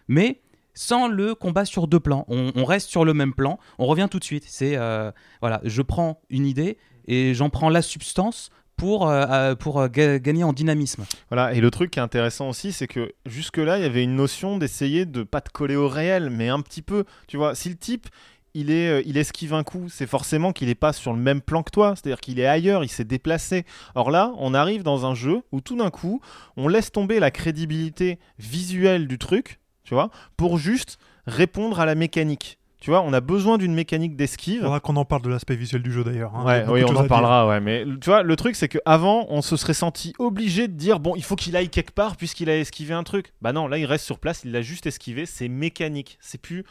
mais 0.09 0.41
sans 0.75 1.07
le 1.07 1.35
combat 1.37 1.65
sur 1.65 1.87
deux 1.87 2.01
plans. 2.01 2.25
On, 2.29 2.51
on 2.57 2.65
reste 2.65 2.89
sur 2.91 3.05
le 3.05 3.15
même 3.15 3.33
plan, 3.33 3.59
on 3.79 3.87
revient 3.87 4.09
tout 4.11 4.19
de 4.19 4.25
suite. 4.25 4.45
C'est, 4.49 4.77
euh, 4.77 5.13
voilà, 5.41 5.61
je 5.63 5.83
prends 5.83 6.21
une 6.31 6.47
idée 6.47 6.79
et 7.07 7.33
j'en 7.35 7.49
prends 7.51 7.69
la 7.69 7.83
substance 7.83 8.51
pour, 8.77 9.09
euh, 9.09 9.55
pour 9.55 9.81
euh, 9.81 9.89
ga- 9.89 10.19
gagner 10.19 10.45
en 10.45 10.53
dynamisme. 10.53 11.05
Voilà, 11.31 11.55
et 11.55 11.61
le 11.61 11.71
truc 11.71 11.91
qui 11.93 11.99
est 11.99 12.03
intéressant 12.03 12.49
aussi, 12.49 12.73
c'est 12.73 12.87
que 12.89 13.13
jusque-là, 13.27 13.79
il 13.79 13.83
y 13.83 13.87
avait 13.87 14.03
une 14.03 14.17
notion 14.17 14.59
d'essayer 14.59 15.07
de 15.07 15.23
pas 15.23 15.41
te 15.41 15.51
coller 15.51 15.77
au 15.77 15.89
réel, 15.89 16.31
mais 16.31 16.49
un 16.49 16.61
petit 16.61 16.83
peu. 16.83 17.05
Tu 17.29 17.37
vois, 17.37 17.55
si 17.55 17.69
le 17.69 17.77
type, 17.77 18.09
il, 18.55 18.71
est, 18.71 18.89
euh, 18.89 19.03
il 19.07 19.17
esquive 19.17 19.53
un 19.55 19.65
coup, 19.65 19.89
c'est 19.89 20.07
forcément 20.07 20.53
qu'il 20.53 20.69
n'est 20.69 20.75
pas 20.75 20.93
sur 20.93 21.13
le 21.13 21.19
même 21.19 21.41
plan 21.41 21.63
que 21.63 21.71
toi, 21.71 21.95
c'est-à-dire 21.97 22.21
qu'il 22.21 22.39
est 22.39 22.47
ailleurs, 22.47 22.85
il 22.85 22.89
s'est 22.89 23.05
déplacé. 23.05 23.65
Or 23.95 24.11
là, 24.11 24.33
on 24.39 24.55
arrive 24.55 24.83
dans 24.83 25.07
un 25.07 25.15
jeu 25.15 25.43
où 25.53 25.61
tout 25.61 25.77
d'un 25.77 25.91
coup, 25.91 26.21
on 26.57 26.69
laisse 26.69 26.93
tomber 26.93 27.19
la 27.21 27.31
crédibilité 27.31 28.19
visuelle 28.39 29.09
du 29.09 29.19
truc, 29.19 29.59
tu 29.83 29.95
vois, 29.95 30.11
pour 30.37 30.59
juste 30.59 30.99
répondre 31.27 31.81
à 31.81 31.87
la 31.87 31.95
mécanique. 31.95 32.59
Tu 32.85 32.91
vois, 32.91 33.01
on 33.01 33.15
a 33.15 33.23
besoin 33.23 33.57
d'une 33.57 33.73
mécanique 33.73 34.13
Il 34.13 34.17
d'esquive. 34.17 34.61
faudra 34.61 34.79
qu'on 34.79 34.97
en 34.97 35.07
parle 35.07 35.23
de 35.23 35.31
l'aspect 35.31 35.57
visuel 35.57 35.81
du 35.81 35.91
jeu 35.91 36.05
d'ailleurs. 36.05 36.35
hein. 36.35 36.43
Il 36.43 36.69
Ouais, 36.71 36.83
oui, 36.83 36.85
on 36.87 36.95
en 36.95 37.07
parlera, 37.07 37.49
ouais. 37.49 37.59
Mais 37.59 37.83
tu 37.99 38.11
vois, 38.11 38.23
le 38.23 38.37
truc, 38.37 38.57
c'est 38.57 38.69
qu'avant, 38.69 39.25
on 39.31 39.41
se 39.41 39.57
serait 39.57 39.73
senti 39.73 40.13
obligé 40.19 40.69
de 40.69 40.75
dire 40.75 41.01
bon, 41.01 41.15
il 41.17 41.25
faut 41.25 41.35
qu'il 41.35 41.57
aille 41.57 41.71
quelque 41.71 41.93
part 41.95 42.19
puisqu'il 42.19 42.51
a 42.51 42.59
esquivé 42.59 42.93
un 42.93 43.03
truc. 43.03 43.33
Bah 43.41 43.55
non, 43.55 43.69
là, 43.69 43.79
il 43.79 43.87
reste 43.87 44.05
sur 44.05 44.19
place, 44.19 44.43
il 44.45 44.53
l'a 44.53 44.61
juste 44.61 44.85
esquivé. 44.85 45.25
C'est 45.25 45.49
mécanique. 45.49 46.19
C'est 46.21 46.37
plus. 46.37 46.65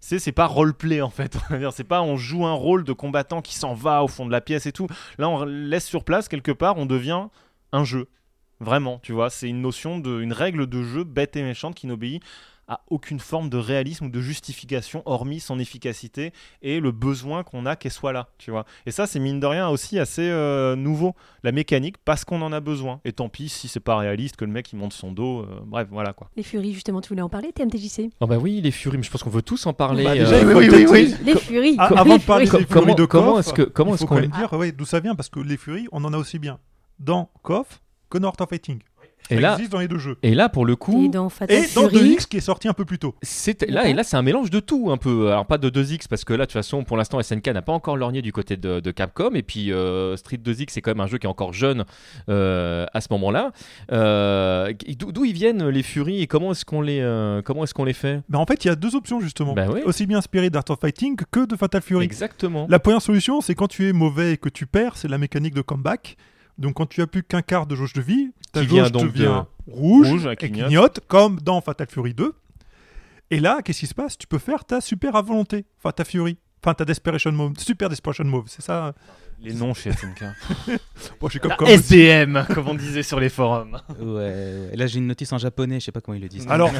C'est, 0.00 0.18
c'est 0.18 0.32
pas 0.32 0.46
roleplay 0.46 1.02
en 1.02 1.10
fait. 1.10 1.36
C'est 1.74 1.84
pas 1.84 2.00
on 2.00 2.16
joue 2.16 2.46
un 2.46 2.54
rôle 2.54 2.82
de 2.82 2.94
combattant 2.94 3.42
qui 3.42 3.54
s'en 3.54 3.74
va 3.74 4.02
au 4.02 4.08
fond 4.08 4.24
de 4.24 4.32
la 4.32 4.40
pièce 4.40 4.64
et 4.64 4.72
tout. 4.72 4.86
Là, 5.18 5.28
on 5.28 5.44
laisse 5.44 5.84
sur 5.84 6.02
place 6.02 6.28
quelque 6.28 6.52
part, 6.52 6.78
on 6.78 6.86
devient 6.86 7.26
un 7.72 7.84
jeu. 7.84 8.08
Vraiment, 8.60 9.00
tu 9.02 9.12
vois, 9.12 9.28
c'est 9.28 9.50
une 9.50 9.60
notion 9.60 9.98
de, 9.98 10.22
une 10.22 10.32
règle 10.32 10.66
de 10.66 10.82
jeu 10.82 11.04
bête 11.04 11.36
et 11.36 11.42
méchante 11.42 11.74
qui 11.74 11.86
n'obéit 11.86 12.22
à 12.68 12.82
aucune 12.88 13.18
forme 13.18 13.48
de 13.48 13.56
réalisme 13.56 14.06
ou 14.06 14.08
de 14.10 14.20
justification 14.20 15.02
hormis 15.06 15.40
son 15.40 15.58
efficacité 15.58 16.32
et 16.62 16.80
le 16.80 16.92
besoin 16.92 17.42
qu'on 17.42 17.64
a 17.66 17.76
qu'elle 17.76 17.92
soit 17.92 18.12
là, 18.12 18.28
tu 18.38 18.50
vois. 18.50 18.64
Et 18.86 18.90
ça, 18.90 19.06
c'est 19.06 19.18
mine 19.18 19.40
de 19.40 19.46
rien 19.46 19.68
aussi 19.68 19.98
assez 19.98 20.28
euh, 20.28 20.76
nouveau, 20.76 21.14
la 21.42 21.50
mécanique, 21.52 21.96
parce 22.04 22.24
qu'on 22.24 22.42
en 22.42 22.52
a 22.52 22.60
besoin. 22.60 23.00
Et 23.04 23.12
tant 23.12 23.28
pis 23.28 23.48
si 23.48 23.68
c'est 23.68 23.80
pas 23.80 23.96
réaliste, 23.96 24.36
que 24.36 24.44
le 24.44 24.50
mec 24.52 24.70
il 24.72 24.76
monte 24.76 24.92
son 24.92 25.12
dos, 25.12 25.40
euh, 25.40 25.60
bref, 25.64 25.88
voilà 25.90 26.12
quoi. 26.12 26.28
Les 26.36 26.42
furies, 26.42 26.74
justement, 26.74 27.00
tu 27.00 27.08
voulais 27.08 27.22
en 27.22 27.28
parler, 27.28 27.52
TMTJC? 27.52 28.10
Oh 28.20 28.26
bah 28.26 28.36
oui, 28.38 28.60
les 28.60 28.70
furies, 28.70 28.98
mais 28.98 29.02
je 29.02 29.10
pense 29.10 29.22
qu'on 29.22 29.30
veut 29.30 29.42
tous 29.42 29.64
en 29.66 29.72
parler. 29.72 30.04
Bah, 30.04 30.14
déjà, 30.14 30.44
oui, 30.44 30.68
peut-être- 30.68 30.90
oui, 30.92 31.14
Les 31.24 31.36
furies 31.36 31.76
Ah, 31.78 31.86
avant 31.96 32.18
de 32.18 32.22
parler 32.22 32.44
des 32.44 32.50
furies 32.66 32.94
de 32.94 33.04
comment 33.06 33.38
est-ce 33.38 33.52
que- 33.54 33.62
comment 33.62 33.94
est-ce 33.94 34.04
qu'on 34.04 34.20
dire 34.20 34.52
ouais, 34.52 34.72
d'où 34.72 34.84
ça 34.84 35.00
vient 35.00 35.14
parce 35.14 35.28
que 35.30 35.40
les 35.40 35.56
furies, 35.56 35.86
on 35.92 36.04
en 36.04 36.12
a 36.12 36.18
aussi 36.18 36.38
bien 36.38 36.58
dans 36.98 37.30
KOF 37.42 37.80
que 38.10 38.18
dans 38.18 38.28
Art 38.28 38.36
of 38.40 38.48
Fighting. 38.48 38.80
Ça 39.28 39.34
Et 39.34 39.40
là, 39.40 39.52
existe 39.54 39.72
dans 39.72 39.80
les 39.80 39.88
deux 39.88 39.98
jeux. 39.98 40.16
et 40.22 40.34
là, 40.34 40.48
pour 40.48 40.64
le 40.64 40.74
coup, 40.76 41.04
Et 41.06 41.08
dans 41.08 41.28
Fatal 41.28 41.56
Et 41.56 41.60
dans 41.74 41.88
Fury, 41.88 42.16
2X 42.16 42.26
qui 42.28 42.36
est 42.38 42.40
sorti 42.40 42.66
un 42.68 42.72
peu 42.72 42.84
plus 42.84 42.98
tôt. 42.98 43.14
C'est 43.22 43.68
là 43.68 43.86
et 43.88 43.92
là 43.92 44.02
c'est 44.04 44.16
un 44.16 44.22
mélange 44.22 44.50
de 44.50 44.60
tout 44.60 44.90
un 44.90 44.96
peu. 44.96 45.30
Alors 45.30 45.44
pas 45.46 45.58
de 45.58 45.68
2X 45.68 46.08
parce 46.08 46.24
que 46.24 46.32
là 46.32 46.40
de 46.40 46.44
toute 46.44 46.52
façon 46.52 46.84
pour 46.84 46.96
l'instant 46.96 47.20
SNK 47.22 47.48
n'a 47.48 47.62
pas 47.62 47.72
encore 47.72 47.96
lorgné 47.96 48.22
du 48.22 48.32
côté 48.32 48.56
de, 48.56 48.80
de 48.80 48.90
Capcom 48.90 49.30
et 49.34 49.42
puis 49.42 49.72
euh, 49.72 50.16
Street 50.16 50.38
2X 50.42 50.66
c'est 50.70 50.80
quand 50.80 50.90
même 50.92 51.00
un 51.00 51.06
jeu 51.06 51.18
qui 51.18 51.26
est 51.26 51.30
encore 51.30 51.52
jeune 51.52 51.84
euh, 52.28 52.86
à 52.94 53.00
ce 53.00 53.08
moment-là. 53.10 53.52
Euh, 53.92 54.72
D'où 54.98 55.24
ils 55.24 55.32
viennent 55.32 55.68
les 55.68 55.82
Furies 55.82 56.22
et 56.22 56.26
comment 56.26 56.52
est-ce 56.52 56.64
qu'on 56.64 56.80
les 56.80 57.00
euh, 57.00 57.42
comment 57.42 57.64
est-ce 57.64 57.74
qu'on 57.74 57.84
les 57.84 57.92
fait? 57.92 58.20
Mais 58.28 58.38
en 58.38 58.46
fait, 58.46 58.64
il 58.64 58.68
y 58.68 58.70
a 58.70 58.76
deux 58.76 58.94
options 58.94 59.20
justement. 59.20 59.54
Bah 59.54 59.66
oui. 59.72 59.80
Aussi 59.84 60.06
bien 60.06 60.18
inspiré 60.18 60.50
d'Art 60.50 60.64
of 60.68 60.80
Fighting 60.80 61.16
que 61.30 61.46
de 61.46 61.56
Fatal 61.56 61.82
Fury. 61.82 62.04
Exactement. 62.04 62.66
La 62.68 62.78
première 62.78 63.02
solution, 63.02 63.40
c'est 63.40 63.54
quand 63.54 63.68
tu 63.68 63.88
es 63.88 63.92
mauvais 63.92 64.32
et 64.32 64.36
que 64.36 64.48
tu 64.48 64.66
perds, 64.66 64.96
c'est 64.96 65.08
la 65.08 65.18
mécanique 65.18 65.54
de 65.54 65.62
comeback. 65.62 66.16
Donc 66.58 66.74
quand 66.74 66.86
tu 66.86 67.00
as 67.02 67.06
plus 67.06 67.22
qu'un 67.22 67.40
quart 67.42 67.66
de 67.66 67.76
jauge 67.76 67.92
de 67.92 68.00
vie, 68.00 68.30
ta 68.52 68.60
Qui 68.60 68.66
vient 68.66 68.84
jauge 68.84 68.92
donc 68.92 69.12
devient 69.12 69.42
de- 69.66 69.72
rouge, 69.72 70.08
Rouge, 70.08 70.26
elle 70.26 70.36
clignote. 70.36 70.66
clignote, 70.66 71.00
comme 71.08 71.40
dans 71.40 71.60
Fatal 71.60 71.86
Fury 71.90 72.14
2. 72.14 72.32
Et 73.30 73.40
là, 73.40 73.58
qu'est-ce 73.64 73.80
qui 73.80 73.86
se 73.86 73.94
passe? 73.94 74.16
Tu 74.16 74.26
peux 74.26 74.38
faire 74.38 74.64
ta 74.64 74.80
super 74.80 75.14
à 75.16 75.22
volonté, 75.22 75.66
enfin 75.78 75.92
ta 75.92 76.04
Fury, 76.04 76.38
enfin 76.62 76.72
ta 76.74 76.84
Desperation 76.86 77.30
Move, 77.32 77.52
super 77.58 77.88
Desperation 77.90 78.24
Move, 78.24 78.44
c'est 78.48 78.62
ça 78.62 78.94
Les 79.40 79.52
noms 79.52 79.74
chez 79.74 79.92
SNK. 79.92 80.24
Bon, 81.20 81.26
je 81.28 81.32
suis 81.32 81.40
comme, 81.40 81.54
comme 81.56 81.68
SDM, 81.68 82.44
comme 82.54 82.68
on 82.68 82.74
disait 82.74 83.02
sur 83.02 83.20
les 83.20 83.28
forums. 83.28 83.80
Ouais. 84.00 84.70
Et 84.72 84.76
là, 84.76 84.86
j'ai 84.86 84.98
une 84.98 85.06
notice 85.08 85.32
en 85.32 85.38
japonais, 85.38 85.78
je 85.80 85.84
sais 85.86 85.92
pas 85.92 86.00
comment 86.00 86.16
ils 86.16 86.22
le 86.22 86.28
disent. 86.28 86.46
Alors, 86.48 86.70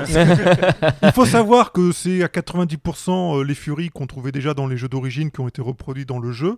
il 1.02 1.12
faut 1.12 1.26
savoir 1.26 1.72
que 1.72 1.92
c'est 1.92 2.22
à 2.22 2.26
90% 2.28 3.40
euh, 3.40 3.44
les 3.44 3.54
Furies 3.54 3.90
qu'on 3.90 4.06
trouvait 4.06 4.32
déjà 4.32 4.54
dans 4.54 4.66
les 4.66 4.76
jeux 4.76 4.88
d'origine 4.88 5.30
qui 5.30 5.40
ont 5.40 5.48
été 5.48 5.60
reproduits 5.60 6.06
dans 6.06 6.18
le 6.18 6.32
jeu, 6.32 6.56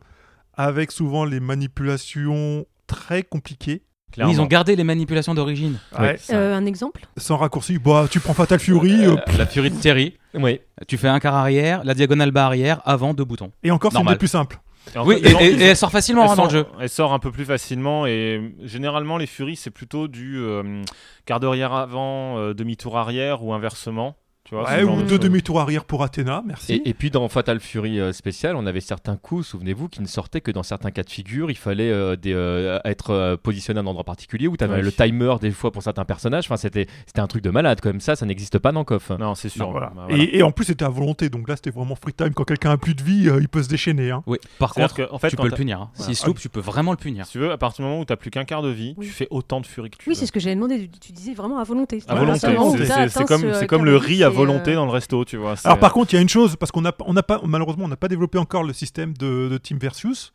avec 0.54 0.92
souvent 0.92 1.24
les 1.24 1.40
manipulations 1.40 2.64
très 2.86 3.22
compliquées. 3.22 3.82
Oui, 4.18 4.24
ils 4.32 4.40
ont 4.40 4.46
gardé 4.46 4.76
les 4.76 4.84
manipulations 4.84 5.34
d'origine. 5.34 5.78
Ouais. 5.98 6.16
euh, 6.30 6.56
un 6.56 6.66
exemple 6.66 7.02
Sans 7.16 7.36
raccourci, 7.36 7.78
bah, 7.78 8.06
tu 8.10 8.20
prends 8.20 8.34
Fatal 8.34 8.58
Fury, 8.58 9.06
euh, 9.06 9.16
La 9.38 9.46
Fury 9.46 9.70
de 9.70 9.76
Terry. 9.80 10.16
Oui. 10.34 10.60
Tu 10.88 10.96
fais 10.98 11.08
un 11.08 11.20
quart 11.20 11.34
arrière, 11.34 11.82
la 11.84 11.94
diagonale 11.94 12.30
bas 12.30 12.46
arrière, 12.46 12.80
avant 12.84 13.14
deux 13.14 13.24
boutons. 13.24 13.52
et 13.62 13.70
encore 13.70 13.92
c'est 13.92 13.98
une 14.00 14.06
des 14.06 14.16
plus 14.16 14.28
simples. 14.28 14.58
Oui, 15.04 15.16
et, 15.22 15.28
et- 15.44 15.60
et 15.60 15.62
elle 15.66 15.76
sort 15.76 15.90
facilement 15.92 16.32
hein, 16.32 16.36
dans 16.36 16.44
le 16.44 16.50
jeu. 16.50 16.66
elle 16.80 16.88
sort 16.88 17.12
un 17.12 17.18
peu 17.18 17.30
plus 17.30 17.44
facilement 17.44 18.06
et 18.06 18.54
généralement 18.64 19.18
les 19.18 19.26
Furies 19.26 19.56
c'est 19.56 19.70
plutôt 19.70 20.08
du 20.08 20.38
euh, 20.38 20.82
quart 21.26 21.38
d'arrière 21.38 21.74
avant, 21.74 22.38
euh, 22.38 22.54
demi-tour 22.54 22.96
arrière 22.98 23.44
ou 23.44 23.52
inversement. 23.52 24.16
Tu 24.50 24.56
vois, 24.56 24.66
ce 24.66 24.74
Ouais, 24.74 24.80
genre 24.82 24.98
ou 24.98 25.02
de 25.02 25.06
deux 25.06 25.18
demi-tours 25.20 25.60
arrière 25.60 25.84
pour 25.84 26.02
Athéna, 26.02 26.42
merci. 26.44 26.72
Et, 26.84 26.88
et 26.88 26.92
puis 26.94 27.10
dans 27.12 27.28
Fatal 27.28 27.60
Fury 27.60 28.00
euh, 28.00 28.12
spécial, 28.12 28.56
on 28.56 28.66
avait 28.66 28.80
certains 28.80 29.16
coups, 29.16 29.46
souvenez-vous, 29.46 29.88
qui 29.88 30.02
ne 30.02 30.08
sortaient 30.08 30.40
que 30.40 30.50
dans 30.50 30.64
certains 30.64 30.90
cas 30.90 31.04
de 31.04 31.08
figure. 31.10 31.52
Il 31.52 31.56
fallait 31.56 31.88
euh, 31.92 32.16
des, 32.16 32.32
euh, 32.34 32.80
être 32.84 33.10
euh, 33.10 33.36
positionné 33.36 33.78
à 33.78 33.82
un 33.84 33.86
endroit 33.86 34.02
particulier 34.02 34.48
où 34.48 34.56
tu 34.56 34.64
avais 34.64 34.82
le 34.82 34.90
timer 34.90 35.36
des 35.40 35.52
fois 35.52 35.70
pour 35.70 35.84
certains 35.84 36.04
personnages. 36.04 36.46
Enfin, 36.46 36.56
c'était 36.56 36.88
c'était 37.06 37.20
un 37.20 37.28
truc 37.28 37.44
de 37.44 37.50
malade 37.50 37.80
comme 37.80 38.00
ça, 38.00 38.16
ça 38.16 38.26
n'existe 38.26 38.58
pas 38.58 38.72
dans 38.72 38.82
KOF. 38.82 39.10
Non, 39.10 39.36
c'est 39.36 39.48
sûr. 39.48 39.66
Non, 39.66 39.70
voilà. 39.70 39.92
Bah, 39.94 40.06
voilà. 40.08 40.20
Et, 40.24 40.38
et 40.38 40.42
en 40.42 40.50
plus, 40.50 40.64
c'était 40.64 40.84
à 40.84 40.88
volonté, 40.88 41.28
donc 41.30 41.48
là, 41.48 41.54
c'était 41.54 41.70
vraiment 41.70 41.94
free 41.94 42.12
time. 42.12 42.34
Quand 42.34 42.42
quelqu'un 42.42 42.72
a 42.72 42.76
plus 42.76 42.96
de 42.96 43.02
vie, 43.04 43.28
euh, 43.28 43.38
il 43.40 43.48
peut 43.48 43.62
se 43.62 43.68
déchaîner. 43.68 44.10
hein. 44.10 44.24
Oui, 44.26 44.38
par 44.58 44.74
C'est-à-dire 44.74 44.94
contre, 44.96 45.08
que, 45.10 45.14
en 45.14 45.18
fait, 45.20 45.30
tu 45.30 45.36
quand 45.36 45.44
peux 45.44 45.48
le 45.50 45.54
punir. 45.54 45.80
hein. 45.80 45.90
Voilà. 45.94 46.06
S'il 46.08 46.16
se 46.16 46.26
loupe, 46.26 46.40
tu 46.40 46.48
peux 46.48 46.58
vraiment 46.58 46.90
le 46.90 46.96
punir. 46.96 47.24
Si 47.26 47.32
tu 47.32 47.38
veux, 47.38 47.52
à 47.52 47.56
partir 47.56 47.84
du 47.84 47.88
moment 47.88 48.00
où 48.00 48.04
tu 48.04 48.16
plus 48.16 48.30
qu'un 48.32 48.44
quart 48.44 48.62
de 48.62 48.70
vie, 48.70 48.94
Oui. 48.98 49.06
tu 49.06 49.12
fais 49.12 49.28
autant 49.30 49.60
de 49.60 49.66
furie 49.66 49.90
que 49.90 49.96
tu 49.98 50.08
Oui, 50.08 50.14
veux. 50.16 50.18
c'est 50.18 50.26
ce 50.26 50.32
que 50.32 50.40
j'avais 50.40 50.56
demandé. 50.56 50.90
Tu 51.00 51.12
disais 51.12 51.34
vraiment 51.34 51.58
à 51.60 51.64
volonté. 51.64 52.02
À 52.08 52.16
volonté. 52.16 52.40
c'est 52.40 52.46
vraiment, 52.48 52.72
C'est- 52.72 53.24
comme, 53.24 53.42
ce 53.42 53.54
c'est 53.54 53.66
comme 53.68 53.84
le 53.84 53.96
riz 53.96 54.24
à 54.24 54.28
volonté 54.40 54.72
euh, 54.72 54.76
dans 54.76 54.86
le 54.86 54.90
resto, 54.90 55.24
tu 55.24 55.36
vois. 55.36 55.54
Alors 55.64 55.78
par 55.78 55.92
contre, 55.92 56.12
il 56.12 56.16
y 56.16 56.18
a 56.18 56.22
une 56.22 56.28
chose, 56.28 56.56
parce 56.56 56.72
qu'on 56.72 56.82
n'a 56.82 56.92
on 57.00 57.14
pas, 57.14 57.40
malheureusement, 57.44 57.84
on 57.84 57.88
n'a 57.88 57.96
pas 57.96 58.08
développé 58.08 58.38
encore 58.38 58.64
le 58.64 58.72
système 58.72 59.14
de, 59.16 59.48
de 59.48 59.58
Team 59.58 59.78
Versus. 59.78 60.32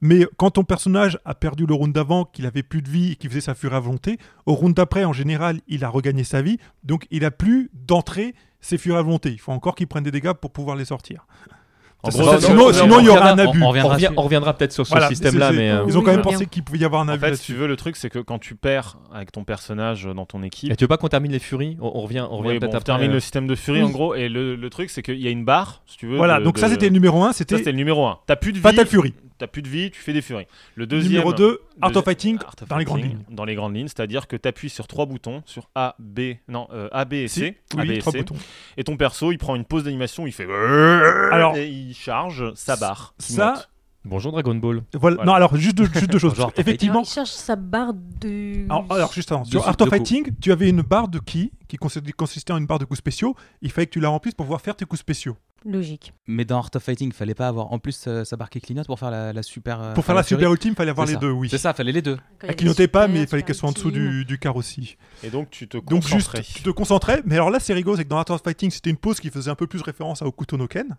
Mais 0.00 0.26
quand 0.36 0.52
ton 0.52 0.64
personnage 0.64 1.18
a 1.24 1.34
perdu 1.34 1.66
le 1.66 1.74
round 1.74 1.92
d'avant, 1.92 2.24
qu'il 2.24 2.46
avait 2.46 2.62
plus 2.62 2.82
de 2.82 2.88
vie 2.88 3.12
et 3.12 3.16
qu'il 3.16 3.30
faisait 3.30 3.40
sa 3.40 3.54
furie 3.54 3.74
à 3.74 3.80
volonté, 3.80 4.18
au 4.46 4.54
round 4.54 4.74
d'après, 4.74 5.04
en 5.04 5.12
général, 5.12 5.60
il 5.66 5.84
a 5.84 5.88
regagné 5.88 6.24
sa 6.24 6.40
vie. 6.40 6.58
Donc 6.84 7.06
il 7.10 7.24
a 7.24 7.30
plus 7.30 7.70
d'entrée 7.74 8.34
ses 8.60 8.78
furies 8.78 8.98
à 8.98 9.02
volonté. 9.02 9.30
Il 9.30 9.40
faut 9.40 9.52
encore 9.52 9.74
qu'il 9.74 9.88
prenne 9.88 10.04
des 10.04 10.10
dégâts 10.10 10.32
pour 10.32 10.52
pouvoir 10.52 10.76
les 10.76 10.84
sortir. 10.84 11.26
En 12.04 12.12
Ça, 12.12 12.22
gros, 12.22 12.30
ça, 12.32 12.40
c'est- 12.40 12.46
sinon, 12.46 12.66
on- 12.68 12.72
sinon, 12.72 13.00
il 13.00 13.06
y 13.06 13.08
aura 13.08 13.32
un 13.32 13.38
abus. 13.38 13.60
on 13.60 13.66
On, 13.66 14.22
reviendra 14.22 14.54
peut-être 14.56 14.72
sur 14.72 14.86
ce 14.86 14.90
Voilà, 14.92 15.08
système-là, 15.08 15.50
mais 15.50 15.68
euh, 15.70 15.84
Ils 15.88 15.98
ont 15.98 16.02
quand 16.02 16.12
même 16.12 16.22
pensé 16.22 16.46
qu'il 16.46 16.62
pouvait 16.62 16.78
y 16.78 16.84
avoir 16.84 17.00
un 17.02 17.06
En 17.06 17.12
abus 17.12 17.20
fait, 17.24 17.34
si 17.36 17.46
tu 17.46 17.54
veux, 17.54 17.66
le 17.66 17.74
truc, 17.74 17.96
c'est 17.96 18.08
que 18.08 18.20
quand 18.20 18.38
tu 18.38 18.54
perds 18.54 18.98
avec 19.12 19.32
ton 19.32 19.42
personnage 19.42 20.04
dans 20.14 20.24
ton 20.24 20.44
équipe, 20.44 20.70
et 20.72 20.76
tu 20.76 20.84
veux 20.84 20.88
pas 20.88 20.96
qu'on 20.96 21.08
termine 21.08 21.32
les 21.32 21.40
furies? 21.40 21.76
On, 21.80 21.90
on 21.94 22.00
revient, 22.02 22.24
on 22.30 22.36
revient 22.36 22.50
oui, 22.50 22.58
peut-être 22.60 22.70
bon, 22.70 22.76
on 22.76 22.80
après. 22.80 22.84
termine 22.84 23.10
euh, 23.10 23.14
le 23.14 23.20
système 23.20 23.48
de 23.48 23.54
furie 23.56 23.80
Oui. 23.82 23.86
en 23.88 23.90
gros. 23.90 24.14
Et 24.14 24.28
le, 24.28 24.54
le 24.54 24.70
truc, 24.70 24.90
c'est 24.90 25.02
qu'il 25.02 25.18
y 25.20 25.26
a 25.26 25.30
une 25.30 25.44
barre, 25.44 25.82
si 25.86 25.96
tu 25.96 26.06
veux. 26.06 26.16
Voilà, 26.16 26.38
de- 26.38 26.44
donc 26.44 26.58
ça 26.58 26.68
c'était 26.68 26.86
le 26.86 26.92
numéro 26.92 27.22
1, 27.24 27.32
Ça, 27.32 27.38
c'était 27.38 27.56
c'était 27.58 27.72
le 27.72 27.76
numéro 27.78 28.06
1. 28.06 28.18
T'as 28.28 28.36
plus 28.36 28.52
de 28.52 28.58
vie. 28.58 28.62
Fatal 28.62 28.86
Fury. 28.86 29.12
T'as 29.38 29.46
plus 29.46 29.62
de 29.62 29.68
vie, 29.68 29.90
tu 29.90 30.00
fais 30.00 30.12
des 30.12 30.20
furies. 30.22 30.46
Le 30.74 30.86
deuxième. 30.86 31.12
Numéro 31.12 31.32
2, 31.32 31.60
Art 31.80 31.96
of 31.96 32.04
Fighting, 32.04 32.38
Art 32.44 32.54
of 32.60 32.68
dans 32.68 32.76
les 32.76 32.84
grandes 32.84 33.00
Fighting, 33.00 33.18
lignes. 33.18 33.34
Dans 33.36 33.44
les 33.44 33.54
grandes 33.54 33.76
lignes, 33.76 33.86
c'est-à-dire 33.88 34.26
que 34.26 34.36
tu 34.36 34.48
appuies 34.48 34.68
sur 34.70 34.86
trois 34.88 35.06
boutons, 35.06 35.42
sur 35.46 35.70
A, 35.74 35.94
B, 36.00 36.20
non, 36.48 36.66
euh, 36.72 36.88
A, 36.90 37.04
B 37.04 37.14
et 37.14 37.28
Si, 37.28 37.40
C. 37.40 37.58
A, 37.74 37.76
B 37.76 37.80
oui, 37.88 37.92
et 37.94 37.98
trois 37.98 38.12
C. 38.12 38.18
boutons. 38.18 38.34
Et 38.76 38.84
ton 38.84 38.96
perso, 38.96 39.30
il 39.30 39.38
prend 39.38 39.54
une 39.54 39.64
pause 39.64 39.84
d'animation, 39.84 40.26
il 40.26 40.32
fait. 40.32 40.46
Alors- 41.32 41.56
et 41.56 41.68
il 41.68 41.94
charge 41.94 42.52
sa 42.54 42.76
barre. 42.76 43.14
Ça. 43.18 43.66
Bonjour 44.04 44.32
Dragon 44.32 44.54
Ball. 44.54 44.82
Voilà. 44.94 45.16
Voilà. 45.16 45.24
Non, 45.24 45.34
alors 45.34 45.54
juste 45.56 45.76
deux, 45.76 45.84
juste 45.86 46.06
deux 46.10 46.18
choses. 46.18 46.34
Genre, 46.34 46.52
Effectivement, 46.56 46.94
Alors, 47.00 47.06
il 47.06 47.12
cherche 47.12 47.30
sa 47.30 47.56
barre 47.56 47.92
de. 47.94 48.64
alors, 48.64 48.86
alors, 48.90 49.12
juste 49.12 49.30
avant, 49.32 49.44
sur 49.44 49.66
Art 49.68 49.76
of. 49.80 49.88
Fighting, 49.88 50.30
tu 50.40 50.50
avais 50.50 50.68
une 50.70 50.82
barre 50.82 51.08
de 51.08 51.18
ki 51.18 51.52
qui 51.66 51.76
consistait 51.76 52.12
consistait 52.12 52.52
en 52.52 52.58
une 52.58 52.66
barre 52.66 52.78
de 52.78 52.84
coups 52.86 52.98
spéciaux. 52.98 53.34
Il 53.60 53.70
fallait 53.70 53.86
que 53.86 53.92
tu 53.92 54.00
la 54.00 54.08
remplisses 54.08 54.34
pour 54.34 54.46
pouvoir 54.46 54.60
faire 54.62 54.76
tes 54.76 54.84
coups 54.84 55.00
spéciaux. 55.00 55.36
Logique. 55.64 56.12
Mais 56.28 56.44
dans 56.44 56.58
Art 56.58 56.70
of 56.74 56.82
Fighting, 56.82 57.12
fallait 57.12 57.34
pas 57.34 57.48
avoir 57.48 57.72
en 57.72 57.78
plus 57.78 58.04
euh, 58.06 58.24
sa 58.24 58.36
barre 58.36 58.48
qui 58.48 58.60
clignote 58.60 58.86
pour 58.86 58.98
faire 58.98 59.10
la, 59.10 59.32
la 59.32 59.42
super. 59.42 59.80
euh, 59.82 59.94
Pour 59.94 60.04
faire 60.04 60.14
la 60.14 60.22
super 60.22 60.50
ultime, 60.52 60.72
il 60.72 60.76
fallait 60.76 60.90
avoir 60.92 61.06
les 61.06 61.14
ça. 61.14 61.18
deux, 61.18 61.30
oui. 61.30 61.48
C'est 61.50 61.58
ça, 61.58 61.74
fallait 61.74 61.92
les 61.92 62.00
deux. 62.02 62.16
Il 62.44 62.48
Elle 62.50 62.56
clignotait 62.56 62.86
pas, 62.88 63.08
mais 63.08 63.22
il 63.22 63.26
fallait 63.26 63.42
qu'elle 63.42 63.56
soit 63.56 63.68
en 63.68 63.72
dessous 63.72 63.90
du, 63.90 64.24
du 64.24 64.38
quart 64.38 64.54
aussi. 64.56 64.96
Et 65.24 65.30
donc, 65.30 65.50
tu 65.50 65.66
te 65.66 65.76
Donc 65.78 66.02
juste, 66.02 66.12
concentrais. 66.12 66.42
tu 66.42 66.62
te 66.62 66.70
concentrais. 66.70 67.22
Mais 67.26 67.34
alors 67.34 67.50
là, 67.50 67.58
c'est 67.58 67.74
rigolo, 67.74 67.96
c'est 67.96 68.04
que 68.04 68.08
dans 68.08 68.18
Art 68.18 68.30
of 68.30 68.40
Fighting, 68.42 68.70
c'était 68.70 68.90
une 68.90 68.96
pause 68.96 69.18
qui 69.20 69.30
faisait 69.30 69.50
un 69.50 69.56
peu 69.56 69.66
plus 69.66 69.82
référence 69.82 70.22
à 70.22 70.26
Okuto 70.26 70.56
no 70.56 70.68
Ken. 70.68 70.96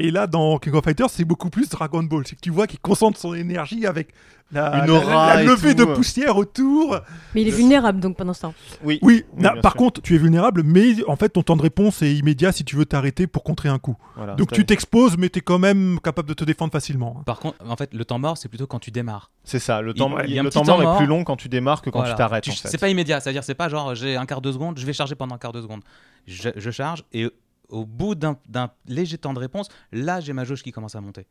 Et 0.00 0.10
là, 0.10 0.26
dans 0.26 0.58
King 0.58 0.74
of 0.74 0.84
Fighters, 0.84 1.10
c'est 1.10 1.24
beaucoup 1.24 1.50
plus 1.50 1.68
Dragon 1.68 2.02
Ball. 2.02 2.24
C'est 2.26 2.36
que 2.36 2.40
tu 2.40 2.50
vois 2.50 2.66
qu'il 2.66 2.78
concentre 2.80 3.18
son 3.18 3.34
énergie 3.34 3.84
avec 3.86 4.08
la, 4.52 4.78
Une 4.84 4.86
la- 4.86 4.92
aura 4.92 5.34
la 5.36 5.42
levée 5.42 5.74
tout. 5.74 5.84
de 5.86 5.94
poussière 5.94 6.36
autour. 6.36 7.00
Mais 7.34 7.42
il 7.42 7.48
est 7.48 7.52
vulnérable 7.52 8.00
donc 8.00 8.16
pendant 8.16 8.32
ce 8.32 8.42
temps. 8.42 8.54
Oui. 8.82 8.98
Oui, 9.02 9.24
par 9.62 9.72
sûr. 9.72 9.74
contre, 9.74 10.00
tu 10.00 10.14
es 10.14 10.18
vulnérable, 10.18 10.62
mais 10.64 10.94
en 11.06 11.16
fait, 11.16 11.28
ton 11.30 11.42
temps 11.42 11.56
de 11.56 11.62
réponse 11.62 12.00
est 12.02 12.14
immédiat 12.14 12.52
si 12.52 12.64
tu 12.64 12.76
veux 12.76 12.86
t'arrêter 12.86 13.26
pour 13.26 13.42
contrer 13.44 13.68
un 13.68 13.78
coup. 13.78 13.96
Voilà, 14.16 14.34
Donc 14.36 14.52
tu 14.52 14.64
t'exposes, 14.64 15.16
mais 15.18 15.28
tu 15.28 15.40
es 15.40 15.42
quand 15.42 15.58
même 15.58 15.98
capable 16.02 16.28
de 16.28 16.34
te 16.34 16.44
défendre 16.44 16.72
facilement. 16.72 17.22
Par 17.26 17.40
contre, 17.40 17.58
en 17.68 17.76
fait, 17.76 17.92
le 17.92 18.04
temps 18.04 18.18
mort, 18.18 18.38
c'est 18.38 18.48
plutôt 18.48 18.66
quand 18.66 18.78
tu 18.78 18.90
démarres. 18.90 19.30
C'est 19.44 19.58
ça, 19.58 19.80
le 19.82 19.94
temps, 19.94 20.08
il 20.26 20.34
le 20.36 20.42
mort 20.64 20.94
est 20.94 20.96
plus 20.98 21.06
long 21.06 21.24
quand 21.24 21.36
tu 21.36 21.48
démarres 21.48 21.82
que 21.82 21.90
quand 21.90 21.98
Voilà. 22.00 22.14
tu 22.14 22.18
t'arrêtes. 22.18 22.44
Tu- 22.44 22.50
en 22.50 22.54
fait. 22.54 22.68
C'est 22.68 22.78
pas 22.78 22.88
immédiat, 22.88 23.20
c'est-à-dire 23.20 23.44
c'est 23.44 23.54
pas 23.54 23.68
genre 23.68 23.94
j'ai 23.94 24.16
un 24.16 24.26
quart 24.26 24.40
de 24.40 24.52
seconde, 24.52 24.78
je 24.78 24.86
vais 24.86 24.92
charger 24.92 25.14
pendant 25.16 25.34
un 25.34 25.38
quart 25.38 25.52
de 25.52 25.60
seconde. 25.60 25.80
Je, 26.26 26.50
je 26.56 26.70
charge 26.70 27.04
et 27.12 27.28
au 27.68 27.84
bout 27.84 28.14
d'un 28.14 28.38
léger 28.86 29.18
temps 29.18 29.34
de 29.34 29.38
réponse, 29.38 29.68
là 29.92 30.20
j'ai 30.20 30.32
ma 30.32 30.44
jauge 30.44 30.62
qui 30.62 30.72
commence 30.72 30.94
à 30.94 31.00
monter. 31.00 31.26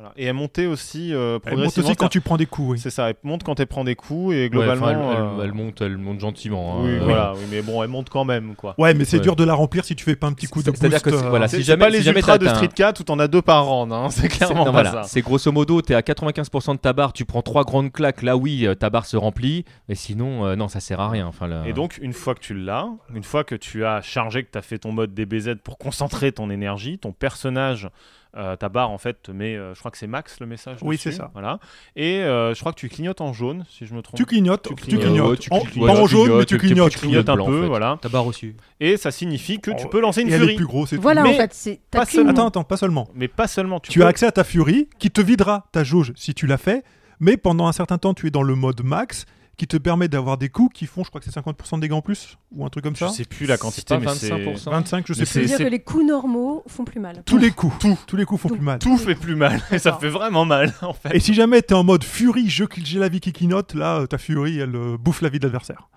Voilà. 0.00 0.12
Et 0.16 0.26
elle 0.26 0.34
montait 0.34 0.66
aussi 0.66 1.12
euh, 1.12 1.40
Elle 1.44 1.56
monte 1.56 1.76
aussi 1.76 1.96
quand 1.96 2.08
tu 2.08 2.20
prends 2.20 2.36
des 2.36 2.46
coups, 2.46 2.68
oui. 2.70 2.78
C'est 2.78 2.90
ça, 2.90 3.10
elle 3.10 3.16
monte 3.24 3.42
quand 3.42 3.58
elle 3.58 3.66
prend 3.66 3.82
des 3.82 3.96
coups 3.96 4.32
et 4.32 4.42
Ouais, 4.44 4.48
globalement. 4.48 4.86
enfin, 4.86 4.92
elle, 4.94 4.98
elle- 5.16 5.40
euh, 5.40 5.44
elle 5.44 5.52
monte, 5.52 5.80
elle 5.80 5.98
monte 5.98 6.20
gentiment. 6.20 6.76
hein. 6.78 6.82
Oui, 6.84 6.98
voilà, 7.02 7.32
oui, 7.34 7.42
mais 7.50 7.62
bon, 7.62 7.82
elle 7.82 7.88
monte 7.88 8.08
quand 8.08 8.24
même, 8.24 8.54
quoi. 8.54 8.76
Ouais, 8.78 8.94
mais 8.94 9.04
c'est 9.04 9.16
Ouais. 9.16 9.22
dur 9.24 9.34
de 9.34 9.42
la 9.42 9.54
remplir 9.54 9.84
si 9.84 9.96
tu 9.96 10.04
fais 10.04 10.14
pas 10.14 10.28
un 10.28 10.32
petit 10.34 10.46
coup 10.46 10.62
de 10.62 10.70
boost. 10.70 10.80
que 11.02 11.10
c'est- 11.10 11.16
euh, 11.24 11.28
voilà, 11.30 11.48
C'est 11.48 11.56
si 11.56 11.62
jamais- 11.64 11.84
pas 11.84 11.90
les 11.90 11.98
si 11.98 12.04
jamais 12.04 12.20
ultras 12.20 12.38
de 12.38 12.46
t'as 12.46 12.54
Street 12.54 12.68
4 12.68 13.00
où 13.00 13.02
t'en 13.02 13.18
as 13.18 13.26
deux 13.26 13.42
par 13.42 13.64
round, 13.66 13.92
hein, 13.92 14.08
c'est 14.10 14.28
clairement 14.28 14.58
non, 14.60 14.64
pas 14.66 14.70
voilà, 14.70 14.90
ça. 14.92 15.02
C'est 15.02 15.20
grosso 15.20 15.50
modo, 15.50 15.82
tu 15.82 15.92
es 15.92 15.96
à 15.96 16.02
95% 16.02 16.74
de 16.74 16.78
ta 16.80 16.92
barre, 16.92 17.12
tu 17.12 17.24
prends 17.24 17.42
trois 17.42 17.64
grandes 17.64 17.90
claques, 17.92 18.22
là 18.22 18.36
oui, 18.36 18.66
euh, 18.68 18.76
ta 18.76 18.90
barre 18.90 19.04
se 19.06 19.16
remplit, 19.16 19.64
mais 19.88 19.96
sinon, 19.96 20.46
euh, 20.46 20.54
non, 20.54 20.68
ça 20.68 20.78
sert 20.78 21.00
à 21.00 21.08
rien. 21.08 21.26
Enfin, 21.26 21.48
là- 21.48 21.64
Et 21.66 21.72
donc, 21.72 21.98
une 22.00 22.12
fois 22.12 22.36
que 22.36 22.40
tu 22.40 22.54
l'as, 22.54 22.86
une 23.14 23.24
fois 23.24 23.42
que 23.42 23.56
tu 23.56 23.84
as 23.84 24.00
chargé, 24.00 24.44
que 24.44 24.50
tu 24.52 24.58
as 24.58 24.62
fait 24.62 24.78
ton 24.78 24.92
mode 24.92 25.12
DBZ 25.12 25.56
pour 25.64 25.76
concentrer 25.76 26.30
ton 26.30 26.50
énergie, 26.50 26.98
ton 26.98 27.10
personnage, 27.10 27.88
euh, 28.36 28.56
ta 28.56 28.68
barre 28.68 28.90
en 28.90 28.98
fait 28.98 29.22
te 29.22 29.32
met, 29.32 29.56
euh, 29.56 29.74
je 29.74 29.78
crois 29.78 29.90
que 29.90 29.98
c'est 29.98 30.06
max 30.06 30.38
le 30.40 30.46
message. 30.46 30.78
Oui, 30.82 30.98
c'est 30.98 31.12
ça. 31.12 31.30
Voilà. 31.32 31.58
Et 31.96 32.20
euh, 32.20 32.54
je 32.54 32.60
crois 32.60 32.72
que 32.72 32.78
tu 32.78 32.88
clignotes 32.88 33.20
en 33.20 33.32
jaune, 33.32 33.64
si 33.70 33.86
je 33.86 33.94
me 33.94 34.02
trompe. 34.02 34.16
Tu 34.16 34.26
clignotes, 34.26 34.68
Tu 34.68 34.74
tu 34.74 34.98
clignotes. 34.98 35.30
Ouais, 35.30 35.36
tu 35.36 35.48
En- 35.52 35.60
clignotes, 35.60 35.88
pas 35.94 36.00
en 36.00 36.04
tu 36.06 36.10
jaune, 36.10 36.20
mais 36.20 36.44
clignotes, 36.44 36.46
tu 36.48 36.54
tu- 36.54 36.60
tu 36.60 36.66
clignotes. 36.66 36.92
Tu 36.92 36.98
clignotes 36.98 37.28
un 37.28 37.34
blanc, 37.34 37.44
en 37.44 37.48
peu, 37.48 37.62
fait. 37.62 37.68
voilà. 37.68 37.98
Ta 38.02 38.08
barre 38.08 38.24
reçue. 38.24 38.54
Et 38.80 38.96
ça 38.96 39.10
signifie 39.10 39.58
que 39.60 39.70
tu 39.70 39.88
peux 39.88 40.00
lancer 40.00 40.22
une 40.22 40.28
Et 40.28 40.32
elle 40.32 40.42
est 40.42 40.44
furie. 40.44 40.56
plus 40.56 40.66
grosse. 40.66 40.94
Voilà 40.94 41.22
Mais 41.22 41.34
en 41.34 41.38
fait, 41.38 41.54
c'est 41.54 41.80
pas 41.90 42.04
seulement. 42.04 42.30
Attends, 42.30 42.48
attends, 42.48 42.64
pas 42.64 42.76
seulement. 42.76 43.08
Mais 43.14 43.28
pas 43.28 43.46
seulement. 43.48 43.80
Tu, 43.80 43.90
Tu 43.92 43.98
peux- 44.00 44.04
as 44.04 44.08
accès 44.08 44.26
à 44.26 44.32
ta 44.32 44.44
furie 44.44 44.88
qui 44.98 45.10
te 45.10 45.20
videra 45.20 45.66
ta 45.72 45.82
jauge 45.84 46.12
si 46.14 46.34
tu 46.34 46.46
l'as 46.46 46.58
fait, 46.58 46.84
mais 47.20 47.36
pendant 47.36 47.66
un 47.66 47.72
certain 47.72 47.98
temps, 47.98 48.14
tu 48.14 48.26
es 48.26 48.30
dans 48.30 48.42
le 48.42 48.54
mode 48.54 48.82
max 48.84 49.24
qui 49.58 49.66
te 49.66 49.76
permet 49.76 50.08
d'avoir 50.08 50.38
des 50.38 50.48
coups 50.48 50.72
qui 50.72 50.86
font, 50.86 51.04
je 51.04 51.08
crois 51.10 51.20
que 51.20 51.28
c'est 51.30 51.38
50% 51.38 51.76
de 51.76 51.80
dégâts 51.82 51.92
en 51.92 52.00
plus, 52.00 52.38
ou 52.52 52.64
un 52.64 52.68
truc 52.70 52.84
comme 52.84 52.94
Je 52.96 53.00
ça. 53.04 53.08
sais 53.10 53.24
plus 53.26 53.44
la 53.44 53.58
quantité, 53.58 53.94
pas 53.94 54.00
mais 54.00 54.14
c'est 54.14 54.30
25%. 54.30 54.70
25, 54.70 55.04
je 55.06 55.12
sais 55.12 55.20
Mais 55.20 55.26
plus. 55.26 55.32
c'est- 55.32 55.44
dire 55.46 55.58
que 55.58 55.62
les 55.70 55.80
coups 55.80 56.06
normaux 56.06 56.62
font 56.68 56.84
plus 56.84 57.00
mal. 57.00 57.22
Tous 57.26 57.36
les 57.38 57.50
coups, 57.50 57.74
tous 58.06 58.16
les 58.16 58.24
coups 58.24 58.40
font 58.40 58.48
Tout. 58.48 58.54
plus 58.54 58.64
mal. 58.64 58.78
tout 58.78 58.96
fait 58.96 59.16
plus 59.16 59.34
mal. 59.36 59.60
Et 59.72 59.78
ça 59.78 59.98
fait 59.98 60.08
vraiment 60.08 60.44
mal, 60.44 60.72
en 60.80 60.94
fait. 60.94 61.14
Et 61.14 61.20
si 61.20 61.34
jamais 61.34 61.60
tu 61.60 61.74
es 61.74 61.76
en 61.76 61.84
mode 61.84 62.04
furie, 62.04 62.48
je 62.48 62.64
j'ai 62.84 62.98
la 63.00 63.08
vie 63.08 63.20
qui 63.20 63.32
clignote, 63.32 63.74
là, 63.74 63.98
euh, 64.00 64.06
ta 64.06 64.16
furie, 64.16 64.58
elle 64.60 64.74
euh, 64.76 64.96
bouffe 64.96 65.20
la 65.22 65.28
vie 65.28 65.40
de 65.40 65.44
l'adversaire. 65.44 65.88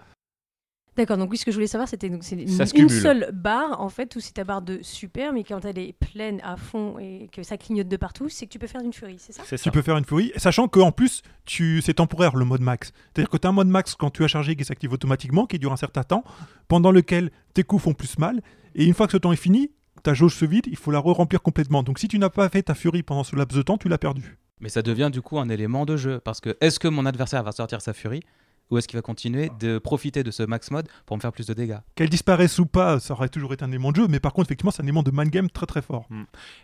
D'accord, 0.97 1.17
donc 1.17 1.31
oui, 1.31 1.37
ce 1.37 1.45
que 1.45 1.51
je 1.51 1.55
voulais 1.55 1.67
savoir, 1.67 1.87
c'était 1.87 2.09
donc 2.09 2.23
c'est 2.23 2.35
une, 2.35 2.49
se 2.49 3.01
seule 3.01 3.29
barre, 3.31 3.79
en 3.79 3.87
fait, 3.87 4.13
ou 4.17 4.19
c'est 4.19 4.33
ta 4.33 4.43
barre 4.43 4.61
de 4.61 4.79
super, 4.81 5.31
mais 5.31 5.45
quand 5.45 5.63
elle 5.63 5.77
est 5.77 5.93
pleine 5.93 6.41
à 6.43 6.57
fond 6.57 6.99
et 6.99 7.29
que 7.31 7.43
ça 7.43 7.57
clignote 7.57 7.87
de 7.87 7.95
partout, 7.95 8.27
c'est 8.27 8.45
que 8.45 8.51
tu 8.51 8.59
peux 8.59 8.67
faire 8.67 8.81
une 8.81 8.91
furie, 8.91 9.15
c'est 9.17 9.31
ça? 9.31 9.43
Tu 9.57 9.71
peux 9.71 9.81
faire 9.81 9.95
une 9.95 10.03
furie, 10.03 10.33
sachant 10.35 10.67
qu'en 10.67 10.91
plus, 10.91 11.21
tu... 11.45 11.81
c'est 11.81 11.93
temporaire 11.93 12.35
le 12.35 12.43
mode 12.43 12.59
max. 12.59 12.91
C'est-à-dire 13.13 13.29
que 13.29 13.37
tu 13.37 13.47
as 13.47 13.51
un 13.51 13.53
mode 13.53 13.69
max 13.69 13.95
quand 13.95 14.09
tu 14.09 14.25
as 14.25 14.27
chargé 14.27 14.57
qui 14.57 14.65
s'active 14.65 14.91
automatiquement, 14.91 15.45
qui 15.45 15.59
dure 15.59 15.71
un 15.71 15.77
certain 15.77 16.03
temps, 16.03 16.25
pendant 16.67 16.91
lequel 16.91 17.31
tes 17.53 17.63
coups 17.63 17.83
font 17.83 17.93
plus 17.93 18.17
mal, 18.17 18.41
et 18.75 18.83
une 18.83 18.93
fois 18.93 19.05
que 19.05 19.13
ce 19.13 19.17
temps 19.17 19.31
est 19.31 19.37
fini, 19.37 19.71
ta 20.03 20.13
jauge 20.13 20.35
se 20.35 20.43
vide, 20.43 20.65
il 20.67 20.75
faut 20.77 20.91
la 20.91 20.99
re-remplir 20.99 21.41
complètement. 21.41 21.83
Donc 21.83 21.99
si 21.99 22.09
tu 22.09 22.19
n'as 22.19 22.29
pas 22.29 22.49
fait 22.49 22.63
ta 22.63 22.73
furie 22.73 23.03
pendant 23.03 23.23
ce 23.23 23.35
laps 23.37 23.55
de 23.55 23.61
temps, 23.61 23.77
tu 23.77 23.87
l'as 23.87 23.97
perdu. 23.97 24.37
Mais 24.59 24.69
ça 24.69 24.81
devient 24.81 25.09
du 25.11 25.21
coup 25.21 25.39
un 25.39 25.49
élément 25.49 25.85
de 25.85 25.95
jeu 25.97 26.19
parce 26.19 26.41
que 26.41 26.57
est-ce 26.61 26.79
que 26.79 26.87
mon 26.87 27.05
adversaire 27.05 27.43
va 27.43 27.51
sortir 27.51 27.81
sa 27.81 27.93
furie? 27.93 28.21
Ou 28.71 28.77
est-ce 28.77 28.87
qu'il 28.87 28.97
va 28.97 29.01
continuer 29.03 29.51
de 29.59 29.77
profiter 29.77 30.23
de 30.23 30.31
ce 30.31 30.41
max 30.43 30.71
mode 30.71 30.87
pour 31.05 31.15
me 31.17 31.21
faire 31.21 31.31
plus 31.31 31.45
de 31.45 31.53
dégâts 31.53 31.77
Qu'elle 31.95 32.09
disparaisse 32.09 32.57
ou 32.57 32.65
pas, 32.65 32.99
ça 32.99 33.13
aurait 33.13 33.29
toujours 33.29 33.53
été 33.53 33.63
un 33.63 33.69
élément 33.69 33.91
de 33.91 33.97
jeu, 33.97 34.07
mais 34.07 34.19
par 34.19 34.33
contre, 34.33 34.47
effectivement, 34.47 34.71
c'est 34.71 34.81
un 34.81 34.85
élément 34.85 35.03
de 35.03 35.11
mind 35.11 35.29
game 35.29 35.49
très 35.49 35.65
très 35.65 35.81
fort. 35.81 36.07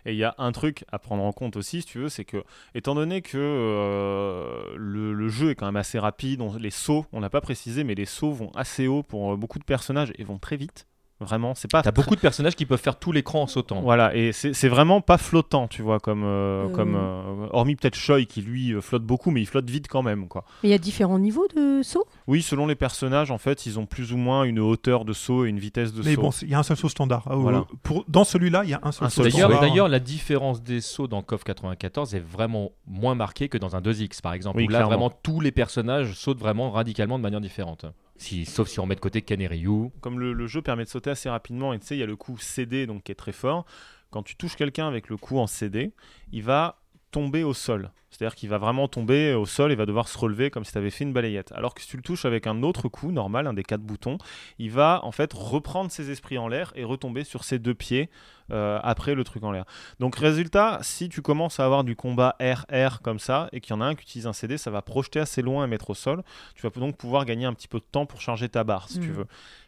Et 0.06 0.12
il 0.12 0.18
y 0.18 0.24
a 0.24 0.34
un 0.38 0.50
truc 0.52 0.84
à 0.90 0.98
prendre 0.98 1.22
en 1.22 1.32
compte 1.32 1.56
aussi, 1.56 1.82
si 1.82 1.86
tu 1.86 1.98
veux, 1.98 2.08
c'est 2.08 2.24
que, 2.24 2.42
étant 2.74 2.94
donné 2.94 3.22
que 3.22 3.36
euh, 3.38 4.74
le, 4.76 5.12
le 5.12 5.28
jeu 5.28 5.50
est 5.50 5.54
quand 5.54 5.66
même 5.66 5.76
assez 5.76 5.98
rapide, 5.98 6.40
on- 6.40 6.56
les 6.56 6.70
sauts, 6.70 7.06
on 7.12 7.20
l'a 7.20 7.30
pas 7.30 7.40
précisé, 7.40 7.84
mais 7.84 7.94
les 7.94 8.06
sauts 8.06 8.32
vont 8.32 8.50
assez 8.54 8.86
haut 8.86 9.02
pour 9.02 9.32
euh, 9.32 9.36
beaucoup 9.36 9.58
de 9.58 9.64
personnages 9.64 10.12
et 10.16 10.24
vont 10.24 10.38
très 10.38 10.56
vite. 10.56 10.86
Vraiment, 11.20 11.54
c'est 11.56 11.70
pas. 11.70 11.82
T'as 11.82 11.90
beaucoup 11.90 12.14
de 12.14 12.20
personnages 12.20 12.54
qui 12.54 12.64
peuvent 12.64 12.80
faire 12.80 12.96
tout 12.98 13.10
l'écran 13.10 13.42
en 13.42 13.46
sautant. 13.48 13.80
Voilà, 13.80 14.14
et 14.14 14.32
c'est 14.32 14.68
vraiment 14.68 15.00
pas 15.00 15.18
flottant, 15.18 15.66
tu 15.66 15.82
vois, 15.82 15.98
comme. 15.98 16.22
euh, 16.24 16.66
Euh. 16.66 16.68
comme 16.68 16.94
euh, 16.96 17.46
hormis 17.50 17.74
peut-être 17.76 17.96
Choi 17.96 18.24
qui 18.24 18.40
lui 18.40 18.74
flotte 18.80 19.02
beaucoup, 19.02 19.30
mais 19.30 19.40
il 19.40 19.46
flotte 19.46 19.68
vite 19.68 19.88
quand 19.88 20.02
même, 20.02 20.28
quoi. 20.28 20.44
Mais 20.62 20.68
il 20.68 20.72
y 20.72 20.74
a 20.74 20.78
différents 20.78 21.18
niveaux 21.18 21.46
de 21.56 21.80
saut? 21.82 22.06
Oui, 22.28 22.40
selon 22.42 22.66
les 22.66 22.74
personnages, 22.76 23.30
en 23.30 23.38
fait, 23.38 23.66
ils 23.66 23.78
ont 23.78 23.86
plus 23.86 24.12
ou 24.12 24.16
moins 24.16 24.44
une 24.44 24.60
hauteur 24.60 25.04
de 25.04 25.12
saut 25.12 25.44
et 25.44 25.48
une 25.48 25.58
vitesse 25.58 25.92
de 25.92 26.02
Mais 26.02 26.14
saut. 26.14 26.20
bon, 26.22 26.30
c'est- 26.30 26.46
il 26.46 26.52
y 26.52 26.54
a 26.54 26.58
un 26.58 26.62
seul 26.62 26.76
saut 26.76 26.88
standard. 26.88 27.24
Ah, 27.28 27.34
Voilà. 27.36 27.64
Pour, 27.82 28.04
dans 28.08 28.24
celui-là, 28.24 28.62
il 28.64 28.70
y 28.70 28.74
a 28.74 28.80
un 28.82 28.92
seul 28.92 29.06
Un 29.06 29.10
saut 29.10 29.28
standard. 29.28 29.60
d'ailleurs, 29.60 29.88
la 29.88 29.98
différence 30.00 30.62
des 30.62 30.80
sauts 30.80 31.08
dans 31.08 31.22
KOF 31.22 31.42
94 31.44 32.14
est 32.14 32.20
vraiment 32.24 32.70
moins 32.86 33.14
marquée 33.14 33.48
que 33.48 33.58
dans 33.58 33.74
un 33.76 33.80
2X, 33.80 34.20
par 34.22 34.32
exemple, 34.34 34.58
Oui, 34.58 34.66
où 34.66 34.68
là, 34.68 34.78
clairement. 34.78 34.88
vraiment, 35.08 35.10
tous 35.22 35.40
les 35.40 35.50
personnages 35.52 36.12
sautent 36.14 36.38
vraiment 36.40 36.70
radicalement 36.70 37.18
de 37.18 37.22
manière 37.24 37.40
différente. 37.40 37.84
Si, 38.18 38.44
sauf 38.44 38.68
si 38.68 38.80
on 38.80 38.86
met 38.86 38.96
de 38.96 39.00
côté 39.00 39.22
Ken 39.22 39.40
et 39.40 39.46
Ryu. 39.46 39.90
comme 40.00 40.18
le, 40.18 40.32
le 40.32 40.46
jeu 40.46 40.60
permet 40.60 40.84
de 40.84 40.88
sauter 40.88 41.10
assez 41.10 41.28
rapidement, 41.28 41.72
et 41.72 41.78
tu 41.78 41.86
sais, 41.86 41.96
il 41.96 42.00
y 42.00 42.02
a 42.02 42.06
le 42.06 42.16
coup 42.16 42.36
CD 42.38 42.86
donc, 42.86 43.04
qui 43.04 43.12
est 43.12 43.16
très 43.16 43.32
fort. 43.32 43.64
Quand 44.10 44.22
tu 44.22 44.36
touches 44.36 44.56
quelqu'un 44.56 44.88
avec 44.88 45.08
le 45.08 45.16
coup 45.16 45.38
en 45.38 45.46
CD, 45.46 45.92
il 46.32 46.42
va 46.42 46.80
tomber 47.10 47.42
au 47.44 47.54
sol. 47.54 47.90
C'est-à-dire 48.10 48.34
qu'il 48.34 48.48
va 48.48 48.56
vraiment 48.58 48.88
tomber 48.88 49.34
au 49.34 49.44
sol 49.44 49.70
et 49.70 49.74
va 49.74 49.84
devoir 49.84 50.08
se 50.08 50.16
relever 50.16 50.50
comme 50.50 50.64
si 50.64 50.72
tu 50.72 50.78
avais 50.78 50.90
fait 50.90 51.04
une 51.04 51.12
balayette. 51.12 51.52
Alors 51.52 51.74
que 51.74 51.82
si 51.82 51.88
tu 51.88 51.96
le 51.98 52.02
touches 52.02 52.24
avec 52.24 52.46
un 52.46 52.62
autre 52.62 52.88
coup 52.88 53.12
normal, 53.12 53.46
un 53.46 53.52
des 53.52 53.62
quatre 53.62 53.82
boutons, 53.82 54.16
il 54.58 54.70
va 54.70 55.00
en 55.04 55.12
fait 55.12 55.30
reprendre 55.34 55.90
ses 55.90 56.10
esprits 56.10 56.38
en 56.38 56.48
l'air 56.48 56.72
et 56.74 56.84
retomber 56.84 57.22
sur 57.24 57.44
ses 57.44 57.58
deux 57.58 57.74
pieds 57.74 58.08
euh, 58.50 58.80
après 58.82 59.14
le 59.14 59.24
truc 59.24 59.44
en 59.44 59.52
l'air. 59.52 59.66
Donc 60.00 60.16
résultat, 60.16 60.78
si 60.82 61.10
tu 61.10 61.20
commences 61.20 61.60
à 61.60 61.66
avoir 61.66 61.84
du 61.84 61.96
combat 61.96 62.34
RR 62.40 63.02
comme 63.02 63.18
ça 63.18 63.48
et 63.52 63.60
qu'il 63.60 63.74
y 63.74 63.78
en 63.78 63.82
a 63.82 63.84
un 63.84 63.94
qui 63.94 64.02
utilise 64.04 64.26
un 64.26 64.32
CD, 64.32 64.56
ça 64.56 64.70
va 64.70 64.80
projeter 64.80 65.20
assez 65.20 65.42
loin 65.42 65.64
et 65.64 65.68
mettre 65.68 65.90
au 65.90 65.94
sol. 65.94 66.22
Tu 66.54 66.62
vas 66.62 66.70
donc 66.70 66.96
pouvoir 66.96 67.26
gagner 67.26 67.44
un 67.44 67.52
petit 67.52 67.68
peu 67.68 67.78
de 67.78 67.84
temps 67.90 68.06
pour 68.06 68.20
charger 68.22 68.48
ta 68.48 68.64
barre 68.64 68.88
si 68.88 69.00
tu 69.00 69.08
Mm. 69.08 69.12
veux. 69.12 69.26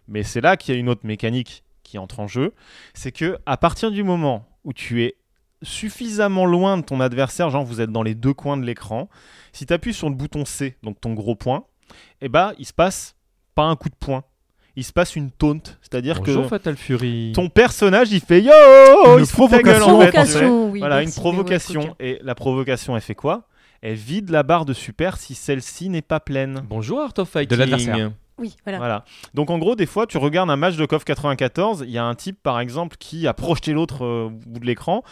Mais 0.08 0.22
c'est 0.22 0.40
là 0.40 0.56
qu'il 0.56 0.74
y 0.74 0.76
a 0.78 0.80
une 0.80 0.88
autre 0.88 1.04
mécanique 1.06 1.62
qui 1.82 1.98
entre 1.98 2.20
en 2.20 2.26
jeu, 2.26 2.54
c'est 2.94 3.12
que 3.12 3.38
à 3.46 3.56
partir 3.58 3.90
du 3.90 4.02
moment 4.02 4.46
où 4.64 4.72
tu 4.72 5.02
es 5.02 5.16
suffisamment 5.62 6.46
loin 6.46 6.78
de 6.78 6.82
ton 6.82 7.00
adversaire, 7.00 7.50
genre 7.50 7.64
vous 7.64 7.80
êtes 7.80 7.90
dans 7.90 8.02
les 8.02 8.14
deux 8.14 8.32
coins 8.34 8.56
de 8.56 8.64
l'écran, 8.64 9.08
si 9.52 9.66
tu 9.66 9.72
appuies 9.72 9.94
sur 9.94 10.08
le 10.08 10.14
bouton 10.14 10.44
C, 10.44 10.76
donc 10.82 11.00
ton 11.00 11.12
gros 11.12 11.34
point, 11.34 11.64
eh 12.20 12.28
ben 12.28 12.52
il 12.58 12.66
se 12.66 12.72
passe 12.72 13.14
pas 13.54 13.64
un 13.64 13.76
coup 13.76 13.88
de 13.88 13.94
poing, 13.94 14.24
il 14.76 14.84
se 14.84 14.92
passe 14.92 15.16
une 15.16 15.30
taunt, 15.30 15.60
c'est-à-dire 15.82 16.20
Bonjour 16.20 16.44
que 16.44 16.48
Fatal 16.48 16.76
Fury. 16.76 17.32
ton 17.34 17.48
personnage 17.48 18.12
il 18.12 18.20
fait 18.20 18.40
yo, 18.40 18.52
Une 19.14 19.20
il 19.20 19.26
se 19.26 19.34
fout 19.34 19.50
ta 19.50 19.62
gueule, 19.62 19.82
en 19.82 20.00
fait. 20.00 20.12
Provocation, 20.12 20.70
oui. 20.70 20.80
Voilà, 20.80 21.02
une 21.02 21.12
provocation. 21.12 21.96
Et 22.00 22.18
la 22.22 22.34
provocation, 22.34 22.96
elle 22.96 23.02
fait 23.02 23.14
quoi? 23.14 23.48
Elle 23.82 23.94
vide 23.94 24.30
la 24.30 24.42
barre 24.42 24.64
de 24.66 24.72
super 24.72 25.16
si 25.16 25.34
celle-ci 25.34 25.88
n'est 25.88 26.02
pas 26.02 26.20
pleine. 26.20 26.62
Bonjour 26.68 27.00
Art 27.00 27.14
of 27.18 27.28
Fighting. 27.28 27.48
De 27.48 27.56
l'adversaire. 27.56 28.12
Oui, 28.38 28.56
voilà. 28.64 28.78
Voilà. 28.78 29.04
Donc 29.34 29.50
en 29.50 29.58
gros, 29.58 29.76
des 29.76 29.86
fois, 29.86 30.06
tu 30.06 30.16
regardes 30.16 30.50
un 30.50 30.56
match 30.56 30.76
de 30.76 30.86
KOF 30.86 31.04
94, 31.04 31.84
il 31.86 31.90
y 31.90 31.98
a 31.98 32.04
un 32.04 32.14
type, 32.14 32.42
par 32.42 32.58
exemple, 32.58 32.96
qui 32.98 33.26
a 33.26 33.34
projeté 33.34 33.72
l'autre 33.72 34.04
euh, 34.04 34.26
au 34.26 34.30
bout 34.30 34.60
de 34.60 34.66
l'écran. 34.66 35.02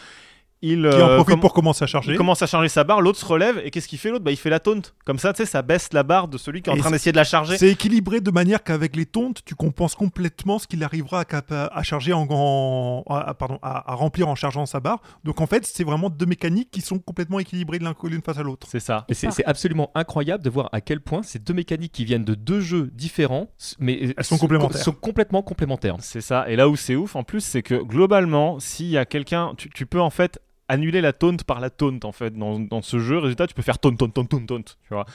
Il, 0.61 0.81
Qui 0.81 1.01
en 1.01 1.09
euh, 1.09 1.15
profite 1.15 1.39
pour 1.39 1.53
commencer 1.53 1.83
à 1.83 1.87
il 1.87 1.89
charger. 1.89 2.15
commence 2.15 2.41
à 2.41 2.47
charger 2.47 2.67
sa 2.67 2.83
barre, 2.83 2.99
l'autre 3.01 3.17
se 3.17 3.25
relève, 3.25 3.61
et 3.63 3.71
qu'est-ce 3.71 3.87
qu'il 3.87 3.97
fait 3.97 4.09
l'autre? 4.09 4.25
Bah, 4.25 4.31
Il 4.31 4.37
fait 4.37 4.49
la 4.49 4.59
taunt. 4.59 4.81
Comme 5.05 5.17
ça, 5.17 5.31
tu 5.31 5.37
sais, 5.37 5.45
ça 5.45 5.61
baisse 5.61 5.93
la 5.93 6.03
barre 6.03 6.27
de 6.27 6.37
celui 6.37 6.61
qui 6.61 6.69
est 6.69 6.73
en 6.73 6.77
train 6.77 6.91
d'essayer 6.91 7.13
de 7.13 7.17
la 7.17 7.23
charger. 7.23 7.57
C'est 7.57 7.69
équilibré 7.69 8.19
de 8.19 8.29
manière 8.31 8.61
qu'avec 8.61 8.95
les 8.97 9.05
tontes, 9.05 9.41
tu 9.45 9.55
compenses 9.55 9.95
complètement 9.95 10.59
ce 10.59 10.67
qu'il 10.67 10.83
arrivera 10.83 11.23
à, 11.29 11.83
charger 11.83 12.11
en, 12.11 12.27
en- 12.29 13.03
à, 13.09 13.33
pardon, 13.35 13.57
à, 13.61 13.91
à 13.91 13.95
remplir 13.95 14.27
en 14.27 14.35
chargeant 14.35 14.65
sa 14.65 14.79
barre. 14.81 15.01
Donc 15.23 15.39
en 15.39 15.47
fait, 15.47 15.65
c'est 15.65 15.83
vraiment 15.85 16.09
deux 16.09 16.25
mécaniques 16.25 16.71
qui 16.71 16.81
sont 16.81 16.99
complètement 16.99 17.39
équilibrées 17.39 17.79
de 17.79 17.85
l'un 17.85 17.93
l'une 18.03 18.21
face 18.21 18.37
à 18.37 18.43
l'autre. 18.43 18.67
C'est 18.69 18.79
ça. 18.79 19.05
Et 19.07 19.13
c'est 19.13 19.45
absolument 19.45 19.91
incroyable 19.95 20.43
de 20.43 20.49
voir 20.49 20.69
à 20.71 20.81
quel 20.81 20.99
point 20.99 21.23
ces 21.23 21.39
deux 21.39 21.53
mécaniques 21.53 21.91
qui 21.91 22.03
viennent 22.05 22.25
de 22.25 22.35
deux 22.35 22.59
jeux 22.59 22.89
différents, 22.93 23.47
mais 23.79 23.99
euh, 24.03 24.13
Elles 24.17 24.23
sont 24.23 24.37
complémentaires. 24.37 24.81
sont 24.81 24.91
complètement 24.91 25.41
complémentaires. 25.41 25.95
C'est 25.99 26.21
ça. 26.21 26.49
Et 26.49 26.55
là 26.55 26.67
où 26.69 26.75
c'est 26.75 26.95
ouf, 26.95 27.15
en 27.15 27.23
plus, 27.23 27.41
c'est 27.41 27.61
que 27.61 27.75
globalement, 27.75 28.59
s'il 28.59 28.87
y 28.87 28.97
a 28.97 29.05
quelqu'un, 29.05 29.53
tu, 29.57 29.69
tu 29.69 29.85
peux 29.85 30.01
en 30.01 30.09
fait 30.09 30.39
annuler 30.69 31.01
la 31.01 31.11
taunt 31.11 31.37
par 31.45 31.59
la 31.59 31.69
taunt 31.69 31.99
en 32.03 32.11
fait 32.11 32.33
dans, 32.37 32.59
dans 32.59 32.81
ce 32.81 32.99
jeu. 32.99 33.17
Résultat, 33.17 33.47
tu 33.47 33.53
peux 33.53 33.61
faire 33.61 33.79
taunt, 33.79 33.95
taunt, 33.95 34.09
taunt, 34.09 34.25
taunt, 34.25 34.45
taunt. 34.45 34.63
Tu 34.63 34.93
vois. 34.93 35.05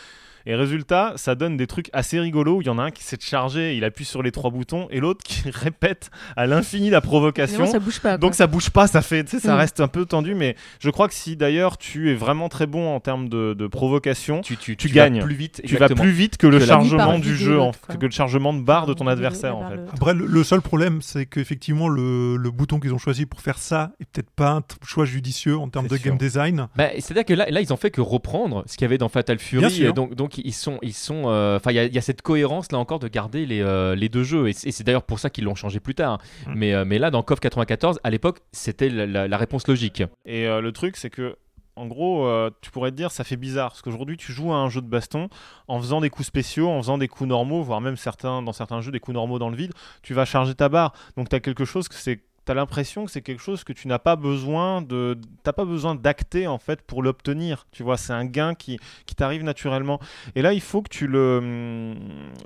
Et 0.47 0.55
résultat, 0.55 1.13
ça 1.17 1.35
donne 1.35 1.57
des 1.57 1.67
trucs 1.67 1.89
assez 1.93 2.21
rigolos 2.21 2.57
où 2.57 2.61
il 2.61 2.67
y 2.67 2.71
en 2.71 2.79
a 2.79 2.83
un 2.85 2.91
qui 2.91 3.03
s'est 3.03 3.17
chargé, 3.21 3.77
il 3.77 3.85
appuie 3.85 4.05
sur 4.05 4.23
les 4.23 4.31
trois 4.31 4.51
boutons, 4.51 4.89
et 4.91 5.01
l'autre 5.01 5.23
qui 5.25 5.43
répète 5.51 6.11
à 6.37 6.47
l'infini 6.47 6.91
la 6.91 7.01
provocation. 7.01 7.61
Évidemment, 7.65 7.73
ça 7.73 7.79
bouge 7.79 8.01
pas. 8.01 8.19
Donc 8.19 8.35
ça 8.35 8.47
bouge 8.47 8.71
pas, 8.71 8.87
ça 8.87 9.01
fait, 9.03 9.29
ça 9.29 9.55
Mm. 9.55 9.59
reste 9.59 9.81
un 9.81 9.89
peu 9.89 10.05
tendu, 10.05 10.35
mais 10.35 10.57
je 10.81 10.91
crois 10.91 11.09
que 11.09 11.15
si 11.15 11.37
d'ailleurs 11.37 11.79
tu 11.79 12.11
es 12.11 12.15
vraiment 12.15 12.49
très 12.49 12.67
bon 12.67 12.95
en 12.95 13.01
termes 13.01 13.29
de, 13.29 13.55
de 13.55 13.67
provocation, 13.67 14.41
Tu, 14.43 14.57
tu, 14.57 14.77
Tu 14.77 14.89
vas 14.89 14.95
gagnes. 14.95 15.23
plus 15.23 15.35
vite. 15.35 15.63
tu 15.65 15.77
vas 15.77 15.89
plus 15.89 16.11
vite 16.11 16.37
que 16.37 16.47
le 16.47 16.59
Que 16.59 16.67
chargement 16.67 17.19
du 17.19 17.37
jeu, 17.37 17.59
en- 17.61 17.73
que 17.73 18.05
le 18.05 18.11
chargement 18.11 18.53
de 18.53 18.61
barre 18.61 18.87
de 18.87 18.93
ton 18.95 19.07
adversaire 19.07 19.57
en 19.57 19.69
fait. 19.71 19.81
Après, 19.95 20.13
le, 20.15 20.27
le 20.27 20.45
seul 20.45 20.61
problème, 20.61 21.01
c'est 21.03 21.27
qu'effectivement, 21.27 21.89
le, 21.89 22.37
le 22.37 22.51
bouton 22.51 22.81
qu'ils 22.81 22.93
ont 22.95 22.99
choisi 22.99 23.25
pour 23.27 23.41
faire 23.41 23.59
ça 23.59 23.93
est 24.01 24.05
peut-être 24.05 24.31
pas 24.31 24.51
un 24.51 24.63
choix 24.87 25.05
judicieux 25.05 25.57
en 25.57 25.69
termes 25.69 25.87
de 25.89 25.97
sûr. 25.97 26.05
game 26.11 26.19
design. 26.19 26.69
Bah, 26.77 26.89
C'est-à-dire 26.99 27.25
que 27.25 27.35
là, 27.35 27.47
là, 27.51 27.61
ils 27.61 27.73
ont 27.73 27.77
fait 27.77 27.91
que 27.91 28.01
reprendre 28.01 28.63
ce 28.67 28.77
qu'il 28.77 28.85
y 28.85 28.87
avait 28.87 28.99
dans 28.99 29.09
Fatal 29.09 29.37
Bien 29.39 29.45
Fury. 29.47 29.71
sûr. 29.71 29.91
et 29.91 29.93
donc, 29.93 30.15
donc 30.15 30.34
ils 30.39 30.53
sont, 30.53 30.79
ils 30.83 30.93
sont. 30.95 31.25
euh, 31.27 31.57
Enfin, 31.57 31.71
il 31.71 31.75
y, 31.75 31.79
a- 31.79 31.85
il 31.85 31.95
y 31.95 31.99
a 31.99 32.03
cette 32.03 32.23
cohérence 32.23 32.73
là 32.73 32.79
encore 32.79 32.99
de 32.99 33.09
garder 33.09 33.47
les, 33.47 33.61
euh, 33.61 33.95
les 33.95 34.09
deux 34.09 34.23
jeux. 34.25 34.49
Et 34.49 34.53
c'est 34.53 34.85
d'ailleurs 34.85 35.03
pour 35.05 35.19
ça 35.19 35.31
qu'ils 35.31 35.45
l'ont 35.45 35.55
changé 35.55 35.81
plus 35.81 35.95
tard. 35.95 36.19
Mm. 36.47 36.53
Mais, 36.57 36.75
euh, 36.75 36.85
mais 36.85 36.99
là, 36.99 37.11
dans 37.11 37.23
KOF 37.23 37.41
94, 37.41 38.01
à 38.05 38.11
l'époque, 38.11 38.41
c'était 38.53 38.89
la, 38.89 39.07
la- 39.07 39.29
la 39.29 39.37
réponse 39.37 39.67
logique. 39.69 40.03
Et 40.27 40.47
le 40.47 40.73
truc, 40.73 40.97
c'est 40.97 41.11
que, 41.11 41.37
en 41.77 41.87
gros, 41.87 42.27
euh, 42.27 42.51
tu 42.63 42.71
pourrais 42.71 42.91
te 42.93 42.97
dire, 42.97 43.11
ça 43.11 43.25
fait 43.25 43.37
bizarre. 43.37 43.71
Parce 43.71 43.83
qu'aujourd'hui, 43.83 44.17
tu 44.17 44.33
joues 44.33 44.53
à 44.53 44.57
un 44.57 44.69
jeu 44.69 44.81
de 44.81 44.87
baston 44.87 45.29
en 45.67 45.81
faisant 45.81 46.01
des 46.01 46.09
coups 46.11 46.27
spéciaux, 46.29 46.69
en 46.71 46.79
faisant 46.81 46.99
des 46.99 47.09
coups 47.09 47.29
normaux, 47.29 47.63
voire 47.63 47.81
même 47.81 47.97
certains, 47.97 48.43
dans 48.43 48.53
certains 48.53 48.81
jeux, 48.81 48.93
des 48.93 49.01
coups 49.01 49.15
normaux 49.15 49.39
dans 49.41 49.51
le 49.51 49.57
vide. 49.57 49.73
Tu 50.03 50.15
vas 50.15 50.25
charger 50.25 50.55
ta 50.55 50.69
barre. 50.69 50.93
Donc, 51.17 51.29
tu 51.29 51.35
as 51.37 51.41
quelque 51.41 51.65
chose 51.65 51.89
que 51.89 51.95
c'est. 51.97 52.21
T'as 52.45 52.55
l'impression 52.55 53.05
que 53.05 53.11
c'est 53.11 53.23
quelque 53.23 53.43
chose 53.43 53.65
que 53.65 53.73
tu 53.73 53.89
n'as 53.89 53.99
pas 53.99 54.17
besoin 54.17 54.83
de, 54.83 55.19
t'as 55.43 55.53
pas 55.53 55.65
besoin 55.65 55.95
d'acter 55.95 56.47
en 56.47 56.59
fait 56.59 56.83
pour 56.83 57.03
l'obtenir. 57.03 57.67
Tu 57.73 57.83
vois, 57.83 57.97
c'est 57.97 58.13
un 58.13 58.25
gain 58.27 58.55
qui, 58.55 58.79
qui 59.07 59.15
t'arrive 59.15 59.43
naturellement. 59.45 59.99
Et 60.35 60.43
là, 60.43 60.53
il 60.53 60.61
faut 60.61 60.83
que 60.83 60.91
tu 60.91 61.07
le, 61.07 61.95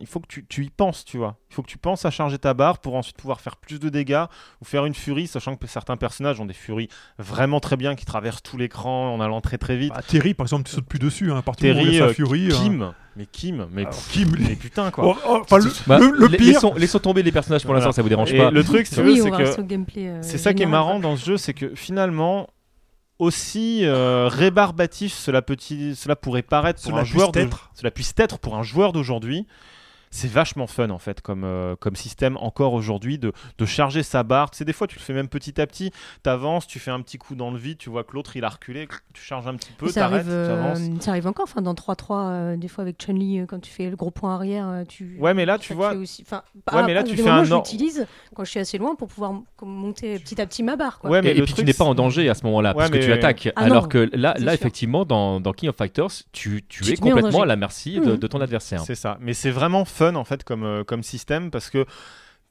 il 0.01 0.07
faut 0.07 0.21
que 0.21 0.29
tu, 0.29 0.47
tu 0.47 0.65
y 0.65 0.71
penses, 0.71 1.05
tu 1.05 1.17
vois. 1.19 1.37
Il 1.51 1.55
faut 1.55 1.63
que 1.63 1.69
tu 1.69 1.79
penses 1.79 2.05
à 2.05 2.11
charger 2.11 2.39
ta 2.39 2.55
barre 2.55 2.79
pour 2.79 2.95
ensuite 2.95 3.17
pouvoir 3.17 3.41
faire 3.41 3.57
plus 3.57 3.81
de 3.81 3.89
dégâts 3.89 4.25
ou 4.61 4.65
faire 4.65 4.85
une 4.87 4.95
furie, 4.95 5.27
sachant 5.27 5.57
que 5.57 5.67
certains 5.67 5.97
personnages 5.97 6.41
ont 6.41 6.47
des 6.47 6.55
furies 6.55 6.89
vraiment 7.19 7.61
très 7.61 7.77
bien 7.77 7.95
qui 7.95 8.05
traversent 8.05 8.43
tout 8.43 8.57
l'écran 8.57 9.13
en 9.13 9.21
allant 9.21 9.41
très 9.41 9.59
très 9.59 9.77
vite. 9.77 9.93
Bah, 9.93 10.03
Terry, 10.07 10.35
par 10.35 10.45
exemple, 10.45 10.65
tu 10.69 10.75
sautes 10.75 10.87
plus 10.87 10.99
dessus. 10.99 11.33
Hein, 11.33 11.43
du 11.59 11.67
moment 11.67 11.81
où 11.81 11.85
il 11.85 11.91
Terry, 11.91 12.01
a 12.01 12.05
euh, 12.05 12.15
sa 12.15 12.23
euh, 12.23 12.51
Kim, 12.51 12.95
mais 13.19 13.27
Kim, 13.27 13.67
mais, 13.73 13.83
alors, 13.83 13.93
pff, 13.95 14.09
Kim, 14.13 14.29
mais 14.39 14.55
putain 14.55 14.91
quoi. 14.91 15.05
Oh, 15.09 15.17
oh, 15.29 15.39
enfin, 15.43 15.59
le, 15.59 15.71
Bah, 15.87 15.99
le- 15.99 16.11
le 16.17 16.27
la- 16.29 16.39
pire, 16.39 16.47
laissons, 16.55 16.75
laissons 16.75 16.99
tomber 17.01 17.23
les 17.23 17.33
personnages 17.33 17.63
pour 17.63 17.73
Voilà. 17.73 17.85
l'instant, 17.85 17.97
ça 17.97 18.03
vous 18.03 18.09
dérange 18.09 18.33
Et 18.33 18.39
pas. 18.39 18.51
le 18.51 18.63
truc, 18.65 18.87
si 18.87 18.95
tu 18.95 19.03
veux, 19.03 19.13
Oui, 19.13 19.21
c'est 19.23 19.31
que 19.31 19.43
euh, 19.99 20.19
c'est 20.23 20.39
ça 20.39 20.55
qui 20.55 20.63
est 20.63 20.67
marrant 20.67 21.01
dans 21.01 21.17
ce 21.17 21.27
jeu, 21.27 21.37
c'est 21.37 21.53
que 21.53 21.75
finalement, 21.75 22.47
aussi 23.19 23.81
euh, 23.85 24.29
rébarbatif 24.29 25.13
cela, 25.13 25.43
petit, 25.43 25.97
cela 25.97 26.15
pourrait 26.15 26.43
paraître 26.43 26.81
pour 26.81 26.91
Cela 26.93 27.01
un 27.01 27.03
puisse 27.03 27.15
joueur 27.15 27.31
être. 27.35 27.71
cela 27.75 27.91
puisse 27.91 28.15
être 28.17 28.39
pour 28.39 28.57
un 28.57 28.63
joueur 28.63 28.93
d'aujourd'hui, 28.93 29.47
c'est 30.11 30.31
vachement 30.31 30.67
fun 30.67 30.91
en 30.91 30.99
fait 30.99 31.21
comme, 31.21 31.45
euh, 31.45 31.77
comme 31.77 31.97
système 31.97 32.37
encore 32.39 32.73
aujourd'hui 32.73 33.19
de, 33.19 33.33
de 33.59 33.65
charger 33.67 34.03
sa 34.03 34.23
barre. 34.23 34.51
Tu 34.51 34.59
sais, 34.59 34.65
des 34.65 34.73
fois 34.73 34.87
tu 34.87 34.97
le 34.99 35.03
fais 35.03 35.13
même 35.13 35.29
petit 35.29 35.61
à 35.61 35.67
petit, 35.67 35.91
t'avances, 36.23 36.67
tu 36.67 36.79
fais 36.79 36.91
un 36.91 37.01
petit 37.01 37.19
coup 37.19 37.35
dans 37.35 37.51
le 37.51 37.59
vide, 37.59 37.79
tu 37.79 37.91
vois 37.91 38.05
que 38.05 38.13
l'autre 38.15 38.37
il 38.37 38.45
a 38.45 38.49
reculé, 38.49 38.89
tu 39.13 39.23
charges 39.23 39.47
un 39.47 39.55
petit 39.55 39.73
peu, 39.73 39.89
arrive, 39.97 40.27
euh, 40.29 40.49
t'avances. 40.75 41.03
ça 41.03 41.11
arrive 41.13 41.27
encore, 41.27 41.45
enfin 41.49 41.63
dans 41.63 41.75
3-3, 41.75 42.31
euh, 42.31 42.57
des 42.57 42.69
fois 42.69 42.83
avec 42.83 42.99
Chun-Li, 42.99 43.41
euh, 43.41 43.47
quand 43.47 43.61
tu 43.61 43.71
fais 43.71 43.89
le 43.91 43.97
gros 43.97 44.11
point 44.11 44.35
arrière, 44.35 44.85
tu. 44.89 45.17
Ouais, 45.21 45.35
mais 45.35 45.45
là, 45.45 45.59
tu 45.59 45.75
vois- 45.75 45.95
Aussi... 45.95 46.23
Enfin, 46.27 46.43
Ouais, 46.73 46.83
mais 46.85 46.95
là, 46.95 47.03
tu 47.03 47.17
fais 47.17 47.23
moments, 47.23 47.35
un 47.37 47.45
je 47.45 47.53
or- 47.53 47.63
l'utilise 47.63 48.07
quand 48.35 48.45
je 48.45 48.51
suis 48.51 48.61
assez 48.61 48.79
loin 48.79 48.95
pour 48.95 49.09
pouvoir 49.09 49.33
monter 49.63 50.19
petit 50.19 50.41
à 50.41 50.47
petit 50.47 50.63
ma 50.63 50.77
barre. 50.77 50.99
Quoi. 50.99 51.11
Ouais, 51.11 51.23
mais 51.23 51.37
et, 51.37 51.43
puis 51.43 51.53
tu 51.55 51.65
n'es 51.65 51.73
pas 51.73 51.85
en 51.85 51.95
danger 51.95 52.29
à 52.29 52.35
ce 52.35 52.45
moment-là, 52.45 52.75
parce 52.75 52.91
que 52.91 52.99
tu 52.99 53.13
attaques. 53.13 53.49
Ah 53.57 53.63
alors 53.65 53.83
non, 53.85 53.89
que 53.89 54.11
là, 54.13 54.35
là 54.39 54.39
sûr. 54.39 54.53
effectivement, 54.53 55.05
dans, 55.05 55.41
dans 55.41 55.53
King 55.53 55.69
of 55.71 55.77
Fighters, 55.77 56.09
tu, 56.33 56.65
tu 56.69 56.85
Tu 56.85 56.93
es 56.93 56.97
complètement 56.97 57.43
à 57.43 57.47
la 57.47 57.57
merci 57.57 58.01
de, 58.01 58.13
Mhm. 58.13 58.17
de 58.17 58.27
ton 58.27 58.41
adversaire. 58.41 58.83
C'est 58.83 58.95
ça. 58.95 59.19
Mais 59.21 59.35
c'est 59.35 59.51
vraiment 59.51 59.85
fun 59.99 60.15
en 60.15 60.25
fait 60.25 60.45
comme, 60.45 60.65
euh, 60.65 60.85
comme 60.85 61.03
système 61.03 61.51
parce 61.51 61.71
que 61.71 61.85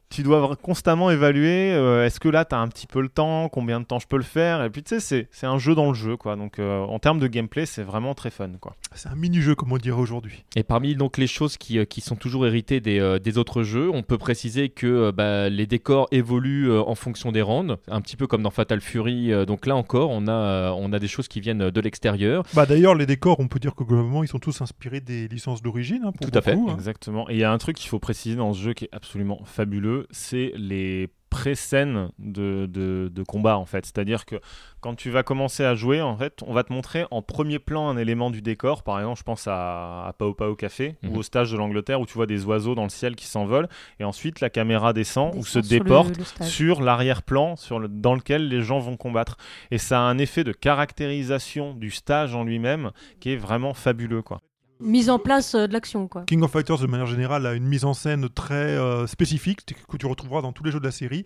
tu 0.10 0.24
dois 0.24 0.56
constamment 0.62 1.12
évaluer 1.12 1.74
euh, 1.74 2.06
est-ce 2.06 2.20
que 2.20 2.30
là 2.30 2.46
tu 2.46 2.56
as 2.56 2.60
un 2.60 2.68
petit 2.70 2.88
peu 2.88 3.02
le 3.02 3.10
temps, 3.10 3.50
combien 3.50 3.80
de 3.80 3.86
temps 3.86 4.00
je 4.00 4.08
peux 4.08 4.18
le 4.18 4.24
faire. 4.24 4.64
Et 4.64 4.70
puis 4.70 4.82
tu 4.84 4.90
sais, 4.90 5.00
c'est, 5.00 5.28
c'est 5.32 5.46
un 5.48 5.58
jeu 5.58 5.76
dans 5.76 5.90
le 5.90 5.94
jeu 5.94 6.16
quoi. 6.18 6.36
Donc 6.36 6.60
euh, 6.60 6.80
en 6.80 7.00
termes 7.00 7.20
de 7.20 7.28
gameplay, 7.28 7.66
c'est 7.66 7.84
vraiment 7.84 8.14
très 8.16 8.30
fun 8.30 8.50
quoi. 8.62 8.76
c'est 8.96 9.10
un 9.10 9.16
mini-jeu, 9.16 9.56
comme 9.56 9.72
on 9.74 9.78
dirait 9.78 10.00
aujourd'hui. 10.00 10.44
Et 10.56 10.64
parmi 10.64 10.96
donc 10.96 11.18
les 11.18 11.28
choses 11.28 11.58
qui, 11.58 11.78
euh, 11.80 11.86
qui 11.86 12.02
sont 12.02 12.16
toujours 12.16 12.48
héritées 12.48 12.80
des, 12.80 13.00
euh, 13.00 13.20
des 13.20 13.38
autres 13.38 13.64
jeux, 13.64 13.90
on 13.94 14.02
peut 14.04 14.18
préciser 14.18 14.70
que 14.70 14.88
euh, 14.88 15.12
bah, 15.12 15.50
les 15.50 15.66
décors 15.68 16.08
évoluent 16.12 16.70
euh, 16.72 16.82
en 16.82 16.96
fonction 16.96 17.32
des 17.32 17.42
rounds, 17.42 17.76
un 17.90 18.02
petit 18.02 18.16
peu 18.16 18.28
comme 18.28 18.44
dans 18.44 18.52
Fatal 18.52 18.80
Fury. 18.82 19.34
euh, 19.34 19.46
donc 19.46 19.66
là 19.66 19.76
encore, 19.76 20.10
on 20.12 20.28
a, 20.28 20.32
euh, 20.32 20.72
on 20.78 20.94
a 20.94 21.00
des 21.00 21.08
choses 21.08 21.28
qui 21.28 21.42
viennent 21.42 21.70
de 21.70 21.82
l'extérieur. 21.82 22.44
Bah, 22.54 22.66
D'ailleurs, 22.66 22.96
les 22.96 23.06
décors, 23.06 23.40
on 23.40 23.48
peut 23.48 23.60
dire 23.60 23.76
que 23.76 23.84
globalement, 23.84 24.24
ils 24.24 24.28
sont 24.30 24.40
tous 24.40 24.62
inspirés 24.62 25.02
des 25.02 25.28
licences 25.28 25.62
d'origine. 25.62 26.04
hein, 26.06 26.12
Tout 26.22 26.30
à 26.34 26.42
fait. 26.42 26.54
hein. 26.54 26.66
Exactement. 26.74 27.30
Et 27.30 27.34
il 27.34 27.40
y 27.40 27.44
a 27.44 27.52
un 27.52 27.58
truc 27.58 27.76
qu'il 27.78 27.90
faut 27.90 28.00
préciser 28.00 28.36
dans 28.36 28.54
ce 28.54 28.62
jeu 28.62 28.74
qui 28.74 28.86
est 28.86 28.90
absolument 28.94 29.42
fabuleux, 29.46 29.97
c'est 30.12 30.52
les 30.56 31.10
pré-scènes 31.30 32.10
de, 32.20 32.68
de, 32.68 33.12
de 33.14 33.24
combat 33.24 33.58
en 33.58 33.66
fait. 33.66 33.86
C'est-à-dire 33.86 34.26
que 34.26 34.38
quand 34.80 34.96
tu 34.96 35.10
vas 35.10 35.24
commencer 35.24 35.64
à 35.66 35.76
jouer, 35.76 36.02
en 36.02 36.16
fait, 36.18 36.40
on 36.48 36.54
va 36.54 36.64
te 36.64 36.72
montrer 36.72 37.06
en 37.12 37.22
premier 37.22 37.60
plan 37.60 37.90
un 37.90 37.98
élément 37.98 38.32
du 38.32 38.42
décor. 38.42 38.82
Par 38.84 38.98
exemple, 39.00 39.20
je 39.20 39.24
pense 39.24 39.46
à, 39.46 40.08
à 40.08 40.14
Pao 40.14 40.34
Pao 40.34 40.56
Café 40.56 40.96
Mhm. 41.04 41.12
ou 41.12 41.18
au 41.18 41.24
stage 41.24 41.52
de 41.52 41.58
l'Angleterre 41.58 42.00
où 42.00 42.06
tu 42.06 42.14
vois 42.14 42.28
des 42.28 42.46
oiseaux 42.46 42.76
dans 42.76 42.84
le 42.84 42.90
ciel 42.90 43.16
qui 43.18 43.26
s'envolent 43.28 43.68
et 44.00 44.06
ensuite 44.06 44.40
la 44.40 44.50
caméra 44.50 44.94
descend 44.94 45.36
ou 45.36 45.44
se 45.44 45.60
le- 45.60 45.68
déporte 45.68 46.18
le 46.18 46.46
sur 46.46 46.82
l'arrière-plan 46.82 47.58
sur 47.58 47.80
le- 47.80 47.90
dans 47.90 48.16
lequel 48.16 48.48
les 48.48 48.62
gens 48.62 48.80
vont 48.80 48.96
combattre. 48.96 49.36
Et 49.70 49.78
ça 49.80 50.00
a 50.00 50.04
un 50.04 50.18
effet 50.20 50.46
de 50.46 50.54
caractérisation 50.54 51.74
du 51.74 51.92
stage 51.92 52.34
en 52.36 52.44
lui-même 52.46 52.92
qui 53.20 53.32
est 53.34 53.38
vraiment 53.38 53.74
fabuleux 53.74 54.22
quoi. 54.22 54.40
Mise 54.80 55.10
en 55.10 55.20
place 55.20 55.56
euh, 55.56 55.68
de 55.68 55.74
l'action, 55.74 56.08
quoi. 56.08 56.24
King 56.26 56.42
of 56.44 56.52
Fighters, 56.52 56.80
de 56.80 56.88
manière 56.88 57.06
générale, 57.08 57.46
a 57.46 57.54
une 57.54 57.66
mise 57.68 57.86
en 57.86 57.94
scène 57.94 58.30
très 58.30 58.56
euh, 58.78 59.08
spécifique 59.08 59.62
que 59.88 59.98
tu 59.98 60.06
retrouveras 60.06 60.42
dans 60.42 60.52
tous 60.54 60.64
les 60.64 60.72
jeux 60.72 60.80
de 60.80 60.86
la 60.86 60.92
série. 60.92 61.26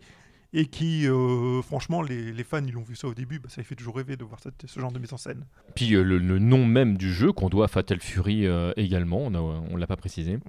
Et 0.53 0.65
qui, 0.65 1.07
euh, 1.07 1.61
franchement, 1.61 2.01
les, 2.01 2.33
les 2.33 2.43
fans, 2.43 2.59
ils 2.65 2.73
l'ont 2.73 2.83
vu 2.83 2.97
ça 2.97 3.07
au 3.07 3.13
début, 3.13 3.39
bah, 3.39 3.47
ça 3.47 3.61
les 3.61 3.63
fait 3.63 3.75
toujours 3.75 3.95
rêver 3.95 4.17
de 4.17 4.25
voir 4.25 4.37
cette- 4.41 4.65
ce 4.67 4.79
genre 4.81 4.91
de 4.91 4.99
mise 4.99 5.13
en 5.13 5.17
scène. 5.17 5.45
Puis 5.75 5.93
euh, 5.95 6.03
le, 6.03 6.17
le 6.17 6.39
nom 6.39 6.65
même 6.65 6.97
du 6.97 7.13
jeu 7.13 7.31
qu'on 7.31 7.47
doit 7.47 7.65
à 7.65 7.67
Fatal 7.69 8.01
Fury 8.01 8.45
euh, 8.47 8.73
également, 8.75 9.19
on 9.19 9.29
ne 9.29 9.39
on 9.39 9.77
l'a 9.77 9.87
pas 9.87 9.95
précisé. 9.95 10.39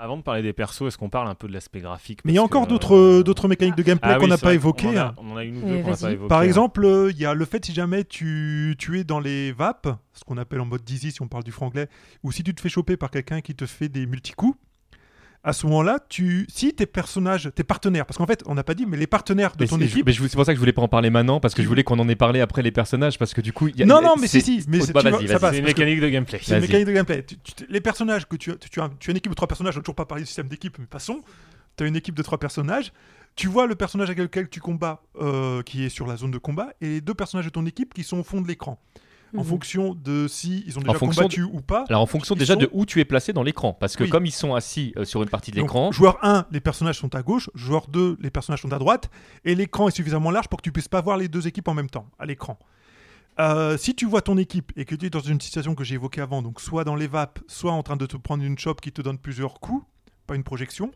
Avant 0.00 0.16
de 0.16 0.22
parler 0.22 0.42
des 0.42 0.52
persos, 0.52 0.82
est-ce 0.86 0.96
qu'on 0.96 1.08
parle 1.10 1.26
un 1.28 1.34
peu 1.34 1.48
de 1.48 1.52
l'aspect 1.52 1.80
graphique 1.80 2.20
Mais 2.24 2.32
il 2.32 2.36
y 2.36 2.38
a 2.38 2.42
encore 2.42 2.64
que, 2.64 2.68
d'autres 2.70 2.94
euh, 2.96 3.22
d'autres 3.24 3.48
mécaniques 3.48 3.74
de 3.76 3.82
gameplay 3.82 4.12
ah 4.14 4.18
qu'on 4.18 4.28
n'a 4.28 4.38
pas 4.38 4.54
évoquées. 4.54 4.86
On, 4.86 4.90
en 4.92 4.96
a- 4.96 5.00
hein. 5.06 5.14
on 5.18 5.30
en 5.32 5.36
a 5.36 5.44
une 5.44 5.56
ou 5.56 5.62
Eh, 5.66 5.70
deux 5.78 5.82
qu'on 5.82 5.90
n'a 5.90 5.96
vas-y. 5.96 6.00
pas 6.02 6.12
évoquées. 6.12 6.28
Par 6.28 6.38
hein. 6.38 6.42
exemple, 6.42 6.84
euh, 6.84 7.10
il 7.10 7.18
y 7.18 7.26
a 7.26 7.34
le 7.34 7.44
fait 7.44 7.64
si 7.64 7.72
jamais 7.74 8.04
tu, 8.04 8.76
tu 8.78 8.98
es 9.00 9.04
dans 9.04 9.18
les 9.20 9.52
VAP, 9.52 9.88
ce 10.12 10.24
qu'on 10.24 10.36
appelle 10.36 10.60
en 10.60 10.66
mode 10.66 10.82
dizzy 10.84 11.10
si 11.10 11.22
on 11.22 11.28
parle 11.28 11.42
du 11.44 11.52
franglais, 11.52 11.88
ou 12.22 12.32
si 12.32 12.42
tu 12.44 12.54
te 12.54 12.60
fais 12.60 12.68
choper 12.68 12.96
par 12.96 13.10
quelqu'un 13.10 13.40
qui 13.40 13.54
te 13.54 13.66
fait 13.66 13.88
des 13.88 14.06
multicoups, 14.06 14.56
à 15.44 15.52
ce 15.52 15.66
moment-là, 15.66 15.98
tu, 16.08 16.46
si 16.50 16.74
tes 16.74 16.84
personnages, 16.86 17.50
tes 17.54 17.62
partenaires, 17.64 18.04
parce 18.06 18.18
qu'en 18.18 18.26
fait, 18.26 18.42
on 18.46 18.54
n'a 18.54 18.64
pas 18.64 18.74
dit, 18.74 18.86
mais 18.86 18.96
les 18.96 19.06
partenaires 19.06 19.52
de 19.56 19.62
Mais 19.62 19.68
ton 19.68 19.80
équipe. 19.80 20.04
mais 20.04 20.12
je- 20.12 20.22
c'est 20.26 20.34
pour 20.36 20.44
ça 20.44 20.52
que 20.52 20.56
je 20.56 20.60
voulais 20.60 20.72
pas 20.72 20.82
en 20.82 20.88
parler 20.88 21.10
maintenant 21.10 21.38
parce 21.40 21.54
que 21.54 21.62
je 21.62 21.68
voulais 21.68 21.84
qu'on 21.84 21.98
en 21.98 22.08
ait 22.08 22.16
parlé 22.16 22.40
après 22.40 22.60
les 22.62 22.72
personnages 22.72 23.18
parce 23.18 23.32
que 23.34 23.40
du 23.40 23.52
coup 23.52 23.68
il 23.68 23.76
y 23.76 23.82
a- 23.82 23.86
Non, 23.86 24.02
non, 24.02 24.14
mais 24.20 24.26
c'est- 24.26 24.40
si, 24.40 24.62
si, 24.62 24.68
mais 24.68 24.80
c'est- 24.80 24.92
bah, 24.92 25.00
une 25.00 25.64
mécanique 25.64 26.00
de 26.00 26.08
gameplay. 26.08 26.40
C'est 26.42 26.54
une 26.56 26.60
mécanique 26.60 26.86
de 26.86 26.92
gameplay. 26.92 27.24
Tu- 27.24 27.36
tu- 27.36 27.66
les 27.68 27.80
personnages 27.80 28.26
que 28.26 28.36
tu 28.36 28.50
as, 28.50 28.56
tu, 28.56 28.80
as, 28.80 28.90
tu 28.98 29.10
as 29.10 29.12
une 29.12 29.16
équipe 29.16 29.30
de 29.30 29.36
trois 29.36 29.48
personnages, 29.48 29.74
on 29.76 29.78
n'a 29.78 29.82
toujours 29.82 29.94
pas 29.94 30.06
parlé 30.06 30.22
du 30.22 30.26
système 30.26 30.48
d'équipe, 30.48 30.76
mais 30.78 30.86
passons. 30.86 31.20
Tu 31.76 31.84
as 31.84 31.86
une 31.86 31.96
équipe 31.96 32.16
de 32.16 32.22
trois 32.22 32.38
personnages. 32.38 32.92
Tu 33.36 33.46
vois 33.46 33.66
le 33.68 33.76
personnage 33.76 34.08
avec 34.08 34.18
lequel 34.18 34.48
tu 34.48 34.58
combats 34.60 35.02
euh, 35.20 35.62
qui 35.62 35.84
est 35.84 35.88
sur 35.88 36.06
la 36.08 36.16
zone 36.16 36.32
de 36.32 36.38
combat 36.38 36.70
et 36.80 36.88
les 36.88 37.00
deux 37.00 37.14
personnages 37.14 37.44
de 37.46 37.50
ton 37.50 37.64
équipe 37.66 37.94
qui 37.94 38.02
sont 38.02 38.18
au 38.18 38.24
fond 38.24 38.40
de 38.40 38.48
l'écran. 38.48 38.80
En 39.34 39.38
Mhm. 39.38 39.44
fonction 39.44 39.94
de 39.94 40.26
si 40.28 40.64
ils 40.66 40.78
ont 40.78 40.82
déjà 40.82 40.94
fonction 40.94 41.22
combattu 41.22 41.42
ou 41.42 41.60
pas. 41.60 41.84
Alors 41.90 42.00
en 42.02 42.06
fonction 42.06 42.34
déjà 42.34 42.54
sont- 42.54 42.60
de 42.60 42.70
où 42.72 42.86
tu 42.86 42.98
es 43.00 43.04
placé 43.04 43.32
dans 43.32 43.42
l'écran 43.42 43.74
parce 43.74 43.94
que 43.96 44.04
Oui. 44.04 44.10
comme 44.10 44.24
ils 44.24 44.32
sont 44.32 44.54
assis 44.54 44.92
euh, 44.96 45.04
sur 45.04 45.22
une 45.22 45.28
partie 45.28 45.50
de 45.50 45.56
l'écran 45.56 45.92
joueur 45.92 46.18
1, 46.22 46.46
les 46.50 46.60
personnages 46.60 46.98
sont 46.98 47.14
à 47.14 47.22
gauche. 47.22 47.50
Joueur 47.54 47.88
2, 47.88 48.16
les 48.20 48.30
personnages 48.30 48.62
sont 48.62 48.72
à 48.72 48.78
droite. 48.78 49.10
Et 49.44 49.54
l'écran 49.54 49.88
est 49.88 49.92
suffisamment 49.94 50.30
large 50.30 50.48
pour 50.48 50.58
que 50.58 50.62
tu 50.64 50.72
puisses 50.72 50.88
pas 50.88 51.00
voir 51.02 51.16
les 51.18 51.28
deux 51.28 51.46
équipes 51.46 51.68
en 51.68 51.74
même 51.74 51.90
temps 51.90 52.06
à 52.18 52.24
l'écran. 52.26 52.58
Euh, 53.40 53.76
si 53.76 53.94
tu 53.94 54.04
vois 54.06 54.20
ton 54.22 54.36
équipe 54.36 54.72
et 54.76 54.84
que 54.84 54.94
tu 54.94 55.06
es 55.06 55.10
dans 55.10 55.20
une 55.20 55.40
situation 55.40 55.74
que 55.74 55.84
j'ai 55.84 55.94
évoquée 55.94 56.20
avant, 56.20 56.42
donc 56.42 56.60
soit 56.60 56.82
dans 56.84 56.96
les 56.96 57.06
vapes, 57.06 57.38
soit 57.46 57.70
en 57.72 57.82
train 57.82 57.96
de 57.96 58.06
te 58.06 58.16
prendre 58.16 58.42
une 58.42 58.58
chope 58.58 58.80
qui 58.80 58.90
te 58.92 59.00
donne 59.02 59.18
plusieurs 59.18 59.60
coups, 59.60 59.84
pas 60.26 60.34
une 60.34 60.42
projection, 60.42 60.90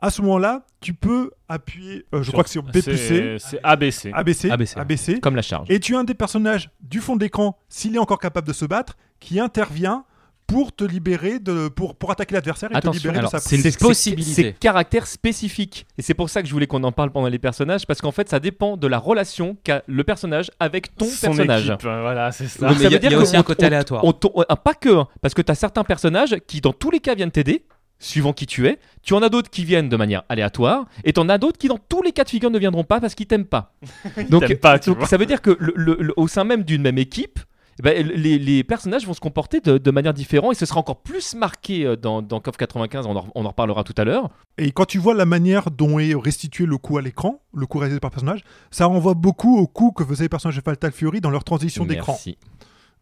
à 0.00 0.10
ce 0.10 0.22
moment-là, 0.22 0.62
tu 0.80 0.94
peux 0.94 1.30
appuyer, 1.48 2.04
euh, 2.14 2.18
je 2.18 2.22
Sur- 2.24 2.32
crois 2.32 2.44
que 2.44 2.50
c'est 2.50 2.60
B 2.60 2.70
plus 2.70 2.82
C, 2.82 3.36
C'est 3.38 3.60
ABC. 3.62 4.10
ABC, 4.14 4.50
ABC. 4.50 4.78
ABC, 4.80 5.20
comme 5.20 5.36
la 5.36 5.42
charge. 5.42 5.66
et 5.70 5.78
tu 5.80 5.94
as 5.96 5.98
un 5.98 6.04
des 6.04 6.14
personnages 6.14 6.70
du 6.80 7.00
fond 7.00 7.16
de 7.16 7.20
l'écran, 7.22 7.58
s'il 7.68 7.94
est 7.94 7.98
encore 7.98 8.18
capable 8.18 8.46
de 8.48 8.52
se 8.52 8.64
battre, 8.64 8.96
qui 9.18 9.38
intervient 9.40 10.04
pour 10.46 10.74
te 10.74 10.82
libérer, 10.82 11.38
de, 11.38 11.68
pour, 11.68 11.94
pour 11.94 12.10
attaquer 12.10 12.34
l'adversaire 12.34 12.70
et 12.76 12.80
te 12.80 12.88
libérer 12.88 13.18
alors, 13.18 13.30
de 13.30 13.38
sa 13.38 13.40
c'est 13.40 13.78
possibilité. 13.78 14.42
C'est 14.42 14.52
caractère 14.58 15.06
spécifique. 15.06 15.86
Et 15.96 16.02
c'est 16.02 16.14
pour 16.14 16.28
ça 16.28 16.42
que 16.42 16.48
je 16.48 16.52
voulais 16.52 16.66
qu'on 16.66 16.82
en 16.82 16.90
parle 16.90 17.12
pendant 17.12 17.28
les 17.28 17.38
personnages, 17.38 17.86
parce 17.86 18.00
qu'en 18.00 18.10
fait, 18.10 18.28
ça 18.28 18.40
dépend 18.40 18.76
de 18.76 18.86
la 18.88 18.98
relation 18.98 19.56
qu'a 19.62 19.84
le 19.86 20.02
personnage 20.02 20.50
avec 20.58 20.96
ton 20.96 21.04
Son 21.04 21.28
personnage. 21.28 21.68
équipe, 21.70 21.84
euh, 21.86 22.00
voilà, 22.00 22.32
c'est 22.32 22.48
ça. 22.48 22.66
Oui, 22.66 22.72
mais 22.78 22.78
ça 22.78 22.80
il 22.80 22.82
y 22.82 22.86
a- 22.86 22.90
veut 22.90 22.98
dire 22.98 23.10
il 23.10 23.12
y 23.12 23.14
a 23.14 23.18
que 23.18 23.22
aussi 23.22 23.36
on- 23.36 23.40
un 23.40 23.44
côté 23.44 23.62
on- 23.64 23.66
aléatoire. 23.68 24.02
on 24.04 24.12
pas 24.12 24.74
que, 24.74 24.88
hein, 24.88 25.06
parce 25.22 25.34
que 25.34 25.42
tu 25.42 25.52
as 25.52 25.54
certains 25.54 25.84
personnages 25.84 26.34
qui, 26.48 26.60
dans 26.60 26.72
tous 26.72 26.90
les 26.90 26.98
cas, 26.98 27.14
viennent 27.14 27.30
t'aider, 27.30 27.64
suivant 28.00 28.32
qui 28.32 28.46
tu 28.46 28.66
es. 28.66 28.80
Tu 29.04 29.14
en 29.14 29.22
as 29.22 29.28
d'autres 29.28 29.48
qui 29.50 29.64
viennent 29.64 29.88
de 29.88 29.96
manière 29.96 30.24
aléatoire, 30.28 30.86
et 31.04 31.12
tu 31.12 31.20
en 31.20 31.28
as 31.28 31.38
d'autres 31.38 31.58
qui, 31.58 31.68
dans 31.68 31.78
tous 31.78 32.02
les 32.02 32.10
cas 32.10 32.24
de 32.24 32.28
figure, 32.30 32.50
ne 32.50 32.58
viendront 32.58 32.82
pas 32.84 33.00
parce 33.00 33.14
qu'ils 33.14 33.26
t'aiment 33.26 33.44
pas. 33.44 33.74
donc, 34.28 34.46
t'aiment 34.46 34.58
pas, 34.58 34.78
tu 34.80 34.90
donc 34.90 34.98
vois. 34.98 35.06
ça 35.06 35.16
veut 35.16 35.26
dire 35.26 35.40
que 35.42 35.56
le- 35.60 35.72
le- 35.76 35.96
le- 36.00 36.14
au 36.16 36.26
sein 36.26 36.42
même 36.42 36.64
d'une 36.64 36.82
même 36.82 36.98
équipe, 36.98 37.38
eh 37.78 37.82
ben, 37.82 38.06
les, 38.06 38.38
les 38.38 38.62
personnages 38.64 39.06
vont 39.06 39.14
se 39.14 39.20
comporter 39.20 39.60
de, 39.60 39.78
de 39.78 39.90
manière 39.90 40.12
différente 40.12 40.52
et 40.52 40.54
ce 40.54 40.66
sera 40.66 40.80
encore 40.80 41.00
plus 41.00 41.34
marqué 41.34 41.86
euh, 41.86 41.96
dans, 41.96 42.20
dans 42.20 42.38
KOF 42.40 42.58
95, 42.58 43.06
on 43.06 43.16
en, 43.16 43.26
on 43.34 43.44
en 43.44 43.48
reparlera 43.48 43.84
tout 43.84 43.94
à 43.96 44.04
l'heure. 44.04 44.28
Et 44.58 44.70
quand 44.72 44.84
tu 44.84 44.98
vois 44.98 45.14
la 45.14 45.24
manière 45.24 45.70
dont 45.70 45.98
est 45.98 46.14
restitué 46.14 46.66
le 46.66 46.76
coup 46.76 46.98
à 46.98 47.02
l'écran, 47.02 47.40
le 47.54 47.64
coup 47.64 47.78
réalisé 47.78 47.98
par 48.00 48.10
le 48.10 48.14
personnage, 48.14 48.44
ça 48.70 48.84
renvoie 48.86 49.14
beaucoup 49.14 49.56
au 49.56 49.66
coup 49.66 49.92
que 49.92 50.04
faisaient 50.04 50.24
les 50.24 50.28
personnages 50.28 50.56
de 50.56 50.62
Fatal 50.62 50.92
Fury 50.92 51.22
dans 51.22 51.30
leur 51.30 51.44
transition 51.44 51.84
d'écran. 51.86 52.12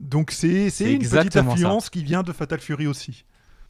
Donc 0.01 0.31
c'est 0.31 0.67
une 0.93 0.99
petite 1.01 1.33
ça. 1.33 1.41
influence 1.41 1.91
qui 1.91 2.05
vient 2.05 2.23
de 2.23 2.33
Fatal 2.33 2.61
Fury 2.61 2.87
aussi. 2.87 3.25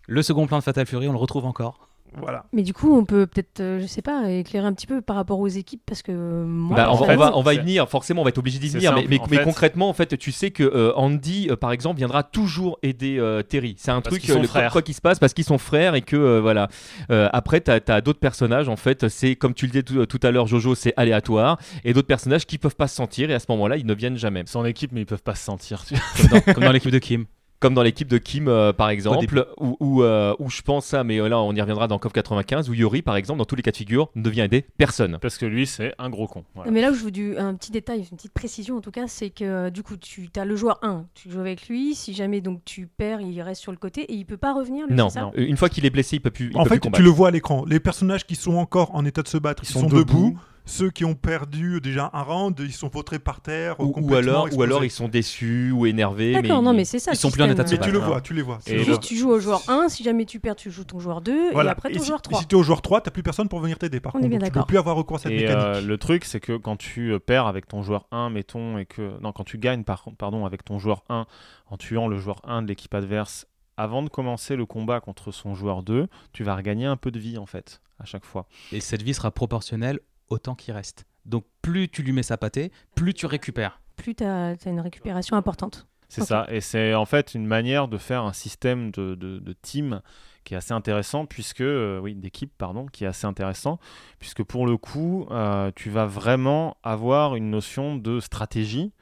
Le 0.08 0.22
second 0.22 0.46
plan 0.46 0.58
de 0.58 0.62
Fatal 0.64 0.86
Fury, 0.86 1.06
on 1.08 1.12
le 1.12 1.18
retrouve 1.18 1.44
encore. 1.44 1.88
Voilà. 2.16 2.46
Mais 2.54 2.62
du 2.62 2.72
coup, 2.72 2.96
on 2.96 3.04
peut 3.04 3.26
peut-être, 3.26 3.60
euh, 3.60 3.80
je 3.80 3.86
sais 3.86 4.00
pas, 4.00 4.30
éclairer 4.30 4.66
un 4.66 4.72
petit 4.72 4.86
peu 4.86 5.02
par 5.02 5.14
rapport 5.14 5.38
aux 5.38 5.46
équipes 5.46 5.82
parce 5.84 6.00
que 6.00 6.10
euh, 6.10 6.46
moi, 6.46 6.74
Bah, 6.74 6.88
on, 6.88 6.94
en 6.94 6.96
va, 6.96 7.06
fait, 7.06 7.12
on 7.12 7.18
va- 7.18 7.36
on 7.36 7.42
va 7.42 7.52
y 7.52 7.58
venir, 7.58 7.86
forcément, 7.86 8.22
on 8.22 8.24
va 8.24 8.30
être 8.30 8.38
obligé 8.38 8.58
d'y 8.58 8.70
venir. 8.70 8.94
Mais, 8.94 9.04
mais- 9.06 9.20
en 9.20 9.26
mais 9.30 9.36
fait. 9.36 9.44
concrètement, 9.44 9.90
en 9.90 9.92
fait, 9.92 10.16
tu 10.16 10.32
sais 10.32 10.50
que 10.50 10.62
euh, 10.62 10.94
Andy, 10.96 11.48
euh, 11.50 11.56
par 11.56 11.70
exemple, 11.70 11.98
viendra 11.98 12.22
toujours 12.22 12.78
aider 12.82 13.18
euh, 13.18 13.42
Terry. 13.42 13.74
C'est 13.76 13.90
un 13.90 14.00
Parce 14.00 14.16
truc, 14.18 14.30
euh, 14.30 14.40
le- 14.40 14.48
frères. 14.48 14.72
quoi 14.72 14.80
qu'il 14.80 14.94
se 14.94 15.02
passe, 15.02 15.18
parce 15.18 15.34
qu'ils 15.34 15.44
sont 15.44 15.58
frères 15.58 15.94
et 15.94 16.00
que 16.00 16.16
euh, 16.16 16.40
voilà. 16.40 16.68
Euh, 17.10 17.28
après, 17.34 17.60
tu 17.60 17.70
as, 17.70 18.00
d'autres 18.00 18.20
personnages, 18.20 18.70
en 18.70 18.76
fait, 18.76 19.06
c'est 19.10 19.36
comme 19.36 19.52
tu 19.52 19.66
le 19.66 19.72
disais 19.72 19.82
tout, 19.82 20.06
tout 20.06 20.20
à 20.26 20.30
l'heure, 20.30 20.46
Jojo, 20.46 20.74
c'est 20.74 20.94
aléatoire. 20.96 21.58
Et 21.84 21.92
d'autres 21.92 22.08
personnages 22.08 22.46
qui 22.46 22.56
peuvent 22.56 22.74
pas 22.76 22.88
se 22.88 22.96
sentir 22.96 23.30
et 23.30 23.34
à 23.34 23.38
ce 23.38 23.46
moment-là, 23.50 23.76
ils 23.76 23.84
ne 23.84 23.94
viennent 23.94 24.16
jamais. 24.16 24.44
Son 24.46 24.64
équipe, 24.64 24.92
mais 24.92 25.02
ils 25.02 25.06
peuvent 25.06 25.22
pas 25.22 25.34
se 25.34 25.44
sentir. 25.44 25.84
tu 25.84 25.94
vois. 25.94 26.02
Comme 26.16 26.40
dans, 26.46 26.54
comme 26.54 26.64
dans 26.64 26.72
l'équipe 26.72 26.90
de 26.90 26.98
Kim. 26.98 27.26
Comme 27.60 27.74
dans 27.74 27.82
l'équipe 27.82 28.06
de 28.06 28.18
Kim, 28.18 28.46
euh, 28.46 28.72
par 28.72 28.88
exemple, 28.88 29.46
où, 29.58 29.76
où, 29.80 30.02
euh, 30.04 30.32
où 30.38 30.48
je 30.48 30.62
pense 30.62 30.86
ça, 30.86 31.02
mais 31.02 31.20
euh, 31.20 31.28
là, 31.28 31.40
on 31.40 31.52
y 31.54 31.60
reviendra 31.60 31.88
dans 31.88 31.98
KOF 31.98 32.12
95, 32.12 32.70
où 32.70 32.74
Yori, 32.74 33.02
par 33.02 33.16
exemple, 33.16 33.38
dans 33.38 33.44
tous 33.44 33.56
les 33.56 33.62
cas 33.62 33.72
de 33.72 33.76
figure, 33.76 34.10
ne 34.14 34.28
vient 34.30 34.44
aider 34.44 34.64
personne. 34.76 35.18
Parce 35.20 35.38
que 35.38 35.46
lui, 35.46 35.66
c'est 35.66 35.92
un 35.98 36.08
gros 36.08 36.28
con. 36.28 36.44
Voilà. 36.54 36.70
Mais 36.70 36.80
là 36.80 36.92
où 36.92 36.94
je 36.94 37.02
veux 37.02 37.10
du, 37.10 37.36
un 37.36 37.54
petit 37.54 37.72
détail, 37.72 38.06
une 38.10 38.16
petite 38.16 38.32
précision 38.32 38.76
en 38.76 38.80
tout 38.80 38.92
cas, 38.92 39.08
c'est 39.08 39.30
que 39.30 39.70
du 39.70 39.82
coup, 39.82 39.96
tu 39.96 40.28
as 40.36 40.44
le 40.44 40.54
joueur 40.54 40.78
1, 40.82 41.06
tu 41.14 41.30
joues 41.30 41.40
avec 41.40 41.68
lui, 41.68 41.96
si 41.96 42.14
jamais 42.14 42.40
donc 42.40 42.60
tu 42.64 42.86
perds, 42.86 43.20
il 43.22 43.42
reste 43.42 43.60
sur 43.60 43.72
le 43.72 43.78
côté 43.78 44.02
et 44.02 44.14
il 44.14 44.24
peut 44.24 44.36
pas 44.36 44.54
revenir, 44.54 44.86
lui, 44.86 44.94
Non, 44.94 45.08
ça 45.08 45.22
non. 45.22 45.32
Une 45.34 45.56
fois 45.56 45.68
qu'il 45.68 45.84
est 45.84 45.90
blessé, 45.90 46.16
il 46.16 46.20
peut 46.20 46.30
plus, 46.30 46.50
il 46.52 46.56
en 46.56 46.62
peut 46.62 46.68
fait, 46.68 46.74
plus 46.76 46.80
combattre. 46.82 46.98
tu 46.98 47.02
le 47.02 47.10
vois 47.10 47.28
à 47.28 47.30
l'écran. 47.32 47.64
Les 47.66 47.80
personnages 47.80 48.24
qui 48.24 48.36
sont 48.36 48.54
encore 48.54 48.94
en 48.94 49.04
état 49.04 49.22
de 49.22 49.28
se 49.28 49.36
battre, 49.38 49.64
Ils 49.64 49.68
ils 49.68 49.72
sont 49.72 49.80
sont, 49.80 49.86
debout. 49.88 50.28
debout. 50.28 50.38
Ceux 50.68 50.90
qui 50.90 51.04
ont 51.04 51.14
perdu 51.14 51.80
déjà 51.80 52.10
un 52.12 52.22
round, 52.22 52.58
ils 52.60 52.72
sont 52.72 52.88
vautrés 52.88 53.18
par 53.18 53.40
terre. 53.40 53.80
ou, 53.80 53.84
ou 53.84 53.90
complètement 53.90 54.44
alors, 54.44 54.48
ou 54.58 54.62
alors 54.62 54.84
ils 54.84 54.90
sont 54.90 55.08
déçus 55.08 55.70
ou 55.72 55.86
énervés. 55.86 56.32
D'accord, 56.34 56.58
mais 56.58 56.64
non, 56.66 56.72
ils- 56.72 56.76
mais 56.76 56.84
c'est 56.84 56.98
ça. 56.98 57.12
ils 57.12 57.16
sont 57.16 57.30
plus 57.30 57.42
en 57.42 57.48
état 57.50 57.64
de 57.64 57.68
se 57.68 57.74
tu 57.76 57.90
le 57.90 57.98
vois, 57.98 58.20
tu 58.20 58.34
les 58.34 58.42
vois. 58.42 58.58
Et 58.66 58.76
tu. 58.78 58.84
Juste, 58.84 59.00
tu 59.02 59.16
joues 59.16 59.30
au 59.30 59.40
joueur 59.40 59.62
1, 59.68 59.88
si 59.88 60.04
jamais 60.04 60.26
tu 60.26 60.40
perds, 60.40 60.56
tu 60.56 60.70
joues 60.70 60.84
ton 60.84 60.98
joueur 61.00 61.20
2, 61.22 61.52
Voilà. 61.52 61.70
et 61.70 61.72
après 61.72 61.90
ton 61.90 61.98
si, 62.00 62.06
joueur 62.06 62.18
et 62.18 62.22
3. 62.22 62.40
si 62.40 62.46
tu 62.46 62.54
es 62.54 62.58
au 62.58 62.62
joueur 62.62 62.82
3, 62.82 63.00
t'as 63.00 63.10
plus 63.10 63.22
personne 63.22 63.48
pour 63.48 63.60
venir 63.60 63.78
t'aider. 63.78 63.98
Par 64.00 64.14
On 64.14 64.18
est 64.18 64.22
contre, 64.22 64.36
bien 64.38 64.46
tu 64.46 64.52
peux 64.52 64.64
plus 64.64 64.78
avoir 64.78 64.94
recours 64.96 65.16
à 65.16 65.20
cette 65.20 65.32
Et 65.32 65.36
mécanique. 65.40 65.58
euh, 65.64 65.80
le 65.80 65.96
truc, 65.98 66.24
c'est 66.24 66.40
que 66.40 66.56
quand 66.56 66.76
tu 66.76 67.12
euh, 67.12 67.18
perds 67.18 67.46
avec 67.46 67.66
ton 67.66 67.82
joueur 67.82 68.06
1, 68.12 68.30
mettons, 68.30 68.76
et 68.78 68.84
que. 68.84 69.18
Non, 69.22 69.32
quand 69.32 69.44
tu 69.44 69.56
gagnes, 69.58 69.84
par 69.84 70.04
pardon, 70.18 70.44
avec 70.44 70.64
ton 70.64 70.78
joueur 70.78 71.02
1, 71.08 71.26
en 71.70 71.76
tuant 71.78 72.08
le 72.08 72.18
joueur 72.18 72.40
1 72.44 72.60
de 72.62 72.68
l'équipe 72.68 72.94
adverse, 72.94 73.46
avant 73.78 74.02
de 74.02 74.08
commencer 74.08 74.54
le 74.56 74.66
combat 74.66 75.00
contre 75.00 75.32
son 75.32 75.54
joueur 75.54 75.82
2, 75.82 76.08
tu 76.32 76.44
vas 76.44 76.54
regagner 76.56 76.84
un 76.86 76.96
peu 76.96 77.10
de 77.10 77.18
vie, 77.18 77.38
en 77.38 77.46
fait, 77.46 77.80
à 78.00 78.04
chaque 78.04 78.24
fois. 78.24 78.46
Et 78.72 78.80
cette 78.80 79.02
vie 79.02 79.14
sera 79.14 79.30
proportionnelle 79.30 80.00
au 80.30 80.38
temps 80.38 80.54
qui 80.54 80.72
reste. 80.72 81.04
Donc 81.24 81.44
plus 81.62 81.88
tu 81.88 82.02
lui 82.02 82.12
mets 82.12 82.22
sa 82.22 82.36
pâtée, 82.36 82.72
plus 82.94 83.14
tu 83.14 83.26
récupères. 83.26 83.80
Plus 83.96 84.14
tu 84.14 84.24
as, 84.24 84.54
une 84.66 84.80
récupération 84.80 85.36
importante. 85.36 85.86
C'est 86.08 86.24
ça. 86.24 86.46
Et 86.48 86.62
c'est 86.62 86.94
en 86.94 87.04
fait 87.04 87.34
une 87.34 87.46
manière 87.46 87.86
de 87.86 87.98
faire 87.98 88.24
un 88.24 88.32
système 88.32 88.90
de, 88.92 89.14
de, 89.14 89.38
de 89.38 89.52
team 89.60 90.00
qui 90.44 90.54
est 90.54 90.56
assez 90.56 90.72
intéressant, 90.72 91.26
puisque. 91.26 91.60
euh, 91.60 91.98
oui, 91.98 92.14
d'équipe, 92.14 92.50
pardon, 92.56 92.86
qui 92.86 93.04
est 93.04 93.06
assez 93.06 93.26
intéressant, 93.26 93.78
puisque 94.18 94.42
pour 94.42 94.66
le 94.66 94.78
coup, 94.78 95.26
euh, 95.30 95.70
tu 95.76 95.90
vas 95.90 96.06
vraiment 96.06 96.78
avoir 96.82 97.36
une 97.36 97.50
notion 97.50 97.96
de 97.96 98.20
stratégie. 98.20 98.92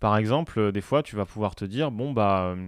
Par 0.00 0.16
exemple, 0.16 0.58
euh, 0.58 0.72
des 0.72 0.80
fois, 0.80 1.04
tu 1.04 1.14
vas 1.14 1.24
pouvoir 1.24 1.54
te 1.54 1.64
dire 1.64 1.92
bon, 1.92 2.12
bah. 2.12 2.46
euh, 2.46 2.66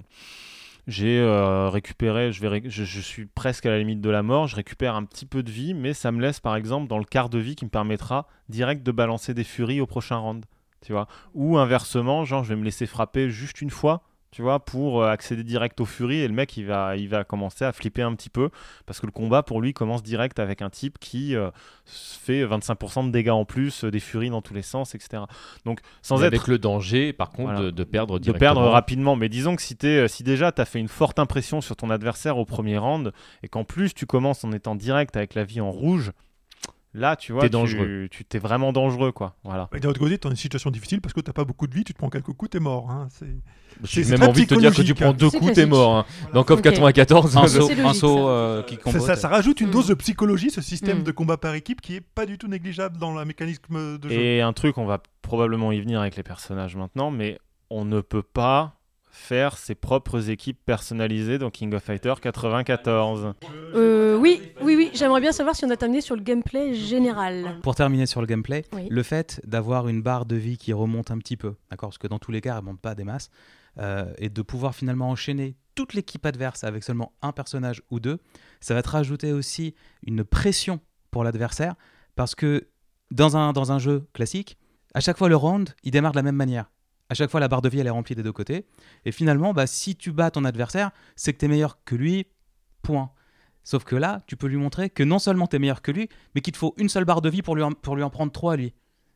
j'ai 0.89 1.21
euh, 1.21 1.69
récupéré, 1.69 2.33
je, 2.33 3.01
suis 3.01 3.27
presque 3.27 3.67
à 3.67 3.71
la 3.71 3.79
limite 3.79 4.01
de 4.01 4.09
la 4.09 4.23
mort, 4.23 4.49
je 4.49 4.57
récupère 4.57 4.95
un 4.95 5.05
petit 5.05 5.27
peu 5.27 5.43
de 5.43 5.51
vie, 5.51 5.75
mais 5.75 5.93
ça 5.93 6.11
me 6.11 6.21
laisse 6.23 6.41
par 6.41 6.57
exemple 6.57 6.89
dans 6.89 6.97
le 6.97 7.05
quart 7.05 7.29
de 7.29 7.39
vie 7.39 7.57
qui 7.57 7.67
me 7.67 7.71
permettra 7.71 8.27
direct 8.49 8.83
de 8.83 8.91
balancer 8.91 9.35
des 9.35 9.45
furies 9.45 9.83
au 9.83 9.87
prochain 9.87 10.17
round. 10.17 10.47
Tu 10.81 10.93
vois 10.93 11.07
Ou 11.35 11.59
inversement, 11.59 12.25
genre 12.25 12.43
je 12.43 12.49
vais 12.49 12.57
me 12.57 12.65
laisser 12.65 12.87
frapper 12.87 13.29
juste 13.29 13.61
une 13.61 13.69
fois, 13.69 14.03
tu 14.31 14.43
vois, 14.43 14.61
pour 14.61 15.03
euh, 15.03 15.09
accéder 15.11 15.43
direct 15.43 15.81
aux 15.81 15.87
furies 15.87 16.21
et 16.21 16.29
le 16.29 16.35
mec 16.35 16.57
il 16.59 16.67
va, 16.67 16.97
il 16.97 17.09
va 17.09 17.25
commencer 17.25 17.65
à 17.65 17.73
flipper 17.73 18.03
un 18.03 18.15
petit 18.15 18.29
peu 18.29 18.51
parce 18.85 19.01
que 19.01 19.07
le 19.07 19.13
combat 19.13 19.43
pour 19.43 19.61
lui 19.63 19.73
commence 19.73 20.03
direct 20.03 20.39
avec 20.39 20.61
un 20.61 20.69
type 20.71 20.99
qui 20.99 21.35
euh, 21.35 21.51
fait 21.87 22.45
25% 22.45 23.07
de 23.07 23.11
dégâts 23.11 23.31
en 23.31 23.45
plus, 23.45 23.85
euh, 23.85 23.91
des 23.91 24.01
furies 24.01 24.31
dans 24.31 24.43
tous 24.43 24.53
les 24.55 24.63
sens, 24.63 24.95
etc. 24.95 25.23
Donc 25.65 25.81
sans 26.03 26.19
être 26.23 26.27
avec 26.27 26.47
le 26.47 26.59
danger, 26.59 27.13
par 27.13 27.31
contre, 27.31 27.53
Voilà. 27.53 27.67
de, 27.67 27.71
de 27.71 27.85
perdre 27.85 28.19
de 28.19 28.25
directement. 28.25 28.55
perdre 28.55 28.69
rapidement. 28.71 29.17
Mais 29.17 29.29
disons 29.31 29.57
que 29.57 29.63
si, 29.63 29.77
si 30.09 30.23
déjà 30.23 30.53
tu 30.53 30.61
as 30.61 30.65
fait 30.67 30.79
une 30.79 30.89
forte 30.89 31.19
impression 31.19 31.61
sur 31.61 31.77
ton 31.77 31.89
adversaire 31.91 32.37
au 32.37 32.45
premier 32.45 32.77
round 32.77 33.13
et 33.43 33.49
qu'en 33.49 33.65
plus 33.65 33.95
tu 33.95 34.05
commences 34.07 34.45
en 34.45 34.53
étant 34.53 34.75
direct 34.75 35.17
avec 35.17 35.35
la 35.35 35.45
vie 35.45 35.61
en 35.63 35.71
rouge, 35.71 36.13
là 36.95 37.17
tu 37.17 37.33
vois, 37.33 37.43
tu- 37.43 37.51
dangereux. 37.51 38.09
Tu 38.11 38.25
t'es 38.25 38.39
vraiment 38.39 38.73
dangereux 38.73 39.13
quoi. 39.13 39.37
Voilà. 39.45 39.69
Et 39.75 39.81
d'un 39.81 39.91
autre 39.91 40.01
côté, 40.01 40.19
t'es 40.19 40.29
dans 40.29 40.31
une 40.31 40.37
situation 40.37 40.71
difficile 40.71 41.01
parce 41.01 41.13
que 41.15 41.21
t'as 41.21 41.33
pas 41.33 41.45
beaucoup 41.45 41.67
de 41.67 41.75
vie, 41.75 41.85
tu 41.85 41.93
te 41.93 41.99
prends 41.99 42.09
quelques 42.11 42.33
coups, 42.33 42.51
t'es 42.51 42.61
mort. 42.61 42.91
hein. 42.91 43.09
C'est- 43.11 43.27
J'ai 43.85 44.05
même 44.17 44.29
envie 44.29 44.47
de 44.47 44.55
te 44.55 44.59
dire 44.61 44.75
que 44.75 44.83
tu 44.83 44.95
prends 44.95 45.13
deux 45.13 45.31
coups, 45.31 45.53
t'es 45.53 45.67
mort. 45.67 45.97
hein. 45.99 46.05
Dans 46.33 46.43
KOF 46.45 46.59
Ok. 46.59 46.65
94, 46.65 47.37
Un 47.37 47.41
saut, 47.47 47.67
c'est 47.69 47.79
un 47.79 47.83
logique, 47.83 48.01
saut 48.01 48.17
ça. 48.17 48.31
euh, 48.31 48.63
qui 48.63 48.79
ça- 49.01 49.17
ça 49.17 49.29
rajoute 49.29 49.61
une 49.61 49.69
Mm. 49.69 49.73
dose 49.73 49.87
de 49.89 49.95
psychologie, 49.95 50.51
ce 50.51 50.61
système 50.63 51.01
Mm. 51.01 51.05
de 51.05 51.13
combat 51.13 51.37
par 51.37 51.55
équipe 51.55 51.81
qui 51.81 51.95
est 51.97 52.01
pas 52.01 52.27
du 52.27 52.39
tout 52.39 52.49
négligeable 52.49 52.97
dans 52.99 53.13
le 53.17 53.25
mécanisme 53.25 53.99
de 53.99 54.09
jeu. 54.09 54.15
Et 54.15 54.41
un 54.41 54.53
truc, 54.53 54.79
on 54.79 54.87
va 54.87 55.01
probablement 55.23 55.71
y 55.73 55.81
venir 55.81 56.01
avec 56.01 56.17
les 56.17 56.23
personnages 56.23 56.75
maintenant, 56.77 57.11
mais 57.11 57.39
on 57.71 57.85
ne 57.85 58.01
peut 58.01 58.23
pas 58.23 58.78
faire 59.19 59.59
ses 59.59 59.75
propres 59.75 60.31
équipes 60.31 60.59
personnalisées 60.65 61.39
dans 61.39 61.51
King 61.51 61.75
of 61.75 61.83
Fighter 61.83 62.15
94. 62.21 63.35
Euh, 63.75 64.17
oui, 64.17 64.41
oui, 64.63 64.75
oui, 64.77 64.91
j'aimerais 64.95 65.21
bien 65.21 65.33
savoir 65.33 65.55
si 65.57 65.65
on 65.65 65.71
a 65.71 65.77
terminé 65.77 66.01
sur 66.01 66.17
le 66.17 66.23
gameplay 66.23 66.75
général. 66.75 67.59
Pour 67.63 67.75
terminer 67.75 68.07
sur 68.07 68.21
le 68.21 68.27
gameplay, 68.27 68.65
Oui. 68.73 68.87
le 68.89 69.03
fait 69.03 69.41
d'avoir 69.45 69.89
une 69.89 70.01
barre 70.03 70.25
de 70.25 70.37
vie 70.37 70.57
qui 70.57 70.73
remonte 70.73 71.11
un 71.11 71.19
petit 71.19 71.37
peu, 71.37 71.55
d'accord, 71.71 71.91
parce 71.91 71.99
que 71.99 72.07
dans 72.07 72.19
tous 72.19 72.31
les 72.31 72.41
cas, 72.41 72.53
elle 72.53 72.59
remonte 72.61 72.81
pas 72.81 72.95
des 72.95 73.05
masses, 73.05 73.29
euh, 73.79 74.07
et 74.19 74.29
de 74.31 74.43
pouvoir 74.43 74.75
finalement 74.75 75.11
enchaîner 75.11 75.57
toute 75.75 75.95
l'équipe 75.95 76.25
adverse 76.25 76.65
avec 76.65 76.83
seulement 76.83 77.13
un 77.21 77.33
personnage 77.33 77.83
ou 77.91 78.01
deux, 78.01 78.19
ça 78.61 78.75
va 78.75 78.83
te 78.83 78.89
rajouter 78.89 79.33
aussi 79.33 79.75
une 80.07 80.25
pression 80.25 80.81
pour 81.11 81.23
l'adversaire 81.25 81.75
parce 82.17 82.35
que 82.35 82.69
dans 83.11 83.37
un, 83.37 83.53
dans 83.53 83.73
un 83.73 83.79
jeu 83.79 84.07
classique, 84.13 84.57
à 84.95 85.01
chaque 85.01 85.19
fois 85.19 85.29
le 85.29 85.37
round, 85.37 85.71
il 85.85 85.91
démarre 85.93 86.13
de 86.13 86.17
la 86.17 86.23
même 86.23 86.35
manière. 86.35 86.71
À 87.11 87.15
chaque 87.15 87.31
fois, 87.31 87.41
la 87.41 87.49
barre 87.49 87.63
de 87.63 87.69
vie, 87.69 87.79
elle 87.81 87.87
est 87.87 87.91
remplie 87.91 88.15
des 88.15 88.23
deux 88.23 88.33
côtés. 88.33 88.67
Et 89.05 89.13
finalement, 89.13 89.55
bah, 89.55 89.67
si 89.67 89.97
tu 89.97 90.13
bats 90.13 90.31
ton 90.31 90.45
adversaire, 90.45 90.91
c'est 91.17 91.33
que 91.33 91.39
tu 91.39 91.47
es 91.47 91.49
meilleur 91.49 91.79
que 91.85 91.95
lui, 91.95 92.27
point. 92.83 93.11
Sauf 93.65 93.85
que 93.85 93.97
là, 93.97 94.23
tu 94.27 94.37
peux 94.37 94.47
lui 94.47 94.57
montrer 94.57 94.91
que 94.91 95.03
non 95.03 95.19
seulement 95.19 95.47
tu 95.47 95.57
es 95.57 95.59
meilleur 95.59 95.83
que 95.83 95.91
lui, 95.91 96.09
mais 96.35 96.41
qu'il 96.41 96.53
te 96.53 96.59
faut 96.59 96.75
une 96.79 96.89
seule 96.89 97.05
barre 97.05 97.21
de 97.23 97.29
vie 97.31 97.43
pour 97.43 97.55
lui 97.57 97.63
en, 97.63 97.73
pour 97.73 97.97
lui 97.97 98.03
en 98.03 98.11
prendre 98.11 98.33
trois 98.33 98.55
à 98.55 98.57
lui. 98.57 98.73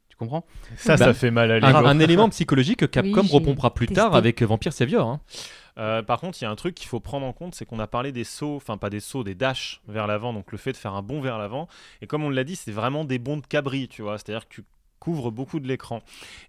Tu 0.09 0.16
comprends? 0.16 0.45
Ça, 0.76 0.97
Bah, 0.97 1.07
ça 1.07 1.14
fait 1.14 1.30
mal 1.30 1.51
à 1.51 1.55
Un, 1.55 1.72
l'ego. 1.72 1.86
un 1.86 1.99
élément 2.01 2.28
psychologique 2.28 2.80
que 2.80 2.84
Capcom 2.86 3.22
Oui, 3.22 3.28
repompera 3.30 3.72
plus 3.72 3.86
tard 3.88 4.14
avec 4.14 4.43
Vampire 4.43 4.72
Savior. 4.74 5.09
hein. 5.09 5.20
Euh, 5.78 6.03
par 6.03 6.20
contre, 6.20 6.36
il 6.40 6.45
y 6.45 6.47
a 6.47 6.51
un 6.51 6.55
truc 6.57 6.74
qu'il 6.74 6.86
faut 6.88 7.01
prendre 7.01 7.24
en 7.24 7.32
compte, 7.32 7.55
c'est 7.55 7.64
qu'on 7.64 7.78
a 7.78 7.86
parlé 7.86 8.12
des 8.12 8.24
sauts, 8.24 8.57
enfin 8.57 8.76
pas 8.76 8.90
des 8.90 9.01
sauts, 9.01 9.24
des 9.24 9.34
dashs 9.34 9.80
vers 9.88 10.07
l'avant, 10.07 10.34
donc 10.34 10.53
le 10.53 10.59
fait 10.59 10.72
de 10.72 10.76
faire 10.76 10.93
un 10.93 11.01
bond 11.03 11.22
vers 11.22 11.38
l'avant. 11.38 11.66
Et 12.03 12.07
comme 12.07 12.22
on 12.24 12.28
l'a 12.30 12.45
dit, 12.45 12.57
c'est 12.57 12.72
vraiment 12.72 13.07
des 13.07 13.18
bonds 13.18 13.38
de 13.38 13.47
cabri, 13.47 13.88
tu 13.88 14.03
vois, 14.03 14.18
c'est-à-dire 14.18 14.47
que 14.49 14.55
tu 14.57 14.62
couvres 15.03 15.30
beaucoup 15.32 15.59
de 15.61 15.66
l'écran. 15.66 16.00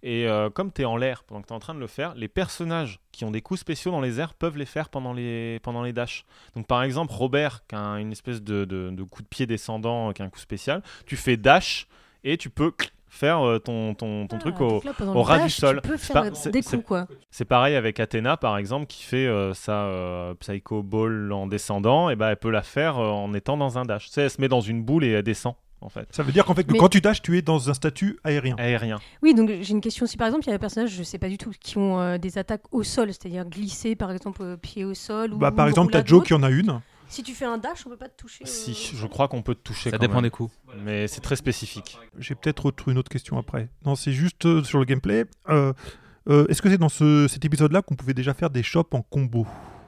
Et 0.03 0.27
euh, 0.27 0.49
comme 0.49 0.71
tu 0.71 0.83
es 0.83 0.85
en 0.85 0.95
l'air 0.97 1.23
pendant 1.23 1.41
que 1.41 1.47
tu 1.47 1.53
es 1.53 1.55
en 1.55 1.59
train 1.59 1.73
de 1.73 1.79
le 1.79 1.87
faire, 1.87 2.13
les 2.15 2.27
personnages 2.27 2.99
qui 3.11 3.25
ont 3.25 3.31
des 3.31 3.41
coups 3.41 3.59
spéciaux 3.59 3.91
dans 3.91 4.01
les 4.01 4.19
airs 4.19 4.33
peuvent 4.35 4.57
les 4.57 4.65
faire 4.67 4.89
pendant 4.89 5.11
les, 5.13 5.59
pendant 5.63 5.81
les 5.83 5.93
dashs. 5.93 6.25
Donc 6.55 6.67
par 6.67 6.83
exemple, 6.83 7.11
Robert, 7.13 7.63
qui 7.67 7.75
a 7.75 7.79
un- 7.79 7.97
une 7.97 8.11
espèce 8.11 8.41
de, 8.43 8.65
de- 8.65 8.91
de 8.91 9.03
coup 9.03 9.21
de 9.23 9.27
pied 9.27 9.45
descendant, 9.47 10.11
qui 10.13 10.21
a 10.21 10.25
un 10.25 10.29
coup 10.29 10.39
spécial, 10.39 10.83
tu 11.05 11.15
fais 11.17 11.35
dash 11.37 11.87
et 12.23 12.37
tu 12.37 12.49
peux 12.51 12.71
faire 13.09 13.45
euh, 13.45 13.59
ton, 13.59 13.93
ton, 13.93 14.25
ton 14.27 14.37
Ah, 14.37 14.39
truc 14.39 14.59
au, 14.61 14.81
là, 14.83 14.91
au 15.13 15.21
ras 15.21 15.37
du 15.37 15.43
dash, 15.43 15.55
sol. 15.57 15.81
Tu 15.83 15.89
peux 15.89 15.97
C'est 15.97 16.13
faire 16.13 16.21
pas- 16.23 16.27
euh, 16.29 16.33
c'est- 16.33 16.49
des 16.51 16.61
c'est- 16.63 16.77
coups, 16.77 16.87
quoi. 16.87 17.07
c'est 17.31 17.45
pareil 17.45 17.75
avec 17.75 17.99
Athéna, 17.99 18.37
par 18.37 18.57
exemple, 18.57 18.87
qui 18.87 19.03
fait 19.03 19.27
euh, 19.27 19.53
sa 19.53 19.83
euh, 19.85 20.33
Psycho 20.35 20.81
Ball 20.81 21.31
en 21.31 21.45
descendant, 21.45 22.09
et 22.09 22.15
ben 22.15 22.29
elle 22.29 22.37
peut 22.37 22.49
la 22.49 22.63
faire 22.63 22.97
euh, 22.97 23.07
en 23.09 23.33
étant 23.35 23.55
dans 23.57 23.77
un 23.77 23.85
dash. 23.85 24.05
Tu 24.07 24.13
sais, 24.13 24.21
elle 24.23 24.29
se 24.31 24.41
met 24.41 24.47
dans 24.47 24.61
une 24.61 24.83
boule 24.83 25.03
et 25.05 25.09
elle 25.11 25.21
descend, 25.23 25.53
en 25.83 25.89
fait. 25.89 26.07
Ça 26.11 26.23
veut 26.23 26.31
dire 26.31 26.45
qu'en 26.45 26.55
fait, 26.55 26.63
que 26.63 26.71
Mais- 26.73 26.79
quand 26.79 26.89
tu 26.89 27.01
dashes, 27.01 27.21
tu 27.21 27.37
es 27.37 27.41
dans 27.41 27.69
un 27.69 27.73
statut 27.73 28.17
aérien. 28.23 28.55
Aérien. 28.57 28.99
Oui, 29.21 29.33
donc 29.33 29.49
j'ai 29.61 29.71
une 29.71 29.81
question. 29.81 30.05
Si 30.05 30.17
par 30.17 30.27
exemple, 30.27 30.45
il 30.45 30.47
y 30.47 30.53
a 30.53 30.55
des 30.55 30.59
personnages, 30.61 30.91
je 30.91 31.03
sais 31.03 31.17
pas 31.17 31.29
du 31.29 31.37
tout, 31.37 31.51
qui 31.59 31.77
ont 31.77 31.99
euh, 31.99 32.17
des 32.17 32.37
attaques 32.37 32.63
au 32.71 32.83
sol, 32.83 33.07
c'est-à-dire 33.09 33.45
glisser 33.45 33.95
par 33.95 34.11
exemple 34.11 34.41
euh, 34.41 34.57
pied 34.57 34.85
au 34.85 34.93
sol. 34.93 35.33
Ou 35.33 35.37
Bah, 35.37 35.51
par 35.51 35.67
exemple, 35.67 35.91
t'as 35.91 36.03
Joe 36.05 36.23
qui 36.23 36.33
en 36.33 36.43
a 36.43 36.49
une. 36.49 36.81
Si 37.09 37.21
tu 37.21 37.33
fais 37.33 37.45
un 37.45 37.59
dash, 37.59 37.85
on 37.85 37.89
peut 37.91 37.97
pas 37.97 38.09
te 38.09 38.17
toucher. 38.19 38.43
Si, 38.45 38.71
euh, 38.71 38.97
je 38.97 39.05
crois 39.07 39.27
qu'on 39.27 39.43
peut 39.43 39.53
te 39.53 39.61
toucher 39.61 39.91
Ça 39.91 39.97
quand 39.97 40.01
dépend 40.01 40.15
même. 40.15 40.23
des 40.23 40.29
coups. 40.31 40.51
Mais 40.83 41.07
c'est 41.07 41.21
très 41.21 41.35
spécifique. 41.35 41.99
J'ai 42.17 42.33
peut-être 42.33 42.71
une 42.87 42.97
autre 42.97 43.09
question 43.09 43.37
après. 43.37 43.69
Non, 43.85 43.95
c'est 43.95 44.13
juste 44.13 44.45
euh, 44.47 44.63
sur 44.63 44.79
le 44.79 44.85
gameplay. 44.85 45.25
Euh, 45.49 45.73
euh, 46.29 46.47
Est-ce 46.47 46.61
que 46.61 46.69
c'est 46.69 46.77
dans 46.79 46.89
ce- 46.89 47.27
cet 47.27 47.45
épisode-là 47.45 47.81
qu'on 47.83 47.93
pouvait 47.95 48.15
déjà 48.15 48.33
faire 48.33 48.49
des 48.49 48.63
shops 48.63 48.93
en 48.93 49.01
combo? 49.03 49.45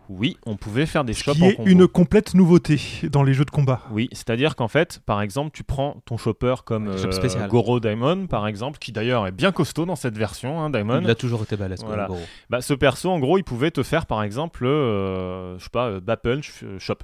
Oui, 0.10 0.38
on 0.46 0.56
pouvait 0.56 0.86
faire 0.86 1.04
des 1.04 1.14
Ce 1.14 1.24
shops 1.24 1.34
qui 1.34 1.44
en 1.44 1.48
est 1.48 1.56
combo. 1.56 1.70
une 1.70 1.88
complète 1.88 2.34
nouveauté 2.34 2.80
dans 3.12 3.24
les 3.24 3.34
jeux 3.34 3.46
de 3.46 3.52
combat. 3.52 3.82
Oui, 3.92 4.10
c'est-à-dire 4.12 4.56
qu'en 4.56 4.68
fait, 4.68 5.00
par 5.06 5.22
exemple, 5.22 5.52
tu 5.54 5.64
prends 5.64 6.02
ton 6.06 6.18
chopper 6.18 6.56
comme 6.66 6.88
Un 6.90 6.98
shop 6.98 7.08
euh, 7.08 7.12
spécial. 7.12 7.50
Goro 7.50 7.80
Daimon, 7.80 8.28
par 8.28 8.48
exemple, 8.48 8.80
qui 8.80 8.92
d'ailleurs 8.92 9.28
est 9.28 9.32
bien 9.32 9.52
costaud 9.52 9.86
dans 9.86 9.96
cette 9.96 10.18
version, 10.18 10.62
hein, 10.62 10.70
Daimon. 10.70 11.02
Il 11.02 11.10
a 11.10 11.16
toujours 11.16 11.44
été 11.44 11.56
balèze. 11.56 11.84
Voilà. 11.86 12.08
Bah, 12.50 12.62
ce 12.62 12.74
perso, 12.74 13.10
en 13.10 13.20
gros, 13.20 13.38
il 13.38 13.44
pouvait 13.44 13.72
te 13.72 13.84
faire, 13.84 14.06
par 14.06 14.24
exemple, 14.24 14.66
euh, 14.66 15.58
je 15.58 15.64
sais 15.64 15.70
pas, 15.70 15.88
euh, 15.88 16.16
punch, 16.22 16.64
euh, 16.64 16.80
chop. 16.80 17.04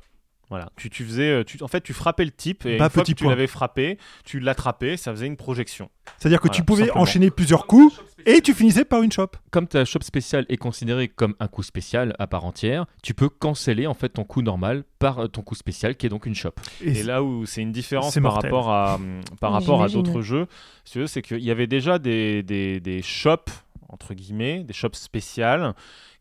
Voilà. 0.52 0.70
Tu, 0.76 0.89
tu 0.89 1.04
faisais, 1.06 1.30
euh, 1.32 1.43
tu, 1.43 1.58
en 1.64 1.68
fait, 1.68 1.82
tu 1.82 1.93
frappais 1.93 2.26
le 2.26 2.32
type 2.32 2.66
et 2.66 2.78
Bas 2.78 2.84
une 2.86 2.89
fois 2.91 3.04
petit 3.04 3.14
que 3.14 3.20
tu 3.20 3.28
l'avais 3.28 3.47
frappé, 3.47 3.97
tu 4.26 4.39
l'attrapais, 4.39 4.97
ça 4.97 5.12
faisait 5.12 5.26
une 5.26 5.38
projection. 5.38 5.89
C'est-à-dire 6.20 6.39
que 6.39 6.47
Voilà, 6.49 6.56
tu 6.58 6.64
pouvais 6.64 6.84
simplement. 6.84 7.02
enchaîner 7.04 7.32
plusieurs 7.32 7.66
coups 7.68 7.99
et 8.26 8.41
tu 8.41 8.54
finissais 8.54 8.84
par 8.84 9.02
une 9.02 9.12
shop. 9.14 9.30
Comme 9.49 9.66
ta 9.68 9.86
shop 9.86 10.02
spécial 10.02 10.45
est 10.49 10.58
considéré 10.58 11.08
comme 11.08 11.36
un 11.39 11.47
coup 11.47 11.64
spécial 11.64 12.14
à 12.20 12.28
part 12.28 12.43
entière, 12.45 12.86
tu 13.02 13.14
peux 13.14 13.30
canceller 13.30 13.88
en 13.88 13.93
fait 13.93 14.10
ton 14.10 14.26
coup 14.26 14.41
normal 14.41 14.84
par 14.99 15.20
euh, 15.20 15.28
ton 15.28 15.41
coup 15.41 15.56
spécial 15.56 15.95
qui 15.95 16.06
est 16.06 16.10
donc 16.10 16.26
une 16.26 16.36
shop. 16.36 16.52
Et 16.84 17.02
là 17.04 17.24
où 17.24 17.45
c'est 17.45 17.62
une 17.62 17.72
différence 17.72 18.14
c'est 18.14 18.20
par 18.22 18.34
mortel. 18.34 18.52
rapport 18.52 18.72
à, 18.74 18.95
hum, 18.95 19.22
par 19.39 19.54
rapport 19.54 19.82
à 19.82 19.88
d'autres 19.88 20.22
jeux, 20.22 20.47
c'est 20.84 21.22
qu'il 21.22 21.39
y 21.39 21.49
avait 21.52 21.68
déjà 21.68 21.97
des, 21.97 22.43
des, 22.43 22.82
des 22.82 23.02
shops, 23.02 23.52
entre 23.88 24.14
guillemets, 24.14 24.64
des 24.66 24.74
shops 24.74 24.95
spéciales 24.95 25.74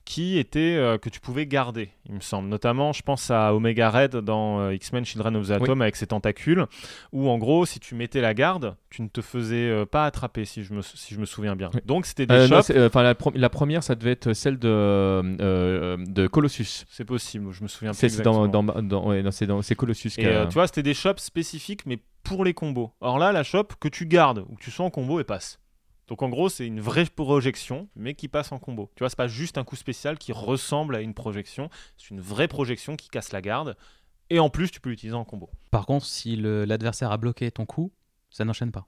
qui 0.05 0.39
étaient 0.39 0.77
euh, 0.77 0.99
que 0.99 1.09
tu 1.09 1.21
pouvais 1.21 1.47
garder, 1.47 1.91
il 2.09 2.15
me 2.15 2.21
semble. 2.21 2.49
Notamment, 2.49 2.93
je 2.93 3.03
pense 3.03 3.31
à 3.31 3.55
Omega 3.55 3.91
Red 3.91 4.17
dans 4.17 4.61
euh, 4.61 4.75
X-Men 4.75 5.05
Children 5.05 5.37
of 5.37 5.49
the 5.49 5.51
Atom 5.53 5.83
avec 5.83 5.95
ses 5.97 6.07
tentacules, 6.09 6.67
où 7.13 7.29
en 7.29 7.39
gros, 7.39 7.67
si 7.67 7.79
tu 7.81 7.95
mettais 7.95 8.21
la 8.21 8.35
garde, 8.35 8.77
tu 8.91 9.03
ne 9.03 9.09
te 9.09 9.21
faisais 9.21 9.69
euh, 9.69 9.87
pas 9.87 10.07
attraper, 10.07 10.45
si 10.45 10.65
je 10.65 10.75
me, 10.75 10.83
si 10.83 11.15
je 11.15 11.21
me 11.21 11.27
souviens 11.27 11.55
bien. 11.55 11.71
Oui. 11.75 11.81
Donc 11.85 12.07
c'était 12.07 12.27
des 12.27 12.49
non, 12.49 12.63
shops. 12.63 12.73
la, 13.35 13.49
première, 13.51 13.83
ça 13.83 13.95
devait 13.95 14.13
être 14.13 14.33
celle 14.33 14.59
de, 14.59 15.97
de 16.11 16.27
Colossus. 16.27 16.87
C'est 16.91 17.05
possible, 17.05 17.53
je 17.53 17.63
me 17.63 17.69
souviens 17.69 17.93
plus 17.93 18.09
c'est 18.09 18.23
dans, 18.23 18.49
dans, 18.49 18.63
dans- 18.63 19.07
ouais, 19.09 19.23
non, 19.23 19.63
c'est 19.63 19.75
Colossus. 19.75 20.11
qui 20.11 20.23
Et 20.23 20.27
a- 20.35 20.47
tu 20.47 20.55
vois, 20.55 20.67
c'était 20.67 20.83
des 20.83 20.95
shops 20.95 21.19
spécifiques, 21.19 21.87
mais 21.87 21.99
pour 22.23 22.45
les 22.45 22.55
combos. 22.55 22.93
Or 23.01 23.19
là, 23.19 23.33
la 23.33 23.43
shop 23.43 23.69
que 23.81 23.89
tu 23.89 24.07
gardes 24.07 24.45
ou 24.49 24.57
que 24.57 24.63
tu 24.63 24.71
sois 24.71 24.85
en 24.87 24.91
combo, 24.91 25.19
elle 25.19 25.25
passe. 25.25 25.59
Donc 26.11 26.23
en 26.23 26.29
gros, 26.29 26.49
c'est 26.49 26.67
une 26.67 26.81
vraie 26.81 27.07
projection, 27.07 27.89
mais 27.95 28.15
qui 28.15 28.27
passe 28.29 28.51
en 28.53 28.59
combo. 28.59 28.91
Tu 28.97 29.01
vois, 29.01 29.09
c'est 29.09 29.17
pas 29.17 29.29
juste 29.29 29.57
un 29.59 29.65
coup 29.65 29.77
spécial 29.77 30.19
qui 30.19 30.33
ressemble 30.33 30.97
à 30.97 31.01
une 31.01 31.15
projection, 31.15 31.71
c'est 31.97 32.11
une 32.11 32.21
vraie 32.21 32.49
projection 32.49 32.97
qui 32.97 33.09
casse 33.09 33.31
la 33.33 33.41
garde. 33.41 33.77
Et 34.29 34.41
en 34.41 34.51
plus, 34.51 34.71
tu 34.73 34.81
peux 34.81 34.91
l'utiliser 34.91 35.17
en 35.17 35.25
combo. 35.25 35.49
Par 35.71 35.87
contre, 35.87 36.05
si 36.05 36.37
l'adversaire 36.37 37.13
a 37.13 37.17
bloqué 37.17 37.51
ton 37.53 37.65
coup, 37.65 37.93
ça 38.29 38.45
n'enchaîne 38.45 38.73
pas. 38.73 38.87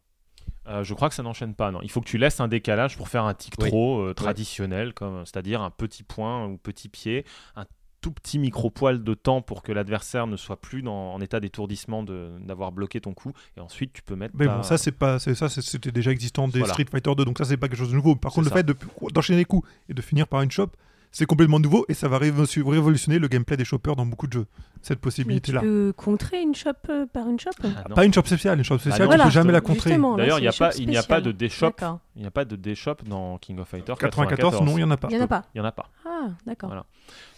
Euh, 0.69 0.83
je 0.85 0.95
crois 0.95 1.09
que 1.09 1.15
ça 1.15 1.23
n'enchaîne 1.23 1.55
pas. 1.55 1.71
Non, 1.71 1.81
il 1.83 1.91
faut 1.91 2.01
que 2.01 2.09
tu 2.09 2.19
laisses 2.19 2.41
un 2.41 2.49
décalage 2.49 2.97
pour 2.97 3.09
faire 3.09 3.25
un 3.25 3.35
tic 3.35 3.55
Oui. 3.61 3.71
euh, 3.73 4.15
traditionnel, 4.15 4.93
comme 4.93 5.25
c'est-à-dire 5.25 5.63
un 5.63 5.71
petit 5.71 6.03
point 6.03 6.47
ou 6.47 6.57
petit 6.59 6.89
pied, 6.89 7.25
un 7.57 7.67
tout 8.03 8.11
petit 8.13 8.39
micro 8.39 8.69
poil 8.69 9.03
de 9.03 9.15
temps 9.15 9.41
pour 9.41 9.63
que 9.63 9.73
l'adversaire 9.73 10.27
ne 10.27 10.37
soit 10.37 10.61
plus 10.61 10.83
dans- 10.83 11.15
en 11.15 11.21
état 11.23 11.41
d'étourdissement 11.41 12.03
de- 12.03 12.33
d'avoir 12.41 12.71
bloqué 12.73 13.01
ton 13.01 13.15
coup. 13.15 13.33
Et 13.57 13.61
ensuite, 13.61 13.93
tu 13.95 14.03
peux 14.03 14.17
mettre. 14.17 14.35
Mais 14.37 14.45
ta- 14.47 14.57
bon, 14.57 14.63
ça, 14.63 14.77
c'est 14.77 14.93
pas, 14.93 15.19
c'est 15.19 15.35
ça, 15.35 15.49
c'est- 15.49 15.63
c'était 15.63 15.93
déjà 15.93 16.11
existant 16.11 16.49
des 16.49 16.59
Voilà. 16.59 16.75
Street 16.75 16.85
Fighter 16.91 17.15
2, 17.17 17.25
donc 17.25 17.39
ça, 17.39 17.45
c'est 17.47 17.57
pas 17.57 17.69
quelque 17.69 17.79
chose 17.79 17.91
de 17.91 17.95
nouveau. 17.97 18.15
Par 18.17 18.33
contre, 18.33 18.49
le 18.51 18.55
fait 18.55 18.65
de- 18.65 18.77
d'enchaîner 19.15 19.39
les 19.39 19.45
coups 19.47 19.67
et 19.89 19.95
de 19.95 20.03
finir 20.03 20.27
par 20.29 20.43
une 20.43 20.51
shop, 20.51 20.69
c'est 21.13 21.27
complètement 21.27 21.61
nouveau 21.61 21.85
et 21.89 21.95
ça 21.95 22.09
va 22.09 22.19
révo- 22.19 22.69
révolutionner 22.69 23.19
le 23.19 23.29
gameplay 23.29 23.57
des 23.57 23.65
shoppers 23.65 23.95
dans 23.95 24.07
beaucoup 24.07 24.27
de 24.27 24.33
jeux. 24.33 24.47
Cette 24.81 24.91
Mais 24.91 24.97
tu 24.97 25.01
possibilité-là. 25.03 25.61
peux 25.61 25.93
contrer 25.97 26.41
une 26.43 26.55
shop 26.55 26.71
euh, 26.89 27.07
par 27.07 27.29
une 27.29 27.39
shop 27.39 27.51
Ah. 27.63 27.85
Pas 27.95 28.05
une 28.05 28.13
shop 28.13 28.25
spéciale, 28.25 28.59
une 28.59 28.65
shop 28.65 28.79
spéciale, 28.79 29.01
non, 29.03 29.05
tu 29.05 29.09
Voilà. 29.09 29.25
peux 29.25 29.31
jamais 29.31 29.53
la 29.53 29.61
contrer. 29.61 29.91
D'ailleurs, 29.91 30.39
il 30.39 30.43
n'y 30.43 30.49
a, 30.49 30.53
pas- 30.53 30.71
shop 30.73 30.79
il 30.81 30.89
n'y 30.89 30.97
a 30.97 31.03
pas 31.05 31.21
de 31.21 31.31
spéciale. 31.31 31.37
D-Shop. 31.37 31.67
D'accord. 31.67 31.99
Il 32.17 32.23
n'y 32.23 32.27
a 32.29 32.31
pas 32.33 32.45
de 32.45 32.57
D-Shop 32.57 32.97
dans 33.07 33.39
King 33.39 33.59
of 33.61 33.69
Fighters 33.69 33.97
94, 33.99 34.29
94. 34.57 34.67
non, 34.67 34.73
il 34.79 34.81
n'y 34.81 34.85
en 34.85 34.91
a 34.91 34.97
pas. 34.97 35.09
Il 35.11 35.17
y 35.17 35.21
en 35.21 35.23
a 35.25 35.27
pas. 35.29 35.45
Il 35.55 35.59
n'y 35.61 35.65
en 35.65 35.69
a 35.69 35.73
pas. 35.73 35.89
Ah, 36.07 36.29
d'accord. 36.47 36.69
Voilà. 36.71 36.87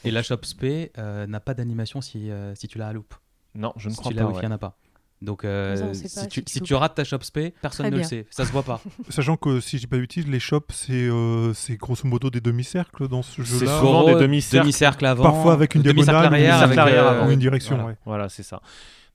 Et 0.04 0.10
la 0.10 0.22
shop 0.22 0.38
spé 0.42 0.92
euh, 0.98 1.26
n'a 1.26 1.40
pas 1.40 1.54
d'animation 1.54 2.00
si, 2.00 2.30
euh, 2.30 2.54
si 2.54 2.68
tu 2.68 2.78
l'as 2.78 2.88
à 2.88 2.92
loupe. 2.92 3.14
Non, 3.56 3.72
je 3.76 3.88
ne 3.88 3.94
si 3.94 3.98
crois 4.00 4.10
tu 4.12 4.16
l'as 4.16 4.22
pas. 4.22 4.28
wifi, 4.28 4.38
il 4.40 4.42
ouais. 4.42 4.48
n'y 4.48 4.52
en 4.52 4.56
a 4.56 4.58
pas. 4.58 4.76
Donc, 5.24 5.44
euh, 5.44 5.92
si, 5.94 6.02
pas 6.14 6.26
tu, 6.26 6.40
si 6.40 6.44
tu 6.44 6.52
si 6.52 6.58
loupes. 6.60 6.68
tu 6.68 6.74
rates 6.74 6.94
ta 6.94 7.04
shop 7.04 7.18
spé, 7.22 7.54
personne 7.62 7.86
Très 7.86 7.90
ne 7.92 7.96
le 7.98 8.04
sait. 8.04 8.26
Ça 8.30 8.44
se 8.44 8.52
voit 8.52 8.62
pas. 8.62 8.80
Sachant 9.08 9.36
que 9.36 9.60
si 9.60 9.78
j'ai 9.78 9.86
pas 9.86 9.96
d'utilise, 9.96 10.28
les 10.30 10.38
shops, 10.40 10.60
c'est 10.72 10.92
euh, 10.92 11.52
c'est 11.54 11.76
grosso 11.76 12.06
modo 12.06 12.30
des 12.30 12.40
demi-cercles 12.40 13.08
dans 13.08 13.22
ce 13.22 13.42
C'est 13.42 13.60
jeu-là. 13.60 13.78
souvent 13.80 14.00
Gros, 14.02 14.14
des 14.14 14.20
demi-cercles. 14.20 14.64
demi-cercle 14.64 15.06
avant. 15.06 15.22
Parfois 15.24 15.52
avec 15.54 15.74
une 15.74 15.82
diagonale 15.82 16.26
arrière. 16.26 16.62
avec, 16.62 16.78
arrière 16.78 17.04
euh, 17.06 17.10
avant. 17.20 17.28
ou 17.28 17.30
une 17.32 17.38
direction. 17.40 17.76
voilà. 17.76 17.88
ouais. 17.90 17.96
Voilà, 18.04 18.28
c'est 18.28 18.42
ça. 18.42 18.60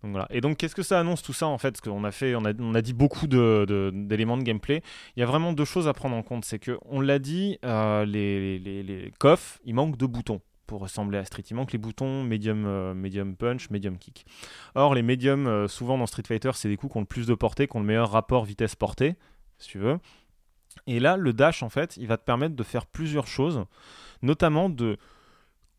Donc 0.01 0.12
voilà. 0.12 0.28
Et 0.32 0.39
donc, 0.39 0.55
qu'est-ce 0.57 0.76
que 0.76 0.82
ça 0.84 0.99
annonce 0.99 1.22
tout 1.22 1.34
ça 1.34 1.45
en 1.47 1.57
fait? 1.57 1.72
Parce 1.72 1.82
qu'on 1.82 2.03
a 2.05 2.12
fait, 2.12 2.34
on 2.34 2.45
a, 2.45 2.53
on 2.60 2.74
a 2.74 2.82
dit 2.82 2.93
beaucoup 2.93 3.28
de- 3.28 3.66
de- 3.68 3.91
d'éléments 3.93 4.38
de, 4.38 4.43
gameplay. 4.43 4.82
Il 5.16 5.20
y 5.20 5.24
a 5.24 5.26
vraiment 5.26 5.51
deux 5.51 5.66
choses 5.66 5.88
à 5.89 5.93
prendre 5.93 6.16
en 6.16 6.24
compte. 6.24 6.45
C'est 6.45 6.57
que, 6.57 6.78
on 6.86 7.01
l'a 7.01 7.20
dit, 7.20 7.57
euh, 7.66 8.05
les, 8.05 8.57
les, 8.57 8.60
les, 8.60 8.84
les 8.84 9.14
coffres, 9.20 9.60
il 9.66 9.76
manque 9.76 9.97
de 9.97 10.05
boutons 10.05 10.39
pour 10.70 10.82
ressembler 10.82 11.18
à 11.18 11.26
Street. 11.26 11.44
Manque 11.52 11.72
les 11.72 11.80
boutons 11.80 12.24
medium, 12.24 12.66
euh, 12.68 12.94
medium 12.94 13.36
punch, 13.36 13.72
medium 13.72 13.98
kick. 13.98 14.28
Or, 14.76 14.94
les 14.94 15.02
medium, 15.02 15.48
euh, 15.48 15.68
souvent 15.68 15.98
dans 15.98 16.06
Street 16.06 16.24
Fighter, 16.28 16.52
c'est 16.54 16.70
des 16.70 16.78
coups 16.78 16.94
qui 16.94 16.98
ont 16.98 17.02
le 17.02 17.08
plus 17.08 17.26
de 17.26 17.34
portée, 17.34 17.68
qui 17.68 17.76
ont 17.76 17.80
le 17.80 17.88
meilleur 17.88 18.12
rapport 18.12 18.46
vitesse-portée, 18.46 19.16
si 19.58 19.70
tu 19.70 19.80
veux. 19.80 19.98
Et 20.86 21.00
là, 21.00 21.18
le 21.18 21.34
dash, 21.34 21.64
en 21.64 21.70
fait, 21.70 21.98
il 21.98 22.06
va 22.06 22.18
te 22.18 22.24
permettre 22.24 22.56
de 22.56 22.62
faire 22.62 22.86
plusieurs 22.86 23.26
choses, 23.26 23.66
notamment 24.22 24.70
de 24.70 25.00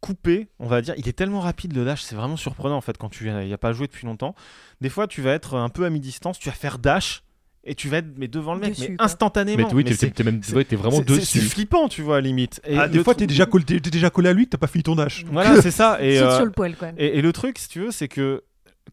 couper, 0.01 0.49
on 0.59 0.67
va 0.67 0.83
dire. 0.83 0.95
Il 0.99 1.09
est 1.09 1.13
tellement 1.13 1.41
rapide 1.41 1.73
le 1.73 1.85
dash, 1.85 2.03
c'est 2.03 2.17
vraiment 2.17 2.37
surprenant 2.37 2.77
en 2.77 2.81
fait 2.81 2.99
quand 2.99 3.11
tu 3.11 3.31
n'y 3.31 3.53
as 3.53 3.59
pas 3.59 3.73
joué 3.73 3.87
depuis 3.87 4.07
longtemps. 4.07 4.35
Des 4.81 4.89
fois, 4.89 5.07
tu 5.07 5.23
vas 5.23 5.31
être 5.31 5.55
un 5.57 5.69
peu 5.69 5.85
à 5.85 5.91
mi-distance, 5.91 6.41
tu 6.41 6.49
vas 6.49 6.55
faire 6.55 6.81
dash 6.81 7.23
et 7.65 7.75
tu 7.75 7.89
vas 7.89 7.99
être 7.99 8.07
mais 8.17 8.29
devant 8.29 8.55
le 8.55 8.61
mec, 8.61 8.71
Dessus, 8.71 8.91
mais 8.91 8.97
quoi. 8.97 9.05
instantanément. 9.07 9.69
Mais 9.69 9.75
oui, 9.75 9.85
t'es- 9.85 10.25
même 10.25 10.41
t'es 10.41 10.77
vraiment 10.77 11.01
dessus. 11.01 11.25
C'est 11.25 11.41
flippant, 11.41 11.89
tu 11.89 12.03
vois, 12.03 12.17
à 12.19 12.21
limite. 12.21 12.61
Et 12.67 12.79
Ah, 12.79 12.89
des 12.89 13.03
fois, 13.05 13.15
t'es 13.15 13.27
déjà, 13.27 13.45
collé- 13.47 13.65
t'es 13.65 13.91
déjà 13.91 14.09
collé 14.11 14.29
à 14.31 14.33
lui, 14.33 14.47
t'as 14.49 14.59
pas 14.59 14.67
fini 14.67 14.83
ton 14.83 14.95
dash. 14.97 15.25
Voilà, 15.31 15.61
c'est 15.61 15.71
ça. 15.71 16.03
Et, 16.03 16.19
euh, 16.19 16.37
sur 16.37 16.45
le 16.47 16.53
poil, 16.53 16.75
quoi. 16.77 16.89
et, 16.97 17.19
et 17.19 17.23
le 17.23 17.33
truc, 17.33 17.59
si 17.59 17.69
tu 17.69 17.81
veux, 17.81 17.91
c'est 17.91 18.09
que 18.09 18.43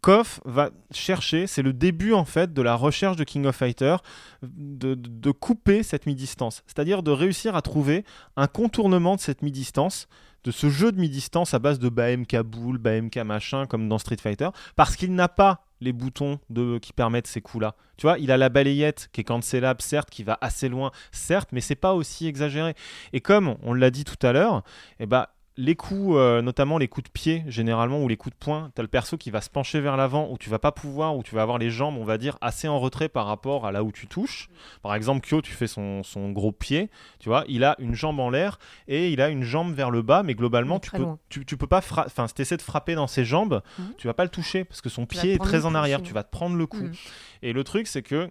KOF 0.02 0.42
va 0.46 0.70
chercher, 0.92 1.48
c'est 1.48 1.62
le 1.64 1.74
début 1.74 2.14
en 2.14 2.26
fait 2.26 2.54
de 2.54 2.62
la 2.62 2.76
recherche 2.76 3.16
de 3.18 3.24
King 3.24 3.46
of 3.46 3.56
Fighter, 3.56 3.96
de, 4.44 4.94
de- 4.96 5.10
de 5.10 5.32
couper 5.32 5.82
cette 5.82 6.06
mi-distance. 6.06 6.62
C'est-à-dire 6.68 7.02
de 7.04 7.12
réussir 7.12 7.56
à 7.56 7.62
trouver 7.62 8.04
un 8.36 8.48
contournement 8.48 9.16
de 9.16 9.22
cette 9.22 9.42
mi-distance, 9.42 10.08
de 10.48 10.52
ce 10.54 10.70
jeu 10.70 10.94
de 10.94 11.00
mi-distance 11.00 11.54
à 11.54 11.60
base 11.60 11.78
de 11.78 11.90
BMK 11.90 12.38
boule, 12.38 12.78
BMK 12.78 13.18
machin, 13.18 13.66
comme 13.66 13.90
dans 13.90 13.98
Street 13.98 14.16
Fighter, 14.18 14.48
parce 14.78 14.96
qu'il 14.96 15.14
n'a 15.14 15.28
pas 15.28 15.66
les 15.82 15.92
boutons 15.92 16.40
qui 16.82 16.94
permettent 16.94 17.28
ces 17.28 17.42
coups-là. 17.42 17.76
Tu 17.98 18.04
vois, 18.08 18.18
il 18.18 18.32
a 18.32 18.38
la 18.38 18.48
balayette 18.48 19.10
qui 19.12 19.22
est 19.22 19.24
cancelable, 19.26 19.82
certes, 19.82 20.10
qui 20.10 20.24
va 20.24 20.38
assez 20.40 20.70
loin, 20.70 20.92
certes, 21.12 21.50
mais 21.52 21.60
c'est 21.60 21.76
pas 21.76 21.94
aussi 21.94 22.28
exagéré. 22.28 22.76
Et 23.12 23.20
comme 23.20 23.58
on 23.62 23.74
l'a 23.74 23.92
dit 23.92 24.06
tout 24.06 24.26
à 24.26 24.32
l'heure, 24.32 24.64
eh 25.02 25.06
ben, 25.06 25.26
les 25.60 25.76
coups, 25.76 26.16
euh, 26.16 26.42
notamment 26.44 26.78
les 26.78 26.88
coups 26.88 27.06
de 27.08 27.12
pied, 27.12 27.44
généralement, 27.48 28.04
ou 28.04 28.08
les 28.08 28.16
coups 28.18 28.36
de 28.36 28.40
poing, 28.40 28.72
tu 28.76 28.80
as 28.80 28.84
le 28.84 28.88
perso 28.88 29.18
qui 29.18 29.32
va 29.32 29.42
se 29.42 29.50
pencher 29.50 29.80
vers 29.82 29.98
l'avant, 29.98 30.30
où 30.32 30.38
tu 30.38 30.50
vas 30.52 30.60
pas 30.60 30.72
pouvoir, 30.72 31.18
où 31.18 31.24
tu 31.24 31.34
vas 31.34 31.42
avoir 31.42 31.58
les 31.58 31.72
jambes, 31.72 31.98
on 31.98 32.04
va 32.04 32.20
dire, 32.20 32.38
assez 32.42 32.68
en 32.68 32.80
retrait 32.80 33.10
par 33.10 33.26
rapport 33.26 33.66
à 33.66 33.72
là 33.72 33.84
où 33.84 33.92
tu 33.92 34.06
touches. 34.08 34.50
Par 34.84 34.94
exemple, 34.94 35.28
Kyo, 35.28 35.42
tu 35.42 35.52
fais 35.54 35.66
son, 35.66 36.04
son 36.04 36.32
gros 36.32 36.52
pied, 36.52 36.90
tu 37.20 37.30
vois, 37.30 37.44
il 37.48 37.64
a 37.64 37.76
une 37.80 37.96
jambe 37.96 38.20
en 38.20 38.30
l'air 38.30 38.60
et 38.88 39.10
il 39.12 39.20
a 39.20 39.30
une 39.30 39.42
jambe 39.44 39.74
vers 39.74 39.90
le 39.90 40.04
bas, 40.04 40.22
mais 40.22 40.36
globalement, 40.36 40.80
tu 40.80 40.92
peux, 40.92 41.06
tu, 41.30 41.44
tu 41.46 41.58
peux 41.58 41.66
pas, 41.68 41.82
fra- 41.82 42.04
enfin, 42.06 42.28
si 42.28 42.36
tu 42.36 42.44
essaies 42.44 42.58
de 42.58 42.62
frapper 42.62 42.94
dans 42.94 43.08
ses 43.08 43.26
jambes, 43.26 43.62
Mhm. 43.80 43.94
tu 43.98 44.06
vas 44.08 44.14
pas 44.14 44.24
le 44.24 44.30
toucher 44.30 44.64
parce 44.64 44.82
que 44.82 44.90
son 44.90 45.06
Tu 45.08 45.18
pied 45.18 45.34
est 45.34 45.38
très 45.40 45.66
en 45.66 45.74
arrière, 45.74 46.02
tu 46.04 46.14
vas 46.14 46.24
te 46.24 46.30
prendre 46.32 46.56
le 46.56 46.68
coup. 46.68 46.84
Mhm. 46.84 46.94
Et 47.42 47.52
le 47.54 47.64
truc, 47.64 47.88
c'est 47.88 48.04
que 48.04 48.30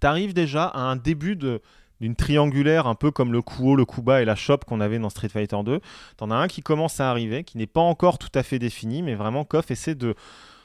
tu 0.00 0.06
arrives 0.06 0.32
déjà 0.32 0.64
à 0.66 0.80
un 0.80 0.94
début 0.96 1.34
de 1.34 1.60
d'une 2.00 2.14
triangulaire 2.14 2.86
un 2.86 2.94
peu 2.94 3.10
comme 3.10 3.32
le 3.32 3.40
haut, 3.60 3.76
le 3.76 3.84
bas 4.02 4.22
et 4.22 4.24
la 4.24 4.34
chope 4.36 4.64
qu'on 4.64 4.80
avait 4.80 4.98
dans 4.98 5.10
Street 5.10 5.28
Fighter 5.28 5.56
2. 5.64 5.80
T'en 6.16 6.30
as 6.30 6.36
un 6.36 6.48
qui 6.48 6.62
commence 6.62 7.00
à 7.00 7.10
arriver, 7.10 7.44
qui 7.44 7.58
n'est 7.58 7.66
pas 7.66 7.80
encore 7.80 8.18
tout 8.18 8.30
à 8.34 8.42
fait 8.42 8.58
défini, 8.58 9.02
mais 9.02 9.14
vraiment 9.14 9.44
KOF 9.44 9.70
essaie 9.70 9.94
de 9.94 10.14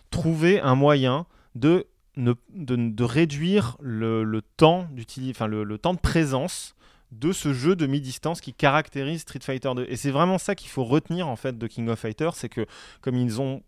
trouver 0.09 0.59
un 0.59 0.75
moyen 0.75 1.25
de, 1.55 1.87
ne- 2.17 2.33
de, 2.53 2.75
de 2.75 3.03
réduire 3.03 3.77
le, 3.79 4.23
le 4.23 4.41
temps 4.41 4.87
enfin, 5.29 5.47
le, 5.47 5.63
le 5.63 5.77
temps 5.77 5.93
de 5.93 5.99
présence 5.99 6.75
de 7.11 7.33
ce 7.33 7.53
jeu 7.53 7.75
de 7.75 7.87
mi-distance 7.87 8.39
qui 8.39 8.53
caractérise 8.53 9.21
Street 9.21 9.39
Fighter 9.41 9.71
2. 9.75 9.85
Et 9.89 9.97
c'est 9.97 10.11
vraiment 10.11 10.37
ça 10.37 10.55
qu'il 10.55 10.69
faut 10.69 10.83
retenir 10.85 11.27
en 11.27 11.35
fait 11.35 11.57
de 11.57 11.67
King 11.67 11.89
of 11.89 11.99
Fighters, 11.99 12.35
c'est 12.35 12.49
que 12.49 12.65
comme 13.01 13.15
ils 13.15 13.41
ont 13.41 13.61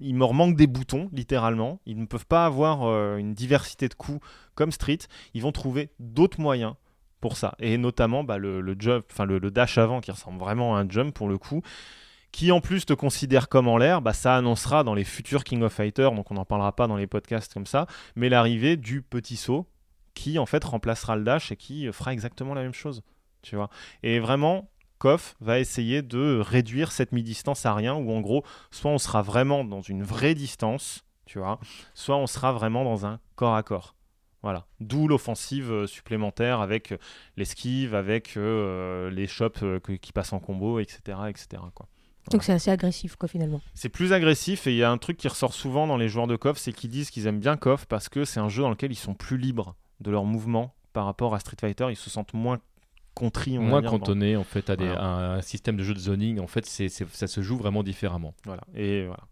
il 0.00 0.14
me 0.14 0.26
manque 0.32 0.54
des 0.54 0.68
boutons, 0.68 1.08
littéralement. 1.12 1.80
Ils 1.84 1.98
ne 1.98 2.06
peuvent 2.06 2.26
pas 2.26 2.46
avoir 2.46 2.84
euh, 2.84 3.16
une 3.16 3.34
diversité 3.34 3.88
de 3.88 3.94
coups 3.94 4.20
comme 4.54 4.70
Street. 4.70 4.98
Ils 5.34 5.42
vont 5.42 5.50
trouver 5.50 5.90
d'autres 5.98 6.40
moyens 6.40 6.74
pour 7.20 7.36
ça. 7.36 7.54
Et 7.58 7.78
notamment 7.78 8.24
bah, 8.24 8.38
le, 8.38 8.60
le 8.60 8.76
jump, 8.78 9.04
enfin 9.10 9.24
le, 9.24 9.38
le 9.38 9.50
dash 9.50 9.78
avant 9.78 10.00
qui 10.00 10.10
ressemble 10.10 10.38
vraiment 10.38 10.76
à 10.76 10.80
un 10.80 10.88
jump 10.88 11.14
pour 11.14 11.28
le 11.28 11.38
coup, 11.38 11.62
qui 12.32 12.52
en 12.52 12.60
plus 12.60 12.86
te 12.86 12.92
considère 12.92 13.48
comme 13.48 13.68
en 13.68 13.76
l'air, 13.76 14.02
bah, 14.02 14.12
ça 14.12 14.36
annoncera 14.36 14.84
dans 14.84 14.94
les 14.94 15.04
futurs 15.04 15.44
King 15.44 15.62
of 15.62 15.72
Fighters, 15.72 16.12
donc 16.12 16.30
on 16.30 16.34
n'en 16.34 16.44
parlera 16.44 16.74
pas 16.74 16.86
dans 16.86 16.96
les 16.96 17.06
podcasts 17.06 17.52
comme 17.52 17.66
ça, 17.66 17.86
mais 18.16 18.28
l'arrivée 18.28 18.76
du 18.76 19.02
petit 19.02 19.36
saut 19.36 19.66
qui 20.14 20.38
en 20.38 20.46
fait 20.46 20.64
remplacera 20.64 21.16
le 21.16 21.24
dash 21.24 21.52
et 21.52 21.56
qui 21.56 21.90
fera 21.92 22.12
exactement 22.12 22.54
la 22.54 22.62
même 22.62 22.74
chose. 22.74 23.02
Tu 23.42 23.56
vois. 23.56 23.70
Et 24.02 24.18
vraiment, 24.18 24.68
KOF 24.98 25.36
va 25.40 25.60
essayer 25.60 26.02
de 26.02 26.40
réduire 26.40 26.90
cette 26.90 27.12
mi-distance 27.12 27.64
à 27.66 27.74
rien, 27.74 27.94
où 27.94 28.10
en 28.12 28.20
gros, 28.20 28.44
soit 28.70 28.90
on 28.90 28.98
sera 28.98 29.22
vraiment 29.22 29.64
dans 29.64 29.80
une 29.80 30.02
vraie 30.02 30.34
distance, 30.34 31.04
tu 31.24 31.38
vois, 31.38 31.60
soit 31.94 32.16
on 32.16 32.26
sera 32.26 32.52
vraiment 32.52 32.84
dans 32.84 33.06
un 33.06 33.20
corps 33.36 33.54
à 33.54 33.62
corps. 33.62 33.94
Voilà. 34.48 34.64
D'où 34.80 35.08
l'offensive 35.08 35.70
euh, 35.70 35.86
supplémentaire 35.86 36.60
avec 36.62 36.92
euh, 36.92 36.96
l'esquive, 37.36 37.94
avec 37.94 38.36
euh, 38.38 39.10
les 39.10 39.26
chops 39.26 39.62
euh, 39.62 39.78
qui 40.00 40.12
passent 40.12 40.32
en 40.32 40.38
combo, 40.38 40.78
etc. 40.78 41.18
etc. 41.28 41.62
quoi. 41.74 41.86
Donc 42.30 42.42
c'est 42.42 42.52
assez 42.52 42.70
agressif, 42.70 43.16
quoi, 43.16 43.28
finalement. 43.28 43.60
C'est 43.74 43.88
plus 43.90 44.12
agressif 44.14 44.66
et 44.66 44.70
il 44.72 44.76
y 44.76 44.82
a 44.82 44.90
un 44.90 44.96
truc 44.98 45.16
qui 45.18 45.28
ressort 45.28 45.52
souvent 45.52 45.86
dans 45.86 45.96
les 45.98 46.08
joueurs 46.08 46.26
de 46.26 46.36
KOF, 46.36 46.56
c'est 46.56 46.72
qu'ils 46.72 46.88
disent 46.90 47.10
qu'ils 47.10 47.26
aiment 47.26 47.40
bien 47.40 47.56
KOF 47.58 47.84
parce 47.86 48.08
que 48.08 48.24
c'est 48.24 48.40
un 48.40 48.48
jeu 48.48 48.62
dans 48.62 48.70
lequel 48.70 48.90
ils 48.92 48.96
sont 48.96 49.14
plus 49.14 49.36
libres 49.38 49.76
de 50.00 50.10
leurs 50.10 50.24
mouvements 50.24 50.74
par 50.94 51.04
rapport 51.04 51.34
à 51.34 51.40
Street 51.40 51.56
Fighter. 51.60 51.86
Ils 51.90 51.96
se 51.96 52.08
sentent 52.10 52.32
moins 52.34 52.58
contris, 53.14 53.58
Moins 53.58 53.80
dire, 53.80 53.90
dans- 53.90 53.98
cantonné 53.98 54.36
en 54.36 54.44
fait 54.44 54.70
à 54.70 54.76
des, 54.76 54.86
Voilà. 54.86 55.00
à 55.00 55.34
un 55.36 55.40
système 55.42 55.76
de 55.76 55.82
jeu 55.82 55.92
de 55.94 55.98
zoning. 55.98 56.38
En 56.38 56.46
fait, 56.46 56.64
c'est 56.66 56.88
c'est- 56.88 57.08
ça 57.14 57.26
se 57.26 57.40
joue 57.40 57.56
vraiment 57.56 57.82
différemment. 57.82 58.32
Voilà. 58.44 58.62
Et 58.74 59.06
voilà. 59.06 59.24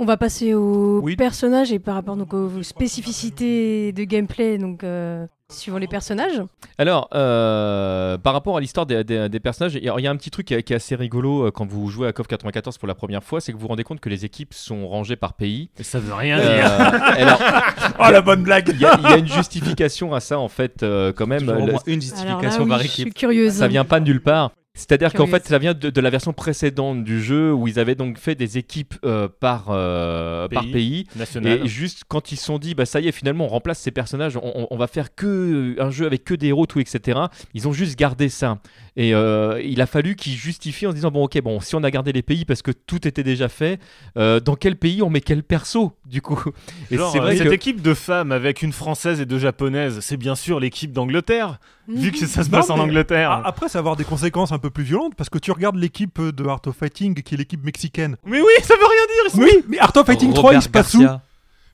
On 0.00 0.04
va 0.04 0.16
passer 0.16 0.54
aux 0.54 1.00
Oui. 1.02 1.16
personnages 1.16 1.72
et 1.72 1.80
par 1.80 1.96
rapport 1.96 2.16
donc, 2.16 2.32
aux 2.32 2.62
spécificités 2.62 3.90
de 3.92 4.04
gameplay, 4.04 4.56
donc 4.56 4.84
euh, 4.84 5.26
suivant 5.50 5.78
les 5.78 5.88
personnages. 5.88 6.40
Alors, 6.78 7.08
euh, 7.16 8.16
par 8.16 8.32
rapport 8.32 8.56
à 8.56 8.60
l'histoire 8.60 8.86
des, 8.86 9.02
des- 9.02 9.28
des 9.28 9.40
personnages, 9.40 9.74
il 9.74 9.82
y, 9.82 9.88
a- 10.06 10.10
un 10.10 10.16
petit 10.16 10.30
truc 10.30 10.46
qui 10.46 10.54
est, 10.54 10.62
qui 10.62 10.72
est 10.72 10.76
assez 10.76 10.94
rigolo 10.94 11.46
euh, 11.46 11.50
quand 11.50 11.66
vous 11.66 11.88
jouez 11.90 12.06
à 12.06 12.12
KOF 12.12 12.28
94 12.28 12.78
pour 12.78 12.86
la 12.86 12.94
première 12.94 13.24
fois, 13.24 13.40
c'est 13.40 13.50
que 13.50 13.56
vous 13.56 13.62
vous 13.62 13.68
rendez 13.68 13.82
compte 13.82 13.98
que 13.98 14.08
les 14.08 14.24
équipes 14.24 14.54
sont 14.54 14.86
rangées 14.86 15.16
par 15.16 15.32
pays. 15.34 15.68
ça 15.80 15.98
veut 15.98 16.14
rien 16.14 16.38
Euh, 16.38 16.62
alors, 17.16 17.40
Oh 17.98 18.12
la 18.12 18.20
bonne 18.20 18.44
blague 18.44 18.70
il 18.72 18.80
y, 18.80 18.84
a- 18.86 18.96
il 19.02 19.10
y 19.10 19.12
a 19.14 19.16
une 19.16 19.26
justification 19.26 20.14
à 20.14 20.20
ça 20.20 20.38
en 20.38 20.48
fait, 20.48 20.84
euh, 20.84 21.12
quand 21.12 21.26
même. 21.26 21.40
Toujours 21.40 21.56
au 21.62 21.66
Le- 21.66 21.72
moins 21.72 21.80
une 21.86 21.94
Alors 21.94 22.02
justification 22.02 22.58
là, 22.60 22.64
oui, 22.64 22.68
par 22.70 22.78
je 22.78 22.84
équipe. 22.84 23.06
suis 23.08 23.14
curieuse. 23.14 23.54
ça 23.54 23.66
vient 23.66 23.84
pas 23.84 23.98
de 23.98 24.04
nulle 24.04 24.22
part. 24.22 24.52
C'est-à-dire 24.78 25.12
qu'en 25.12 25.26
fait, 25.26 25.44
ça 25.44 25.58
vient 25.58 25.74
de, 25.74 25.90
de 25.90 26.00
la 26.00 26.08
version 26.08 26.32
précédente 26.32 27.02
du 27.02 27.20
jeu 27.20 27.52
où 27.52 27.66
ils 27.66 27.78
avaient 27.80 27.96
donc 27.96 28.16
fait 28.16 28.34
des 28.36 28.58
équipes 28.58 28.94
euh, 29.04 29.28
par, 29.40 29.66
euh, 29.70 30.46
par 30.48 30.62
Pays. 30.62 30.72
pays. 30.72 31.06
national. 31.16 31.60
Et 31.64 31.66
juste 31.68 32.02
quand 32.06 32.30
ils 32.30 32.36
se 32.36 32.44
sont 32.44 32.58
dit, 32.58 32.74
bah 32.74 32.86
ça 32.86 33.00
y 33.00 33.08
est, 33.08 33.12
finalement, 33.12 33.44
on 33.46 33.48
remplace 33.48 33.80
ces 33.80 33.90
personnages, 33.90 34.36
on, 34.36 34.42
on- 34.54 34.66
on 34.70 34.76
va 34.76 34.86
faire 34.86 35.14
que 35.14 35.74
un 35.80 35.90
jeu 35.90 36.06
avec 36.06 36.24
que 36.24 36.34
des 36.34 36.46
héros, 36.48 36.66
tout, 36.66 36.78
etc. 36.78 37.18
Ils 37.54 37.66
ont 37.66 37.72
juste 37.72 37.98
gardé 37.98 38.28
ça. 38.28 38.58
Et 39.00 39.14
euh, 39.14 39.62
il 39.64 39.80
a 39.80 39.86
fallu 39.86 40.16
qu'ils 40.16 40.32
justifient 40.34 40.88
en 40.88 40.90
se 40.90 40.96
disant, 40.96 41.12
bon, 41.12 41.22
ok, 41.22 41.40
bon, 41.40 41.60
si 41.60 41.76
on 41.76 41.84
a 41.84 41.90
gardé 41.92 42.10
les 42.12 42.22
pays 42.22 42.44
parce 42.44 42.62
que 42.62 42.72
tout 42.72 43.06
était 43.06 43.22
déjà 43.22 43.48
fait, 43.48 43.78
euh, 44.16 44.40
dans 44.40 44.56
quel 44.56 44.74
pays 44.74 45.02
on 45.02 45.08
met 45.08 45.20
quel 45.20 45.44
perso, 45.44 45.92
du 46.04 46.20
coup? 46.20 46.42
Et 46.90 46.96
Genre, 46.96 47.12
c'est 47.12 47.18
euh, 47.18 47.22
vrai 47.22 47.36
cette 47.36 47.46
que. 47.48 47.52
équipe 47.52 47.80
de 47.80 47.94
femmes 47.94 48.32
avec 48.32 48.60
une 48.60 48.72
française 48.72 49.20
et 49.20 49.24
deux 49.24 49.38
japonaises, 49.38 50.00
c'est 50.00 50.16
bien 50.16 50.34
sûr 50.34 50.58
l'équipe 50.58 50.92
d'Angleterre, 50.92 51.60
vu 51.86 52.10
que 52.10 52.18
ça 52.26 52.42
se 52.42 52.50
Non, 52.50 52.58
passe 52.58 52.70
en 52.70 52.76
mais- 52.76 52.82
Angleterre. 52.82 53.30
Après, 53.44 53.68
ça 53.68 53.78
va 53.78 53.80
avoir 53.82 53.96
des 53.96 54.02
conséquences 54.04 54.50
un 54.50 54.58
peu 54.58 54.70
plus 54.70 54.82
violentes 54.82 55.14
parce 55.14 55.30
que 55.30 55.38
tu 55.38 55.52
regardes 55.52 55.76
l'équipe 55.76 56.20
de 56.20 56.44
Art 56.48 56.60
of 56.66 56.76
Fighting 56.76 57.14
qui 57.22 57.34
est 57.36 57.38
l'équipe 57.38 57.64
mexicaine. 57.64 58.16
Mais 58.26 58.40
oui, 58.40 58.52
ça 58.64 58.74
veut 58.74 58.80
rien 58.80 58.88
dire. 59.06 59.24
ils 59.26 59.30
sont- 59.30 59.42
Oui, 59.42 59.64
mais 59.68 59.78
Art 59.78 59.92
of 59.96 60.06
Fighting 60.06 60.32
3, 60.32 60.42
Robert 60.42 60.58
il 60.58 60.62
se 60.64 60.68
passe 60.68 60.94
où? 60.94 61.04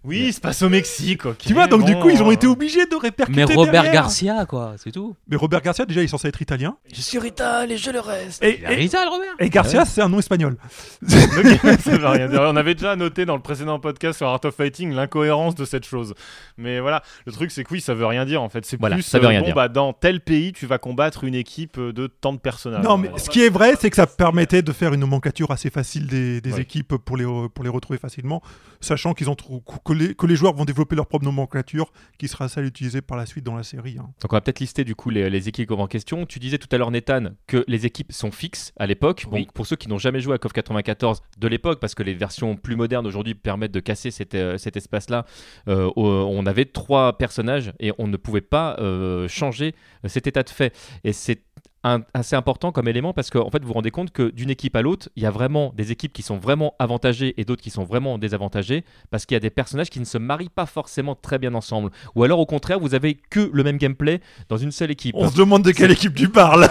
Oui, 0.04 0.24
il 0.26 0.32
se 0.34 0.40
passe 0.40 0.60
au 0.62 0.68
Mexique. 0.68 1.24
ok, 1.26 1.38
Tu 1.38 1.54
vois, 1.54 1.66
donc 1.66 1.84
du 1.84 1.94
bon, 1.94 2.02
coup, 2.02 2.10
ils 2.10 2.22
ont 2.22 2.30
été 2.30 2.46
obligés 2.46 2.84
de 2.86 2.94
répercuter. 2.94 3.44
Mais 3.46 3.54
Robert 3.54 3.72
derrière. 3.84 3.92
Garcia, 3.92 4.44
quoi, 4.46 4.74
c'est 4.76 4.92
tout. 4.92 5.16
Mais 5.28 5.36
Robert 5.36 5.62
Garcia, 5.62 5.86
déjà, 5.86 6.02
il 6.02 6.04
est 6.04 6.08
censé 6.08 6.28
être 6.28 6.42
italien. 6.42 6.76
Je 6.92 7.00
suis 7.00 7.18
Rital 7.18 7.72
et 7.72 7.76
je 7.78 7.90
le 7.90 8.00
reste. 8.00 8.42
Et, 8.44 8.58
Il 8.60 8.66
a 8.66 8.72
et, 8.72 8.74
Rizal, 8.76 9.08
Robert. 9.08 9.32
et 9.38 9.48
Garcia, 9.48 9.84
c'est 9.84 10.02
un 10.02 10.08
nom 10.08 10.18
espagnol. 10.18 10.56
Ok, 11.02 11.10
ça 11.80 11.96
veut 11.96 12.06
rien 12.06 12.28
dire. 12.28 12.40
On 12.42 12.56
avait 12.56 12.74
déjà 12.74 12.96
noté 12.96 13.24
dans 13.24 13.36
le 13.36 13.42
précédent 13.42 13.78
podcast 13.80 14.18
sur 14.18 14.26
Art 14.28 14.40
of 14.44 14.54
Fighting 14.54 14.92
l'incohérence 14.92 15.54
de 15.54 15.64
cette 15.64 15.86
chose. 15.86 16.14
Mais 16.58 16.80
voilà, 16.80 17.02
le 17.26 17.32
truc 17.32 17.50
c'est 17.50 17.64
que 17.64 17.72
oui, 17.72 17.80
ça 17.80 17.94
veut 17.94 18.06
rien 18.06 18.24
dire 18.24 18.42
en 18.42 18.48
fait. 18.48 18.64
C'est 18.64 18.78
Voilà, 18.78 18.96
plus 18.96 19.02
ça 19.02 19.18
veut 19.18 19.24
euh, 19.24 19.28
rien 19.28 19.40
bon, 19.40 19.46
dire. 19.46 19.54
bah, 19.54 19.68
dans 19.68 19.92
tel 19.92 20.20
pays, 20.20 20.52
tu 20.52 20.66
vas 20.66 20.78
combattre 20.78 21.24
une 21.24 21.34
équipe 21.34 21.78
euh, 21.78 21.92
de 21.92 22.06
tant 22.06 22.32
de 22.32 22.38
personnages. 22.38 22.84
Non, 22.84 22.98
mais 22.98 23.10
ce 23.16 23.30
qui 23.30 23.42
est 23.42 23.48
vrai, 23.48 23.74
c'est 23.80 23.90
que 23.90 23.96
ça 23.96 24.06
permettait 24.06 24.62
de 24.62 24.72
faire 24.72 24.92
une 24.92 25.00
nomenclature 25.00 25.50
assez 25.50 25.70
facile 25.70 26.06
des, 26.06 26.40
des 26.40 26.52
Ouais. 26.54 26.60
équipes 26.60 26.96
pour 26.96 27.16
les, 27.16 27.24
re- 27.24 27.48
pour 27.48 27.64
les 27.64 27.70
retrouver 27.70 27.98
facilement, 27.98 28.42
sachant 28.80 29.12
qu'ils 29.14 29.28
ont 29.30 29.34
trou- 29.34 29.62
que 29.84 29.92
les, 29.94 30.14
que 30.14 30.26
les 30.26 30.36
joueurs 30.36 30.54
vont 30.54 30.64
développer 30.64 30.96
leur 30.96 31.06
propre 31.06 31.24
nomenclature, 31.24 31.92
qui 32.18 32.28
sera 32.28 32.48
celle 32.48 32.66
utilisée 32.66 33.00
par 33.00 33.16
la 33.16 33.26
suite 33.26 33.44
dans 33.44 33.56
la 33.56 33.62
série. 33.62 33.96
hein. 33.98 34.10
Donc 34.20 34.32
on 34.32 34.36
va 34.36 34.40
peut-être 34.40 34.60
lister 34.60 34.84
du 34.84 34.94
coup 34.94 35.10
les, 35.10 35.30
les 35.30 35.48
équipes 35.48 35.70
en 35.72 35.86
question. 35.86 36.26
Tu 36.26 36.38
disais 36.38 36.58
tout 36.58 36.68
à 36.72 36.78
l'heure 36.78 36.90
Nathan 36.90 37.30
que 37.46 37.64
les 37.68 37.86
équipes 37.86 38.12
sont 38.12 38.30
fixes 38.30 38.72
à 38.76 38.86
l'époque. 38.86 39.26
Oui. 39.30 39.48
Pour 39.54 39.66
ceux 39.66 39.76
qui 39.76 39.88
n'ont 39.88 39.98
jamais 39.98 40.20
joué 40.20 40.34
à 40.34 40.38
KOF 40.38 40.52
94 40.52 41.22
de 41.38 41.48
l'époque, 41.48 41.80
parce 41.80 41.94
que 41.94 42.02
les 42.02 42.14
versions 42.14 42.56
plus 42.56 42.76
modernes 42.76 43.06
aujourd'hui 43.06 43.34
permettent 43.34 43.72
de 43.72 43.80
casser 43.80 44.10
cet, 44.10 44.34
euh, 44.34 44.58
cet 44.58 44.76
espace-là, 44.76 45.26
euh, 45.68 45.90
on 45.96 46.44
avait 46.46 46.64
trois 46.66 47.16
personnages 47.18 47.72
et 47.80 47.92
on 47.98 48.06
ne 48.06 48.16
pouvait 48.16 48.40
pas 48.40 48.76
euh, 48.78 49.28
changer 49.28 49.74
cet 50.06 50.26
état 50.26 50.42
de 50.42 50.50
fait. 50.50 50.74
Et 51.04 51.12
c'est 51.12 51.42
un- 51.84 52.00
assez 52.14 52.34
important 52.34 52.72
comme 52.72 52.88
élément 52.88 53.12
parce 53.12 53.30
que 53.30 53.38
en 53.38 53.50
fait 53.50 53.60
vous 53.62 53.68
vous 53.68 53.74
rendez 53.74 53.90
compte 53.90 54.10
que 54.10 54.30
d'une 54.30 54.50
équipe 54.50 54.74
à 54.74 54.82
l'autre 54.82 55.08
il 55.16 55.22
y 55.22 55.26
a 55.26 55.30
vraiment 55.30 55.72
des 55.76 55.92
équipes 55.92 56.12
qui 56.12 56.22
sont 56.22 56.38
vraiment 56.38 56.74
avantagées 56.78 57.34
et 57.36 57.44
d'autres 57.44 57.62
qui 57.62 57.70
sont 57.70 57.84
vraiment 57.84 58.18
désavantagées 58.18 58.84
parce 59.10 59.26
qu'il 59.26 59.34
y 59.34 59.36
a 59.36 59.40
des 59.40 59.50
personnages 59.50 59.90
qui 59.90 60.00
ne 60.00 60.04
se 60.04 60.18
marient 60.18 60.48
pas 60.48 60.66
forcément 60.66 61.14
très 61.14 61.38
bien 61.38 61.54
ensemble. 61.54 61.90
Ou 62.14 62.24
alors 62.24 62.40
au 62.40 62.46
contraire 62.46 62.80
vous 62.80 62.94
avez 62.94 63.14
que 63.30 63.50
le 63.52 63.62
même 63.62 63.76
gameplay 63.76 64.20
dans 64.48 64.56
une 64.56 64.72
seule 64.72 64.90
équipe. 64.90 65.14
On 65.16 65.30
se 65.30 65.36
demande 65.36 65.62
de 65.62 65.70
quelle 65.72 65.90
équipe 65.92 66.14
tu 66.14 66.28
parles. 66.28 66.68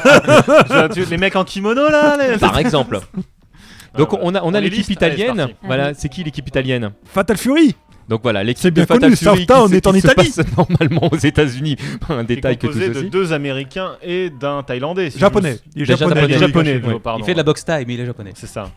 Les 1.09 1.17
mecs 1.17 1.35
en 1.35 1.43
kimono 1.43 1.87
là 1.89 2.17
les- 2.17 2.37
par 2.39 2.57
exemple. 2.57 2.99
Donc 3.97 4.13
on 4.13 4.33
a, 4.33 4.41
on 4.41 4.53
a 4.55 4.59
les 4.59 4.69
l'équipe 4.71 4.99
Allez, 5.03 5.13
italienne. 5.21 5.49
voilà 5.63 5.93
c'est 5.93 6.09
qui 6.09 6.23
l'équipe 6.23 6.47
italienne? 6.47 6.91
Fatal 7.05 7.37
Fury 7.37 7.75
donc 8.09 8.21
voilà 8.23 8.43
l'équipe 8.43 8.61
C'est 8.61 8.71
bien 8.71 8.83
de 8.83 8.87
Fatal 8.87 9.01
connu, 9.01 9.15
Fury 9.15 9.45
qui 9.45 9.45
se- 9.45 9.75
est 9.75 9.87
en 9.87 9.91
se 9.93 9.97
Italie. 9.97 10.15
passe 10.35 10.39
normalement 10.57 11.09
aux 11.11 11.17
États-Unis 11.17 11.75
un 12.09 12.19
est 12.21 12.23
détail 12.25 12.57
que 12.57 12.61
tout 12.61 12.73
composé 12.73 12.89
de 12.89 12.93
ceci 12.95 13.09
deux 13.09 13.33
Américains 13.33 13.91
et 14.01 14.29
d'un 14.29 14.61
Thaïlandais. 14.63 15.09
si 15.09 15.19
Japonais. 15.19 15.57
Il 15.75 15.83
est 15.83 15.85
japonais. 15.85 16.15
japonais. 16.15 16.25
Il 16.27 16.35
est 16.35 16.39
japonais, 16.39 16.81
Oui. 16.85 16.93
pardon. 17.03 17.23
Il 17.23 17.25
fait 17.25 17.33
de 17.33 17.37
la 17.37 17.43
boxe 17.43 17.63
taille, 17.65 17.85
mais 17.87 17.93
il 17.95 17.99
est 18.01 18.05
japonais. 18.05 18.31
C'est 18.35 18.47
ça. 18.47 18.69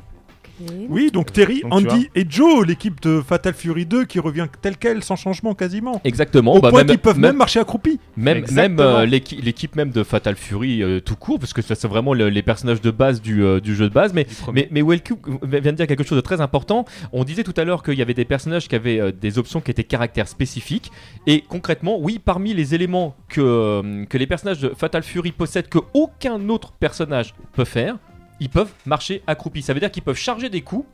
Oui, 0.89 1.11
donc 1.11 1.33
Terry, 1.33 1.61
Donc, 1.63 1.73
Andy 1.73 2.09
et 2.15 2.25
Joe, 2.29 2.67
l'équipe 2.67 3.01
de 3.03 3.21
Fatal 3.21 3.53
Fury 3.55 3.85
2 3.87 4.05
qui 4.05 4.19
revient 4.21 4.47
telle 4.63 4.77
quelle, 4.77 5.03
sans 5.03 5.17
changement 5.17 5.55
quasiment. 5.55 6.01
exactement 6.05 6.55
Au 6.55 6.61
bah, 6.61 6.71
point 6.71 6.85
qu'ils 6.85 6.99
peuvent 6.99 7.19
même- 7.19 7.31
même 7.33 7.37
marcher 7.37 7.61
accroupis. 7.61 8.01
Même, 8.17 8.39
Exactement. 8.39 8.69
même 8.69 8.81
euh, 8.81 9.07
l'équi- 9.07 9.41
l'équipe 9.43 9.77
même 9.77 9.91
de 9.91 10.03
Fatal 10.03 10.37
Fury 10.37 10.83
euh, 10.83 11.01
tout 11.01 11.17
court, 11.17 11.39
parce 11.39 11.53
que 11.53 11.63
ça, 11.63 11.75
c'est 11.75 11.89
vraiment 11.89 12.15
le- 12.15 12.29
les 12.31 12.43
personnages 12.43 12.81
de 12.81 12.91
base 12.91 13.21
du, 13.21 13.43
euh, 13.45 13.61
du 13.61 13.75
jeu 13.75 13.89
de 13.89 13.95
base. 13.95 14.13
Mais, 14.15 14.27
mais, 14.53 14.69
mais 14.71 14.83
Wellcook 14.83 15.21
vient 15.43 15.73
de 15.73 15.77
dire 15.77 15.87
quelque 15.87 16.05
chose 16.05 16.17
de 16.17 16.23
très 16.23 16.41
important. 16.41 16.85
On 17.13 17.25
disait 17.25 17.45
tout 17.45 17.55
à 17.57 17.65
l'heure 17.65 17.83
qu'il 17.83 17.95
y 17.95 18.03
avait 18.03 18.15
des 18.15 18.25
personnages 18.25 18.69
qui 18.69 18.75
avaient 18.75 19.01
euh, 19.01 19.13
des 19.13 19.39
options 19.39 19.61
qui 19.61 19.71
étaient 19.71 19.85
caractères 19.85 20.29
spécifiques. 20.29 20.91
Et 21.27 21.43
concrètement, 21.49 21.99
oui, 22.01 22.19
parmi 22.25 22.55
les 22.55 22.75
éléments 22.75 23.15
que, 23.29 23.41
euh, 23.41 24.05
que 24.07 24.17
les 24.19 24.27
personnages 24.27 24.61
de 24.61 24.71
Fatal 24.77 25.03
Fury 25.03 25.33
possèdent 25.33 25.69
que 25.69 25.79
aucun 25.95 26.49
autre 26.49 26.73
personnage 26.73 27.35
peut 27.53 27.65
faire, 27.65 27.97
ils 28.41 28.49
peuvent 28.51 28.73
marcher 28.85 29.23
accroupis. 29.27 29.63
Ça 29.63 29.75
veut 29.75 29.81
dire 29.81 29.91
qu'ils 29.91 30.03
peuvent 30.03 30.17
charger 30.17 30.49
des 30.49 30.63
coups 30.63 30.87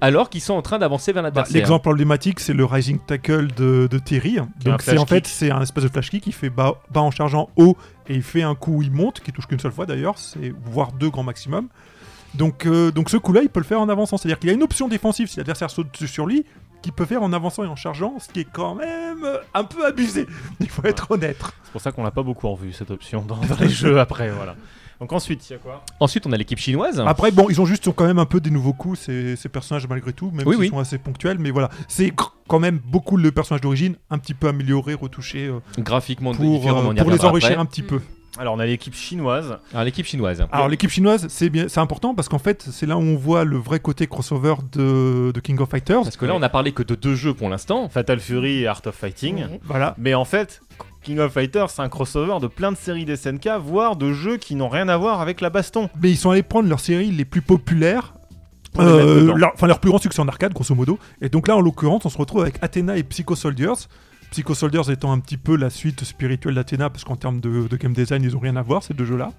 alors 0.00 0.30
qu'ils 0.30 0.40
sont 0.40 0.54
en 0.54 0.62
train 0.62 0.78
d'avancer 0.78 1.12
vers 1.12 1.22
Bah, 1.22 1.28
l'adversaire. 1.28 1.56
L'exemple 1.56 1.88
emblématique, 1.90 2.40
c'est 2.40 2.54
le 2.54 2.64
Rising 2.64 2.98
Tackle 3.06 3.48
de, 3.48 3.86
de 3.90 3.98
Terry. 3.98 4.38
Un 4.38 4.48
Donc 4.64 4.82
c'est 4.82 4.98
en 4.98 5.06
fait 5.06 5.26
c'est 5.26 5.50
un 5.50 5.60
espèce 5.60 5.84
de 5.84 5.88
flash 5.88 6.10
kick 6.10 6.24
qui 6.24 6.32
fait 6.32 6.50
bas, 6.50 6.76
bas 6.90 7.02
en 7.02 7.10
chargeant 7.10 7.50
haut 7.56 7.76
et 8.08 8.14
il 8.14 8.22
fait 8.22 8.42
un 8.42 8.54
coup 8.54 8.76
où 8.76 8.82
il 8.82 8.90
monte, 8.90 9.20
qui 9.20 9.32
touche 9.32 9.46
qu'une 9.46 9.60
seule 9.60 9.72
fois 9.72 9.86
d'ailleurs, 9.86 10.18
c'est 10.18 10.52
voire 10.64 10.92
deux 10.92 11.10
grand 11.10 11.22
maximum. 11.22 11.68
Donc, 12.34 12.64
euh, 12.64 12.90
donc 12.92 13.10
ce 13.10 13.16
coup-là, 13.16 13.40
il 13.42 13.48
peut 13.48 13.60
le 13.60 13.66
faire 13.66 13.80
en 13.80 13.88
avançant. 13.88 14.16
C'est-à-dire 14.16 14.38
qu'il 14.38 14.48
y 14.48 14.52
a 14.52 14.54
une 14.54 14.62
option 14.62 14.88
défensive 14.88 15.28
si 15.28 15.38
l'adversaire 15.38 15.70
saute 15.70 15.92
dessus 15.92 16.08
sur 16.08 16.26
lui, 16.26 16.44
qu'il 16.80 16.92
peut 16.92 17.04
faire 17.04 17.22
en 17.22 17.32
avançant 17.32 17.64
et 17.64 17.66
en 17.66 17.76
chargeant, 17.76 18.14
ce 18.20 18.28
qui 18.28 18.40
est 18.40 18.48
quand 18.50 18.74
même 18.76 19.24
euh, 19.24 19.38
un 19.52 19.64
peu 19.64 19.84
abusé. 19.84 20.26
Il 20.60 20.68
faut 20.68 20.84
être 20.84 21.10
honnête. 21.10 21.42
C'est 21.64 21.72
pour 21.72 21.80
ça 21.80 21.92
qu'on 21.92 22.04
l'a 22.04 22.10
pas 22.10 22.22
beaucoup 22.22 22.48
revu 22.48 22.72
cette 22.72 22.90
option 22.90 23.22
dans, 23.22 23.36
dans 23.48 23.56
les 23.60 23.68
jeux 23.68 23.98
après. 23.98 24.30
Voilà. 24.30 24.54
Donc 25.00 25.12
ensuite, 25.14 25.48
il 25.48 25.54
y 25.54 25.56
a 25.56 25.58
quoi 25.58 25.82
Ensuite, 25.98 26.26
on 26.26 26.32
a 26.32 26.36
l'équipe 26.36 26.58
chinoise. 26.58 27.00
Après, 27.06 27.30
bon, 27.30 27.46
ils 27.48 27.60
ont 27.60 27.64
juste 27.66 27.90
quand 27.94 28.04
même 28.06 28.18
un 28.18 28.26
peu 28.26 28.38
des 28.40 28.50
nouveaux 28.50 28.74
coups, 28.74 28.98
ces, 29.00 29.34
ces 29.36 29.48
personnages 29.48 29.88
malgré 29.88 30.12
tout, 30.12 30.30
même 30.30 30.46
Oui, 30.46 30.54
s'ils 30.56 30.60
oui. 30.64 30.68
sont 30.68 30.78
assez 30.78 30.98
ponctuels. 30.98 31.38
Mais 31.38 31.50
voilà, 31.50 31.70
c'est 31.88 32.12
quand 32.48 32.58
même 32.58 32.78
beaucoup 32.84 33.16
le 33.16 33.32
personnage 33.32 33.62
d'origine, 33.62 33.96
un 34.10 34.18
petit 34.18 34.34
peu 34.34 34.48
amélioré, 34.48 34.92
retouché, 34.94 35.46
euh, 35.46 35.60
Graphiquement 35.78 36.34
pour, 36.34 36.68
euh, 36.68 36.94
pour 36.94 37.10
les 37.10 37.24
enrichir 37.24 37.50
après. 37.52 37.60
un 37.62 37.64
petit 37.66 37.82
peu. 37.82 38.00
Alors 38.38 38.54
on 38.54 38.58
a 38.60 38.66
l'équipe 38.66 38.94
chinoise. 38.94 39.58
Alors, 39.72 39.84
l'équipe 39.84 40.06
chinoise. 40.06 40.46
Alors 40.52 40.68
l'équipe 40.68 40.88
chinoise, 40.90 41.26
c'est 41.28 41.50
bien, 41.50 41.66
c'est 41.68 41.80
important 41.80 42.14
parce 42.14 42.28
qu'en 42.28 42.38
fait, 42.38 42.62
c'est 42.70 42.86
là 42.86 42.96
où 42.96 43.00
on 43.00 43.16
voit 43.16 43.44
le 43.44 43.56
vrai 43.56 43.80
côté 43.80 44.06
crossover 44.06 44.54
de, 44.72 45.32
de 45.34 45.40
King 45.40 45.58
of 45.60 45.68
Fighters. 45.68 46.02
Parce 46.04 46.16
que 46.16 46.26
là, 46.26 46.34
on 46.36 46.42
a 46.42 46.48
parlé 46.48 46.70
que 46.72 46.82
de 46.84 46.94
deux 46.94 47.16
jeux 47.16 47.34
pour 47.34 47.48
l'instant. 47.48 47.88
Fatal 47.88 48.20
Fury 48.20 48.60
et 48.62 48.66
Art 48.68 48.82
of 48.86 48.94
Fighting. 48.94 49.36
Ouais. 49.38 49.60
Voilà. 49.64 49.94
Mais 49.98 50.14
en 50.14 50.24
fait, 50.24 50.60
King 51.02 51.18
of 51.18 51.32
Fighters, 51.32 51.70
c'est 51.70 51.80
un 51.80 51.88
crossover 51.88 52.40
de 52.40 52.46
plein 52.46 52.72
de 52.72 52.76
séries 52.76 53.06
d'SNK, 53.06 53.48
voire 53.62 53.96
de 53.96 54.12
jeux 54.12 54.36
qui 54.36 54.54
n'ont 54.54 54.68
rien 54.68 54.88
à 54.88 54.98
voir 54.98 55.20
avec 55.22 55.40
la 55.40 55.48
baston. 55.48 55.88
Mais 56.02 56.10
ils 56.10 56.16
sont 56.16 56.30
allés 56.30 56.42
prendre 56.42 56.68
leurs 56.68 56.80
séries 56.80 57.10
les 57.10 57.24
plus 57.24 57.40
populaires. 57.40 58.14
Euh, 58.78 59.34
leur, 59.34 59.50
enfin 59.54 59.66
leur 59.66 59.80
plus 59.80 59.90
grand 59.90 59.98
succès 59.98 60.20
en 60.20 60.28
arcade 60.28 60.52
grosso 60.52 60.76
modo 60.76 60.96
et 61.20 61.28
donc 61.28 61.48
là 61.48 61.56
en 61.56 61.60
l'occurrence 61.60 62.06
on 62.06 62.08
se 62.08 62.16
retrouve 62.16 62.42
avec 62.42 62.62
Athena 62.62 62.96
et 62.96 63.02
Psycho 63.02 63.34
Soldiers 63.34 63.88
Psycho 64.30 64.54
Soldiers 64.54 64.92
étant 64.92 65.10
un 65.10 65.18
petit 65.18 65.38
peu 65.38 65.56
la 65.56 65.70
suite 65.70 66.04
spirituelle 66.04 66.54
d'Athena 66.54 66.88
parce 66.88 67.02
qu'en 67.02 67.16
termes 67.16 67.40
de, 67.40 67.66
de 67.66 67.76
game 67.76 67.92
design 67.92 68.22
ils 68.22 68.36
ont 68.36 68.38
rien 68.38 68.54
à 68.54 68.62
voir 68.62 68.84
ces 68.84 68.94
deux 68.94 69.04
jeux 69.04 69.16
là 69.16 69.32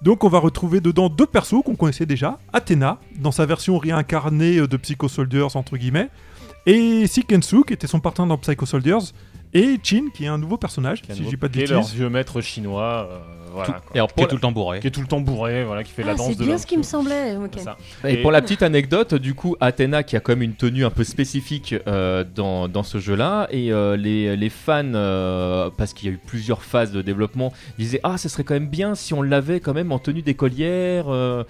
donc 0.00 0.22
on 0.22 0.28
va 0.28 0.38
retrouver 0.38 0.80
dedans 0.80 1.08
deux 1.08 1.26
persos 1.26 1.64
qu'on 1.64 1.74
connaissait 1.74 2.06
déjà 2.06 2.38
Athena 2.52 3.00
dans 3.18 3.32
sa 3.32 3.46
version 3.46 3.78
réincarnée 3.78 4.64
de 4.64 4.76
Psycho 4.76 5.08
Soldiers 5.08 5.56
entre 5.56 5.76
guillemets 5.76 6.08
et 6.64 7.08
Sikensu 7.08 7.64
qui 7.64 7.72
était 7.72 7.88
son 7.88 7.98
partenaire 7.98 8.28
dans 8.28 8.38
Psycho 8.38 8.64
Soldiers 8.64 9.10
et 9.54 9.78
Chin 9.82 10.06
qui 10.14 10.24
est 10.24 10.28
un 10.28 10.38
nouveau 10.38 10.56
personnage 10.56 11.02
Qui 11.02 11.08
est 11.10 11.12
un 11.12 11.14
si 11.14 11.18
je 11.20 11.24
nouveau- 11.24 11.30
dis 11.30 11.36
pas 11.36 11.48
de 11.48 11.52
qui 11.52 11.60
est 11.60 11.66
leur 11.66 11.80
bêtises 11.80 11.94
vieux 11.94 12.08
maître 12.08 12.40
chinois. 12.40 13.08
euh, 13.10 13.18
voilà, 13.52 13.66
Tout- 13.66 13.72
quoi. 13.72 13.82
Et 13.94 13.98
alors, 13.98 14.14
Qui 14.14 14.22
est 14.22 14.26
tout 14.28 14.34
le 14.36 14.40
temps 14.40 14.52
bourré. 14.52 14.80
Qui 14.80 14.86
est 14.86 14.90
tout 14.90 15.02
le 15.02 15.06
temps 15.06 15.20
bourré, 15.20 15.62
voilà, 15.64 15.84
qui 15.84 15.92
fait 15.92 16.02
la 16.02 16.12
Ah, 16.12 16.14
danse 16.14 16.28
c'est 16.28 16.34
de 16.36 16.38
bien 16.38 16.48
l'homme. 16.52 16.58
ce 16.58 16.66
qui 16.66 16.78
me 16.78 16.82
semblait. 16.82 17.36
C'est. 18.02 18.08
Et, 18.10 18.14
Et- 18.14 18.22
pour 18.22 18.32
la 18.32 18.40
petite 18.40 18.62
anecdote, 18.62 19.14
du 19.14 19.34
coup, 19.34 19.56
Athena 19.60 20.02
qui 20.02 20.16
a 20.16 20.20
quand 20.20 20.32
même 20.32 20.40
une 20.42 20.54
tenue 20.54 20.86
un 20.86 20.90
peu 20.90 21.04
spécifique 21.04 21.74
euh, 21.86 22.24
dans, 22.34 22.66
dans 22.68 22.82
ce 22.82 22.96
jeu-là, 22.98 23.48
et 23.50 23.70
euh, 23.70 23.94
les, 23.98 24.38
les 24.38 24.48
fans, 24.48 24.94
euh, 24.94 25.68
parce 25.76 25.92
qu'il 25.92 26.08
y 26.08 26.12
a 26.12 26.14
eu 26.14 26.20
plusieurs 26.24 26.62
phases 26.62 26.92
de 26.92 27.02
développement, 27.02 27.52
disaient 27.78 28.00
Ah, 28.04 28.16
ce 28.16 28.30
serait 28.30 28.44
quand 28.44 28.54
même 28.54 28.68
bien 28.70 28.94
si 28.94 29.12
on 29.12 29.20
l'avait 29.20 29.60
quand 29.60 29.74
même 29.74 29.92
en 29.92 29.98
tenue 29.98 30.22
d'écolière, 30.22 31.04
euh, 31.08 31.44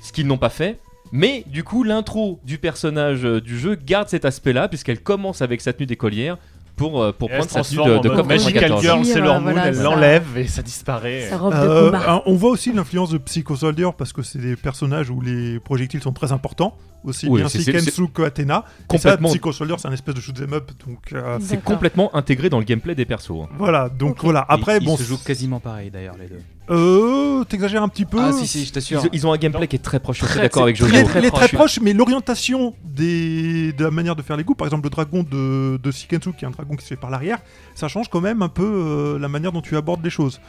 ce 0.00 0.12
qu'ils 0.12 0.28
n'ont 0.28 0.38
pas 0.38 0.50
fait. 0.50 0.78
Mais 1.10 1.42
du 1.46 1.64
coup, 1.64 1.82
l'intro 1.82 2.38
du 2.44 2.58
personnage 2.58 3.24
euh, 3.24 3.40
du 3.40 3.58
jeu 3.58 3.74
garde 3.74 4.08
cet 4.08 4.24
aspect-là, 4.26 4.68
puisqu'elle 4.68 5.00
commence 5.02 5.42
avec 5.42 5.60
sa 5.60 5.72
tenue 5.72 5.86
d'écolière 5.86 6.36
pour, 6.78 7.02
euh, 7.02 7.12
pour 7.12 7.28
prendre 7.28 7.50
sa 7.50 7.62
tenue 7.62 7.84
de, 7.84 7.98
de 7.98 8.08
COP 8.08 8.26
Magical 8.26 8.54
94. 8.70 8.82
Girl, 8.82 9.04
c'est 9.04 9.20
leur 9.20 9.40
mood, 9.40 9.54
elle 9.62 9.82
l'enlève 9.82 10.38
et 10.38 10.46
ça 10.46 10.62
disparaît. 10.62 11.26
Sa 11.28 11.36
robe 11.36 11.52
de 11.52 11.58
Euh, 11.58 11.86
combat. 11.90 12.22
on 12.24 12.34
voit 12.34 12.50
aussi 12.50 12.72
l'influence 12.72 13.10
de 13.10 13.18
Psycho 13.18 13.56
Soldier 13.56 13.90
parce 13.98 14.12
que 14.14 14.22
c'est 14.22 14.38
des 14.38 14.56
personnages 14.56 15.10
où 15.10 15.20
les 15.20 15.60
projectiles 15.60 16.00
sont 16.02 16.12
très 16.12 16.32
importants, 16.32 16.74
aussi 17.04 17.26
Oui, 17.28 17.40
bien 17.40 17.48
Sikensu 17.48 18.08
que 18.08 18.22
Athena. 18.22 18.64
Et 18.66 18.70
ça, 18.70 18.84
Complètement. 19.10 19.28
Psycho 19.28 19.52
Soldier, 19.52 19.74
c'est 19.78 19.88
un 19.88 19.92
espèce 19.92 20.14
de 20.14 20.20
shoot 20.20 20.36
'em 20.40 20.52
up, 20.54 20.70
donc 20.86 21.12
euh, 21.12 21.38
C'est 21.40 21.62
complètement 21.62 22.14
intégré 22.16 22.48
dans 22.48 22.58
le 22.58 22.64
gameplay 22.64 22.94
des 22.94 23.04
persos. 23.04 23.30
hein. 23.42 23.48
voilà. 23.58 23.88
Donc 23.88 24.22
voilà. 24.22 24.46
Après, 24.48 24.80
bon, 24.80 24.94
ils 24.94 24.98
se 24.98 25.08
jouent 25.08 25.22
quasiment 25.22 25.60
pareil 25.60 25.90
d'ailleurs 25.90 26.16
les 26.18 26.28
deux. 26.28 26.40
Euh, 26.70 27.44
t'exagères 27.44 27.82
un 27.82 27.88
petit 27.88 28.04
peu. 28.04 28.18
Ah 28.20 28.32
si 28.32 28.46
si, 28.46 28.64
je 28.64 28.72
t'assure. 28.72 29.02
Ils, 29.12 29.18
ils 29.18 29.26
ont 29.26 29.32
un 29.32 29.36
gameplay 29.36 29.66
qui 29.66 29.76
est 29.76 29.80
très 29.80 30.00
proche. 30.00 30.18
Je 30.18 30.24
suis 30.24 30.32
Très- 30.32 30.42
d'accord 30.42 30.64
avec 30.64 30.76
Jojo. 30.76 30.92
Il 30.92 31.24
est, 31.24 31.30
très 31.30 31.48
proche, 31.48 31.80
mais 31.80 31.92
l'orientation 31.92 32.74
des... 32.84 33.72
de 33.72 33.84
la 33.84 33.90
manière 33.90 34.16
de 34.16 34.22
faire 34.22 34.36
les 34.36 34.44
coups, 34.44 34.58
par 34.58 34.66
exemple 34.66 34.84
le 34.84 34.90
dragon 34.90 35.22
de, 35.22 35.76
de 35.76 35.90
Sikensu, 35.90 36.32
qui 36.32 36.44
est 36.44 36.48
un 36.48 36.52
dragon 36.52 36.76
qui 36.76 36.82
se 36.82 36.88
fait 36.88 36.96
par 36.96 37.10
l'arrière, 37.10 37.38
ça 37.74 37.88
change 37.88 38.08
quand 38.08 38.20
même 38.20 38.42
un 38.42 38.48
peu 38.48 38.64
euh, 38.64 39.18
la 39.18 39.28
manière 39.28 39.52
dont 39.52 39.62
tu 39.62 39.76
abordes 39.76 40.04
les 40.04 40.10
choses. 40.10 40.40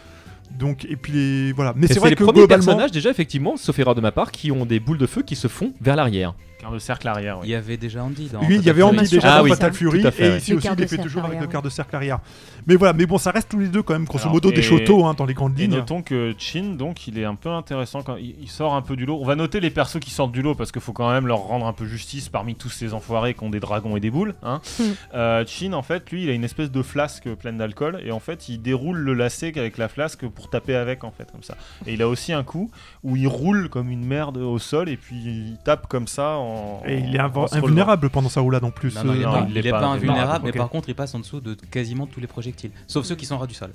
Donc, 0.58 0.86
et 0.86 0.96
puis 0.96 1.14
les... 1.14 1.52
voilà. 1.54 1.74
Mais 1.76 1.88
c'est 1.88 1.94
c'est 1.94 2.00
vrai 2.00 2.10
les 2.10 2.16
que 2.16 2.24
premiers 2.24 2.40
globalement, 2.40 2.66
personnages 2.66 2.92
déjà 2.92 3.10
effectivement, 3.10 3.56
sauf 3.56 3.78
erreur 3.80 3.96
de 3.96 4.02
ma 4.02 4.12
part, 4.12 4.32
qui 4.32 4.52
ont 4.52 4.66
des 4.66 4.80
boules 4.80 4.98
de 4.98 5.06
feu 5.06 5.22
qui 5.22 5.36
se 5.36 5.48
font 5.48 5.74
vers 5.80 5.96
l'arrière. 5.96 6.34
Le 6.72 6.80
cercle 6.80 7.08
arrière, 7.08 7.40
oui. 7.40 7.48
Il 7.48 7.52
y 7.52 7.56
avait 7.56 7.78
déjà 7.78 8.04
Andy 8.04 8.28
dans. 8.30 8.42
Oui, 8.42 8.58
il 8.60 8.64
y 8.64 8.70
avait. 8.70 8.82
Andy 8.84 8.98
Fury. 8.98 9.10
déjà 9.10 9.34
Ah 9.34 9.38
dans 9.40 9.44
oui, 9.46 9.50
Fatal 9.52 9.74
Fury, 9.74 10.02
et 10.02 10.04
ouais. 10.04 10.38
ici 10.38 10.52
Le 10.52 10.58
aussi 10.58 10.68
il 10.68 10.76
de 10.76 10.86
fait 10.86 10.98
toujours 10.98 11.24
avec 11.26 11.40
le 11.40 11.48
quart 11.48 11.62
de 11.62 11.70
cercle 11.70 11.96
arrière. 11.96 12.20
Mais 12.68 12.76
voilà, 12.76 12.94
mais 12.94 13.06
bon, 13.06 13.18
ça 13.18 13.32
reste 13.32 13.50
tous 13.50 13.60
les 13.60 13.68
deux 13.70 13.82
quand 13.82 13.94
même, 13.94 14.04
grosso 14.04 14.24
Alors, 14.24 14.34
modo, 14.34 14.52
des 14.52 14.60
et- 14.60 14.62
shotos 14.62 15.06
hein, 15.06 15.14
dans 15.16 15.26
les 15.26 15.34
grandes 15.34 15.58
Et 15.58 15.64
lignes. 15.64 15.72
notons 15.78 16.02
que 16.02 16.36
Chin, 16.38 16.76
donc, 16.78 17.08
il 17.08 17.18
est 17.18 17.24
un 17.26 17.36
peu 17.36 17.50
intéressant 17.50 18.02
quand 18.04 18.18
il, 18.18 18.36
il 18.42 18.50
sort 18.50 18.76
un 18.76 18.82
peu 18.82 18.96
du 18.96 19.06
lot. 19.06 19.18
On 19.22 19.26
va 19.26 19.36
noter 19.36 19.60
les 19.62 19.70
persos 19.70 20.00
qui 20.00 20.12
sortent 20.12 20.32
du 20.34 20.42
lot 20.42 20.54
parce 20.54 20.72
qu'il 20.72 20.82
faut 20.82 20.92
quand 20.94 21.10
même 21.10 21.26
leur 21.28 21.40
rendre 21.40 21.66
un 21.66 21.74
peu 21.74 21.86
justice 21.86 22.30
parmi 22.30 22.56
tous 22.56 22.70
ces 22.70 22.94
enfoirés 22.94 23.34
qui 23.34 23.44
ont 23.44 23.50
des 23.50 23.60
dragons 23.62 23.96
et 23.96 24.00
des 24.00 24.12
boules. 24.12 24.36
Hein. 24.44 24.60
Hmm. 24.80 24.94
Euh, 25.14 25.44
Chin, 25.48 25.74
en 25.74 25.82
fait, 25.82 26.10
lui, 26.12 26.24
il 26.24 26.30
a 26.30 26.34
une 26.34 26.44
espèce 26.46 26.72
de 26.72 26.82
flasque 26.82 27.28
pleine 27.36 27.58
d'alcool 27.58 28.00
et 28.06 28.12
en 28.12 28.20
fait, 28.20 28.48
il 28.50 28.62
déroule 28.62 28.98
le 28.98 29.14
lacet 29.14 29.58
avec 29.58 29.78
la 29.78 29.88
flasque 29.90 30.26
pour 30.28 30.50
taper 30.50 30.76
avec, 30.76 31.04
en 31.04 31.12
fait, 31.12 31.30
comme 31.32 31.44
ça. 31.44 31.56
Et 31.86 31.94
il 31.94 32.02
a 32.02 32.08
aussi 32.08 32.32
un 32.34 32.44
coup 32.44 32.70
où 33.04 33.16
il 33.18 33.28
roule 33.28 33.68
comme 33.70 33.90
une 33.90 34.06
merde 34.06 34.38
au 34.38 34.58
sol 34.60 34.88
et 34.90 34.96
puis 34.98 35.16
il 35.16 35.58
tape 35.66 35.88
comme 35.88 36.08
ça 36.08 36.38
en. 36.38 36.49
Et 36.86 36.98
il 37.00 37.16
est 37.16 37.20
invulnérable 37.20 38.10
pendant 38.10 38.30
sa 38.30 38.42
roulade 38.42 38.64
en 38.64 38.72
plus. 38.72 38.96
Non, 38.96 39.04
non, 39.06 39.14
il 39.14 39.22
est 39.22 39.24
Non, 39.24 39.32
pas, 39.32 39.48
il 39.50 39.98
invulnérable, 39.98 40.46
mais 40.46 40.52
par 40.52 40.70
contre, 40.70 40.90
il 40.90 40.96
passe 40.96 41.14
en 41.16 41.20
dessous 41.20 41.40
de 41.42 41.56
quasiment 41.72 42.06
tous 42.08 42.20
les 42.20 42.28
projectiles, 42.28 42.72
sauf 42.88 43.06
ceux 43.06 43.16
qui 43.16 43.26
sont 43.26 43.38
ras 43.38 43.48
du 43.48 43.54
sol. 43.54 43.72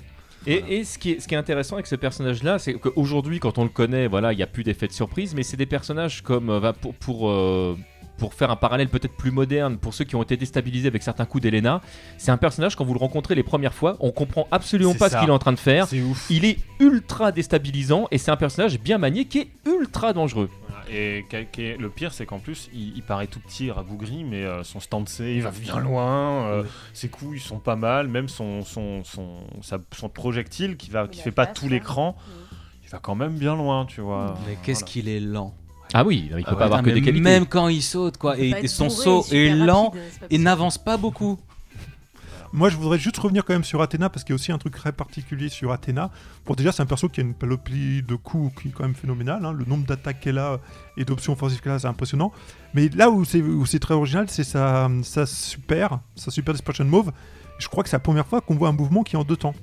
Et, 0.47 0.59
Voilà. 0.59 0.73
et 0.75 0.83
ce, 0.83 0.97
qui 0.99 1.11
est, 1.11 1.19
ce 1.19 1.27
qui 1.27 1.33
est 1.33 1.37
intéressant 1.37 1.75
avec 1.75 1.87
ce 1.87 1.95
personnage-là, 1.95 2.59
c'est 2.59 2.73
qu'aujourd'hui, 2.75 3.39
quand 3.39 3.57
on 3.57 3.63
le 3.63 3.69
connaît, 3.69 4.05
voilà, 4.07 4.31
il 4.31 4.35
n'y 4.37 4.43
a 4.43 4.47
plus 4.47 4.63
d'effet 4.63 4.85
de 4.87 4.91
surprise, 4.91 5.33
mais 5.33 5.41
c'est 5.41 5.57
des 5.57 5.65
personnages 5.65 6.21
comme 6.21 6.51
euh, 6.51 6.71
pour 6.73 6.93
pour 6.95 7.29
euh, 7.29 7.75
pour 8.17 8.33
faire 8.33 8.49
un 8.51 8.55
parallèle 8.55 8.87
peut-être 8.87 9.15
plus 9.17 9.31
moderne 9.31 9.77
pour 9.77 9.93
ceux 9.93 10.05
qui 10.05 10.15
ont 10.15 10.23
été 10.23 10.37
déstabilisés 10.37 10.87
avec 10.87 11.03
certains 11.03 11.25
coups 11.25 11.43
d'Elena, 11.43 11.81
c'est 12.17 12.31
un 12.31 12.37
personnage 12.37 12.75
quand 12.75 12.85
vous 12.85 12.93
le 12.93 12.99
rencontrez 12.99 13.35
les 13.35 13.43
premières 13.43 13.73
fois, 13.73 13.97
on 13.99 14.11
comprend 14.11 14.47
absolument 14.51 14.93
C'est 14.93 14.99
pas 14.99 15.09
ça. 15.09 15.17
ce 15.17 15.21
qu'il 15.21 15.29
est 15.29 15.33
en 15.33 15.39
train 15.39 15.51
de 15.51 15.59
faire. 15.59 15.87
C'est 15.87 16.01
ouf. 16.01 16.27
Il 16.29 16.45
est 16.45 16.59
ultra 16.79 17.31
déstabilisant 17.31 18.07
et 18.11 18.17
c'est 18.17 18.31
un 18.31 18.37
personnage 18.37 18.79
bien 18.79 18.97
manié 18.99 19.25
qui 19.25 19.39
est 19.39 19.47
ultra 19.65 20.13
dangereux. 20.13 20.49
Et 20.89 21.25
le 21.79 21.89
pire, 21.89 22.13
c'est 22.13 22.25
qu'en 22.25 22.39
plus, 22.39 22.69
il, 22.73 22.93
il 22.95 23.03
paraît 23.03 23.27
tout 23.27 23.39
petit, 23.39 23.71
rabougri, 23.71 24.23
mais 24.23 24.43
euh, 24.43 24.63
son 24.63 24.79
stand 24.79 25.07
C, 25.09 25.33
il 25.35 25.41
va 25.41 25.51
bien 25.51 25.79
loin. 25.79 26.47
euh, 26.47 26.61
Oui. 26.63 26.69
Ses 26.93 27.09
coups, 27.09 27.37
ils 27.37 27.41
sont 27.41 27.59
pas 27.59 27.75
mal. 27.75 28.07
Même 28.07 28.29
son, 28.29 28.63
son, 28.63 29.03
son, 29.03 29.39
sa- 29.61 29.79
son 29.95 30.09
projectile 30.09 30.77
qui, 30.77 30.89
va, 30.89 31.07
qui 31.07 31.19
Il 31.19 31.21
fait 31.23 31.31
pas 31.31 31.45
tout 31.47 31.67
l'écran, 31.67 32.15
il 32.83 32.89
va 32.89 32.99
quand 32.99 33.15
même 33.15 33.35
bien 33.37 33.55
loin, 33.55 33.85
tu 33.85 34.01
vois. 34.01 34.35
Mais 34.47 34.57
qu'est-ce 34.63 34.79
Voilà. 34.81 34.91
qu'il 34.91 35.09
est 35.09 35.19
lent. 35.19 35.53
Ah 35.93 36.03
oui, 36.03 36.23
il 36.25 36.29
peut 36.29 36.43
Ah 36.45 36.51
ouais, 36.53 36.57
pas 36.57 36.65
avoir 36.65 36.81
que 36.81 36.89
des 36.89 37.01
qualités. 37.01 37.21
Même 37.23 37.45
quand 37.45 37.67
il 37.67 37.81
saute, 37.81 38.17
quoi, 38.17 38.37
et, 38.39 38.67
son 38.67 38.87
bourré, 38.87 39.03
saut 39.03 39.25
est 39.31 39.49
lent 39.55 39.85
rapide, 39.91 40.01
et 40.29 40.37
n'avance 40.37 40.77
pas 40.77 40.97
beaucoup. 40.97 41.39
Moi, 42.55 42.69
je 42.69 42.77
voudrais 42.77 42.97
juste 42.97 43.17
revenir 43.17 43.43
quand 43.43 43.51
même 43.53 43.65
sur 43.65 43.81
Athéna 43.81 44.09
parce 44.09 44.23
qu'il 44.23 44.31
y 44.31 44.35
a 44.35 44.37
aussi 44.37 44.53
un 44.53 44.57
truc 44.57 44.73
très 44.75 44.93
particulier 44.93 45.49
sur 45.49 45.73
Athéna. 45.73 46.09
Bon, 46.45 46.53
déjà, 46.53 46.71
c'est 46.71 46.81
un 46.81 46.85
perso 46.85 47.09
qui 47.09 47.19
a 47.19 47.23
une 47.23 47.33
panoplie 47.33 48.01
de 48.01 48.15
coups 48.15 48.61
qui 48.61 48.69
est 48.69 48.71
quand 48.71 48.83
même 48.83 48.95
phénoménale. 48.95 49.43
hein. 49.45 49.51
Le 49.51 49.65
nombre 49.65 49.85
d'attaques 49.85 50.21
qu'elle 50.21 50.37
a 50.37 50.59
et 50.95 51.03
d'options 51.03 51.33
offensives 51.33 51.59
qu'elle 51.59 51.73
a, 51.73 51.79
c'est 51.79 51.87
impressionnant. 51.87 52.31
Mais 52.73 52.87
là 52.95 53.09
où 53.09 53.25
c'est 53.25 53.79
très 53.79 53.93
original, 53.93 54.27
c'est 54.29 54.45
sa, 54.45 54.89
sa 55.03 55.25
super, 55.25 55.99
sa 56.15 56.31
super 56.31 56.53
dispersion 56.53 56.85
move. 56.85 57.11
Je 57.59 57.67
crois 57.67 57.83
que 57.83 57.89
c'est 57.89 57.97
la 57.97 57.99
première 58.01 58.25
fois 58.25 58.39
qu'on 58.39 58.55
voit 58.55 58.69
un 58.69 58.73
mouvement 58.73 59.03
qui 59.03 59.15
est 59.17 59.19
en 59.19 59.25
deux 59.25 59.35
temps. 59.37 59.53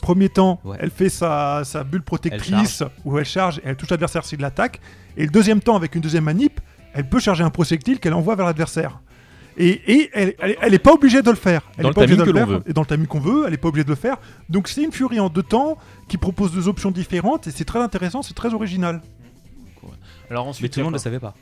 Premier 0.00 0.28
temps, 0.30 0.60
Ouais. 0.64 0.76
elle 0.80 0.90
fait 0.90 1.08
sa, 1.10 1.62
sa 1.64 1.84
bulle 1.84 2.02
protectrice 2.02 2.82
où 3.04 3.18
elle 3.18 3.24
charge 3.26 3.58
et 3.58 3.62
elle 3.64 3.76
touche 3.76 3.90
l'adversaire 3.90 4.24
s'il 4.24 4.40
l'attaque. 4.40 4.80
Et 5.18 5.24
le 5.24 5.30
deuxième 5.30 5.60
temps, 5.60 5.76
avec 5.76 5.94
une 5.94 6.00
deuxième 6.00 6.24
manip, 6.24 6.58
elle 6.94 7.06
peut 7.08 7.18
charger 7.20 7.44
un 7.44 7.50
projectile 7.50 7.98
qu'elle 8.00 8.14
envoie 8.14 8.34
vers 8.34 8.46
l'adversaire. 8.46 9.00
Et, 9.58 9.80
et 9.86 10.10
elle, 10.12 10.34
elle, 10.38 10.56
elle 10.60 10.74
est 10.74 10.78
pas 10.78 10.92
obligée 10.92 11.22
de 11.22 11.30
le 11.30 11.36
faire. 11.36 11.62
Elle 11.76 11.84
Dans 11.84 11.88
est 11.88 11.90
le 11.90 11.94
pas 11.94 12.02
obligée 12.02 12.16
de 12.16 12.24
le 12.24 12.32
que 12.32 12.38
l'on 12.38 12.46
faire. 12.46 12.60
Et 12.66 12.72
dans 12.72 12.82
le 12.82 12.86
timing 12.86 13.06
qu'on 13.06 13.20
veut, 13.20 13.44
elle 13.46 13.54
est 13.54 13.58
pas 13.58 13.68
obligée 13.68 13.84
de 13.84 13.90
le 13.90 13.96
faire. 13.96 14.16
Donc 14.48 14.68
c'est 14.68 14.82
une 14.82 14.92
furie 14.92 15.20
en 15.20 15.28
deux 15.28 15.42
temps 15.42 15.78
qui 16.08 16.18
propose 16.18 16.52
deux 16.52 16.68
options 16.68 16.90
différentes 16.90 17.46
et 17.46 17.50
c'est 17.50 17.64
très 17.64 17.80
intéressant, 17.80 18.22
c'est 18.22 18.34
très 18.34 18.52
original. 18.52 19.00
Alors 20.30 20.48
ensuite, 20.48 20.62
Mais 20.62 20.68
tout 20.68 20.80
le 20.80 20.84
monde 20.84 20.94
ne 20.94 20.98
savait 20.98 21.20
pas. 21.20 21.34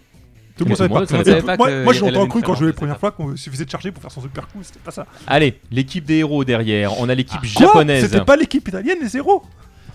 Tout 0.56 0.64
le 0.64 0.68
monde 0.68 0.78
savait 0.78 0.88
pas. 0.94 1.06
savait 1.06 1.42
pas 1.42 1.56
moi, 1.56 1.82
moi 1.82 1.92
j'ai 1.92 2.00
longtemps 2.00 2.26
cru 2.28 2.42
quand 2.42 2.54
je 2.54 2.58
jouais 2.60 2.66
les 2.68 2.72
différence, 2.72 2.98
premières 2.98 3.00
fois 3.00 3.10
qu'il 3.10 3.36
suffisait 3.38 3.64
de 3.64 3.70
charger 3.70 3.90
pour 3.90 4.02
faire 4.02 4.12
son 4.12 4.20
super 4.20 4.46
coup, 4.46 4.58
c'était 4.62 4.78
pas 4.78 4.92
ça. 4.92 5.06
Allez, 5.26 5.58
l'équipe 5.72 6.04
des 6.04 6.18
héros 6.18 6.44
derrière, 6.44 7.00
on 7.00 7.08
a 7.08 7.14
l'équipe 7.14 7.40
Quoi 7.40 7.66
japonaise. 7.66 8.04
C'était 8.04 8.24
pas 8.24 8.36
l'équipe 8.36 8.66
italienne 8.68 8.98
les 9.00 9.08
zéros 9.08 9.42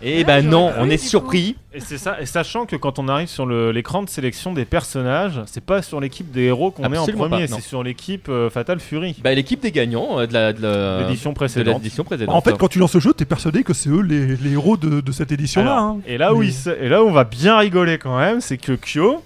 Et 0.02 0.20
Ouais, 0.20 0.24
ben 0.24 0.41
j'aurais 0.41 0.50
non, 0.52 0.70
cru, 0.72 0.80
on 0.82 0.89
est 0.89 0.97
surpris. 0.97 1.56
Et 1.74 1.82
c'est 1.82 1.97
ça, 1.97 2.22
et 2.22 2.26
sachant 2.26 2.66
que 2.66 2.78
quand 2.78 3.00
on 3.00 3.10
arrive 3.10 3.28
sur 3.28 3.45
le- 3.45 3.72
l'écran 3.72 4.02
de 4.02 4.10
sélection 4.10 4.54
des 4.54 4.64
personnages, 4.64 5.41
c'est 5.45 5.64
pas 5.64 5.82
sur 5.82 6.00
l'équipe 6.00 6.32
des 6.32 6.43
héros 6.43 6.72
qu'on 6.72 6.84
est 6.84 6.97
en 6.97 7.02
Absolument 7.02 7.28
premier, 7.28 7.45
pas, 7.47 7.52
non. 7.52 7.58
c'est 7.62 7.68
sur 7.68 7.84
l'équipe 7.84 8.30
euh, 8.30 8.50
Fatal 8.50 8.80
Fury, 8.80 9.18
Bah, 9.22 9.34
l'équipe 9.34 9.60
des 9.62 9.72
gagnants 9.74 10.20
euh, 10.22 10.26
de 10.26 10.34
la 10.34 10.54
de 10.54 10.62
la- 10.62 11.02
l'édition 11.02 11.32
de 11.32 11.36
précédente. 11.36 11.76
l'édition 11.84 12.06
précédente. 12.06 12.34
En 12.34 12.39
fait, 12.41 12.58
quand 12.58 12.70
tu 12.70 12.80
lances 12.80 12.93
le 12.95 13.02
jeu, 13.02 13.14
t'es 13.14 13.26
persuadé 13.26 13.64
que 13.64 13.74
c'est 13.74 13.89
eux 13.89 14.02
les, 14.02 14.38
les 14.38 14.52
héros 14.54 14.78
de, 14.78 15.02
de 15.02 15.12
cette 15.12 15.34
édition-là. 15.34 15.72
Alors, 15.74 15.84
hein. 15.84 16.00
Et 16.08 16.18
là 16.18 16.34
où 16.34 16.39
Mais- 16.39 16.47
il 16.47 16.54
se- 16.54 16.70
et 16.70 16.88
là 16.88 17.04
où 17.04 17.08
on 17.08 17.12
va 17.12 17.26
bien 17.26 17.58
rigoler 17.58 17.97
quand 17.97 18.18
même, 18.18 18.39
c'est 18.39 18.58
que 18.58 18.74
Kyo, 18.78 19.22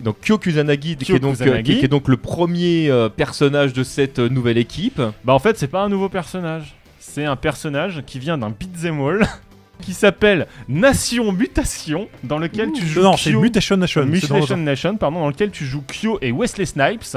Donc 0.00 0.16
Kyo 0.24 0.38
Kusanagi, 0.38 0.96
qui, 0.96 1.04
Kyo 1.04 1.16
est 1.16 1.20
donc, 1.20 1.34
euh, 1.40 1.44
Kusanagi. 1.44 1.72
qui- 1.74 1.78
qui 1.78 1.84
est 1.84 1.88
donc 1.88 2.08
le 2.08 2.16
premier 2.16 2.90
euh, 2.90 3.08
personnage 3.08 3.72
de 3.72 3.84
cette 3.84 4.18
euh, 4.18 4.28
nouvelle 4.28 4.58
équipe. 4.58 5.00
bah 5.24 5.32
en 5.34 5.38
fait 5.38 5.58
c'est 5.58 5.68
pas 5.68 5.82
un 5.82 5.88
nouveau 5.90 6.08
personnage, 6.08 6.74
c'est 6.98 7.24
un 7.24 7.36
personnage 7.36 8.02
qui 8.06 8.18
vient 8.18 8.36
d'un 8.38 8.50
beat'em 8.50 9.00
all 9.00 9.20
qui 9.80 9.92
s'appelle 9.94 10.46
Nation 10.68 11.32
Mutation, 11.32 12.08
dans 12.24 12.38
lequel 12.38 12.72
tu 12.72 12.86
joues 12.86 13.02
Non, 13.02 13.16
c'est 13.16 13.32
Mutation 13.32 13.76
Nation. 13.76 14.04
Mutation 14.04 14.56
Nation, 14.56 14.96
pardon, 14.96 15.20
dans 15.20 15.28
lequel 15.28 15.50
tu 15.50 15.64
joues 15.64 15.82
Kyo 15.88 16.18
et 16.22 16.30
Wesley 16.32 16.66
Snipes, 16.66 17.16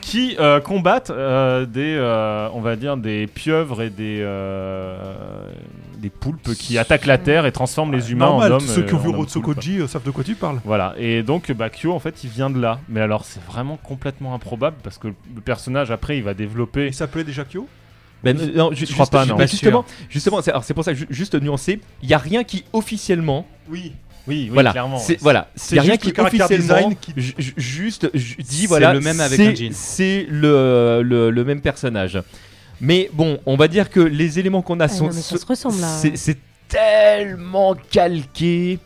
qui 0.00 0.36
euh, 0.38 0.60
combattent 0.60 1.10
euh, 1.10 1.66
des, 1.66 1.96
euh, 1.98 2.48
on 2.54 2.60
va 2.60 2.76
dire, 2.76 2.96
des 2.96 3.26
pieuvres 3.26 3.82
et 3.82 3.90
des, 3.90 4.24
des 5.98 6.10
poulpes 6.10 6.54
qui 6.54 6.78
attaquent 6.78 7.06
la 7.06 7.18
Terre 7.18 7.46
et 7.46 7.52
transforment 7.52 7.92
les 7.94 8.12
humains 8.12 8.26
Normal, 8.26 8.52
en 8.52 8.56
hommes. 8.56 8.60
ceux 8.60 8.82
qui 8.82 8.94
ont 8.94 8.98
vu 8.98 9.08
Rotsokoji 9.08 9.80
euh, 9.80 9.86
savent 9.86 10.04
de 10.04 10.10
quoi 10.10 10.24
tu 10.24 10.34
parles. 10.34 10.60
voilà, 10.64 10.94
et 10.98 11.22
donc 11.22 11.50
bah, 11.52 11.70
Kyo 11.70 11.92
en 11.92 11.98
fait 11.98 12.24
il 12.24 12.30
vient 12.30 12.50
de 12.50 12.60
là. 12.60 12.78
Mais 12.88 13.00
alors 13.00 13.24
c'est 13.24 13.42
vraiment 13.44 13.76
complètement 13.76 14.34
improbable 14.34 14.76
parce 14.82 14.98
que 14.98 15.08
le 15.08 15.40
personnage 15.44 15.90
après 15.90 16.16
il 16.18 16.22
va 16.22 16.34
développer. 16.34 16.86
Il 16.88 16.94
s'appelait 16.94 17.24
déjà 17.24 17.44
Kyo? 17.44 17.66
Ben, 18.24 18.38
euh, 18.40 18.52
non, 18.54 18.72
ju- 18.72 18.86
Je 18.86 18.92
crois 18.92 19.04
juste- 19.04 19.12
pas, 19.12 19.26
non. 19.26 19.36
Pas 19.36 19.46
sûr. 19.46 19.56
justement, 19.58 19.84
justement, 20.10 20.42
c'est 20.42 20.50
alors, 20.50 20.64
c'est 20.64 20.74
pour 20.74 20.84
ça 20.84 20.92
juste 20.94 21.34
nuancer, 21.40 21.80
il 22.02 22.08
y 22.08 22.14
a 22.14 22.18
rien 22.18 22.42
qui 22.44 22.64
officiellement, 22.72 23.46
Oui, 23.68 23.92
oui, 24.26 24.44
oui, 24.46 24.48
voilà, 24.52 24.72
clairement. 24.72 24.98
c'est 24.98 25.20
voilà, 25.20 25.48
C'est 25.54 25.74
il 25.74 25.76
y 25.76 25.78
a 25.78 25.82
rien 25.82 25.92
juste 25.92 26.12
qui 26.14 26.20
officiellement, 26.20 26.90
qui- 27.00 27.12
juste 27.56 28.10
ju- 28.14 28.36
dit 28.38 28.62
C'est 28.62 28.66
voilà, 28.66 28.92
le 28.94 29.00
même 29.00 29.20
avec 29.20 29.58
c'est- 29.72 30.26
le, 30.28 31.02
le 31.02 31.30
le 31.30 31.44
même 31.44 31.60
personnage. 31.60 32.18
Mais 32.80 33.08
bon, 33.12 33.38
on 33.46 33.56
va 33.56 33.68
dire 33.68 33.88
que 33.90 34.00
les 34.00 34.38
éléments 34.38 34.62
qu'on 34.62 34.80
a 34.80 34.84
Ah, 34.84 34.88
sont, 34.88 35.04
non, 35.06 35.10
mais 35.14 35.20
ça 35.20 35.36
se 35.38 35.46
ressemble, 35.46 35.80
là. 35.80 35.88
c'est 36.00 36.16
c'est 36.16 36.38
tellement 36.68 37.74
calqué. 37.90 38.78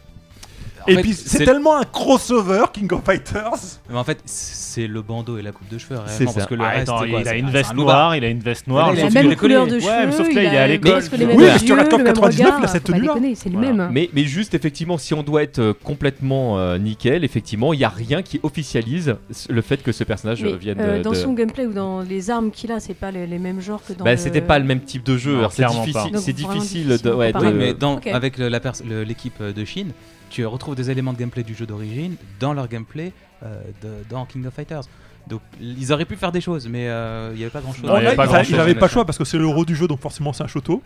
Et 0.87 0.95
fait, 0.95 1.01
puis 1.03 1.13
c'est 1.15 1.45
tellement 1.45 1.77
un 1.77 1.85
crossover 1.85 2.65
King 2.73 2.93
of 2.93 3.03
Fighters. 3.05 3.81
Mais 3.91 3.97
en 3.99 4.05
fait, 4.05 4.19
c'est 4.25 4.87
le 4.87 5.03
bandeau 5.03 5.39
et 5.39 5.43
la 5.43 5.53
coupe 5.53 5.69
de 5.69 5.77
cheveux 5.79 5.97
C'est 6.07 6.13
réellement, 6.19 6.31
ça. 6.33 6.39
parce 6.39 6.47
que 6.51 6.55
le 6.55 6.65
Ah, 6.65 6.69
reste, 6.71 6.83
attends, 6.89 6.99
quoi 6.99 7.21
il 7.21 7.29
a 7.29 7.35
une 7.35 7.47
un- 7.47 7.51
veste 7.51 7.75
noire, 7.75 8.17
il 8.17 8.25
a 8.25 8.29
une 8.29 8.39
veste 8.41 8.67
noire. 8.67 8.91
Il 8.95 9.01
a 9.01 9.03
la 9.05 9.09
sauf 9.09 9.09
a 9.09 9.09
que- 9.09 9.15
même 9.23 9.31
les 9.31 9.37
couleur 9.37 9.67
de 9.67 9.79
cheveux. 9.81 9.91
Ouais, 9.91 10.13
sauf 10.13 10.29
que 10.29 10.35
là, 10.35 10.43
il 10.43 10.55
est 10.55 10.57
a 10.57 10.63
à 10.63 10.67
les 10.67 10.73
l'école. 10.75 11.03
Oui, 11.35 11.45
l'acteur 11.47 11.77
le 11.77 11.83
même 12.05 12.05
99, 12.05 12.47
regard. 12.47 12.59
il 12.61 12.65
a 12.65 12.69
cette 12.69 12.85
tenue-là. 12.85 13.15
déconner, 13.15 13.35
C'est 13.35 13.49
le 13.49 13.59
même. 13.59 13.89
Mais, 13.93 14.09
mais 14.13 14.25
juste 14.25 14.55
effectivement, 14.55 14.99
si 14.99 15.15
on 15.15 15.23
doit 15.23 15.43
être 15.43 15.59
euh, 15.59 15.73
complètement 15.85 16.59
euh, 16.59 16.79
nickel, 16.79 17.25
effectivement, 17.25 17.73
il 17.73 17.81
y 17.81 17.85
a 17.85 17.89
rien 17.89 18.23
qui 18.23 18.41
officialise 18.43 19.17
le 19.49 19.63
fait 19.63 19.83
que 19.83 19.93
ce 19.93 20.05
personnage 20.05 20.45
euh, 20.45 20.57
vienne 20.57 20.79
de- 20.79 21.03
dans 21.03 21.15
son 21.15 21.33
gameplay 21.33 21.67
ou 21.67 21.73
dans 21.73 22.01
les 22.03 22.31
armes 22.31 22.51
qu'il 22.51 22.71
a, 22.73 22.81
c'est 22.81 22.95
pas 22.95 23.11
les, 23.11 23.27
mêmes 23.39 23.61
genres 23.61 23.83
que 23.87 23.93
dans. 23.93 24.05
Bah, 24.05 24.13
le- 24.13 24.17
c'était 24.17 24.41
pas 24.41 24.59
le 24.59 24.65
même 24.65 24.81
type 24.81 25.05
de 25.05 25.17
jeu. 25.17 25.41
C'est 25.51 25.57
clairement 25.57 25.85
difficile, 25.85 26.13
pas. 26.13 26.19
c'est 26.19 26.33
difficile 26.33 26.89
de, 27.03 27.13
mais 27.53 28.13
avec 28.13 28.39
l'équipe 28.39 29.43
de 29.43 29.65
Chine, 29.65 29.93
tu 30.31 30.45
retrouves 30.47 30.75
des 30.75 30.91
éléments 30.91 31.13
de 31.13 31.19
gameplay 31.19 31.43
du 31.43 31.55
jeu 31.55 31.67
d'origine 31.67 32.17
dans 32.41 32.53
leur 32.53 32.69
gameplay 32.69 33.13
euh, 33.43 33.63
de- 33.83 34.05
dans 34.11 34.25
King 34.27 34.47
of 34.47 34.55
Fighters. 34.55 34.83
Donc 35.29 35.41
ils 35.61 35.93
auraient 35.93 36.05
pu 36.07 36.17
faire 36.17 36.33
des 36.33 36.41
choses, 36.41 36.67
mais 36.69 36.89
euh, 36.89 37.31
il 37.33 37.37
n'y 37.37 37.43
avait 37.43 37.51
pas 37.51 37.61
grand 37.61 37.73
chose. 37.73 37.85
Non, 37.85 37.95
avait 37.95 38.15
pas 38.17 38.25
il 38.25 38.29
grand-chose. 38.29 38.57
n'avait 38.57 38.75
pas 38.75 38.87
le 38.87 38.93
choix 38.93 39.05
parce 39.05 39.19
que 39.19 39.25
c'est 39.25 39.37
le 39.39 39.47
héros 39.47 39.65
du 39.65 39.77
jeu, 39.77 39.87
donc 39.87 40.01
forcément 40.01 40.33
c'est 40.33 40.43
un 40.43 40.47
Shoto. 40.49 40.83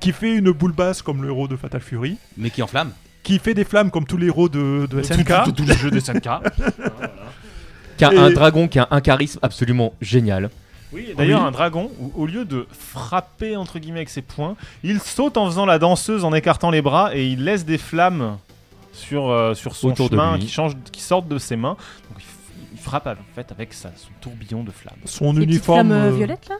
Qui 0.00 0.10
fait 0.12 0.34
une 0.34 0.50
boule 0.50 0.72
basse 0.72 1.00
comme 1.00 1.22
le 1.22 1.28
héros 1.28 1.46
de 1.46 1.54
Fatal 1.56 1.80
Fury. 1.80 2.16
Mais 2.36 2.50
qui 2.50 2.60
enflamme. 2.62 2.90
Qui 3.22 3.38
fait 3.38 3.54
des 3.54 3.62
flammes 3.64 3.92
comme 3.92 4.04
tous 4.04 4.16
les 4.16 4.26
héros 4.26 4.48
de, 4.48 4.88
de 4.90 5.00
SNK. 5.00 5.54
Tous 5.56 5.64
les 5.64 5.74
jeux 5.76 5.92
des 5.92 6.00
SNK. 6.00 6.28
qui 7.96 8.04
a 8.04 8.12
Et- 8.12 8.18
un 8.18 8.30
dragon 8.30 8.66
qui 8.68 8.78
a 8.78 8.88
un 8.90 9.00
charisme 9.00 9.38
absolument 9.42 9.94
génial. 10.00 10.50
Oui, 10.92 11.06
et 11.10 11.14
d'ailleurs, 11.14 11.40
Oui. 11.40 11.46
un 11.46 11.50
dragon, 11.52 11.90
où, 12.00 12.12
au 12.16 12.26
lieu 12.26 12.44
de 12.44 12.66
frapper 12.70 13.56
entre 13.56 13.78
guillemets 13.78 14.00
avec 14.00 14.10
ses 14.10 14.20
poings, 14.22 14.56
il 14.82 15.00
saute 15.00 15.36
en 15.38 15.46
faisant 15.46 15.64
la 15.64 15.78
danseuse 15.78 16.24
en 16.24 16.34
écartant 16.34 16.70
les 16.70 16.82
bras 16.82 17.14
et 17.16 17.26
il 17.28 17.44
laisse 17.44 17.64
des 17.64 17.78
flammes 17.78 18.36
sur, 18.92 19.28
euh, 19.30 19.54
sur 19.54 19.74
son 19.74 19.88
Autour 19.88 20.08
de 20.10 20.16
chemin 20.16 20.38
qui, 20.38 20.48
changent, 20.48 20.76
qui 20.92 21.00
sortent 21.02 21.28
de 21.28 21.38
ses 21.38 21.56
mains. 21.56 21.76
Donc 22.10 22.22
il, 22.74 22.78
frappe 22.78 23.06
en 23.06 23.14
fait 23.34 23.50
avec 23.52 23.72
sa, 23.74 23.90
son 23.96 24.08
tourbillon 24.20 24.64
de 24.64 24.70
flammes. 24.70 24.96
Son 25.04 25.32
Les 25.32 25.44
uniforme. 25.44 25.88
flammes, 25.88 25.92
euh, 25.92 26.08
euh, 26.10 26.16
violettes 26.16 26.48
là? 26.48 26.56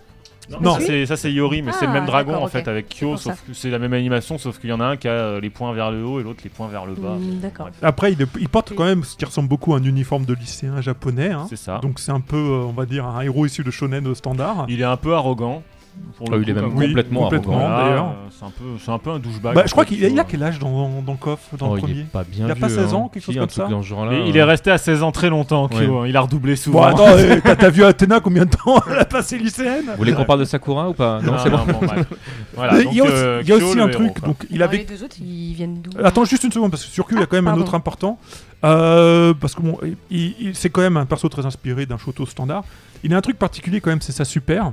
Non. 0.60 0.74
ça, 0.74 0.80
c'est- 0.80 1.06
ça 1.06 1.16
c'est 1.16 1.32
Yori, 1.32 1.62
mais 1.62 1.70
c'est 1.72 1.84
le 1.86 1.90
Ah, 1.92 1.94
même 1.94 2.04
dragon 2.06 2.32
d'accord, 2.32 2.44
en 2.44 2.48
fait 2.48 2.66
avec 2.66 2.88
Kyo, 2.88 3.16
sauf 3.16 3.40
que 3.46 3.54
c'est 3.54 3.70
la 3.70 3.78
même 3.78 3.92
animation, 3.92 4.38
sauf 4.38 4.58
qu'il 4.58 4.70
y 4.70 4.72
en 4.72 4.80
a 4.80 4.84
un 4.84 4.96
qui 4.96 5.06
a 5.06 5.12
euh, 5.12 5.40
les 5.40 5.50
poings 5.50 5.72
vers 5.72 5.92
le 5.92 6.04
haut 6.04 6.18
et 6.20 6.24
l'autre 6.24 6.40
les 6.42 6.50
poings 6.50 6.66
vers 6.66 6.84
le 6.84 6.94
bas. 6.94 7.16
D'accord. 7.40 7.66
Bref, 7.68 7.78
Après, 7.82 8.12
il, 8.12 8.26
il 8.40 8.48
porte 8.48 8.74
quand 8.74 8.84
même 8.84 9.04
ce 9.04 9.16
qui 9.16 9.24
ressemble 9.24 9.48
beaucoup 9.48 9.72
à 9.74 9.78
un 9.78 9.84
uniforme 9.84 10.24
de 10.24 10.34
lycéen 10.34 10.80
japonais. 10.80 11.30
hein. 11.30 11.46
c'est 11.48 11.56
ça. 11.56 11.78
Donc 11.78 12.00
c'est 12.00 12.10
un 12.12 12.20
peu, 12.20 12.36
euh, 12.36 12.64
on 12.66 12.72
va 12.72 12.86
dire, 12.86 13.06
un 13.06 13.20
héros 13.22 13.46
issu 13.46 13.62
de 13.62 13.70
shonen 13.70 14.12
standard. 14.16 14.66
Il 14.68 14.80
est 14.80 14.84
un 14.84 14.96
peu 14.96 15.14
arrogant. 15.14 15.62
Pour 16.16 16.30
le 16.30 16.36
Ah, 16.36 16.40
il 16.42 16.50
est 16.50 16.52
coup, 16.52 16.60
même 16.60 16.68
comme- 16.70 16.78
Oui, 16.78 16.86
complètement, 16.88 17.28
d'ailleurs. 17.30 18.04
euh, 18.06 18.28
C'est 18.30 18.44
un 18.44 18.50
peu, 18.50 18.64
c'est 18.84 18.90
un 18.90 18.98
peu 18.98 19.10
un 19.10 19.18
douchebag. 19.18 19.54
Bah, 19.54 19.62
je 19.66 19.70
crois 19.72 19.84
qu'il 19.84 20.04
a, 20.04 20.08
il 20.08 20.18
a 20.18 20.22
Kyo. 20.24 20.28
quel 20.32 20.42
âge 20.42 20.58
dans, 20.58 21.02
dans 21.02 21.14
KOF, 21.16 21.40
dans 21.58 21.70
Oh, 21.70 21.74
le 21.74 21.78
il 21.78 21.82
premier 21.82 22.00
est 22.00 22.04
pas 22.04 22.24
bien 22.24 22.46
Il 22.46 22.50
a 22.50 22.54
pas 22.54 22.66
vieux, 22.66 22.76
16 22.76 22.92
hein. 22.92 22.96
ans, 22.96 23.08
quelque 23.08 23.22
Si, 23.24 23.32
chose 23.32 23.40
comme 23.40 23.48
ça 23.50 23.66
dans 23.68 23.82
ce 23.82 23.86
genre-là, 23.88 24.12
Et 24.12 24.16
euh. 24.20 24.24
il 24.26 24.36
est 24.36 24.42
resté 24.42 24.70
à 24.70 24.78
16 24.78 25.02
ans 25.02 25.12
très 25.12 25.28
longtemps, 25.30 25.68
Kyo. 25.68 25.76
Ouais. 25.78 25.86
hein. 25.86 26.06
Il 26.08 26.16
a 26.16 26.20
redoublé 26.22 26.54
Bon, 26.54 26.60
souvent. 26.60 26.82
attends, 26.84 27.08
euh, 27.08 27.36
t'as 27.44 27.56
t'as 27.56 27.70
vu 27.70 27.84
Athéna 27.84 28.20
combien 28.20 28.44
de 28.44 28.50
temps 28.50 28.80
elle 28.90 28.98
a 28.98 29.04
passé 29.04 29.38
lycéenne 29.38 29.84
Vous 29.90 29.96
voulez 29.96 30.12
qu'on 30.12 30.24
parle 30.24 30.40
de 30.40 30.44
Sakura 30.44 30.88
ou 30.90 30.94
pas 30.94 31.20
Non, 31.22 31.34
c'est 31.42 31.50
bon. 31.50 31.58
bon. 31.66 31.80
Voilà, 32.54 32.82
donc, 32.82 32.92
Il 32.92 32.98
y 32.98 33.00
a 33.00 33.04
aussi, 33.04 33.12
euh, 33.14 33.40
il 33.42 33.48
y 33.48 33.52
a 33.52 33.58
Kyo, 33.58 33.64
aussi 33.66 33.76
le 33.76 33.82
un 33.82 33.88
truc. 33.88 34.20
Donc, 34.24 34.46
il 34.50 34.62
avait 34.62 34.78
Les 34.78 34.84
deux 34.84 35.02
autres, 35.04 35.16
ils 35.20 35.54
viennent 35.54 35.80
d'où? 35.82 35.90
Attends 36.04 36.24
juste 36.24 36.44
une 36.44 36.52
seconde 36.52 36.70
parce 36.70 36.84
que 36.84 36.90
sur 36.90 37.06
Q 37.06 37.14
il 37.14 37.20
y 37.20 37.22
a 37.22 37.26
quand 37.26 37.36
même 37.36 37.48
un 37.48 37.56
autre 37.58 37.74
important 37.74 38.18
parce 38.60 39.54
que 39.54 39.62
bon 39.62 39.78
il- 40.10 40.34
il- 40.40 40.54
c'est 40.54 40.70
quand 40.70 40.80
même 40.82 40.96
un 40.96 41.06
perso 41.06 41.28
très 41.28 41.46
inspiré 41.46 41.86
d'un 41.86 41.98
Shoto 41.98 42.26
standard 42.26 42.64
il 43.04 43.12
a 43.12 43.16
un 43.16 43.20
truc 43.20 43.38
particulier 43.38 43.80
quand 43.80 43.90
même 43.90 44.00
c'est 44.00 44.12
sa 44.12 44.24
super 44.24 44.72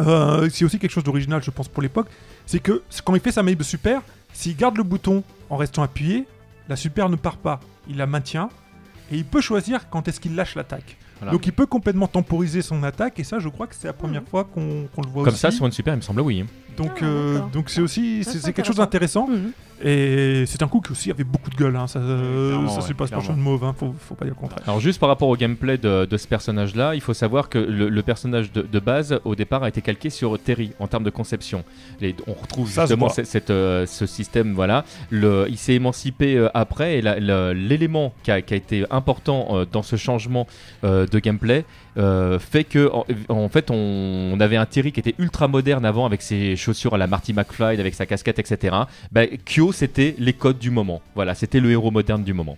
Euh, 0.00 0.48
c'est 0.50 0.64
aussi 0.64 0.78
quelque 0.78 0.90
chose 0.92 1.04
d'original 1.04 1.42
je 1.42 1.50
pense 1.50 1.68
pour 1.68 1.82
l'époque. 1.82 2.08
C'est 2.46 2.58
que 2.60 2.82
quand 3.04 3.14
il 3.14 3.20
fait 3.20 3.32
sa 3.32 3.42
manip 3.42 3.58
de 3.58 3.64
super 3.64 4.02
s'il 4.32 4.56
garde 4.56 4.76
le 4.76 4.82
bouton 4.82 5.22
en 5.48 5.56
restant 5.56 5.82
appuyé 5.82 6.26
la 6.68 6.76
super 6.76 7.08
ne 7.08 7.16
part 7.16 7.36
pas. 7.36 7.60
Il 7.88 7.96
la 7.96 8.06
maintient 8.06 8.48
et 9.10 9.16
il 9.16 9.24
peut 9.24 9.40
choisir 9.40 9.88
quand 9.90 10.06
est-ce 10.08 10.20
qu'il 10.20 10.34
lâche 10.36 10.54
l'attaque. 10.54 10.96
Voilà. 11.18 11.32
donc 11.32 11.46
il 11.46 11.52
peut 11.52 11.66
complètement 11.66 12.06
temporiser 12.06 12.62
son 12.62 12.82
attaque 12.82 13.18
et 13.20 13.24
ça 13.24 13.38
je 13.38 13.48
crois 13.50 13.66
que 13.66 13.74
c'est 13.74 13.86
la 13.88 13.92
première 13.92 14.22
fois 14.22 14.44
qu'on 14.44 14.62
le 14.96 15.08
voit 15.10 15.22
Comme 15.24 15.34
aussi. 15.34 15.40
ça, 15.40 15.50
sur 15.50 15.66
une 15.66 15.72
super, 15.72 15.92
il 15.92 15.98
me 15.98 16.00
semble, 16.02 16.22
oui. 16.22 16.46
donc 16.78 16.92
Ah, 17.02 17.04
euh, 17.04 17.38
donc 17.52 17.68
c'est 17.68 17.82
aussi 17.82 18.24
c'est 18.24 18.52
quelque 18.54 18.66
chose 18.66 18.76
d'intéressant. 18.76 19.28
Mhm. 19.28 19.52
Et 19.82 20.44
c'est 20.46 20.62
un 20.62 20.68
coup 20.68 20.80
qui 20.80 20.92
aussi 20.92 21.10
avait 21.10 21.24
beaucoup 21.24 21.50
de 21.50 21.56
gueule, 21.56 21.76
hein. 21.76 21.86
ça, 21.86 21.98
euh, 21.98 22.52
ça 22.68 22.76
ouais, 22.76 22.80
c'est 22.86 22.94
pas. 22.94 23.06
Smash 23.06 23.28
de 23.28 23.34
mauve, 23.34 23.64
hein. 23.64 23.74
faut, 23.78 23.94
faut 23.98 24.14
pas 24.14 24.24
dire 24.24 24.34
le 24.34 24.40
contraire. 24.40 24.62
Alors 24.66 24.80
juste 24.80 25.00
par 25.00 25.08
rapport 25.08 25.28
au 25.28 25.36
gameplay 25.36 25.78
de, 25.78 26.04
de 26.04 26.16
ce 26.16 26.26
personnage-là, 26.28 26.94
il 26.94 27.00
faut 27.00 27.14
savoir 27.14 27.48
que 27.48 27.58
le, 27.58 27.88
le 27.88 28.02
personnage 28.02 28.52
de, 28.52 28.62
de 28.62 28.78
base, 28.78 29.20
au 29.24 29.34
départ, 29.34 29.62
a 29.62 29.68
été 29.68 29.80
calqué 29.82 30.10
sur 30.10 30.38
Terry 30.38 30.72
en 30.78 30.86
termes 30.86 31.04
de 31.04 31.10
conception. 31.10 31.64
Les- 32.00 32.14
on 32.26 32.32
retrouve 32.34 32.66
justement 32.68 33.08
cette- 33.08 33.26
cette, 33.26 33.50
euh, 33.50 33.86
ce 33.86 34.06
système, 34.06 34.54
voilà. 34.54 34.84
Le, 35.10 35.46
il 35.48 35.56
s'est 35.58 35.74
émancipé 35.74 36.36
euh, 36.36 36.48
après, 36.54 36.98
et 36.98 37.02
l'élément 37.54 38.12
qui 38.22 38.30
a, 38.30 38.42
qui 38.42 38.54
a 38.54 38.56
été 38.56 38.84
important 38.90 39.48
euh, 39.50 39.64
dans 39.70 39.82
ce 39.82 39.96
changement 39.96 40.46
euh, 40.84 41.06
de 41.06 41.18
gameplay 41.18 41.64
euh, 41.96 42.38
fait 42.38 42.62
que, 42.64 42.88
en, 42.92 43.04
en 43.28 43.48
fait, 43.48 43.70
on, 43.70 43.74
on 44.34 44.40
avait 44.40 44.56
un 44.56 44.64
Terry 44.66 44.92
qui 44.92 45.00
était 45.00 45.14
ultra 45.18 45.48
moderne 45.48 45.84
avant, 45.84 46.06
avec 46.06 46.22
ses 46.22 46.54
chaussures 46.54 46.94
à 46.94 46.98
la 46.98 47.08
Marty 47.08 47.32
McFly, 47.32 47.80
avec 47.80 47.94
sa 47.94 48.06
casquette, 48.06 48.38
etc. 48.38 48.76
Bah, 49.10 49.22
Kyo, 49.44 49.69
c'était 49.72 50.14
les 50.18 50.32
codes 50.32 50.58
du 50.58 50.70
moment. 50.70 51.00
Voilà, 51.14 51.34
c'était 51.34 51.60
le 51.60 51.70
héros 51.70 51.90
moderne 51.90 52.24
du 52.24 52.32
moment. 52.32 52.56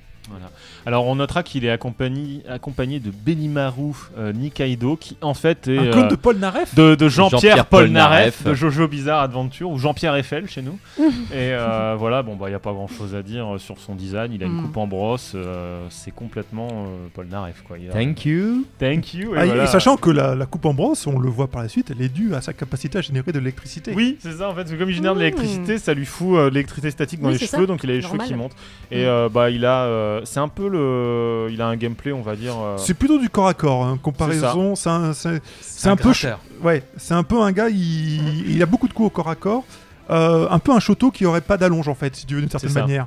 Alors 0.87 1.07
on 1.07 1.15
notera 1.17 1.43
qu'il 1.43 1.65
est 1.65 1.71
accompagné, 1.71 2.43
accompagné 2.49 2.99
de 3.01 3.11
Benimaru 3.11 3.93
euh, 4.19 4.33
Nikaido, 4.33 4.97
qui 4.97 5.17
en 5.21 5.35
fait 5.35 5.69
est 5.69 5.79
Un 5.79 5.85
euh, 5.85 5.93
clone 5.93 6.09
de 6.09 6.17
Paul 6.17 6.37
Naref 6.39 6.75
de, 6.75 6.95
de 6.95 7.09
Jean-Pierre 7.09 7.41
Jean-Pierre 7.41 7.67
Polnareff 7.67 8.43
Polnareff. 8.43 8.45
de 8.45 8.55
Jojo 8.55 8.89
Bizarre 8.89 9.21
Adventure 9.21 9.71
ou 9.71 9.79
Jean-Pierre 9.79 10.15
Eiffel 10.17 10.49
chez 10.49 10.63
nous. 10.63 10.79
et 10.99 11.03
euh, 11.35 11.95
voilà, 11.99 12.23
bon 12.23 12.37
bah 12.37 12.49
il 12.49 12.53
y 12.53 12.55
a 12.55 12.59
pas 12.59 12.73
grand-chose 12.73 13.15
à 13.15 13.23
dire 13.23 13.55
euh, 13.55 13.59
sur 13.59 13.79
son 13.79 13.95
design. 13.95 14.33
Il 14.33 14.43
a 14.43 14.47
une 14.47 14.53
Mm. 14.53 14.63
coupe 14.67 14.77
en 14.77 14.87
brosse, 14.87 15.33
euh, 15.35 15.87
c'est 15.89 16.11
complètement 16.11 16.69
euh, 16.71 17.07
Polnareff 17.15 17.63
quoi. 17.67 17.79
Il 17.79 17.89
a- 17.89 17.93
Thank 17.93 18.25
you. 18.27 18.65
Thank 18.79 19.15
you. 19.15 19.35
et 19.35 19.39
Ah, 19.39 19.65
et 19.65 19.67
sachant 19.67 19.97
que 19.97 20.11
la, 20.11 20.35
la 20.35 20.47
coupe 20.47 20.65
en 20.67 20.75
brosse, 20.75 21.07
on 21.07 21.19
le 21.19 21.29
voit 21.31 21.49
par 21.49 21.63
la 21.63 21.69
suite, 21.69 21.91
elle 21.91 22.03
est 22.05 22.09
due 22.13 22.35
à 22.35 22.41
sa 22.41 22.53
capacité 22.53 22.99
à 22.99 23.01
générer 23.01 23.33
de 23.33 23.39
l'électricité. 23.39 23.93
Oui, 23.97 24.17
c'est 24.21 24.33
ça 24.33 24.49
en 24.49 24.55
fait. 24.55 24.63
parce 24.63 24.73
que 24.73 24.77
Comme 24.77 24.91
il 24.91 24.95
génère 24.95 25.13
de 25.15 25.19
Mmh. 25.19 25.23
l'électricité, 25.23 25.79
ça 25.79 25.95
lui 25.95 26.05
fout 26.07 26.37
euh, 26.37 26.51
l'électricité 26.51 26.91
statique 26.91 27.21
dans 27.21 27.29
Oui, 27.29 27.35
les 27.35 27.47
cheveux, 27.47 27.63
ça. 27.63 27.67
donc 27.67 27.83
il 27.85 27.91
a 27.91 27.95
les 27.95 28.01
Normal. 28.01 28.21
cheveux 28.27 28.35
qui 28.35 28.39
montent. 28.39 28.57
Et 28.91 29.07
euh, 29.07 29.29
bah 29.29 29.49
il 29.51 29.65
a, 29.65 29.85
euh, 29.85 30.21
c'est 30.25 30.41
un 30.41 30.49
peu 30.49 30.69
le, 30.73 31.49
il 31.51 31.63
a 31.63 31.67
un 31.69 31.77
gameplay, 31.77 32.13
on 32.13 32.23
va 32.23 32.35
dire. 32.37 32.55
euh, 32.59 32.77
C'est 32.79 32.95
plutôt 32.95 33.19
du 33.19 33.29
corps 33.31 33.47
à 33.49 33.55
corps, 33.55 33.85
hein. 33.85 33.99
comparaison, 34.03 34.75
c'est 34.75 34.89
un, 34.89 35.97
peu 35.97 36.11
gratteur. 36.11 36.41
ouais, 36.63 36.83
c'est 36.97 37.15
un 37.15 37.23
peu 37.23 37.41
un 37.41 37.53
gars, 37.53 37.69
il, 37.69 38.51
il 38.51 38.63
a 38.63 38.67
beaucoup 38.67 38.89
de 38.89 38.93
coups 38.93 39.07
au 39.07 39.11
corps 39.11 39.29
à 39.31 39.37
corps, 39.37 39.65
Euh, 40.11 40.49
un 40.51 40.59
peu 40.59 40.73
un 40.73 40.81
Shoto 40.81 41.11
qui 41.13 41.25
aurait 41.25 41.41
pas 41.41 41.57
d'allonge 41.57 41.89
en 41.89 41.95
fait, 41.95 42.15
si 42.17 42.27
tu 42.27 42.35
veux 42.35 42.41
d'une 42.41 42.51
certaine 42.51 42.71
ça. 42.71 42.81
manière. 42.81 43.07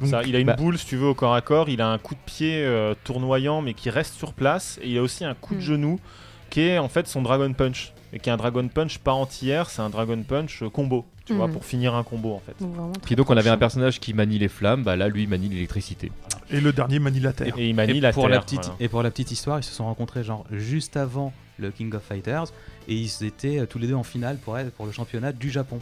Donc, 0.00 0.10
Ça, 0.10 0.22
il 0.24 0.36
a 0.36 0.38
une 0.38 0.46
bah- 0.46 0.56
boule, 0.56 0.78
si 0.78 0.86
tu 0.86 0.96
veux, 0.96 1.06
au 1.08 1.14
corps 1.14 1.34
à 1.34 1.40
corps. 1.40 1.68
Il 1.68 1.80
a 1.82 1.88
un 1.88 1.98
coup 1.98 2.14
de 2.14 2.20
pied 2.24 2.62
euh, 2.64 2.94
tournoyant, 3.04 3.60
mais 3.60 3.74
qui 3.74 3.90
reste 3.90 4.14
sur 4.14 4.32
place. 4.32 4.78
Et 4.82 4.90
il 4.90 4.98
a 4.98 5.02
aussi 5.02 5.24
un 5.24 5.34
coup 5.34 5.54
de 5.54 5.58
Mm. 5.60 5.62
genou, 5.62 6.00
qui 6.48 6.60
est 6.62 6.78
en 6.78 6.88
fait 6.88 7.08
son 7.08 7.22
Dragon 7.22 7.52
Punch. 7.52 7.92
Et 8.12 8.18
qui 8.18 8.28
est 8.28 8.32
un 8.32 8.36
Dragon 8.36 8.66
Punch 8.66 8.98
pas 8.98 9.12
entière, 9.12 9.70
c'est 9.70 9.82
un 9.82 9.90
Dragon 9.90 10.20
Punch 10.26 10.62
euh, 10.62 10.68
combo. 10.68 11.06
Tu 11.26 11.34
vois, 11.34 11.46
Mm. 11.46 11.52
pour 11.52 11.64
finir 11.64 11.94
un 11.94 12.02
combo 12.02 12.32
en 12.34 12.40
fait. 12.40 12.56
Donc, 12.60 12.98
Puis 13.02 13.14
on 13.28 13.36
avait 13.36 13.50
un 13.50 13.56
personnage 13.56 14.00
qui 14.00 14.14
manie 14.14 14.38
les 14.38 14.48
flammes, 14.48 14.82
bah 14.82 14.96
là 14.96 15.08
lui 15.08 15.22
il 15.22 15.28
manie 15.28 15.48
l'électricité. 15.48 16.10
Et 16.50 16.60
le 16.60 16.72
dernier 16.72 16.98
manie 16.98 17.20
la 17.20 17.32
terre. 17.32 17.54
Et 17.56 17.68
il 17.68 17.74
manie 17.76 17.98
Et 17.98 18.00
la 18.00 18.12
pour 18.12 18.24
terre. 18.24 18.32
la 18.32 18.40
petite 18.40 18.62
voilà. 18.64 18.76
et 18.80 18.88
pour 18.88 19.02
la 19.04 19.10
petite 19.12 19.30
histoire, 19.30 19.60
ils 19.60 19.62
se 19.62 19.72
sont 19.72 19.84
rencontrés 19.84 20.24
genre 20.24 20.44
juste 20.50 20.96
avant 20.96 21.32
le 21.58 21.70
King 21.70 21.94
of 21.94 22.02
Fighters 22.02 22.46
et 22.88 22.94
ils 22.96 23.24
étaient 23.24 23.60
euh, 23.60 23.66
tous 23.66 23.78
les 23.78 23.86
deux 23.86 23.94
en 23.94 24.02
finale 24.02 24.38
pour 24.38 24.58
être 24.58 24.72
pour 24.72 24.86
le 24.86 24.92
championnat 24.92 25.30
du 25.32 25.50
Japon. 25.50 25.78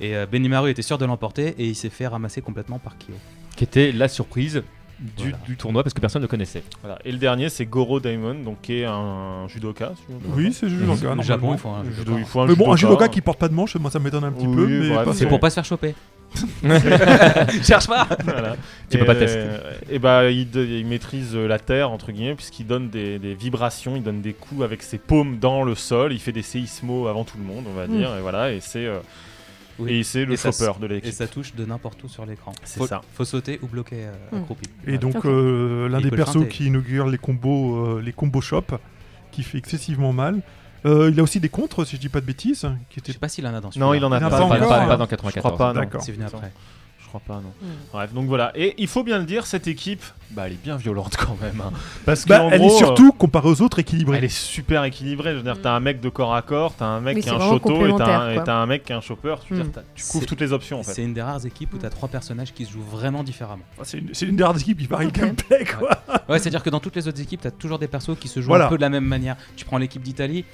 Et 0.00 0.16
euh, 0.16 0.24
Benimaru 0.24 0.70
était 0.70 0.80
sûr 0.82 0.96
de 0.96 1.04
l'emporter 1.04 1.54
et 1.58 1.66
il 1.66 1.74
s'est 1.74 1.90
fait 1.90 2.06
ramasser 2.06 2.40
complètement 2.40 2.78
par 2.78 2.94
Kyo. 2.96 3.12
Qui 3.56 3.64
était 3.64 3.92
la 3.92 4.08
surprise 4.08 4.62
du, 4.98 5.24
Voilà. 5.24 5.36
du 5.46 5.56
tournoi 5.56 5.82
parce 5.82 5.92
que 5.94 6.00
personne 6.00 6.22
ne 6.22 6.26
connaissait. 6.26 6.62
Voilà. 6.82 6.98
Et 7.04 7.12
le 7.12 7.18
dernier, 7.18 7.48
c'est 7.50 7.66
Goro 7.66 8.00
Daimon, 8.00 8.34
donc 8.44 8.62
qui 8.62 8.80
est 8.80 8.84
un 8.86 9.46
judoka. 9.48 9.92
si 9.96 10.02
Oui, 10.34 10.52
c'est 10.52 10.68
juste 10.68 10.82
Au 10.88 11.22
Japon, 11.22 11.52
il 11.52 11.58
faut 11.58 11.68
un 11.68 11.84
Judo- 11.84 11.94
judoka. 11.96 12.18
il 12.18 12.24
faut 12.24 12.40
un 12.40 12.46
Mais 12.46 12.54
bon, 12.54 12.72
un 12.72 12.76
judoka. 12.76 12.94
judoka 12.94 13.08
qui 13.08 13.20
porte 13.20 13.38
pas 13.38 13.48
de 13.48 13.54
manche, 13.54 13.74
moi 13.76 13.90
ça 13.90 13.98
m'étonne 13.98 14.24
un 14.24 14.32
petit 14.32 14.46
Oui, 14.46 14.56
peu. 14.56 14.66
mais 14.66 15.12
c'est 15.14 15.26
pour 15.26 15.40
pas 15.40 15.50
se 15.50 15.54
faire 15.56 15.64
choper. 15.64 15.94
Cherche 17.62 17.86
pas 17.86 18.08
Voilà. 18.24 18.56
Tu 18.90 18.96
et, 18.96 19.00
peux 19.00 19.06
pas 19.06 19.14
euh, 19.14 19.72
Et 19.90 19.98
bah, 19.98 20.28
il, 20.30 20.86
maîtrise 20.86 21.34
euh, 21.34 21.46
la 21.46 21.58
terre, 21.58 21.90
entre 21.90 22.12
guillemets, 22.12 22.34
puisqu'il 22.34 22.66
donne 22.66 22.88
des, 22.88 23.18
des 23.18 23.34
vibrations, 23.34 23.96
il 23.96 24.02
donne 24.02 24.20
des 24.20 24.32
coups 24.32 24.62
avec 24.62 24.82
ses 24.82 24.98
paumes 24.98 25.38
dans 25.38 25.62
le 25.62 25.74
sol, 25.74 26.12
il 26.12 26.18
fait 26.18 26.32
des 26.32 26.42
séismos 26.42 27.08
avant 27.08 27.24
tout 27.24 27.38
le 27.38 27.44
monde, 27.44 27.64
on 27.70 27.74
va 27.74 27.86
Mm. 27.86 27.96
dire, 27.96 28.16
et 28.16 28.20
voilà, 28.20 28.52
et 28.52 28.60
c'est 28.60 28.84
euh, 28.86 28.98
Oui. 29.78 29.92
et 29.94 30.02
c'est 30.02 30.24
le 30.24 30.32
Et 30.32 30.36
ça 30.36 30.52
chopper 30.52 30.78
de 30.80 30.86
Et 30.86 30.88
l'équipe. 30.96 31.12
ça 31.12 31.26
touche 31.26 31.54
de 31.54 31.64
n'importe 31.64 32.02
où 32.04 32.08
sur 32.08 32.24
l'écran. 32.26 32.52
C'est 32.64 32.78
Faut- 32.78 32.86
ça. 32.86 33.02
Faut 33.14 33.24
sauter 33.24 33.58
ou 33.62 33.66
bloquer 33.66 34.06
euh, 34.06 34.12
Mm. 34.32 34.36
accroupi. 34.38 34.68
Et 34.86 34.98
donc, 34.98 35.24
euh, 35.24 35.88
l'un 35.88 36.00
des 36.00 36.10
persos 36.10 36.48
qui 36.48 36.66
inaugure 36.66 37.06
les 37.08 37.18
combos, 37.18 37.76
euh, 37.98 38.02
les 38.02 38.12
combos 38.12 38.40
shop, 38.40 38.64
qui 39.32 39.42
fait 39.42 39.58
excessivement 39.58 40.12
mal. 40.12 40.40
Euh, 40.84 41.10
il 41.12 41.18
a 41.18 41.22
aussi 41.22 41.40
des 41.40 41.48
contres, 41.48 41.84
si 41.84 41.96
je 41.96 42.00
dis 42.00 42.08
pas 42.08 42.20
de 42.20 42.26
bêtises, 42.26 42.68
qui 42.90 43.00
Je 43.04 43.12
sais 43.12 43.18
pas 43.18 43.28
s'il 43.28 43.46
en 43.46 43.54
a 43.54 43.60
dans 43.60 43.70
Non, 43.76 43.92
il 43.92 44.04
en 44.04 44.12
a 44.12 44.18
Il 44.18 44.24
en 44.24 44.28
a 44.28 44.30
pas. 44.30 44.38
pas 44.38 44.46
Pas, 44.48 44.54
encore, 44.56 44.68
pas- 44.68 44.86
pas 44.86 44.96
dans 44.96 45.04
Je 45.04 45.10
94. 45.10 45.42
crois 45.42 45.58
pas, 45.58 45.72
non. 45.72 45.80
D'accord. 45.80 46.00
C'est 46.02 46.12
venu 46.12 46.24
après. 46.24 46.52
Crois 47.18 47.36
pas, 47.36 47.42
non. 47.42 47.52
Mm. 47.62 47.66
Bref, 47.92 48.12
donc 48.12 48.26
voilà. 48.26 48.52
Et 48.54 48.74
il 48.78 48.86
faut 48.88 49.02
bien 49.02 49.18
le 49.18 49.24
dire, 49.24 49.46
cette 49.46 49.66
équipe, 49.66 50.02
bah, 50.32 50.44
elle 50.46 50.52
est 50.54 50.62
bien 50.62 50.76
violente 50.76 51.16
quand 51.16 51.36
même. 51.40 51.60
hein. 51.64 51.72
Parce 52.04 52.24
que 52.24 52.28
Bah, 52.30 52.42
en 52.44 52.50
elle 52.50 52.58
gros, 52.60 52.74
est 52.74 52.78
surtout, 52.78 53.12
comparée 53.12 53.48
aux 53.48 53.62
autres, 53.62 53.78
équilibrée. 53.78 54.18
Elle 54.18 54.24
est 54.24 54.28
super 54.28 54.84
équilibrée. 54.84 55.32
Je 55.32 55.36
veux 55.36 55.42
dire, 55.42 55.60
t'as 55.62 55.72
un 55.72 55.80
mec 55.80 56.00
de 56.00 56.08
corps 56.08 56.34
à 56.34 56.42
corps, 56.42 56.74
t'as 56.76 56.84
un 56.86 57.00
mec 57.00 57.16
Oui, 57.16 57.22
qui 57.22 57.28
c'est 57.28 57.34
a 57.34 57.38
un 57.38 57.48
choto 57.48 57.86
et 57.86 57.94
t'as 57.96 58.18
un, 58.38 58.42
t'as 58.42 58.66
mec 58.66 58.84
qui 58.84 58.92
a 58.92 58.96
un 58.98 59.00
chopper. 59.00 59.34
Je 59.48 59.54
veux 59.54 59.60
Mm. 59.60 59.64
dire, 59.64 59.72
t'as- 59.72 59.82
tu 59.94 60.04
couvres 60.04 60.26
toutes 60.26 60.40
les 60.40 60.52
options 60.52 60.80
en 60.80 60.82
fait. 60.82 60.92
C'est 60.94 61.02
une 61.04 61.14
des 61.14 61.22
rares 61.22 61.44
équipes 61.46 61.72
où 61.74 61.78
tu 61.78 61.86
as 61.86 61.90
trois 61.90 62.08
personnages 62.08 62.52
qui 62.52 62.64
se 62.66 62.72
jouent 62.72 62.82
vraiment 62.82 63.22
différemment. 63.22 63.64
C'est 63.82 63.98
une, 63.98 64.10
c'est 64.12 64.26
une 64.26 64.36
des 64.36 64.44
rares 64.44 64.58
équipes 64.58 64.78
qui 64.78 64.86
varie 64.86 65.06
le 65.06 65.10
gameplay, 65.12 65.64
quoi. 65.78 65.90
Ouais, 66.28 66.38
c'est-à-dire 66.38 66.62
que 66.62 66.70
dans 66.70 66.80
toutes 66.80 66.96
les 66.96 67.06
autres 67.08 67.20
équipes, 67.20 67.40
tu 67.42 67.48
as 67.48 67.52
toujours 67.52 67.78
des 67.78 67.88
persos 67.88 68.16
qui 68.18 68.28
se 68.28 68.40
jouent 68.40 68.48
Voilà. 68.48 68.66
un 68.66 68.68
peu 68.68 68.76
de 68.76 68.82
la 68.82 68.90
même 68.90 69.04
manière. 69.04 69.36
Tu 69.56 69.64
prends 69.64 69.78
l'équipe 69.78 70.02
d'Italie, 70.02 70.44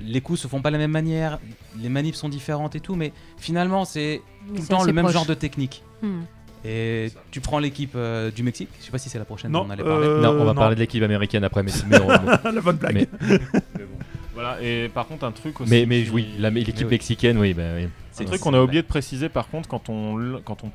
les 0.00 0.20
coups 0.20 0.40
se 0.40 0.48
font 0.48 0.60
pas 0.60 0.70
de 0.70 0.74
la 0.74 0.78
même 0.78 0.90
manière, 0.90 1.38
les 1.80 1.88
manifs 1.88 2.14
sont 2.16 2.28
différentes 2.28 2.74
et 2.76 2.80
tout, 2.80 2.94
mais 2.94 3.12
finalement, 3.38 3.84
c'est 3.84 4.22
tout 4.48 4.54
le 4.54 4.60
C'est 4.60 4.68
temps 4.68 4.84
le 4.84 4.92
même 4.92 5.04
proche. 5.04 5.14
genre 5.14 5.26
de 5.26 5.34
technique. 5.34 5.82
Hmm. 6.02 6.20
Et 6.64 7.12
tu 7.30 7.40
prends 7.40 7.58
l'équipe 7.60 7.92
euh, 7.94 8.30
du 8.32 8.42
Mexique, 8.42 8.68
je 8.80 8.84
sais 8.86 8.90
pas 8.90 8.98
si 8.98 9.08
c'est 9.08 9.18
la 9.18 9.24
prochaine 9.24 9.52
Non, 9.52 9.60
dont 9.60 9.66
on 9.68 9.70
allait 9.70 9.84
parler. 9.84 10.06
euh, 10.06 10.20
Non, 10.22 10.30
on 10.30 10.38
va 10.44 10.52
non. 10.52 10.54
parler 10.54 10.74
de 10.74 10.80
l'équipe 10.80 11.02
américaine 11.02 11.44
après, 11.44 11.62
mais, 11.62 11.70
mais, 11.88 12.00
on- 12.00 12.08
La 12.52 12.60
bonne 12.60 12.76
blague. 12.76 12.94
mais, 12.94 13.08
Mais 13.28 13.38
bon. 13.84 13.96
Voilà. 14.34 14.60
Et 14.62 14.88
par 14.88 15.06
contre, 15.06 15.24
un 15.24 15.32
truc 15.32 15.60
aussi. 15.60 15.70
mais, 15.70 15.86
mais 15.86 16.02
qui- 16.04 16.10
oui, 16.10 16.26
l'équipe 16.38 16.76
oui. 16.78 16.84
mexicaine, 16.90 17.38
oui. 17.38 17.54
Bah, 17.54 17.62
oui. 17.76 17.88
Un 18.20 18.24
truc 18.24 18.40
qu'on 18.40 18.54
a 18.54 18.60
oublié 18.60 18.82
de 18.82 18.86
préciser 18.88 19.28
par 19.28 19.48
contre, 19.48 19.68
quand 19.68 19.88
on, 19.88 20.40
quand 20.44 20.64
on 20.64 20.70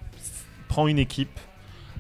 prend 0.69 0.87
une 0.87 0.99
équipe, 0.99 1.37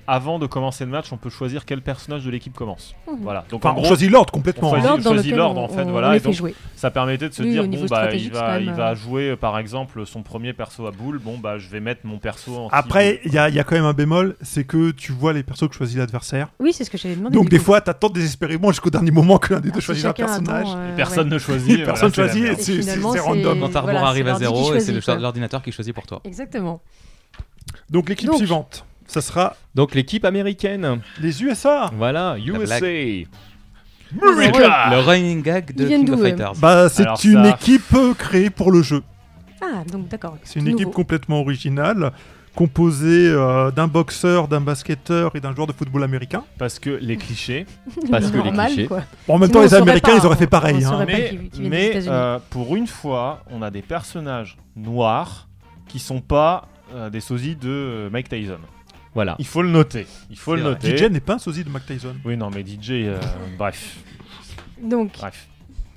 avant 0.07 0.39
de 0.39 0.45
commencer 0.47 0.85
le 0.85 0.91
match, 0.91 1.11
on 1.11 1.17
peut 1.17 1.29
choisir 1.29 1.65
quel 1.65 1.81
personnage 1.81 2.23
de 2.25 2.29
l'équipe 2.31 2.53
commence. 2.53 2.95
Mhm. 3.07 3.17
Voilà. 3.21 3.45
Donc 3.49 3.65
Enfin, 3.65 3.75
en 3.75 3.81
on 3.81 3.85
choisit 3.85 4.09
l'ordre 4.11 4.31
complètement. 4.31 4.69
on 4.71 4.73
hein. 4.75 4.79
choisit- 4.81 4.87
L'ordre 4.89 5.03
choisit 5.03 5.33
en 5.39 5.67
fait, 5.67 5.83
on- 5.83 5.91
voilà, 5.91 6.15
et 6.15 6.19
donc- 6.19 6.33
jouer. 6.33 6.55
ça 6.75 6.91
permettait 6.91 7.29
de 7.29 7.33
se 7.33 7.43
Oui, 7.43 7.51
dire 7.51 7.67
bon 7.67 7.85
bah 7.89 8.13
il 8.13 8.31
va, 8.31 8.59
il 8.59 8.69
euh, 8.69 8.95
jouer 8.95 9.29
euh, 9.31 9.35
par 9.35 9.57
exemple 9.57 10.05
son 10.05 10.23
premier 10.23 10.53
perso 10.53 10.85
à 10.87 10.91
boule. 10.91 11.19
Bon 11.19 11.37
bah 11.37 11.57
je 11.57 11.69
vais 11.69 11.79
mettre 11.79 12.01
mon 12.05 12.17
perso 12.17 12.55
en 12.55 12.67
Après, 12.71 13.21
il 13.25 13.33
y 13.33 13.37
a, 13.37 13.49
il 13.49 13.55
y 13.55 13.59
a 13.59 13.63
quand 13.63 13.75
même 13.75 13.85
un 13.85 13.93
bémol, 13.93 14.35
c'est 14.41 14.63
que 14.63 14.91
tu 14.91 15.11
vois 15.11 15.33
les 15.33 15.43
persos 15.43 15.67
que 15.69 15.75
choisit 15.75 15.97
l'adversaire. 15.97 16.49
Oui, 16.59 16.73
c'est 16.73 16.83
ce 16.83 16.89
que 16.89 16.97
j'allais 16.97 17.15
demander. 17.15 17.35
Donc 17.35 17.49
des 17.49 17.57
coup. 17.57 17.65
fois, 17.65 17.81
t'attends 17.81 18.09
désespérément 18.09 18.69
jusqu'au 18.69 18.89
dernier 18.89 19.11
moment 19.11 19.37
que 19.37 19.53
l'un 19.53 19.59
des 19.59 19.69
deux 19.69 19.77
Ah, 19.77 19.81
si 19.81 19.85
choisisse 19.85 20.05
un 20.05 20.13
personnage. 20.13 20.67
attend, 20.67 20.77
euh, 20.77 20.95
personne 20.95 21.27
ouais. 21.27 21.33
ne 21.33 21.39
choisit. 21.39 21.83
Personne 21.85 22.13
choisit, 22.13 22.59
c'est- 22.59 23.19
random. 23.19 23.59
Quand 23.71 23.87
arrive 24.03 24.27
à 24.27 24.35
zéro 24.35 24.73
et 24.73 24.79
c'est 24.79 24.99
choisit, 25.01 25.21
l'ordinateur 25.21 25.61
qui 25.61 25.71
choisit 25.71 25.93
pour 25.93 26.05
toi. 26.05 26.21
Exactement. 26.23 26.81
Donc 27.89 28.09
l'équipe 28.09 28.33
suivante, 28.33 28.85
ça 29.07 29.21
sera 29.21 29.55
Donc 29.75 29.95
l'équipe 29.95 30.25
américaine, 30.25 30.99
les 31.19 31.43
USA. 31.43 31.89
voilà, 31.97 32.37
USA. 32.39 32.75
America 34.21 34.89
Le 34.91 34.99
running 34.99 35.41
gag 35.41 35.73
de 35.75 35.87
King 35.87 36.09
of 36.11 36.21
Fighters. 36.21 36.53
Bah, 36.59 36.87
c'est 36.89 37.03
Alors 37.03 37.19
une 37.23 37.43
ça- 37.43 37.49
équipe 37.51 37.93
euh, 37.95 38.13
créée 38.13 38.49
pour 38.49 38.71
le 38.71 38.81
jeu. 38.83 39.01
Ah, 39.61 39.83
donc 39.91 40.07
d'accord. 40.07 40.37
C'est 40.43 40.59
une 40.59 40.67
équipe 40.67 40.91
complètement 40.91 41.39
originale, 41.41 42.11
composée 42.53 43.29
euh, 43.29 43.71
d'un 43.71 43.87
boxeur, 43.87 44.47
d'un 44.47 44.61
basketteur 44.61 45.35
et 45.35 45.39
d'un 45.39 45.55
joueur 45.55 45.65
de 45.67 45.73
football 45.73 46.03
américain. 46.03 46.43
Parce 46.59 46.77
que 46.77 46.91
les 46.91 47.17
clichés. 47.17 47.65
Parce 48.11 48.29
que 48.29 48.37
les 48.37 48.51
clichés. 48.51 48.85
quoi. 48.87 49.01
Bon, 49.27 49.35
en 49.35 49.39
même 49.39 49.49
Sinon, 49.49 49.61
temps, 49.61 49.65
les 49.65 49.73
Américains, 49.73 50.11
pas, 50.11 50.17
ils 50.21 50.25
auraient 50.27 50.35
fait 50.35 50.47
pareil. 50.47 50.83
hein. 50.85 51.05
Mais, 51.59 51.91
euh, 52.07 52.37
pour 52.51 52.75
une 52.75 52.87
fois, 52.87 53.41
on 53.49 53.61
a 53.63 53.71
des 53.71 53.81
personnages 53.81 54.57
noirs 54.75 55.47
qui 55.87 55.97
sont 55.97 56.21
pas 56.21 56.67
euh, 56.93 57.09
des 57.09 57.19
sosies 57.21 57.55
de 57.55 58.09
Mike 58.11 58.29
Tyson. 58.29 58.59
Voilà. 59.15 59.35
Il 59.39 59.45
faut 59.45 59.61
le 59.61 59.69
noter. 59.69 60.07
Il 60.29 60.37
faut 60.37 60.55
le 60.55 60.61
vrai. 60.61 60.71
noter. 60.71 60.97
DJ 60.97 61.03
n'est 61.11 61.19
pas 61.19 61.35
un 61.35 61.39
sosie 61.39 61.63
de 61.63 61.69
Mac 61.69 61.85
Tyson. 61.85 62.15
Oui, 62.25 62.35
non, 62.37 62.49
mais 62.49 62.61
DJ, 62.65 62.91
euh, 62.91 63.19
bref. 63.57 63.97
Donc, 64.81 65.11
Bref. 65.19 65.47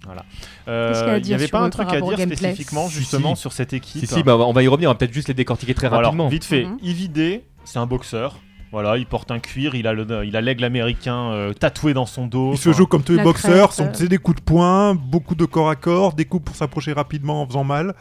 Voilà. 0.05 0.25
Euh, 0.69 1.19
Il 1.21 1.27
n'y 1.27 1.35
avait 1.35 1.49
pas 1.49 1.61
un 1.61 1.71
truc 1.71 1.89
à 1.93 2.01
dire 2.01 2.17
gameplay 2.17 2.37
spécifiquement 2.37 2.89
justement 2.89 3.35
si. 3.35 3.41
sur 3.41 3.53
cette 3.53 3.73
équipe. 3.73 4.01
Si, 4.01 4.07
si, 4.07 4.23
bah, 4.23 4.37
on 4.37 4.53
va 4.53 4.63
y 4.63 4.69
revenir, 4.69 4.89
on 4.89 4.93
va 4.93 4.99
peut-être 4.99 5.13
juste 5.13 5.27
les 5.27 5.35
décortiquer 5.35 5.75
très 5.75 5.89
Alors, 5.89 6.01
rapidement. 6.03 6.29
vite 6.29 6.45
fait. 6.45 6.67
Ividé, 6.83 7.43
c'est 7.65 7.81
un 7.81 7.87
boxeur. 7.87 8.37
Voilà, 8.71 8.99
il 8.99 9.07
porte 9.07 9.31
un 9.31 9.39
cuir, 9.39 9.75
il 9.75 9.87
a 9.87 9.93
le- 9.95 10.25
il 10.27 10.37
a 10.37 10.41
l'aigle 10.41 10.63
américain 10.65 11.31
euh, 11.33 11.53
tatoué 11.53 11.95
dans 11.95 12.05
son 12.07 12.27
dos. 12.27 12.53
Il 12.53 12.59
se 12.59 12.73
joue 12.73 12.87
comme 12.87 13.03
tous 13.03 13.17
les 13.17 13.23
boxeurs, 13.23 13.73
c'est 13.73 14.07
des 14.09 14.19
coups 14.19 14.37
de 14.39 14.43
poing, 14.45 14.95
beaucoup 14.95 15.35
de 15.35 15.45
corps 15.45 15.71
à 15.71 15.77
corps, 15.77 16.13
des 16.13 16.25
coups 16.25 16.45
pour 16.45 16.57
s'approcher 16.57 16.93
rapidement 16.93 17.43
en 17.43 17.47
faisant 17.47 17.65
mal, 17.65 17.95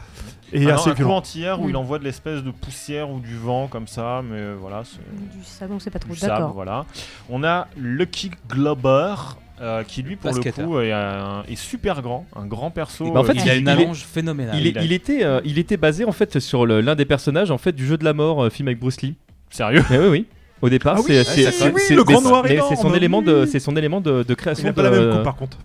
et 0.52 0.62
ah 0.62 0.68
non, 0.68 0.74
assez 0.74 0.90
un 0.90 0.92
coup 0.92 0.96
violent. 0.98 1.16
entière 1.16 1.60
où 1.60 1.68
il 1.68 1.76
envoie 1.76 1.98
de 1.98 2.04
l'espèce 2.04 2.42
de 2.42 2.50
poussière 2.50 3.10
ou 3.10 3.20
du 3.20 3.36
vent 3.36 3.66
comme 3.66 3.86
ça, 3.86 4.22
mais 4.24 4.36
euh, 4.38 4.54
voilà, 4.60 4.82
du 4.82 5.44
savon, 5.44 5.78
c'est 5.78 5.90
pas 5.90 5.98
trop. 5.98 6.14
sable, 6.14 6.32
D'accord. 6.32 6.52
voilà. 6.52 6.84
On 7.30 7.42
a 7.44 7.68
Lucky 7.76 8.30
Glober. 8.48 9.14
euh, 9.62 9.82
qui 9.84 10.02
lui 10.02 10.16
pour 10.16 10.32
le 10.34 10.52
coup 10.52 10.80
est, 10.80 10.92
un- 10.92 11.42
est 11.48 11.56
super 11.56 12.02
grand, 12.02 12.26
un 12.36 12.44
grand 12.44 12.70
perso. 12.70 13.10
Bah, 13.10 13.20
en 13.20 13.24
fait, 13.24 13.32
euh, 13.38 13.42
il 13.42 13.48
a 13.50 13.54
une 13.54 13.68
allonge 13.68 14.04
phénoménale. 14.04 14.58
Il, 14.60 14.92
était, 14.92 15.24
euh, 15.24 15.40
il 15.46 15.58
était 15.58 15.78
basé 15.78 16.04
en 16.04 16.12
fait 16.12 16.38
sur 16.40 16.66
l'un 16.66 16.94
des 16.94 17.06
personnages 17.06 17.50
en 17.50 17.56
fait 17.56 17.72
du 17.72 17.86
jeu 17.86 17.96
de 17.96 18.04
la 18.04 18.12
mort, 18.12 18.44
euh, 18.44 18.50
film 18.50 18.68
avec 18.68 18.78
Bruce 18.78 19.00
Lee. 19.00 19.14
sérieux? 19.48 19.82
Mais 19.90 19.98
oui, 19.98 20.06
oui. 20.10 20.26
Au 20.62 20.68
départ, 20.68 20.96
Ah 20.98 21.00
oui, 21.06 21.22
c'est 21.24 21.46
oui, 21.66 21.72
oui, 21.74 21.96
le 21.96 22.04
grand 22.04 22.20
c'est- 22.20 22.28
noir 22.28 22.44
c'est 22.46 22.76
son 22.76 22.92
élément 22.94 23.20
de, 23.22 23.44
c'est 23.46 23.58
son 23.58 23.76
élément 23.76 24.00
de, 24.02 24.22
de 24.22 24.24
Il 24.28 24.36
création. 24.36 24.64
n'a 24.64 24.72
de, 24.72 24.76
pas 24.76 24.82
la 24.82 24.90
même 24.90 25.10
coupe 25.12 25.22
par 25.22 25.36
contre. 25.36 25.58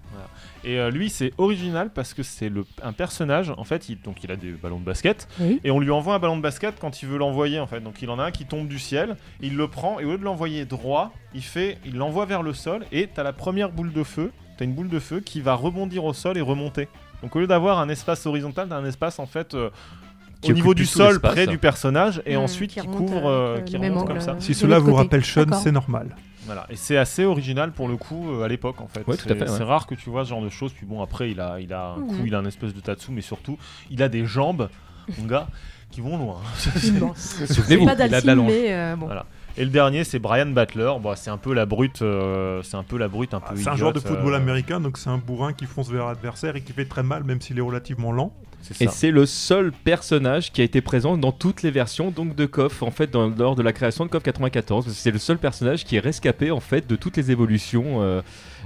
Et 0.64 0.78
euh, 0.80 0.92
lui, 0.92 1.10
c'est 1.10 1.34
original 1.38 1.90
parce 1.94 2.14
que 2.14 2.22
c'est 2.24 2.50
le 2.50 2.66
un 2.84 2.94
personnage. 2.94 3.52
En 3.58 3.64
fait, 3.64 3.90
il, 3.90 4.00
donc 4.02 4.24
il 4.24 4.32
a 4.32 4.36
des 4.36 4.52
ballons 4.52 4.80
de 4.80 4.86
basket 4.86 5.28
Oui. 5.40 5.60
et 5.64 5.72
on 5.72 5.80
lui 5.80 5.90
envoie 5.92 6.14
un 6.16 6.20
ballon 6.20 6.38
de 6.38 6.42
basket 6.42 6.76
quand 6.80 7.02
il 7.02 7.08
veut 7.10 7.18
l'envoyer. 7.18 7.60
En 7.60 7.68
fait, 7.68 7.80
donc 7.80 8.02
il 8.02 8.10
en 8.10 8.20
a 8.20 8.24
un 8.26 8.32
qui 8.32 8.46
tombe 8.46 8.68
du 8.68 8.78
ciel, 8.80 9.16
il 9.42 9.56
le 9.58 9.68
prend 9.68 10.00
et 10.00 10.06
au 10.06 10.12
lieu 10.12 10.18
de 10.20 10.24
l'envoyer 10.24 10.66
droit, 10.66 11.12
il 11.34 11.42
fait, 11.44 11.78
il 11.86 11.96
l'envoie 11.98 12.26
vers 12.26 12.44
le 12.44 12.54
sol 12.54 12.86
et 12.92 13.08
t'as 13.08 13.24
la 13.24 13.34
première 13.34 13.72
boule 13.72 13.92
de 13.92 14.04
feu. 14.04 14.32
T'as 14.58 14.66
une 14.66 14.74
boule 14.74 14.90
de 14.90 15.00
feu 15.00 15.20
qui 15.22 15.42
va 15.42 15.56
rebondir 15.56 16.04
au 16.06 16.14
sol 16.14 16.38
et 16.38 16.42
remonter. 16.42 16.88
Donc 17.24 17.36
au 17.36 17.40
lieu 17.40 17.48
d'avoir 17.48 17.80
un 17.80 17.90
espace 17.90 18.26
horizontal, 18.28 18.68
t'as 18.70 18.76
un 18.78 18.86
espace 18.86 19.18
en 19.20 19.26
fait. 19.26 19.56
euh, 19.56 19.70
au 20.44 20.52
niveau 20.54 20.74
du 20.74 20.86
sol, 20.88 21.20
près 21.20 21.46
du 21.48 21.58
personnage, 21.60 22.22
et 22.26 22.36
Hmm, 22.36 22.40
ensuite 22.42 22.72
qui 22.72 22.88
couvre, 22.88 23.28
euh, 23.30 23.62
qui 23.62 23.78
remonte 23.78 24.08
comme 24.08 24.22
ça. 24.22 24.36
Si 24.40 24.54
cela 24.56 24.80
vous 24.80 24.94
rappelle 24.94 25.24
Sean, 25.24 25.46
c'est 25.54 25.72
normal. 25.72 26.16
Voilà. 26.46 26.66
Et 26.70 26.76
c'est 26.76 26.98
assez 26.98 27.24
original 27.24 27.72
pour 27.72 27.88
le 27.88 27.98
coup 27.98 28.32
euh, 28.32 28.44
à 28.44 28.48
l'époque 28.48 28.82
en 28.82 28.88
fait. 28.88 29.06
Ouais, 29.08 29.16
C'est- 29.18 29.32
ouais. 29.32 29.64
Rare 29.64 29.86
que 29.88 29.96
tu 29.96 30.10
vois 30.10 30.24
ce 30.26 30.30
genre 30.30 30.42
de 30.42 30.50
choses. 30.50 30.74
Puis 30.74 30.86
bon, 30.86 31.02
après, 31.02 31.32
il 31.32 31.40
a, 31.40 31.60
il 31.60 31.72
a 31.74 31.92
un 31.92 32.02
coup, 32.02 32.24
il 32.26 32.34
a 32.36 32.40
un 32.40 32.46
espèce 32.46 32.74
de 32.74 32.80
tatsu, 32.80 33.12
mais 33.12 33.22
surtout, 33.22 33.58
il 33.90 34.02
a 34.02 34.10
des 34.10 34.26
jambes, 34.26 34.70
mon 35.20 35.26
gars, 35.26 35.48
qui 35.92 36.02
vont 36.02 36.18
loin. 36.18 36.38
Souvenez-vous, 37.16 37.86
Pas 37.86 37.94
il 37.94 38.14
a 38.16 38.22
de 38.22 38.28
la 38.28 38.36
longe. 38.36 38.52
mais 38.52 38.74
euh, 38.74 38.96
bon. 38.96 39.06
Voilà. 39.06 39.26
Et 39.58 39.64
le 39.66 39.70
dernier, 39.70 40.04
c'est 40.04 40.20
Brian 40.20 40.46
Butler. 40.48 40.92
Bon, 41.02 41.14
c'est 41.16 41.30
un 41.30 41.38
peu 41.38 41.54
la 41.54 41.66
brute, 41.66 42.02
euh, 42.02 42.62
c'est 42.64 42.78
un 42.78 42.84
peu 42.84 42.98
la 42.98 43.08
brute, 43.08 43.34
un 43.34 43.40
peu. 43.40 43.48
Ah, 43.52 43.54
C'est 43.58 43.68
un 43.70 43.76
joueur 43.76 43.94
de 43.94 44.00
idiote, 44.00 44.14
football 44.16 44.34
euh, 44.34 44.38
américain, 44.38 44.80
donc 44.80 44.98
c'est 44.98 45.10
un 45.10 45.18
bourrin 45.18 45.54
qui 45.54 45.66
fonce 45.66 45.90
vers 45.90 46.08
l'adversaire 46.08 46.56
et 46.56 46.62
qui 46.62 46.72
fait 46.74 46.86
très 46.86 47.04
mal, 47.04 47.24
même 47.24 47.42
s'il 47.42 47.58
est 47.58 47.62
relativement 47.62 48.12
lent. 48.12 48.34
Et 48.80 48.88
c'est 48.88 49.10
le 49.10 49.26
seul 49.26 49.72
personnage 49.72 50.52
qui 50.52 50.62
a 50.62 50.64
été 50.64 50.82
présent 50.82 51.18
dans 51.18 51.32
toutes 51.32 51.64
les 51.64 51.72
versions 51.72 52.12
donc 52.12 52.36
de 52.36 52.46
KOF 52.46 52.84
en 52.84 52.92
fait 52.92 53.10
dans- 53.10 53.28
lors 53.28 53.56
de 53.56 53.64
la 53.64 53.74
création 53.74 54.06
de 54.06 54.10
KOF 54.12 54.22
94. 54.22 54.88
C'est 54.94 55.10
le 55.10 55.18
seul 55.18 55.40
personnage 55.40 55.84
qui 55.84 55.96
est 55.96 56.00
rescapé 56.00 56.52
en 56.52 56.60
fait 56.60 56.88
de 56.88 56.96
toutes 56.96 57.18
les 57.18 57.32
évolutions 57.32 58.04
euh, 58.04 58.22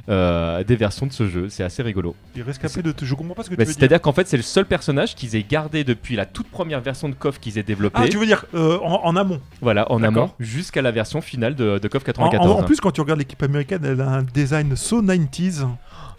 euh, 0.10 0.64
des 0.64 0.76
versions 0.76 1.06
de 1.08 1.12
ce 1.14 1.28
jeu. 1.28 1.50
C'est 1.50 1.64
assez 1.64 1.82
rigolo. 1.84 2.16
Il 2.36 2.42
rescapé 2.44 2.82
de. 2.82 2.94
Je 3.02 3.16
comprends 3.16 3.34
pas 3.36 3.44
ce 3.44 3.50
que 3.50 3.56
Bah, 3.56 3.64
tu 3.64 3.68
veux 3.70 3.74
dire. 3.74 3.80
C'est-à-dire 3.80 4.02
qu'en 4.02 4.14
fait 4.14 4.28
c'est 4.28 4.38
le 4.38 4.44
seul 4.44 4.66
personnage 4.66 5.16
qu'ils 5.16 5.36
aient 5.36 5.44
gardé 5.44 5.84
depuis 5.84 6.16
la 6.16 6.26
toute 6.26 6.48
première 6.48 6.82
version 6.82 7.10
de 7.10 7.16
KOF 7.16 7.40
qu'ils 7.40 7.58
aient 7.58 7.64
développée. 7.64 8.00
Ah, 8.04 8.08
tu 8.08 8.18
veux 8.18 8.26
dire 8.26 8.46
euh, 8.54 8.78
en, 8.80 9.02
en 9.04 9.16
amont. 9.16 9.42
Voilà, 9.62 9.92
en 9.92 10.04
amont 10.04 10.32
jusqu'à 10.40 10.82
la 10.82 10.92
version 10.92 11.22
finale 11.22 11.56
de, 11.56 11.80
de 11.80 11.88
KOF 11.88 12.04
En, 12.04 12.06
94. 12.06 12.52
en- 12.52 12.60
en 12.60 12.64
plus, 12.64 12.80
quand 12.80 12.92
tu 12.92 13.02
regardes 13.02 13.20
l'équipe 13.20 13.42
américaine, 13.42 13.82
elle 13.84 14.02
a 14.02 14.10
un 14.10 14.24
design 14.24 14.76
so 14.76 15.02
90s. 15.02 15.66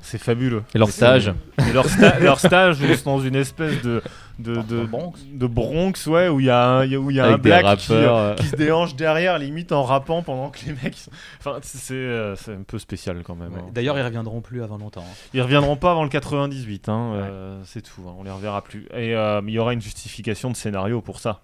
C'est 0.09 0.19
fabuleux. 0.19 0.63
Et 0.75 0.79
leur 0.79 0.89
stage. 0.91 1.33
Et 1.69 1.73
leur, 1.73 1.87
sta- 1.89 2.19
leur 2.21 2.39
stage 2.39 2.81
où 2.81 2.85
ils 2.85 2.97
sont 2.97 3.17
dans 3.19 3.25
une 3.25 3.35
espèce 3.35 3.83
de 3.83 4.01
de, 4.39 4.85
Bronx. 4.85 5.15
de 5.33 5.47
Bronx, 5.47 6.07
ouais, 6.07 6.29
où 6.29 6.41
il 6.41 6.47
y 6.47 6.51
a 6.51 6.63
un, 6.69 6.93
où 6.95 7.11
il 7.11 7.17
y 7.17 7.21
a 7.21 7.25
un 7.25 7.29
avec 7.31 7.41
des 7.41 7.49
black 7.49 7.79
qui, 7.79 7.93
euh, 7.93 7.97
rappeurs. 7.97 8.17
euh, 8.17 8.35
qui 8.35 8.47
se 8.47 8.55
déhanche 8.57 8.95
derrière, 8.95 9.39
limite 9.39 9.73
en 9.73 9.83
rappant 9.83 10.23
pendant 10.23 10.51
que 10.51 10.59
les 10.67 10.75
mecs. 10.83 10.95
sont- 10.97 11.11
Enfin, 11.41 11.59
c'est 11.63 11.95
euh, 11.95 12.37
c'est 12.37 12.53
un 12.53 12.63
peu 12.67 12.79
spécial 12.79 13.23
quand 13.25 13.35
même. 13.35 13.53
Ouais. 13.55 13.61
hein. 13.61 13.71
D'ailleurs, 13.73 13.99
ils 13.99 14.03
reviendront 14.05 14.43
plus 14.43 14.63
avant 14.63 14.77
longtemps. 14.79 15.01
hein. 15.09 15.15
Ils 15.35 15.41
reviendront 15.43 15.77
pas 15.77 15.91
avant 15.91 16.05
le 16.05 16.11
98, 16.11 16.89
hein, 16.91 17.13
euh, 17.15 17.61
c'est 17.65 17.81
tout, 17.83 18.03
hein, 18.07 18.15
on 18.19 18.23
les 18.25 18.31
reverra 18.31 18.63
plus. 18.63 18.87
Et 18.95 19.17
euh, 19.17 19.41
mais 19.43 19.53
il 19.53 19.55
y 19.55 19.59
aura 19.59 19.73
une 19.73 19.81
justification 19.83 20.51
de 20.51 20.57
scénario 20.57 21.01
pour 21.01 21.19
ça. 21.19 21.41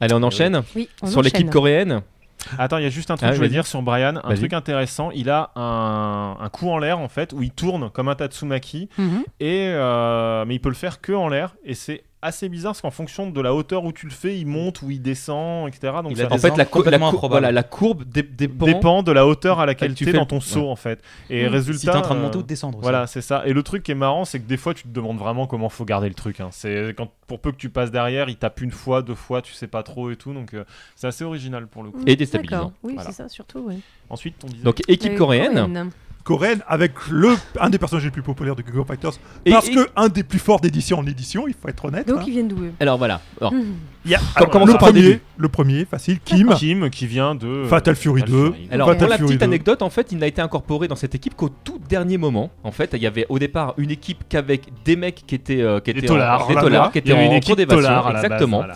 Allez, 0.00 0.14
on 0.14 0.22
enchaîne 0.22 0.62
Oui, 0.76 0.88
on 1.02 1.08
sur 1.08 1.22
l'équipe 1.22 1.50
coréenne. 1.50 2.02
Attends, 2.58 2.78
il 2.78 2.84
y 2.84 2.86
a 2.86 2.90
juste 2.90 3.10
un 3.10 3.16
truc 3.16 3.26
Ah, 3.26 3.30
que 3.30 3.34
je 3.34 3.38
voulais 3.40 3.48
dire 3.50 3.66
sur 3.66 3.82
Brian, 3.82 4.16
un 4.22 4.34
truc 4.36 4.52
intéressant. 4.52 5.10
Il 5.12 5.30
a 5.30 5.50
un, 5.56 6.36
un 6.40 6.48
coup 6.48 6.70
en 6.70 6.78
l'air 6.78 6.98
en 6.98 7.08
fait 7.08 7.32
où 7.32 7.42
il 7.42 7.50
tourne 7.50 7.90
comme 7.90 8.08
un 8.08 8.14
Tatsumaki 8.14 8.88
Mhm. 8.98 9.24
et 9.40 9.68
euh, 9.68 10.44
mais 10.46 10.54
il 10.56 10.60
peut 10.60 10.68
le 10.68 10.74
faire 10.74 11.00
que 11.00 11.12
en 11.12 11.28
l'air 11.28 11.56
et 11.64 11.74
c'est 11.74 12.04
assez 12.22 12.48
bizarre 12.48 12.72
parce 12.72 12.80
qu'en 12.80 12.90
fonction 12.90 13.28
de 13.30 13.40
la 13.40 13.54
hauteur 13.54 13.84
où 13.84 13.92
tu 13.92 14.06
le 14.06 14.12
fais, 14.12 14.38
il 14.38 14.46
monte 14.46 14.82
ou 14.82 14.90
il 14.90 15.00
descend, 15.00 15.68
etc. 15.68 15.92
Donc 16.02 16.12
En 16.12 16.38
fait, 16.38 16.48
la, 16.48 16.48
cou- 16.48 16.56
la 16.56 16.64
complètement 16.64 17.10
cou- 17.10 17.16
improbable. 17.16 17.40
voilà, 17.40 17.52
la 17.52 17.62
courbe 17.62 18.04
dé- 18.04 18.22
dépend. 18.22 18.66
dépend 18.66 19.02
de 19.02 19.12
la 19.12 19.26
hauteur 19.26 19.60
à 19.60 19.66
laquelle 19.66 19.94
tu 19.94 20.04
es 20.04 20.10
fais 20.10 20.16
dans 20.18 20.26
ton 20.26 20.40
saut 20.40 20.68
en 20.68 20.76
fait. 20.76 21.02
Et 21.30 21.44
Mm. 21.46 21.52
résultat, 21.52 21.78
Si 21.80 21.86
t'es 21.86 21.94
en 21.96 22.02
train 22.02 22.14
de 22.14 22.20
euh, 22.20 22.24
monter 22.24 22.38
ou 22.38 22.42
de 22.42 22.46
descendre. 22.46 22.78
aussi. 22.78 22.82
Voilà, 22.82 23.06
c'est 23.06 23.20
ça. 23.20 23.42
Et 23.46 23.52
le 23.52 23.62
truc 23.62 23.82
qui 23.82 23.92
est 23.92 23.94
marrant, 23.96 24.24
c'est 24.24 24.40
que 24.40 24.46
des 24.48 24.56
fois, 24.56 24.74
tu 24.74 24.82
te 24.84 24.88
demandes 24.88 25.18
vraiment 25.18 25.46
comment 25.46 25.68
faut 25.68 25.84
garder 25.84 26.08
le 26.08 26.14
truc. 26.14 26.40
hein. 26.40 26.48
C'est 26.50 26.94
quand 26.96 27.10
pour 27.26 27.38
peu 27.40 27.52
que 27.52 27.56
tu 27.58 27.68
passes 27.68 27.90
derrière, 27.90 28.28
il 28.28 28.36
tape 28.36 28.60
une 28.60 28.70
fois, 28.72 29.02
deux 29.02 29.14
fois, 29.14 29.42
tu 29.42 29.52
sais 29.52 29.66
pas 29.68 29.82
trop 29.82 30.10
et 30.10 30.16
tout. 30.16 30.32
Donc 30.32 30.54
euh, 30.54 30.64
c'est 30.96 31.06
assez 31.06 31.22
original 31.24 31.66
pour 31.66 31.82
le 31.82 31.90
coup. 31.90 32.00
Et 32.06 32.16
déstabilisant. 32.16 32.72
Oui, 32.82 32.94
Voilà. 32.94 33.10
c'est 33.10 33.16
ça, 33.16 33.28
surtout. 33.28 33.60
Ouais. 33.60 33.76
Ensuite, 34.08 34.36
on 34.44 34.46
disait. 34.48 34.62
Donc, 34.62 34.80
équipe 34.88 35.12
Euh, 35.12 35.18
coréenne. 35.18 35.90
Coréenne. 36.26 36.58
Coréenne 36.58 36.62
avec 36.68 36.92
le, 37.10 37.30
un 37.60 37.70
des 37.70 37.78
personnages 37.78 38.04
les 38.04 38.10
plus 38.10 38.22
populaires 38.22 38.56
de 38.56 38.62
of 38.78 38.86
Fighters. 38.86 39.12
Et- 39.44 39.50
parce 39.52 39.68
et- 39.68 39.74
que 39.74 39.88
un 39.96 40.08
des 40.08 40.22
plus 40.22 40.38
forts 40.38 40.60
d'édition 40.60 40.98
en 40.98 41.06
édition, 41.06 41.46
il 41.48 41.54
faut 41.54 41.68
être 41.68 41.84
honnête. 41.86 42.06
Donc 42.08 42.18
hein. 42.20 42.24
ils 42.26 42.32
viennent 42.32 42.48
d'où 42.48 42.58
Alors 42.80 42.98
voilà. 42.98 43.20
Alors. 43.40 43.54
Il 44.04 44.10
y 44.12 44.14
a 44.14 44.18
Com- 44.18 44.26
alors, 44.36 44.50
commençons 44.50 44.72
le 44.74 44.78
premier, 44.78 45.02
début. 45.02 45.20
le 45.36 45.48
premier, 45.48 45.84
facile, 45.84 46.20
Kim. 46.24 46.54
Kim 46.54 46.90
qui 46.90 47.06
vient 47.08 47.34
de 47.34 47.64
Fatal 47.68 47.96
Fury 47.96 48.22
2. 48.22 48.52
Alors 48.70 48.88
Fatal 48.88 48.98
pour 49.00 49.08
la 49.08 49.16
Fury 49.16 49.28
petite 49.30 49.40
2. 49.40 49.44
anecdote, 49.46 49.82
en 49.82 49.90
fait, 49.90 50.12
il 50.12 50.18
n'a 50.18 50.26
été 50.28 50.40
incorporé 50.40 50.86
dans 50.88 50.94
cette 50.96 51.14
équipe 51.16 51.34
qu'au 51.34 51.48
tout 51.48 51.80
dernier 51.88 52.16
moment. 52.18 52.50
En 52.62 52.70
fait, 52.70 52.90
il 52.92 53.02
y 53.02 53.06
avait 53.06 53.26
au 53.28 53.38
départ 53.40 53.74
une 53.78 53.90
équipe 53.90 54.24
qu'avec 54.28 54.68
des 54.84 54.94
mecs 54.96 55.24
qui 55.26 55.34
étaient 55.34 55.60
euh, 55.60 55.80
qui 55.80 55.92
Des 55.92 55.98
étaient 55.98 56.06
tolards. 56.08 56.44
en, 56.44 56.46
des 56.46 56.52
Voilà. 56.52 56.68
tolards, 56.68 56.92
qui 56.92 56.98
étaient 56.98 57.12
en 57.12 57.40
cours 57.40 57.56
d'évasion, 57.56 57.82
base, 57.82 58.24
exactement. 58.24 58.58
voilà. 58.58 58.74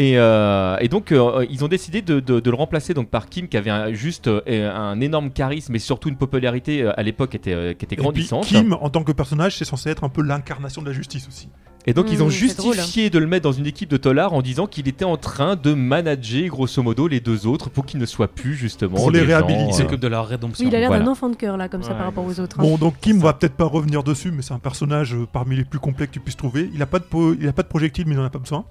Et, 0.00 0.16
euh, 0.16 0.76
et 0.80 0.86
donc 0.88 1.10
euh, 1.10 1.44
ils 1.50 1.64
ont 1.64 1.68
décidé 1.68 2.02
de, 2.02 2.20
de- 2.20 2.38
de 2.38 2.50
le 2.50 2.56
remplacer 2.56 2.94
donc 2.94 3.08
par 3.08 3.28
Kim 3.28 3.48
qui 3.48 3.56
avait 3.56 3.70
un- 3.70 3.92
juste 3.92 4.28
euh, 4.28 4.42
un 4.72 5.00
énorme 5.00 5.30
charisme 5.30 5.74
et 5.74 5.80
surtout 5.80 6.08
une 6.08 6.16
popularité 6.16 6.82
euh, 6.82 6.92
à 6.98 7.02
l'époque 7.02 7.30
qui 7.30 7.36
était, 7.36 7.52
euh, 7.52 7.72
qui 7.74 7.84
était 7.84 7.94
Et 7.94 7.96
puis, 7.96 8.02
grandissante. 8.04 8.44
Kim, 8.46 8.76
en 8.80 8.90
tant 8.90 9.02
que 9.02 9.10
personnage, 9.10 9.56
c'est 9.58 9.64
censé 9.64 9.90
être 9.90 10.04
un 10.04 10.08
peu 10.08 10.22
l'incarnation 10.22 10.82
de 10.82 10.86
la 10.86 10.92
justice 10.92 11.26
aussi. 11.26 11.48
Et 11.86 11.94
donc 11.94 12.12
ils 12.12 12.22
ont 12.22 12.26
Mmh, 12.28 12.30
c'est 12.30 12.56
drôle, 12.58 12.74
justifié 12.74 13.10
de 13.10 13.18
le 13.18 13.26
mettre 13.26 13.42
dans 13.44 13.52
une 13.52 13.66
équipe 13.66 13.88
de 13.88 13.96
tolards 13.96 14.34
en 14.34 14.42
disant 14.42 14.66
qu'il 14.66 14.86
était 14.88 15.04
en 15.06 15.16
train 15.16 15.56
de 15.56 15.72
manager 15.74 16.46
grosso 16.48 16.80
modo 16.82 17.08
les 17.08 17.18
deux 17.20 17.46
autres 17.48 17.68
pour 17.70 17.84
qu'ils 17.86 17.98
ne 17.98 18.06
soient 18.06 18.28
plus 18.28 18.54
justement 18.54 18.96
Pour 18.96 19.10
les 19.10 19.22
réhabiliter. 19.22 19.64
Ils 19.64 19.68
euh, 19.70 19.72
s'occupent 19.78 20.00
de 20.00 20.06
leur 20.08 20.28
rédemption. 20.28 20.64
Oui, 20.64 20.70
il 20.70 20.76
a 20.76 20.80
l'air 20.80 20.90
Voilà. 20.90 21.04
d'un 21.04 21.10
enfant 21.10 21.28
de 21.30 21.36
cœur 21.36 21.56
là, 21.56 21.68
comme 21.68 21.82
ça 21.82 21.94
par 21.94 22.04
rapport 22.04 22.24
aux 22.24 22.38
autres. 22.38 22.60
hein. 22.60 22.62
Bon, 22.62 22.76
donc 22.76 22.94
Kim, 23.00 23.18
va 23.18 23.32
peut-être 23.32 23.54
pas 23.54 23.64
revenir 23.64 24.02
dessus, 24.04 24.30
mais 24.30 24.42
c'est 24.42 24.54
un 24.54 24.58
personnage 24.60 25.16
parmi 25.32 25.56
les 25.56 25.64
plus 25.64 25.78
complets 25.80 26.06
que 26.06 26.12
tu 26.12 26.20
puisses 26.20 26.36
trouver. 26.36 26.70
Il 26.72 26.82
a 26.82 26.86
pas 26.86 26.98
de, 27.00 27.04
po- 27.04 27.34
il 27.34 27.48
a 27.48 27.52
pas 27.52 27.62
de 27.62 27.68
projectile, 27.68 28.04
mais 28.06 28.14
il 28.14 28.20
en 28.20 28.24
a 28.24 28.30
pas 28.30 28.38
besoin. 28.38 28.64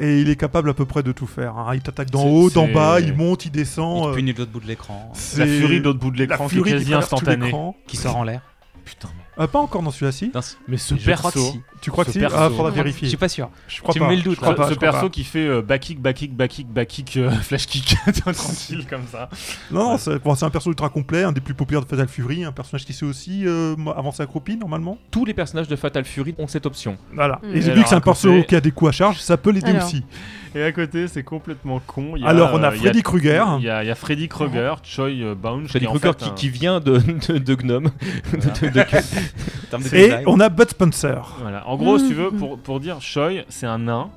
Et 0.00 0.20
il 0.20 0.28
est 0.30 0.36
capable 0.36 0.70
à 0.70 0.74
peu 0.74 0.84
près 0.86 1.02
de 1.02 1.10
tout 1.12 1.26
faire. 1.26 1.56
hein. 1.58 1.74
Il 1.74 1.80
t'attaque 1.80 2.10
d'en 2.10 2.24
haut, 2.24 2.50
d'en 2.50 2.68
bas, 2.68 3.00
il 3.00 3.14
monte, 3.14 3.44
il 3.44 3.48
Il 3.48 3.52
descend. 3.52 4.04
te 4.04 4.08
euh, 4.10 4.14
punit 4.14 4.32
de 4.32 4.38
l'autre 4.38 4.52
bout 4.52 4.60
de 4.60 4.66
l'écran, 4.68 5.10
c'est 5.14 5.40
La 5.40 5.46
furie 5.46 5.80
de 5.80 5.84
l'autre 5.84 5.98
bout 5.98 6.10
de 6.12 6.18
l'écran 6.18 6.46
qui 6.48 6.58
est 6.58 6.62
quasi 6.62 6.94
instantanée. 6.94 7.52
qui 7.86 7.96
sort 7.96 8.16
en 8.16 8.22
l'air. 8.22 8.42
Putain. 8.84 9.08
Euh, 9.40 9.46
pas 9.46 9.58
encore 9.60 9.82
dans 9.82 9.90
celui-là-ci. 9.90 10.32
Mais 10.66 10.76
ce 10.76 10.94
je 10.96 11.12
crois 11.12 11.30
que 11.30 11.36
perso. 11.38 11.52
si. 11.52 11.60
Tu 11.80 11.90
crois 11.92 12.04
que 12.04 12.10
si 12.10 12.18
perso. 12.18 12.36
Ah, 12.38 12.50
faudra 12.50 12.70
Je 12.70 12.74
vérifier. 12.76 13.08
suis 13.08 13.16
pas 13.16 13.28
sûr. 13.28 13.50
Je 13.68 13.80
crois 13.80 13.92
Tu 13.94 14.00
pas. 14.00 14.06
me 14.06 14.10
mets 14.10 14.16
le 14.16 14.22
doute, 14.22 14.34
Je 14.34 14.40
crois 14.40 14.50
là. 14.50 14.56
pas, 14.56 14.64
ce 14.64 14.70
je 14.70 14.74
crois 14.76 14.90
perso 14.90 15.06
pas. 15.06 15.10
qui 15.10 15.22
fait 15.24 15.46
euh, 15.46 15.62
back 15.62 15.80
kick, 15.80 16.00
back 16.00 16.16
kick, 16.16 16.34
back 16.34 16.50
kick, 16.50 16.66
back 16.68 16.88
kick, 16.88 17.16
euh, 17.16 17.30
flash 17.42 17.66
kick, 17.66 17.94
tranquille 18.24 18.86
comme 18.90 19.06
ça. 19.10 19.28
Non, 19.70 19.90
non, 19.90 19.98
c'est 19.98 20.18
bon, 20.22 20.34
c'est 20.34 20.44
un 20.44 20.50
perso 20.50 20.70
ultra 20.70 20.88
complet, 20.88 21.22
un 21.22 21.32
des 21.32 21.40
plus 21.40 21.54
populaires 21.54 21.82
de 21.84 21.88
Fatal 21.88 22.08
Fury, 22.08 22.44
un 22.44 22.52
personnage 22.52 22.84
qui 22.84 22.92
sait 22.92 23.06
aussi 23.06 23.46
euh, 23.46 23.76
avancer 23.96 24.22
accroupi 24.22 24.56
normalement. 24.56 24.98
tous 25.10 25.24
les 25.24 25.34
personnages 25.34 25.68
de 25.68 25.76
Fatal 25.76 26.04
Fury 26.04 26.34
ont 26.38 26.48
cette 26.48 26.66
option. 26.66 26.98
Voilà. 27.14 27.38
Mm. 27.44 27.54
Et 27.54 27.62
j'ai 27.62 27.72
vu 27.74 27.82
que 27.84 27.88
c'est 27.88 27.94
un 27.94 28.00
perso 28.00 28.42
qui 28.42 28.56
a 28.56 28.60
des 28.60 28.72
coups 28.72 28.88
à 28.88 28.92
charge, 28.92 29.20
ça 29.20 29.36
peut 29.36 29.50
l'aider 29.50 29.70
Alors. 29.70 29.86
aussi. 29.86 30.02
Et 30.54 30.62
à 30.62 30.72
côté, 30.72 31.08
c'est 31.08 31.22
complètement 31.22 31.80
con. 31.86 32.12
Il 32.16 32.22
y 32.22 32.24
a, 32.24 32.28
Alors, 32.28 32.50
on 32.54 32.62
a 32.62 32.70
euh, 32.70 32.76
y 32.76 32.78
Freddy 32.78 33.02
Krueger. 33.02 33.44
Il 33.58 33.64
y 33.64 33.70
a, 33.70 33.84
il 33.84 33.86
y 33.86 33.90
a 33.90 33.94
Freddy 33.94 34.28
Krueger, 34.28 34.76
Choi 34.82 35.08
Bounce. 35.34 35.68
Freddy 35.70 35.86
Krueger 35.86 36.16
qui, 36.16 36.24
un- 36.28 36.32
qui 36.32 36.48
vient 36.48 36.80
de, 36.80 36.98
de, 36.98 37.38
de 37.38 37.54
Gnome. 37.54 37.90
Voilà. 38.24 38.44
De- 38.46 38.66
de- 38.66 38.72
de- 38.72 38.80
En 38.80 39.70
termes 39.70 39.82
de 39.82 39.94
Et 39.94 40.02
design. 40.04 40.24
on 40.26 40.40
a 40.40 40.48
Bud 40.48 40.70
Spencer. 40.70 41.36
Voilà. 41.40 41.66
En 41.68 41.76
gros, 41.76 41.98
si 41.98 42.08
tu 42.08 42.14
veux, 42.14 42.30
Mhm. 42.30 42.38
pour, 42.38 42.58
pour 42.58 42.80
dire 42.80 43.00
Choi, 43.00 43.44
c'est 43.48 43.66
un 43.66 43.78
nain. 43.78 44.10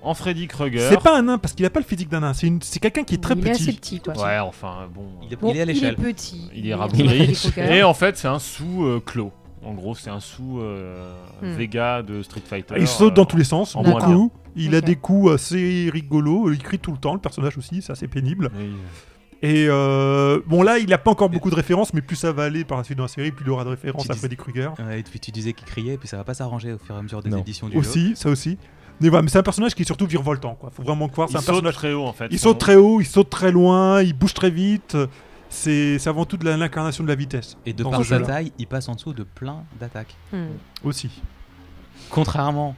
En 0.00 0.14
Freddy 0.14 0.46
Krueger. 0.46 0.88
C'est 0.88 1.00
pas 1.02 1.18
un 1.18 1.22
nain 1.22 1.38
parce 1.38 1.54
qu'il 1.54 1.66
a 1.66 1.70
pas 1.70 1.80
le 1.80 1.84
physique 1.84 2.08
d'un 2.08 2.20
nain, 2.20 2.32
c'est 2.32 2.46
une- 2.46 2.62
c'est 2.62 2.78
quelqu'un 2.78 3.02
qui 3.02 3.14
est 3.16 3.18
très 3.18 3.34
il 3.34 3.46
est 3.46 3.50
assez 3.50 3.64
petit. 3.72 3.98
petit, 3.98 4.00
quoi. 4.00 4.14
Ouais, 4.24 4.38
enfin, 4.38 4.86
bon. 4.94 5.06
Il 5.26 5.32
est, 5.32 5.36
Bon, 5.36 5.50
il 5.50 5.56
est 5.58 5.62
à 5.62 5.64
l'échelle. 5.64 5.96
petit. 5.96 6.48
Il 6.54 6.68
est 6.68 6.74
rabougri. 6.74 7.36
Et 7.58 7.82
en 7.82 7.94
fait, 7.94 8.16
c'est 8.16 8.28
un 8.28 8.38
sous 8.38 8.84
euh, 8.84 9.02
clos. 9.04 9.32
En 9.64 9.74
gros, 9.74 9.94
c'est 9.94 10.10
un 10.10 10.20
sous 10.20 10.60
euh, 10.60 11.12
Hmm. 11.42 11.52
Vega 11.52 12.02
de 12.02 12.22
Street 12.22 12.42
Fighter. 12.44 12.74
Il 12.78 12.86
saute 12.88 13.12
euh, 13.12 13.16
dans 13.16 13.24
tous 13.24 13.36
les 13.36 13.44
sens, 13.44 13.74
en 13.76 13.82
beaucoup. 13.82 14.30
Il 14.56 14.74
a 14.74 14.80
des 14.80 14.96
coups 14.96 15.32
assez 15.32 15.88
rigolos, 15.92 16.50
il 16.52 16.58
crie 16.58 16.78
tout 16.78 16.90
le 16.92 16.98
temps, 16.98 17.14
le 17.14 17.20
personnage 17.20 17.56
aussi, 17.58 17.82
c'est 17.82 17.92
assez 17.92 18.08
pénible. 18.08 18.50
oui. 18.56 18.70
Et 19.40 19.66
euh, 19.68 20.40
bon 20.48 20.64
là, 20.64 20.78
il 20.80 20.92
a 20.92 20.98
pas 20.98 21.12
encore 21.12 21.30
beaucoup 21.30 21.48
de 21.48 21.54
références, 21.54 21.94
mais 21.94 22.00
plus 22.00 22.16
ça 22.16 22.32
va 22.32 22.42
aller 22.42 22.64
par 22.64 22.76
la 22.76 22.82
suite 22.82 22.98
dans 22.98 23.04
la 23.04 23.08
série, 23.08 23.30
plus 23.30 23.44
il 23.44 23.50
aura 23.50 23.62
de 23.62 23.68
références 23.68 24.02
Tu 24.02 24.10
à 24.10 24.14
dis- 24.14 24.18
Freddy 24.18 24.34
Krueger. 24.36 24.72
Ouais, 24.80 24.98
et 24.98 25.02
puis 25.04 25.20
tu 25.20 25.30
disais 25.30 25.52
qu'il 25.52 25.64
criait, 25.64 25.96
puis 25.96 26.08
ça 26.08 26.16
va 26.16 26.24
pas 26.24 26.34
s'arranger 26.34 26.72
au 26.72 26.78
fur 26.78 26.96
et 26.96 26.98
à 26.98 27.02
mesure 27.02 27.22
des 27.22 27.30
Non. 27.30 27.38
éditions 27.38 27.68
du 27.68 27.74
jeu. 27.74 27.78
Aussi, 27.78 28.16
ça 28.16 28.30
aussi. 28.30 28.58
Mais 29.00 29.08
voilà, 29.10 29.22
mais 29.22 29.28
c'est 29.28 29.38
un 29.38 29.44
personnage 29.44 29.76
qui 29.76 29.82
est 29.82 29.84
surtout 29.84 30.06
virevoltant, 30.06 30.56
quoi. 30.56 30.70
Faut 30.72 30.82
vraiment 30.82 31.08
croire, 31.08 31.28
c'est 31.28 31.34
Il 31.34 31.36
un 31.36 31.40
saute 31.42 31.46
personnage. 31.50 31.74
très 31.76 31.92
haut 31.92 32.04
en 32.06 32.12
fait. 32.12 32.26
Il 32.32 32.38
saute 32.40 32.58
très 32.58 32.74
haut, 32.74 33.00
il 33.00 33.04
saute 33.06 33.30
très 33.30 33.52
loin, 33.52 34.02
il 34.02 34.12
bouge 34.12 34.34
très 34.34 34.50
vite. 34.50 34.96
C'est 35.50 36.06
avant 36.06 36.24
tout 36.24 36.36
de 36.36 36.48
l'incarnation 36.48 37.04
de 37.04 37.08
la 37.08 37.14
vitesse. 37.14 37.56
Et 37.64 37.72
de 37.72 37.82
Dans 37.82 37.90
par 37.90 38.04
sa 38.04 38.20
taille, 38.20 38.52
il 38.58 38.66
passe 38.66 38.88
en 38.88 38.94
dessous 38.94 39.12
de 39.12 39.24
plein 39.24 39.64
d'attaques. 39.80 40.14
Hmm. 40.32 40.48
Aussi. 40.84 41.22
Contrairement 42.10 42.76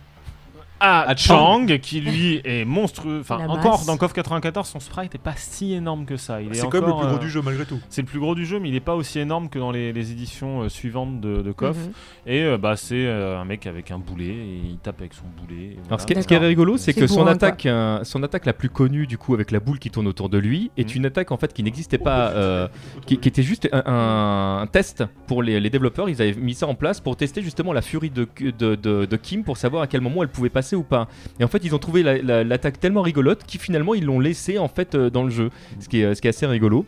à 0.80 1.04
Ah, 1.08 1.16
Chang, 1.16 1.66
qui 1.80 2.00
lui 2.00 2.40
est 2.44 2.64
monstrueux. 2.64 3.18
Enfin, 3.20 3.46
encore 3.48 3.84
dans 3.86 3.96
KOF 3.96 4.12
94, 4.12 4.66
son 4.66 4.80
sprite 4.80 5.14
est 5.14 5.18
pas 5.18 5.34
si 5.36 5.72
énorme 5.74 6.06
que 6.06 6.16
ça. 6.16 6.40
Il 6.40 6.50
est 6.50 6.54
C'est 6.54 6.62
quand 6.68 6.80
même 6.80 6.86
le 6.90 6.96
plus 6.96 7.06
gros 7.06 7.14
euh, 7.16 7.18
du 7.18 7.28
jeu 7.30 7.42
malgré 7.42 7.64
tout. 7.66 7.78
C'est 7.88 8.00
le 8.02 8.06
plus 8.06 8.18
gros 8.18 8.34
du 8.34 8.46
jeu, 8.46 8.58
mais 8.58 8.68
il 8.70 8.74
est 8.74 8.80
pas 8.80 8.94
aussi 8.94 9.18
énorme 9.18 9.48
que 9.48 9.58
dans 9.58 9.70
les, 9.70 9.92
les 9.92 10.12
éditions 10.12 10.62
euh, 10.62 10.68
suivantes 10.68 11.20
de, 11.20 11.42
de 11.42 11.52
KOF. 11.52 11.76
Mhm. 11.76 11.92
Et 12.26 12.42
euh, 12.42 12.58
bah, 12.58 12.76
c'est 12.76 12.94
euh, 13.06 13.38
un 13.38 13.44
mec 13.44 13.66
avec 13.66 13.90
un 13.90 13.98
boulet 13.98 14.24
et 14.26 14.60
il 14.70 14.78
tape 14.78 15.00
avec 15.00 15.12
son 15.14 15.24
boulet. 15.40 15.62
et 15.74 15.78
Alors, 15.88 16.00
ce 16.00 16.06
qui, 16.06 16.14
est, 16.14 16.22
ce 16.22 16.26
qui 16.26 16.34
est 16.34 16.38
D'accord. 16.38 16.48
rigolo, 16.48 16.76
c'est 16.76 16.92
C'est 16.92 17.00
que 17.00 17.06
son 17.06 17.26
attaque, 17.26 17.66
euh, 17.66 18.02
son 18.04 18.22
attaque 18.22 18.46
la 18.46 18.52
plus 18.54 18.70
connue, 18.70 19.06
du 19.06 19.18
coup, 19.18 19.34
avec 19.34 19.50
la 19.50 19.60
boule 19.60 19.78
qui 19.78 19.90
tourne 19.90 20.06
autour 20.06 20.28
de 20.30 20.38
lui, 20.38 20.70
est 20.78 20.90
Mhm. 20.90 20.96
une 20.96 21.06
attaque 21.06 21.30
en 21.32 21.36
fait 21.36 21.52
qui 21.52 21.62
n'existait 21.62 21.98
pas, 21.98 22.28
euh, 22.30 22.68
qui, 23.06 23.18
qui 23.18 23.28
était 23.28 23.42
juste 23.42 23.68
un, 23.72 23.82
un- 23.86 24.60
un 24.62 24.66
test 24.66 25.04
pour 25.26 25.42
les, 25.42 25.60
les 25.60 25.70
développeurs. 25.70 26.08
Ils 26.08 26.20
avaient 26.22 26.32
mis 26.34 26.54
ça 26.54 26.66
en 26.66 26.74
place 26.74 27.00
pour 27.00 27.16
tester 27.16 27.42
justement 27.42 27.72
la 27.72 27.82
furie 27.82 28.10
de, 28.10 28.26
de, 28.40 28.74
de- 28.76 29.04
de 29.04 29.16
Kim 29.16 29.44
pour 29.44 29.56
savoir 29.56 29.82
à 29.82 29.86
quel 29.86 30.00
moment 30.00 30.22
elle 30.22 30.28
pouvait 30.28 30.48
passer 30.48 30.69
ou 30.76 30.82
pas. 30.82 31.08
Et 31.38 31.44
en 31.44 31.48
fait, 31.48 31.64
ils 31.64 31.74
ont 31.74 31.78
trouvé 31.78 32.02
la- 32.02 32.18
la- 32.18 32.44
l'attaque 32.44 32.80
tellement 32.80 33.02
rigolote 33.02 33.44
qui 33.44 33.58
finalement 33.58 33.94
ils 33.94 34.04
l'ont 34.04 34.20
laissé 34.20 34.58
en 34.58 34.68
fait 34.68 34.94
euh, 34.94 35.10
dans 35.10 35.22
le 35.24 35.30
jeu, 35.30 35.50
ce 35.78 35.88
qui 35.88 36.00
est, 36.00 36.14
ce 36.14 36.20
qui 36.20 36.26
est 36.28 36.30
assez 36.30 36.46
rigolo. 36.46 36.86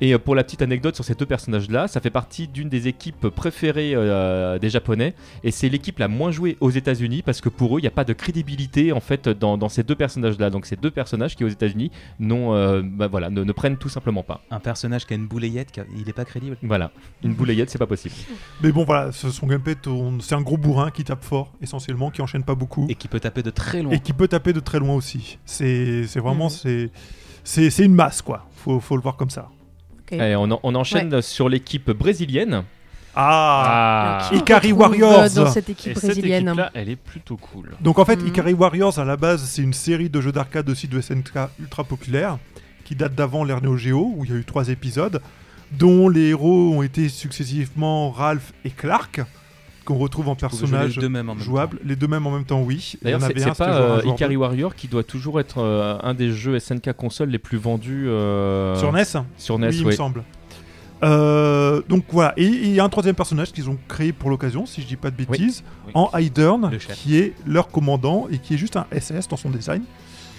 Et 0.00 0.14
euh, 0.14 0.18
pour 0.18 0.34
la 0.34 0.44
petite 0.44 0.62
anecdote 0.62 0.94
sur 0.94 1.04
ces 1.04 1.14
deux 1.14 1.26
personnages-là, 1.26 1.88
ça 1.88 2.00
fait 2.00 2.10
partie 2.10 2.48
d'une 2.48 2.68
des 2.68 2.88
équipes 2.88 3.28
préférées 3.28 3.92
euh, 3.94 4.58
des 4.58 4.70
Japonais 4.70 5.14
et 5.42 5.50
c'est 5.50 5.68
l'équipe 5.68 5.98
la 5.98 6.08
moins 6.08 6.30
jouée 6.30 6.56
aux 6.60 6.70
États-Unis 6.70 7.22
parce 7.22 7.40
que 7.40 7.48
pour 7.48 7.76
eux, 7.76 7.80
il 7.80 7.82
n'y 7.82 7.88
a 7.88 7.92
pas 7.92 8.04
de 8.04 8.12
crédibilité 8.12 8.92
en 8.92 9.00
fait 9.00 9.28
dans, 9.28 9.56
dans 9.56 9.68
ces 9.68 9.82
deux 9.82 9.94
personnages-là. 9.94 10.50
Donc 10.50 10.66
ces 10.66 10.76
deux 10.76 10.90
personnages 10.90 11.36
qui 11.36 11.44
aux 11.44 11.48
États-Unis 11.48 11.90
n'ont, 12.18 12.54
euh, 12.54 12.82
bah, 12.84 13.06
voilà, 13.06 13.30
ne, 13.30 13.44
ne 13.44 13.52
prennent 13.52 13.76
tout 13.76 13.88
simplement 13.88 14.22
pas. 14.22 14.42
un 14.50 14.60
personnage 14.60 15.06
qui 15.06 15.14
a 15.14 15.16
une 15.16 15.26
boulayette, 15.26 15.68
il 15.96 16.08
est 16.08 16.12
pas 16.12 16.24
crédible. 16.24 16.56
Voilà, 16.62 16.90
une 17.22 17.34
boulayette, 17.34 17.70
c'est 17.70 17.78
pas 17.78 17.86
possible. 17.86 18.14
Mais 18.62 18.72
bon, 18.72 18.84
voilà, 18.84 19.12
ce- 19.12 19.30
son 19.30 19.46
gameplay, 19.46 19.74
c'est 20.20 20.34
un 20.34 20.40
gros 20.42 20.56
bourrin 20.56 20.90
qui 20.90 21.04
tape 21.04 21.22
fort, 21.24 21.52
essentiellement, 21.60 22.10
qui 22.10 22.22
enchaîne 22.22 22.44
pas 22.44 22.54
beaucoup. 22.54 22.86
Et 22.88 22.94
qui 22.94 23.08
peut 23.08 23.20
taper 23.24 23.42
de 23.42 23.50
très 23.50 23.82
loin. 23.82 23.92
et 23.92 24.00
qui 24.00 24.12
peut 24.12 24.28
taper 24.28 24.52
de 24.52 24.60
très 24.60 24.78
loin 24.78 24.94
aussi. 24.94 25.38
C'est 25.44 26.06
c'est 26.06 26.20
vraiment 26.20 26.48
Mhm. 26.48 26.88
c'est 27.44 27.84
une 27.84 27.94
masse 27.94 28.22
quoi. 28.22 28.46
Faut 28.62 28.80
faut 28.80 28.96
le 28.96 29.02
voir 29.02 29.16
comme 29.16 29.30
ça. 29.30 29.48
Allez, 30.12 30.36
on, 30.36 30.50
en- 30.50 30.60
on 30.62 30.74
enchaîne 30.74 31.20
sur 31.22 31.48
l'équipe 31.48 31.90
brésilienne. 31.90 32.62
Ah. 33.16 34.28
On 34.32 34.36
Ikari 34.36 34.72
retrouve, 34.72 34.80
Warriors. 35.00 35.12
euh, 35.22 35.28
dans 35.44 35.50
cette 35.50 35.68
équipe 35.70 35.92
Et 35.92 35.94
cette 35.94 36.04
brésilienne. 36.04 36.46
équipe-là, 36.48 36.70
elle 36.74 36.88
est 36.88 36.96
plutôt 36.96 37.36
cool. 37.36 37.70
Donc 37.80 37.98
en 37.98 38.04
fait, 38.04 38.16
Mhm. 38.16 38.28
Ikari 38.28 38.52
Warriors 38.54 38.98
à 38.98 39.04
la 39.04 39.16
base, 39.16 39.42
c'est 39.44 39.62
une 39.62 39.72
série 39.72 40.10
de 40.10 40.20
jeux 40.20 40.32
d'arcade 40.32 40.68
aussi 40.68 40.88
de 40.88 41.00
SNK 41.00 41.48
ultra 41.60 41.84
populaire 41.84 42.38
qui 42.84 42.94
date 42.94 43.14
d'avant 43.14 43.44
l'ère 43.44 43.62
Neo 43.62 43.76
Geo 43.76 44.12
où 44.16 44.24
il 44.24 44.30
y 44.30 44.34
a 44.34 44.36
eu 44.36 44.44
trois 44.44 44.68
épisodes 44.68 45.20
dont 45.72 46.08
les 46.08 46.28
héros 46.30 46.74
ont 46.76 46.82
été 46.82 47.08
successivement 47.08 48.10
Ralph 48.10 48.52
et 48.64 48.70
Clark 48.70 49.22
qu'on 49.84 49.96
retrouve 49.98 50.28
en 50.28 50.34
personnages 50.34 50.96
les 50.96 51.02
deux 51.02 51.08
mêmes 51.08 51.28
en 51.30 51.34
même 51.34 51.42
jouables, 51.44 51.78
les 51.84 51.96
deux 51.96 52.06
mêmes 52.06 52.26
en 52.26 52.30
même 52.30 52.44
temps, 52.44 52.62
oui. 52.62 52.94
Il 53.02 53.10
y 53.10 53.14
en 53.14 53.18
D'ailleurs, 53.18 53.54
c'est 53.54 53.58
pas 53.64 53.74
euh, 53.76 54.02
Ikari 54.06 54.36
Warrior 54.36 54.74
qui 54.74 54.88
doit 54.88 55.04
toujours 55.04 55.40
être 55.40 55.58
euh, 55.58 55.96
un 56.02 56.14
des 56.14 56.30
jeux 56.32 56.58
SNK 56.58 56.92
console 56.94 57.28
les 57.30 57.38
plus 57.38 57.58
vendus 57.58 58.08
euh, 58.08 58.74
sur 58.76 58.92
NES. 58.92 59.04
sur 59.36 59.58
NES. 59.58 59.68
oui, 59.68 59.76
il 59.76 59.84
ouais. 59.84 59.92
me 59.92 59.96
semble. 59.96 60.22
Euh, 61.02 61.82
donc 61.88 62.04
voilà, 62.10 62.32
et 62.36 62.44
il 62.46 62.70
y 62.72 62.80
a 62.80 62.84
un 62.84 62.88
troisième 62.88 63.14
personnage 63.14 63.52
qu'ils 63.52 63.68
ont 63.68 63.76
créé 63.88 64.12
pour 64.12 64.30
l'occasion, 64.30 64.64
si 64.64 64.80
je 64.80 64.86
dis 64.86 64.96
pas 64.96 65.10
de 65.10 65.16
bêtises, 65.16 65.62
Oui. 65.86 65.92
en 65.94 66.10
Hydern, 66.18 66.70
qui 66.94 67.18
est 67.18 67.34
leur 67.46 67.68
commandant 67.68 68.26
et 68.32 68.38
qui 68.38 68.54
est 68.54 68.56
juste 68.56 68.76
un 68.76 68.86
SS 68.98 69.28
dans 69.28 69.36
son 69.36 69.50
design, 69.50 69.82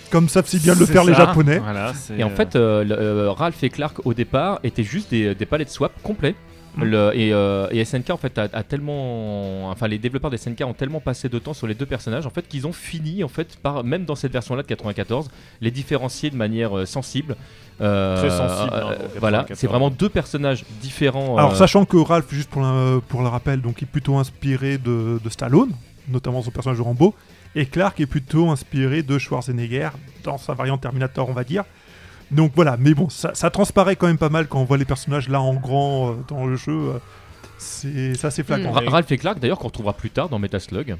comme 0.09 0.27
savent 0.27 0.47
si 0.47 0.57
bien 0.59 0.73
le 0.73 0.85
faire 0.85 1.03
les. 1.03 1.13
Japonais. 1.13 1.59
Voilà, 1.59 1.93
c'est- 1.93 2.17
Et 2.17 2.23
en 2.23 2.29
fait, 2.31 2.55
euh, 2.55 2.83
le- 2.83 2.95
euh, 2.99 3.31
Ralph 3.31 3.61
et 3.63 3.69
Clark 3.69 3.97
au 4.05 4.13
départ 4.15 4.59
étaient 4.63 4.83
juste 4.83 5.11
des, 5.11 5.35
des 5.35 5.45
palettes 5.45 5.69
swap 5.69 5.91
complets. 6.01 6.35
Mm. 6.77 6.83
Le- 6.83 7.11
et, 7.15 7.33
euh, 7.33 7.67
et 7.71 7.83
SNK 7.85 8.09
en 8.11 8.17
fait 8.17 8.37
a, 8.37 8.47
a 8.51 8.63
tellement, 8.63 9.69
enfin 9.69 9.87
les 9.87 9.97
développeurs 9.97 10.31
des 10.31 10.37
SNK 10.37 10.61
ont 10.65 10.73
tellement 10.73 10.99
passé 10.99 11.29
de 11.29 11.39
temps 11.39 11.53
sur 11.53 11.67
les 11.67 11.73
deux 11.75 11.85
personnages 11.85 12.25
en 12.25 12.29
fait 12.29 12.47
qu'ils 12.47 12.67
ont 12.67 12.73
fini 12.73 13.23
en 13.23 13.27
fait 13.27 13.57
par 13.57 13.83
même 13.83 14.05
dans 14.05 14.15
cette 14.15 14.31
version-là 14.33 14.61
de 14.63 14.67
94 14.67 15.29
les 15.61 15.71
différencier 15.71 16.29
de 16.29 16.35
manière 16.35 16.77
euh, 16.77 16.85
sensible. 16.85 17.35
Euh, 17.81 18.17
Très 18.17 18.29
sensible, 18.29 18.73
hein, 18.73 18.91
euh, 18.91 19.07
voilà, 19.19 19.39
94. 19.39 19.59
c'est 19.59 19.67
vraiment 19.67 19.89
deux 19.89 20.09
personnages 20.09 20.63
différents. 20.81 21.37
Alors 21.37 21.51
euh, 21.53 21.55
sachant 21.55 21.85
que 21.85 21.97
Ralph, 21.97 22.27
juste 22.29 22.49
pour, 22.49 22.61
la- 22.61 22.99
pour 23.07 23.21
le 23.21 23.27
rappel, 23.27 23.61
donc 23.61 23.81
il 23.81 23.83
est 23.83 23.87
plutôt 23.87 24.17
inspiré 24.17 24.77
de, 24.77 25.19
de 25.23 25.29
Stallone, 25.29 25.71
notamment 26.07 26.41
son 26.41 26.51
personnage 26.51 26.77
de 26.77 26.83
Rambo, 26.83 27.13
Et 27.55 27.65
Clark 27.65 27.99
est 27.99 28.05
plutôt 28.05 28.49
inspiré 28.49 29.01
de 29.03 29.17
Schwarzenegger 29.17 29.89
dans 30.23 30.37
sa 30.37 30.53
variante 30.53 30.81
Terminator, 30.81 31.27
on 31.29 31.33
va 31.33 31.43
dire. 31.43 31.63
Donc 32.31 32.51
voilà, 32.55 32.75
mais 32.79 32.93
bon, 32.93 33.09
ça, 33.09 33.35
ça 33.35 33.49
transparaît 33.49 33.95
quand 33.95 34.07
même 34.07 34.17
pas 34.17 34.29
mal 34.29 34.47
quand 34.47 34.59
on 34.59 34.65
voit 34.65 34.77
les 34.77 34.85
personnages 34.85 35.29
là 35.29 35.39
en 35.41 35.53
grand 35.53 36.11
euh, 36.11 36.13
dans 36.27 36.45
le 36.45 36.55
jeu. 36.55 36.71
euh, 36.71 36.99
c'est 37.57 38.15
c'est 38.15 38.27
assez 38.27 38.43
flagrant. 38.43 38.71
Ra- 38.71 38.81
Ralph 38.85 39.11
et 39.11 39.17
Clark, 39.17 39.39
d'ailleurs, 39.39 39.59
qu'on 39.59 39.67
retrouvera 39.67 39.93
plus 39.93 40.09
tard 40.09 40.27
dans 40.29 40.39
Metal 40.39 40.59
Slug. 40.59 40.97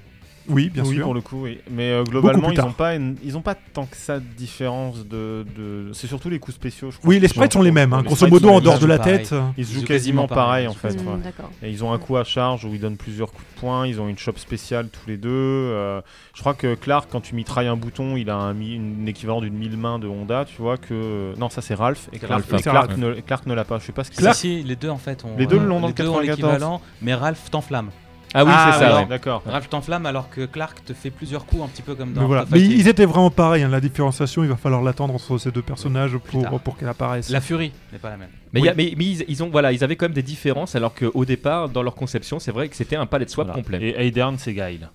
Oui, 0.48 0.70
bien 0.70 0.84
oui, 0.84 0.96
sûr. 0.96 1.04
pour 1.06 1.14
le 1.14 1.22
coup, 1.22 1.44
oui. 1.44 1.60
Mais 1.70 1.92
euh, 1.92 2.04
globalement, 2.04 2.50
ils 2.52 2.56
tard. 2.58 2.68
ont 2.68 2.72
pas, 2.72 2.96
une- 2.96 3.16
ils 3.24 3.38
ont 3.38 3.42
pas 3.42 3.56
tant 3.56 3.86
que 3.86 3.96
ça 3.98 4.20
de 4.20 4.26
différence 4.38 5.06
de. 5.08 5.46
de... 5.56 5.92
C'est 5.94 6.08
surtout 6.08 6.30
les 6.30 6.40
coups 6.40 6.56
spéciaux, 6.56 6.92
je 6.92 6.98
crois. 6.98 7.10
Oui, 7.10 7.20
les 7.20 7.28
sprites 7.28 7.54
sont 7.54 7.62
les 7.62 7.72
mêmes. 7.72 7.94
hein. 7.94 8.00
Les 8.02 8.08
Grosso 8.08 8.28
modo, 8.28 8.50
en 8.50 8.60
dehors 8.60 8.80
de 8.80 8.86
la 8.86 8.98
pareil. 8.98 9.20
tête. 9.24 9.36
Ils 9.58 9.66
se 9.66 9.74
jouent 9.74 9.80
jouent 9.82 9.86
quasiment 9.86 10.24
quasiment 10.24 10.28
pareil, 10.28 10.66
pareil, 10.66 10.68
en 10.68 10.74
fait. 10.74 11.04
Mm, 11.04 11.08
ouais. 11.08 11.18
D'accord. 11.24 11.52
Et 11.64 11.70
ils 11.72 11.84
ont 11.84 11.92
un 11.94 11.98
coup 11.98 12.18
à 12.18 12.24
charge 12.24 12.66
où 12.66 12.74
ils 12.74 12.80
donnent 12.80 12.98
plusieurs 12.98 13.32
coups 13.32 13.48
de 13.56 13.60
poing, 13.60 13.88
ils 13.88 14.00
ont 14.02 14.08
une 14.08 14.18
chope 14.18 14.40
spéciale 14.40 14.88
tous 14.90 15.08
les 15.10 15.18
deux. 15.18 15.30
euh, 15.32 16.02
je 16.34 16.42
crois 16.42 16.54
que 16.54 16.76
Clark, 16.76 17.10
quand 17.12 17.22
tu 17.22 17.34
mitrailles 17.36 17.68
un 17.68 17.76
bouton, 17.78 18.16
il 18.18 18.30
a 18.30 18.36
un, 18.36 18.60
une 18.60 19.08
équivalent 19.08 19.42
d'une 19.42 19.56
mille 19.56 19.78
mains 19.78 20.00
de 20.00 20.08
Honda, 20.08 20.46
tu 20.46 20.62
vois 20.62 20.78
que... 20.78 21.34
Non, 21.38 21.50
ça 21.50 21.62
c'est 21.62 21.76
Ralph, 21.76 22.10
et 22.14 22.20
Clark, 22.20 22.32
Ralph, 22.34 22.54
et 22.54 22.58
c'est 22.58 22.70
Clark 22.70 22.88
Ralph. 22.88 23.00
ne, 23.00 23.14
Clark 23.22 23.46
ne 23.48 23.54
l'a 23.54 23.64
pas, 23.64 23.80
je 23.80 23.86
sais 23.86 23.92
pas 23.92 24.04
ce 24.04 24.12
qu'il 24.12 24.22
Si, 24.22 24.28
a. 24.28 24.34
si, 24.34 24.64
les 24.64 24.76
deux 24.76 24.90
en 24.90 24.98
fait 24.98 25.24
ont. 25.26 25.36
Les 25.38 25.48
deux 25.48 25.58
l'ont 25.58 25.80
dans 25.80 25.88
les 25.88 25.94
le 25.94 26.04
deux 26.04 26.08
ont 26.10 26.14
94. 26.20 26.28
l'équivalent, 26.54 26.82
mais 27.02 27.14
Ralph 27.14 27.50
t'enflamme. 27.50 27.90
Ah 28.38 28.44
oui, 28.46 28.52
c'est 28.74 28.80
ça. 28.80 28.94
ouais, 28.96 29.00
ouais. 29.02 29.06
d'accord. 29.08 29.42
Ralph 29.46 29.70
t'enflamme 29.70 30.06
alors 30.06 30.30
que 30.30 30.46
Clark 30.46 30.84
te 30.86 30.94
fait 30.94 31.10
plusieurs 31.10 31.46
coups, 31.46 31.64
un 31.64 31.68
petit 31.68 31.82
peu 31.82 31.96
comme 31.96 32.12
dans. 32.14 32.22
Mais 32.22 32.28
voilà. 32.28 32.46
Mais 32.52 32.60
ils 32.62 32.88
étaient 32.88 33.06
vraiment 33.06 33.32
pareils. 33.32 33.64
hein. 33.64 33.70
La 33.70 33.80
différenciation, 33.80 34.44
il 34.44 34.50
va 34.50 34.58
falloir 34.58 34.82
l'attendre 34.82 35.14
entre 35.16 35.38
ces 35.38 35.52
deux 35.52 35.62
personnages 35.62 36.18
pour, 36.18 36.78
qu'elle 36.78 36.90
apparaisse. 36.90 37.30
La 37.30 37.42
furie 37.42 37.72
n'est 37.94 37.98
pas 38.00 38.10
la 38.10 38.18
même. 38.18 38.30
Mais, 38.54 38.60
il 38.60 38.66
y 38.66 38.70
a- 38.70 38.74
Oui. 38.74 38.90
mais, 38.92 38.94
mais 38.98 39.06
ils, 39.06 39.26
ils 39.28 39.44
ont, 39.44 39.50
voilà, 39.50 39.72
ils 39.72 39.84
avaient 39.84 39.96
quand 39.96 40.06
même 40.06 40.14
des 40.14 40.22
différences, 40.24 40.76
alors 40.76 40.94
qu'au 40.94 41.26
départ, 41.26 41.70
dans 41.70 41.82
leur 41.84 41.96
conception, 41.96 42.40
c'est 42.40 42.52
vrai 42.52 42.68
que 42.70 42.76
c'était 42.76 42.96
un 42.96 43.06
palette 43.06 43.30
swap 43.30 43.48
Voilà. 43.48 43.62
complet. 43.62 43.80
Et 43.98 44.08
Aidern, 44.08 44.38
c'est 44.38 44.54
Guile. 44.54 44.90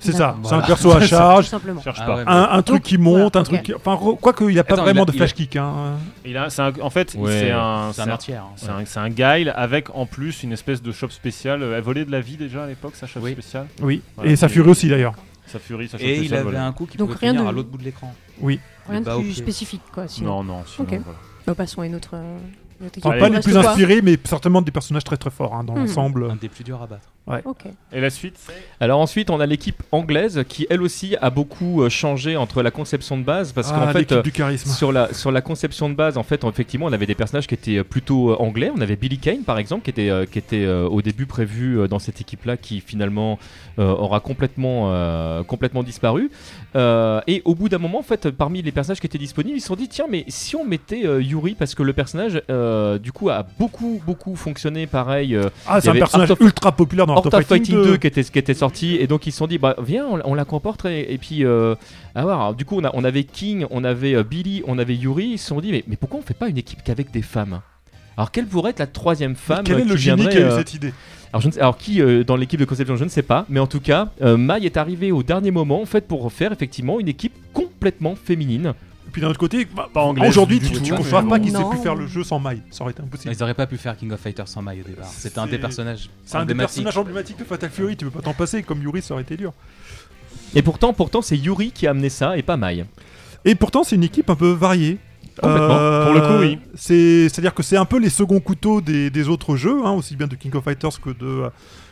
C'est 0.00 0.12
ça. 0.12 0.36
C'est 0.44 0.52
un 0.54 0.60
perso 0.60 0.92
à 0.92 1.00
charge. 1.06 1.46
simplement. 1.48 1.80
Cherche 1.82 1.98
Ah 2.00 2.06
pas. 2.06 2.22
Un, 2.26 2.58
un 2.58 2.62
truc 2.62 2.82
qui 2.82 2.98
monte, 2.98 3.32
voilà, 3.34 3.40
un 3.40 3.42
truc 3.42 3.62
qui... 3.62 3.74
Enfin, 3.74 3.96
quoi 3.96 4.32
qu'il 4.32 4.46
n'y 4.48 4.58
a 4.58 4.64
pas 4.64 4.74
Attends, 4.74 4.82
vraiment 4.84 5.00
il 5.00 5.02
a- 5.02 5.04
de 5.06 5.12
il 5.12 5.16
a- 5.16 5.18
flash 5.26 5.34
kick. 5.34 5.56
Hein. 5.56 5.72
Il 6.24 6.36
a, 6.36 6.50
c'est 6.50 6.62
un- 6.62 6.72
en 6.80 6.90
fait, 6.90 7.14
Ouais. 7.18 7.30
c'est 7.40 7.50
un, 7.50 7.90
C'est 7.92 8.02
un 8.02 8.10
entière. 8.10 8.42
hein. 8.44 8.52
c'est 8.56 8.68
un, 8.70 8.84
c'est 8.84 9.00
un 9.00 9.08
guile 9.10 9.52
avec 9.56 9.88
en 9.94 10.06
plus 10.06 10.42
une 10.42 10.52
espèce 10.52 10.82
de 10.82 10.92
shop 10.92 11.10
spéciale. 11.10 11.62
Elle 11.62 11.82
volait 11.82 12.04
de 12.04 12.12
la 12.12 12.20
vie 12.20 12.36
déjà 12.36 12.64
à 12.64 12.66
l'époque, 12.66 12.94
sa 12.94 13.06
shop 13.06 13.20
Oui. 13.22 13.32
spéciale. 13.32 13.66
Oui. 13.82 14.02
Voilà. 14.16 14.30
Et 14.30 14.36
sa 14.36 14.48
furie 14.48 14.70
aussi 14.70 14.88
d'ailleurs. 14.88 15.14
Sa 15.46 15.58
furie, 15.58 15.88
sa 15.88 15.98
shop 15.98 16.04
Et 16.04 16.10
il 16.12 16.16
spéciale. 16.18 16.34
avait 16.38 16.44
volait. 16.44 16.58
un 16.58 16.72
coup 16.72 16.86
qui 16.86 16.96
Donc 16.98 17.08
pouvait 17.08 17.18
rien 17.20 17.30
venir 17.32 17.44
de- 17.44 17.48
à 17.48 17.52
l'autre 17.52 17.68
bout 17.70 17.78
de 17.78 17.84
l'écran. 17.84 18.14
Oui. 18.40 18.60
Rien 18.88 19.00
de 19.00 19.04
Bah, 19.06 19.16
plus 19.18 19.30
ok. 19.30 19.36
spécifique, 19.36 19.82
quoi. 19.92 20.06
Sinon. 20.06 20.42
Non, 20.44 20.58
non, 20.58 20.62
sinon, 20.66 20.86
Ok. 20.88 21.00
voilà. 21.04 21.18
Bah, 21.46 21.54
passons 21.54 21.80
à 21.80 21.86
une 21.86 21.94
autre. 21.94 22.10
euh, 22.14 22.18
une 22.20 22.36
autre 22.36 22.67
Enfin, 22.80 22.86
équipe. 23.12 23.20
pas 23.20 23.28
les 23.28 23.40
plus 23.40 23.56
inspirés, 23.56 24.00
mais 24.02 24.16
certainement 24.24 24.62
des 24.62 24.70
personnages 24.70 25.04
très 25.04 25.16
très 25.16 25.30
forts 25.30 25.54
hein, 25.54 25.64
dans 25.64 25.74
Mhm. 25.74 25.80
l'ensemble. 25.80 26.30
Un 26.30 26.36
des 26.36 26.48
plus 26.48 26.64
durs 26.64 26.80
à 26.82 26.86
battre. 26.86 27.08
Et 27.92 28.00
la 28.00 28.08
suite? 28.08 28.36
Alors 28.80 29.00
ensuite, 29.00 29.28
on 29.28 29.38
a 29.38 29.44
l'équipe 29.44 29.82
anglaise 29.92 30.44
qui, 30.48 30.66
elle 30.70 30.80
aussi, 30.80 31.14
a 31.20 31.28
beaucoup 31.28 31.82
euh, 31.82 31.90
changé 31.90 32.36
entre 32.38 32.62
la 32.62 32.70
conception 32.70 33.18
de 33.18 33.22
base, 33.22 33.52
parce 33.52 33.70
Ah, 33.70 33.78
qu'en 33.86 33.92
fait, 33.92 33.98
l'équipe 33.98 34.16
euh, 34.18 34.22
du 34.22 34.32
charisme. 34.32 34.70
sur 34.70 34.92
la, 34.92 35.12
sur 35.12 35.30
la 35.30 35.42
conception 35.42 35.90
de 35.90 35.94
base, 35.94 36.16
en 36.16 36.22
fait, 36.22 36.42
effectivement, 36.44 36.86
on 36.86 36.92
avait 36.92 37.04
des 37.04 37.14
personnages 37.14 37.46
qui 37.46 37.52
étaient 37.54 37.76
euh, 37.78 37.84
plutôt 37.84 38.34
anglais. 38.40 38.70
On 38.74 38.80
avait 38.80 38.96
Billy 38.96 39.18
Kane, 39.18 39.42
par 39.42 39.58
exemple, 39.58 39.82
qui 39.84 39.90
était, 39.90 40.08
euh, 40.08 40.24
qui 40.24 40.38
était 40.38 40.64
euh, 40.64 40.88
au 40.88 41.02
début 41.02 41.26
prévu 41.26 41.86
dans 41.88 41.98
cette 41.98 42.18
équipe-là, 42.22 42.56
qui 42.56 42.80
finalement 42.80 43.38
euh, 43.78 43.90
aura 43.90 44.20
complètement, 44.20 44.90
euh, 44.92 45.42
complètement 45.42 45.82
disparu. 45.82 46.30
Euh, 46.76 47.20
et 47.26 47.40
au 47.44 47.54
bout 47.54 47.68
d'un 47.68 47.78
moment, 47.78 47.98
en 47.98 48.02
fait, 48.02 48.30
parmi 48.30 48.60
les 48.62 48.72
personnages 48.72 49.00
qui 49.00 49.06
étaient 49.06 49.16
disponibles, 49.18 49.56
ils 49.56 49.60
se 49.60 49.68
sont 49.68 49.76
dit 49.76 49.88
tiens, 49.88 50.06
mais 50.08 50.24
si 50.28 50.54
on 50.54 50.64
mettait 50.64 51.06
euh, 51.06 51.22
Yuri, 51.22 51.54
parce 51.54 51.74
que 51.74 51.82
le 51.82 51.92
personnage, 51.92 52.42
euh, 52.50 52.98
du 52.98 53.10
coup, 53.12 53.30
a 53.30 53.46
beaucoup, 53.58 54.00
beaucoup 54.04 54.36
fonctionné 54.36 54.86
pareil. 54.86 55.38
Ah, 55.66 55.80
c'est 55.80 55.88
un 55.88 55.94
personnage 55.94 56.30
of- 56.30 56.40
ultra 56.40 56.72
populaire 56.72 57.06
dans 57.06 57.14
Art 57.14 57.26
of 57.26 57.32
of 57.34 57.44
Fighting 57.46 57.74
2 57.74 57.84
2. 57.84 57.96
qui 57.96 58.06
était, 58.06 58.24
qui 58.24 58.38
était 58.38 58.54
sorti 58.54 58.96
et 58.96 59.06
donc 59.06 59.26
ils 59.26 59.32
se 59.32 59.38
sont 59.38 59.46
dit 59.46 59.58
bah 59.58 59.76
viens 59.82 60.06
on, 60.06 60.20
on 60.24 60.34
la 60.34 60.44
comporte 60.44 60.84
et, 60.84 61.12
et 61.12 61.18
puis 61.18 61.44
Alors, 62.14 62.54
du 62.54 62.64
coup 62.64 62.76
on, 62.78 62.84
a, 62.84 62.90
on 62.94 63.04
avait 63.04 63.24
King 63.24 63.64
on 63.70 63.84
avait 63.84 64.22
Billy 64.24 64.62
on 64.66 64.78
avait 64.78 64.94
Yuri 64.96 65.26
ils 65.32 65.38
se 65.38 65.48
sont 65.48 65.60
dit 65.60 65.70
mais, 65.72 65.84
mais 65.86 65.96
pourquoi 65.96 66.18
on 66.18 66.22
fait 66.22 66.34
pas 66.34 66.48
une 66.48 66.58
équipe 66.58 66.82
qu'avec 66.84 67.10
des 67.10 67.22
femmes? 67.22 67.60
Alors 68.18 68.30
quelle 68.30 68.46
pourrait 68.46 68.70
être 68.72 68.80
la 68.80 68.86
troisième 68.86 69.34
femme 69.36 69.62
Quel 69.64 69.78
est 69.78 69.82
qui 69.84 69.88
le 69.88 69.96
génie 69.96 70.16
viendrait, 70.16 70.32
qui 70.36 70.42
a 70.42 70.46
eu 70.46 70.50
euh, 70.50 70.58
cette 70.58 70.74
idée? 70.74 70.92
Alors, 71.32 71.40
je 71.40 71.46
ne 71.48 71.52
sais- 71.52 71.60
alors, 71.60 71.78
qui 71.78 72.02
euh, 72.02 72.24
dans 72.24 72.36
l'équipe 72.36 72.58
de 72.60 72.64
conception 72.66 72.96
je 72.96 73.04
ne 73.04 73.08
sais 73.08 73.22
pas 73.22 73.46
mais 73.48 73.60
en 73.60 73.66
tout 73.66 73.80
cas 73.80 74.10
euh, 74.22 74.36
Mai 74.36 74.58
est 74.64 74.76
arrivé 74.76 75.10
au 75.12 75.22
dernier 75.22 75.50
moment 75.50 75.80
en 75.80 75.86
fait 75.86 76.06
pour 76.06 76.30
faire 76.32 76.52
effectivement 76.52 77.00
une 77.00 77.08
équipe 77.08 77.32
complètement 77.54 78.14
féminine 78.16 78.74
Et 79.06 79.10
puis 79.12 79.22
d'un 79.22 79.28
autre 79.28 79.38
côté, 79.38 79.66
bah, 79.74 79.88
Pas 79.94 80.02
anglaise 80.02 80.28
aujourd'hui, 80.28 80.58
tu 80.60 80.72
ne 80.72 80.96
bon. 80.96 81.28
pas 81.28 81.38
qu'ils 81.38 81.54
aient 81.54 81.70
pu 81.70 81.76
faire 81.82 81.94
le 81.94 82.06
jeu 82.06 82.22
sans 82.24 82.38
maille. 82.38 82.60
Ça 82.70 82.82
aurait 82.82 82.92
été 82.92 83.02
impossible. 83.02 83.32
Ils 83.34 83.42
auraient 83.42 83.54
pas 83.54 83.66
pu 83.66 83.78
faire 83.78 83.96
King 83.96 84.12
of 84.12 84.20
Fighters 84.20 84.48
sans 84.48 84.60
maille 84.62 84.80
au 84.80 84.88
départ. 84.88 85.06
C'était 85.06 85.38
un 85.38 85.46
des 85.46 85.52
C'est- 85.52 85.58
personnages 85.58 86.10
C'est 86.26 86.36
un 86.36 86.44
des 86.44 86.54
personnages 86.54 86.98
emblématiques 86.98 87.38
de 87.38 87.44
Fatal 87.44 87.70
Fury, 87.70 87.96
tu 87.96 88.04
peux 88.04 88.10
pas 88.10 88.20
t'en 88.22 88.34
passer. 88.34 88.62
Comme 88.62 88.82
Yuri, 88.82 89.00
ça 89.00 89.14
aurait 89.14 89.22
été 89.22 89.36
dur. 89.36 89.52
et 90.54 90.62
pourtant 90.62 90.92
pourtant 90.92 91.22
c'est 91.22 91.36
Yuri 91.36 91.70
qui 91.72 91.86
a 91.86 91.90
amené 91.90 92.08
ça 92.10 92.36
et 92.36 92.42
pas 92.42 92.56
Mai 92.56 92.84
Et 93.44 93.54
pourtant, 93.54 93.84
c'est 93.84 93.96
une 93.96 94.02
équipe 94.04 94.28
un 94.30 94.34
peu 94.34 94.50
variée. 94.50 94.98
Complètement. 95.40 96.04
Pour 96.04 96.14
le 96.14 96.20
coup, 96.20 96.40
oui. 96.40 96.58
C'est, 96.74 97.28
c'est-à-dire 97.28 97.54
que 97.54 97.62
c'est 97.62 97.76
un 97.76 97.84
peu 97.84 97.98
les 97.98 98.10
seconds 98.10 98.40
couteaux 98.40 98.80
des, 98.80 99.10
des 99.10 99.28
autres 99.28 99.56
jeux, 99.56 99.84
hein, 99.84 99.92
aussi 99.92 100.16
bien 100.16 100.26
de 100.26 100.34
King 100.34 100.54
of 100.54 100.64
Fighters 100.64 101.00
que 101.00 101.10
de 101.10 101.50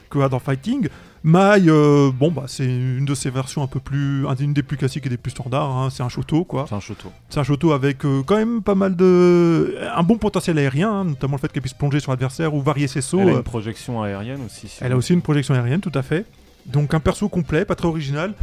que 0.08 0.18
of 0.18 0.42
Fighting. 0.42 0.88
Mai, 1.24 1.62
euh, 1.66 2.12
bon 2.12 2.30
bah 2.30 2.44
c'est 2.46 2.64
une 2.64 3.04
de 3.04 3.14
ces 3.14 3.30
versions 3.30 3.62
un 3.62 3.66
peu 3.66 3.80
plus, 3.80 4.24
une 4.38 4.52
des 4.52 4.62
plus 4.62 4.76
classiques 4.76 5.06
et 5.06 5.08
des 5.08 5.16
plus 5.16 5.32
standards. 5.32 5.76
hein, 5.76 5.88
c'est 5.90 6.04
un 6.04 6.08
Shoto 6.08 6.44
quoi. 6.44 6.66
C'est 6.68 6.74
un 6.76 6.80
choto. 6.80 7.10
C'est 7.28 7.40
un 7.40 7.42
Shoto 7.42 7.72
avec 7.72 8.04
euh, 8.04 8.22
quand 8.24 8.36
même 8.36 8.62
pas 8.62 8.76
mal 8.76 8.94
de, 8.94 9.76
un 9.92 10.02
bon 10.04 10.18
potentiel 10.18 10.56
aérien, 10.58 10.90
hein, 10.90 11.04
notamment 11.04 11.34
le 11.34 11.40
fait 11.40 11.50
qu'elle 11.50 11.62
puisse 11.62 11.74
plonger 11.74 11.98
sur 11.98 12.12
l'adversaire 12.12 12.54
ou 12.54 12.62
varier 12.62 12.86
ses 12.86 13.00
sauts. 13.00 13.18
Elle 13.20 13.30
a 13.30 13.32
euh, 13.32 13.36
une 13.38 13.42
projection 13.42 14.02
aérienne 14.02 14.40
aussi. 14.46 14.68
si 14.68 14.78
Elle 14.80 14.92
a 14.92 14.96
aussi 14.96 15.14
une 15.14 15.22
projection 15.22 15.54
aérienne, 15.54 15.80
tout 15.80 15.92
à 15.94 16.02
fait. 16.02 16.26
Donc 16.66 16.94
un 16.94 17.00
perso 17.00 17.28
complet, 17.28 17.64
pas 17.64 17.74
très 17.74 17.88
original, 17.88 18.34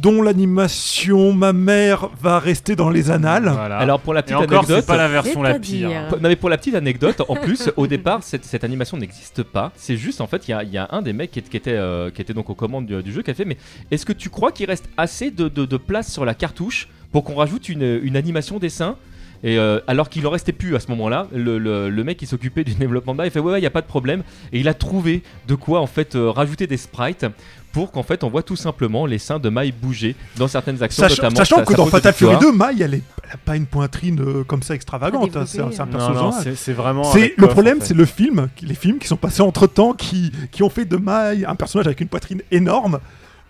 dont 0.00 0.22
l'animation, 0.22 1.32
ma 1.32 1.52
mère, 1.52 2.08
va 2.20 2.38
rester 2.38 2.76
dans 2.76 2.90
les 2.90 3.10
annales. 3.10 3.48
Voilà. 3.52 3.78
alors 3.78 4.00
pour 4.00 4.14
la 4.14 4.20
Et 4.20 4.22
petite 4.22 4.36
encore, 4.36 4.64
c'est 4.64 4.72
anecdote 4.72 4.86
pas 4.86 4.96
la 4.96 5.08
version 5.08 5.42
la 5.42 5.58
pire. 5.58 5.90
Non 6.20 6.28
mais 6.28 6.36
pour 6.36 6.48
la 6.48 6.56
petite 6.58 6.74
anecdote, 6.74 7.22
en 7.28 7.34
plus 7.36 7.70
au 7.76 7.86
départ 7.86 8.22
cette, 8.22 8.44
cette 8.44 8.64
animation 8.64 8.96
n'existe 8.96 9.42
pas. 9.42 9.72
C'est 9.76 9.96
juste 9.96 10.20
en 10.20 10.26
fait 10.26 10.46
il 10.48 10.52
y 10.52 10.54
a, 10.54 10.62
il 10.62 10.70
y 10.70 10.78
a 10.78 10.88
un 10.92 11.02
des 11.02 11.12
mecs 11.12 11.30
qui, 11.30 11.38
est- 11.40 11.48
qui 11.48 11.56
était, 11.56 11.72
euh, 11.74 12.10
qui 12.10 12.22
était 12.22 12.34
donc 12.34 12.50
aux 12.50 12.54
commandes 12.54 12.86
du, 12.86 13.02
du 13.02 13.12
jeu 13.12 13.22
qui 13.22 13.30
a 13.30 13.34
fait 13.34 13.44
mais 13.44 13.56
est-ce 13.90 14.06
que 14.06 14.12
tu 14.12 14.30
crois 14.30 14.52
qu'il 14.52 14.66
reste 14.66 14.88
assez 14.96 15.30
de, 15.30 15.48
de- 15.48 15.64
de 15.64 15.76
place 15.76 16.10
sur 16.12 16.24
la 16.24 16.34
cartouche 16.34 16.88
pour 17.12 17.24
qu'on 17.24 17.34
rajoute 17.36 17.68
une, 17.68 18.00
une 18.02 18.16
animation 18.16 18.58
dessin 18.58 18.96
et 19.44 19.58
euh, 19.58 19.80
alors 19.86 20.08
qu'il 20.08 20.26
en 20.26 20.30
restait 20.30 20.52
plus 20.52 20.74
à 20.76 20.80
ce 20.80 20.88
moment-là, 20.88 21.28
le, 21.32 21.58
le- 21.58 21.88
le 21.90 22.04
mec 22.04 22.16
qui 22.18 22.26
s'occupait 22.26 22.64
du 22.64 22.74
développement 22.74 23.12
de 23.12 23.18
bas, 23.18 23.24
il 23.26 23.30
fait 23.30 23.40
ouais 23.40 23.52
ouais 23.52 23.60
il 23.60 23.64
y 23.64 23.66
a 23.66 23.70
pas 23.70 23.82
de 23.82 23.86
problème 23.86 24.22
et 24.52 24.60
il 24.60 24.68
a 24.68 24.74
trouvé 24.74 25.22
de 25.46 25.54
quoi 25.54 25.80
en 25.80 25.86
fait 25.86 26.16
euh, 26.16 26.30
rajouter 26.30 26.66
des 26.66 26.76
sprites 26.76 27.26
pour 27.72 27.92
qu'en 27.92 28.02
fait 28.02 28.24
on 28.24 28.30
voit 28.30 28.42
tout 28.42 28.56
simplement 28.56 29.04
les 29.06 29.18
seins 29.18 29.38
de 29.38 29.48
Mai 29.50 29.70
bouger 29.72 30.16
dans 30.36 30.48
certaines 30.48 30.82
actions 30.82 31.02
Sachant, 31.02 31.22
notamment 31.24 31.36
sachant 31.36 31.56
sa- 31.56 31.62
que 31.64 31.70
sa 31.72 31.76
dans 31.76 31.86
Fatal 31.86 32.12
Fury 32.14 32.32
victoire. 32.32 32.52
2, 32.52 32.58
Mai, 32.58 32.82
elle, 32.82 32.94
est- 32.94 33.02
elle 33.24 33.30
a 33.32 33.36
pas 33.36 33.56
une 33.56 33.66
poitrine 33.66 34.20
euh, 34.20 34.42
comme 34.44 34.62
ça 34.62 34.74
extravagante. 34.74 35.36
Hein, 35.36 35.44
C'est 35.46 35.60
un, 35.60 35.70
c'est 35.70 35.80
un 35.82 35.86
développée, 35.86 35.92
perso 35.92 36.08
Non, 36.08 36.14
non, 36.14 36.22
normal. 36.22 36.40
c'est 36.42 36.54
c'est 36.56 36.72
vraiment. 36.72 37.12
Le 37.14 37.46
problème, 37.46 37.76
en 37.76 37.80
fait. 37.80 37.86
c'est 37.88 37.94
le 37.94 38.06
film, 38.06 38.48
les 38.62 38.74
films 38.74 38.98
qui 38.98 39.06
sont 39.06 39.16
passés 39.16 39.42
entre 39.42 39.66
temps, 39.66 39.92
qui, 39.92 40.32
qui 40.50 40.62
ont 40.62 40.70
fait 40.70 40.86
de 40.86 40.96
Mai 40.96 41.44
un 41.46 41.54
personnage 41.54 41.86
avec 41.86 42.00
une 42.00 42.08
poitrine 42.08 42.40
énorme, 42.50 42.98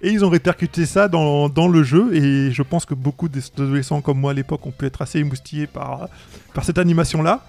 et 0.00 0.10
ils 0.10 0.24
ont 0.24 0.28
répercuté 0.28 0.86
ça 0.86 1.08
dans, 1.08 1.48
dans 1.48 1.68
le 1.68 1.82
jeu. 1.82 2.14
Et 2.14 2.50
je 2.52 2.62
pense 2.62 2.84
que 2.84 2.94
beaucoup 2.94 3.28
d'adolescents 3.28 4.00
comme 4.00 4.18
moi 4.18 4.30
à 4.32 4.34
l'époque 4.34 4.66
ont 4.66 4.70
pu 4.70 4.86
être 4.86 5.02
assez 5.02 5.18
émoustillés 5.18 5.66
par, 5.66 6.08
par 6.54 6.64
cette 6.64 6.78
animation-là. 6.78 7.44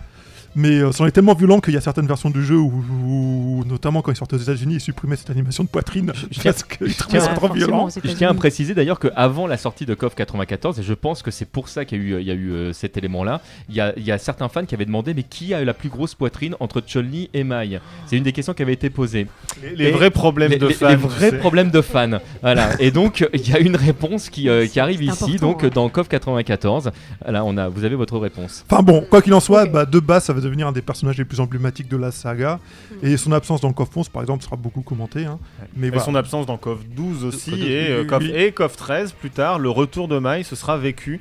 Mais 0.55 0.79
euh, 0.79 0.91
c'en 0.91 1.05
est 1.05 1.11
tellement 1.11 1.35
violent 1.35 1.59
qu'il 1.59 1.73
y 1.73 1.77
a 1.77 1.81
certaines 1.81 2.07
versions 2.07 2.29
du 2.29 2.43
jeu 2.43 2.55
où, 2.57 2.83
où- 3.05 3.63
notamment 3.65 4.01
quand 4.01 4.11
ils 4.11 4.15
sortaient 4.17 4.35
aux 4.35 4.39
États-Unis, 4.39 4.75
ils 4.75 4.79
supprimaient 4.81 5.15
cette 5.15 5.29
animation 5.29 5.63
de 5.63 5.69
poitrine 5.69 6.11
je- 6.31 6.41
parce 6.43 6.63
qu'ils 6.63 6.95
trouvaient 6.95 7.19
tiens, 7.19 7.27
ça 7.27 7.33
trop 7.35 7.49
violent. 7.53 7.87
Je 8.03 8.11
tiens 8.13 8.29
à 8.29 8.33
préciser 8.33 8.73
d'ailleurs 8.73 8.99
qu'avant 8.99 9.47
la 9.47 9.57
sortie 9.57 9.85
de 9.85 9.93
KOF 9.93 10.15
94, 10.15 10.79
et 10.79 10.83
je 10.83 10.93
pense 10.93 11.21
que 11.21 11.31
c'est 11.31 11.45
pour 11.45 11.69
ça 11.69 11.85
qu'il 11.85 11.97
y 11.99 12.01
a 12.01 12.03
eu, 12.17 12.21
il 12.21 12.27
y 12.27 12.31
a 12.31 12.33
eu 12.33 12.51
euh, 12.51 12.73
cet 12.73 12.97
élément-là, 12.97 13.41
il 13.69 13.75
y 13.75 13.81
a, 13.81 13.93
il 13.97 14.03
y 14.03 14.11
a 14.11 14.17
certains 14.17 14.49
fans 14.49 14.65
qui 14.65 14.75
avaient 14.75 14.85
demandé 14.85 15.13
mais 15.13 15.23
qui 15.23 15.53
a 15.53 15.61
eu 15.61 15.65
la 15.65 15.73
plus 15.73 15.89
grosse 15.89 16.15
poitrine 16.15 16.55
entre 16.59 16.81
Chun-Li 16.85 17.29
et 17.33 17.43
Mai? 17.43 17.79
C'est 18.07 18.17
une 18.17 18.23
des 18.23 18.31
questions 18.33 18.53
qui 18.53 18.61
avait 18.63 18.73
été 18.73 18.89
posée. 18.89 19.27
Les, 19.75 19.91
vrais 19.91 20.09
problèmes 20.11 20.51
les, 20.51 20.57
de 20.57 20.67
les- 20.67 20.73
fans. 20.73 20.89
les 20.89 20.95
vrais 20.95 21.37
problèmes 21.37 21.69
de 21.71 21.81
fans. 21.81 22.19
voilà. 22.41 22.69
Et 22.79 22.91
donc 22.91 23.27
il 23.33 23.47
y 23.49 23.53
a 23.53 23.59
une 23.59 23.75
réponse 23.75 24.29
qui, 24.29 24.49
euh, 24.49 24.65
qui 24.67 24.79
arrive 24.79 25.03
ici, 25.03 25.35
donc 25.37 25.61
ouais. 25.63 25.69
dans 25.69 25.87
KOF 25.89 26.07
94. 26.07 26.91
Là, 27.27 27.45
on 27.45 27.57
a, 27.57 27.67
vous 27.69 27.83
avez 27.83 27.95
votre 27.95 28.17
réponse. 28.17 28.65
Enfin 28.69 28.81
bon, 28.83 29.05
quoi 29.09 29.21
qu'il 29.21 29.33
en 29.33 29.39
soit, 29.39 29.65
bah, 29.65 29.85
de 29.85 29.99
base, 29.99 30.23
ça 30.25 30.33
va 30.39 30.45
devenir 30.45 30.67
un 30.67 30.71
des 30.71 30.81
personnages 30.81 31.17
les 31.17 31.25
plus 31.25 31.39
emblématiques 31.39 31.87
de 31.87 31.97
la 31.97 32.11
saga. 32.11 32.59
Et 33.03 33.17
son 33.17 33.31
absence 33.31 33.61
dans 33.61 33.71
KOF 33.73 33.95
11, 33.95 34.09
par 34.09 34.21
exemple, 34.21 34.43
sera 34.43 34.55
beaucoup 34.55 34.81
commentée. 34.81 35.25
hein. 35.25 35.39
Mais 35.75 35.87
Et 35.87 35.89
voilà. 35.89 36.03
son 36.05 36.15
absence 36.15 36.45
dans 36.45 36.57
KOF 36.57 36.79
12 36.85 37.25
aussi, 37.25 37.51
KOF 37.51 37.59
12, 37.59 37.69
et, 37.69 37.87
euh, 37.91 38.01
oui, 38.01 38.07
KOF, 38.07 38.23
oui. 38.23 38.31
et 38.33 38.51
KOF 38.51 38.75
13, 38.75 39.11
plus 39.13 39.29
tard, 39.29 39.59
le 39.59 39.69
retour 39.69 40.07
de 40.07 40.19
Mai, 40.19 40.43
ce 40.43 40.55
sera 40.55 40.77
vécu 40.77 41.19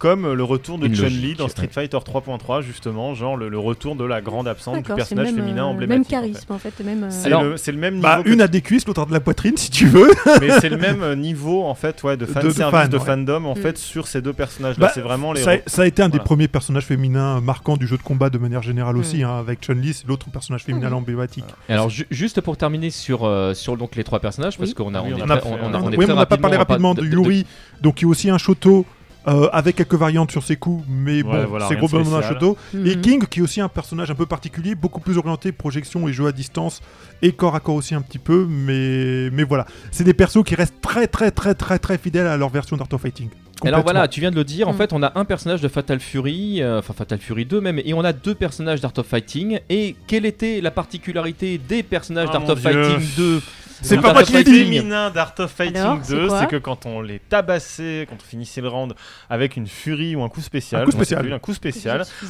comme 0.00 0.32
le 0.32 0.42
retour 0.42 0.78
de 0.78 0.88
Chun-Li 0.88 1.34
dans. 1.34 1.46
Street 1.48 1.68
Fighter 1.70 1.98
3.3, 1.98 2.62
justement, 2.62 3.14
genre 3.14 3.36
le, 3.36 3.48
le 3.50 3.58
retour 3.58 3.94
de 3.96 4.04
la 4.04 4.20
grande 4.22 4.48
absente 4.48 4.76
du 4.78 4.82
personnage 4.94 5.26
même, 5.26 5.36
féminin 5.36 5.62
euh, 5.64 5.66
emblématique. 5.66 6.10
Même 6.10 6.20
en 6.20 6.22
fait. 6.22 6.30
charisme 6.32 6.52
en 6.54 6.58
fait, 6.58 6.82
même. 6.82 7.04
euh, 7.04 7.08
C'est 7.10 7.26
Alors- 7.26 7.42
le, 7.44 7.56
c'est 7.58 7.70
le 7.70 7.78
même 7.78 7.94
niveau. 7.96 8.02
Bah, 8.08 8.22
que- 8.24 8.30
une 8.30 8.40
a 8.40 8.48
des 8.48 8.62
cuisses, 8.62 8.86
l'autre 8.86 9.02
a 9.02 9.04
de 9.04 9.12
la 9.12 9.20
poitrine, 9.20 9.56
si 9.58 9.70
tu 9.70 9.86
veux. 9.86 10.10
mais 10.40 10.48
c'est 10.60 10.70
le 10.70 10.78
même 10.78 11.02
euh, 11.02 11.14
niveau 11.14 11.64
en 11.64 11.74
fait, 11.74 12.02
ouais, 12.02 12.16
de 12.16 12.24
fan 12.24 12.42
de 12.42 12.50
service, 12.50 12.80
fan, 12.80 12.88
de 12.90 12.96
ouais. 12.98 13.04
fandom 13.04 13.44
en 13.44 13.52
Mm. 13.52 13.56
fait 13.56 13.76
sur 13.78 14.06
ces 14.08 14.22
deux 14.22 14.32
personnages-là. 14.32 14.86
Bah, 14.86 14.92
c'est 14.94 15.02
vraiment 15.02 15.34
les. 15.34 15.42
ça, 15.42 15.52
ça 15.66 15.82
a 15.82 15.86
été 15.86 16.02
un 16.02 16.08
des 16.08 16.18
premiers 16.18 16.48
personnages 16.48 16.86
féminins 16.86 17.40
marquants 17.42 17.76
du 17.76 17.86
jeu 17.86 17.98
de 17.98 18.02
combat 18.02 18.30
de 18.30 18.38
manière 18.38 18.62
générale 18.62 18.96
aussi, 18.96 19.18
Mm. 19.18 19.24
hein, 19.26 19.38
avec 19.38 19.60
Chun-Li, 19.60 19.92
c'est 19.92 20.08
l'autre 20.08 20.30
personnage 20.30 20.64
féminin 20.64 20.88
Mm. 20.88 20.94
emblématique. 20.94 21.44
Et 21.68 21.74
Alors 21.74 21.90
ju- 21.90 22.06
juste 22.10 22.40
pour 22.40 22.56
terminer 22.56 22.88
sur 22.88 23.24
euh, 23.24 23.52
sur 23.52 23.76
donc 23.76 23.96
les 23.96 24.04
trois 24.04 24.20
personnages 24.20 24.56
parce 24.56 24.70
Oui. 24.70 24.74
qu'on 24.74 24.94
a 24.94 25.02
Oui, 25.02 25.10
on 25.14 25.20
a 25.20 25.22
a- 25.24 26.14
n'a 26.14 26.26
pas 26.26 26.38
parlé 26.38 26.56
rapidement, 26.56 26.94
de, 26.94 27.04
Yuri, 27.04 27.44
donc 27.82 27.96
qui 27.96 28.04
est 28.04 28.08
aussi 28.08 28.30
un 28.30 28.38
Shoto. 28.38 28.86
Euh, 29.28 29.48
avec 29.52 29.76
quelques 29.76 29.94
variantes 29.94 30.30
sur 30.30 30.42
ses 30.42 30.56
coups, 30.56 30.84
mais 30.88 31.22
Ouais, 31.22 31.42
bon, 31.42 31.46
voilà, 31.48 31.68
c'est 31.68 31.74
rien 31.74 31.82
de 31.82 31.88
globalement 31.88 32.16
un 32.16 32.22
spécial. 32.22 32.40
Shoto. 32.40 32.56
Et. 32.84 33.00
King, 33.00 33.26
qui 33.26 33.40
est 33.40 33.42
aussi 33.42 33.60
un 33.60 33.68
personnage 33.68 34.10
un 34.10 34.14
peu 34.14 34.26
particulier, 34.26 34.74
beaucoup 34.74 35.00
plus 35.00 35.18
orienté 35.18 35.52
projection 35.52 36.08
et 36.08 36.12
jeu 36.12 36.26
à 36.26 36.32
distance, 36.32 36.80
et 37.22 37.32
corps 37.32 37.54
à 37.54 37.60
corps 37.60 37.74
aussi 37.74 37.94
un 37.94 38.02
petit 38.02 38.18
peu, 38.18 38.46
mais, 38.48 39.30
mais 39.30 39.42
voilà. 39.42 39.66
C'est 39.90 40.04
des 40.04 40.14
persos 40.14 40.42
qui 40.44 40.54
restent 40.54 40.80
très 40.80 41.06
très 41.06 41.30
très 41.30 41.54
très 41.54 41.78
très 41.78 41.98
fidèles 41.98 42.26
à 42.26 42.36
leur 42.36 42.48
version 42.48 42.76
d'Art 42.76 42.88
of 42.92 43.00
Fighting. 43.02 43.28
Alors 43.68 43.82
voilà, 43.82 44.08
tu 44.08 44.20
viens 44.20 44.30
de 44.30 44.36
le 44.36 44.44
dire, 44.44 44.68
en 44.68 44.72
Mm. 44.72 44.76
fait 44.76 44.92
on 44.92 45.02
a 45.02 45.12
un 45.18 45.24
personnage 45.24 45.60
de 45.60 45.68
Fatal 45.68 46.00
Fury, 46.00 46.62
euh, 46.62 46.78
enfin 46.78 46.94
Fatal 46.94 47.18
Fury 47.18 47.44
2 47.44 47.60
même, 47.60 47.80
et 47.84 47.92
on 47.94 48.04
a 48.04 48.12
deux 48.12 48.34
personnages 48.34 48.80
d'Art 48.80 48.92
of 48.96 49.06
Fighting. 49.06 49.60
Et 49.68 49.96
quelle 50.06 50.26
était 50.26 50.60
la 50.60 50.70
particularité 50.70 51.58
des 51.58 51.82
personnages 51.82 52.28
Ah, 52.30 52.38
d'Art 52.38 52.48
of 52.50 52.60
Dieu. 52.60 52.70
Fighting 52.72 53.08
2 53.16 53.42
C'est 53.82 53.96
pas 53.96 54.12
moi 54.12 54.20
of 54.20 54.26
qui 54.26 54.34
l'ai 54.34 54.44
Fighting, 54.44 54.64
dit. 54.72 54.76
féminin 54.76 55.08
d'Art 55.08 55.32
of 55.38 55.50
Fighting 55.52 55.78
Alors, 55.78 55.98
c'est 56.02 56.14
2, 56.14 56.26
quoi 56.28 56.40
c'est 56.40 56.46
que 56.48 56.56
quand 56.56 56.84
on 56.84 57.00
les 57.00 57.18
tabassait, 57.18 58.06
quand 58.10 58.16
on 58.16 58.28
finissait 58.28 58.60
le 58.60 58.68
round 58.68 58.92
avec 59.30 59.56
une 59.56 59.66
furie 59.66 60.14
ou 60.14 60.22
un 60.22 60.28
coup 60.28 60.42
spécial, 60.42 60.82
Un 60.82 60.84
coup 60.84 60.92
spécial. 60.92 61.32
un 61.32 61.38
coup 61.38 61.54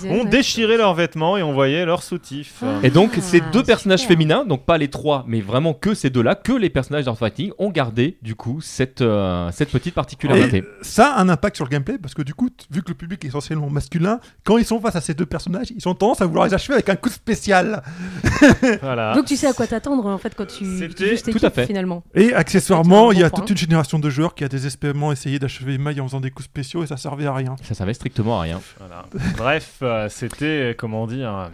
on 0.08 0.22
déchirait 0.22 0.76
leurs 0.76 0.94
vêtements 0.94 1.36
et 1.36 1.42
on 1.42 1.52
voyait 1.52 1.84
leurs 1.84 2.04
soutifs. 2.04 2.62
Ah. 2.62 2.78
Et 2.84 2.90
donc 2.90 3.18
ces 3.20 3.40
deux 3.40 3.46
super. 3.58 3.64
personnages 3.64 4.06
féminins, 4.06 4.44
donc 4.44 4.64
pas 4.64 4.78
les 4.78 4.86
trois, 4.86 5.24
mais 5.26 5.40
vraiment 5.40 5.74
que 5.74 5.92
ces 5.92 6.08
deux-là, 6.08 6.36
que 6.36 6.52
les 6.52 6.70
personnages 6.70 7.04
d'Art 7.04 7.14
of 7.14 7.18
Fighting 7.18 7.50
ont 7.58 7.70
gardé 7.70 8.16
du 8.22 8.36
coup 8.36 8.60
cette, 8.60 9.00
euh, 9.00 9.50
cette 9.52 9.70
petite 9.70 9.94
particularité. 9.96 10.58
Et 10.58 10.64
ça 10.82 11.14
un 11.20 11.28
impact 11.28 11.56
sur 11.56 11.64
le 11.64 11.70
gameplay 11.70 11.98
parce 11.98 12.14
que 12.14 12.22
du 12.22 12.34
coup, 12.34 12.48
vu 12.70 12.82
que 12.82 12.88
le 12.88 12.94
public 12.94 13.24
est 13.24 13.28
essentiellement 13.28 13.70
masculin, 13.70 14.20
quand 14.44 14.58
ils 14.58 14.64
sont 14.64 14.80
face 14.80 14.96
à 14.96 15.00
ces 15.00 15.14
deux 15.14 15.26
personnages, 15.26 15.70
ils 15.76 15.88
ont 15.88 15.94
tendance 15.94 16.20
à 16.20 16.26
vouloir 16.26 16.46
les 16.46 16.54
achever 16.54 16.74
avec 16.74 16.88
un 16.88 16.96
coup 16.96 17.08
spécial. 17.08 17.82
Voilà. 18.82 19.14
Donc 19.14 19.26
tu 19.26 19.36
sais 19.36 19.46
à 19.46 19.52
quoi 19.52 19.66
t'attendre 19.66 20.06
en 20.06 20.18
fait 20.18 20.34
quand 20.34 20.46
tu, 20.46 20.64
C'était- 20.78 21.16
tu 21.16 21.32
Tout 21.38 21.44
à 21.46 21.50
fait. 21.50 21.66
finalement. 21.66 22.02
Et 22.14 22.32
accessoirement, 22.34 23.12
il 23.12 23.18
y 23.20 23.22
a 23.22 23.30
toute 23.30 23.50
une 23.50 23.56
génération 23.56 23.98
de 23.98 24.10
joueurs 24.10 24.34
qui 24.34 24.44
a 24.44 24.48
désespérément 24.48 25.12
essayé 25.12 25.38
d'achever 25.38 25.78
Mai 25.78 25.98
en 26.00 26.06
faisant 26.06 26.20
des 26.20 26.30
coups 26.30 26.46
spéciaux 26.46 26.82
et 26.82 26.86
ça 26.86 26.96
servait 26.96 27.26
à 27.26 27.34
rien. 27.34 27.56
Ça 27.62 27.74
servait 27.74 27.94
strictement 27.94 28.38
à 28.38 28.42
rien. 28.42 28.60
Voilà. 28.78 29.04
Bref, 29.36 29.74
euh, 29.82 30.08
c'était, 30.08 30.74
comment 30.78 31.06
dire, 31.06 31.28
euh, 31.34 31.48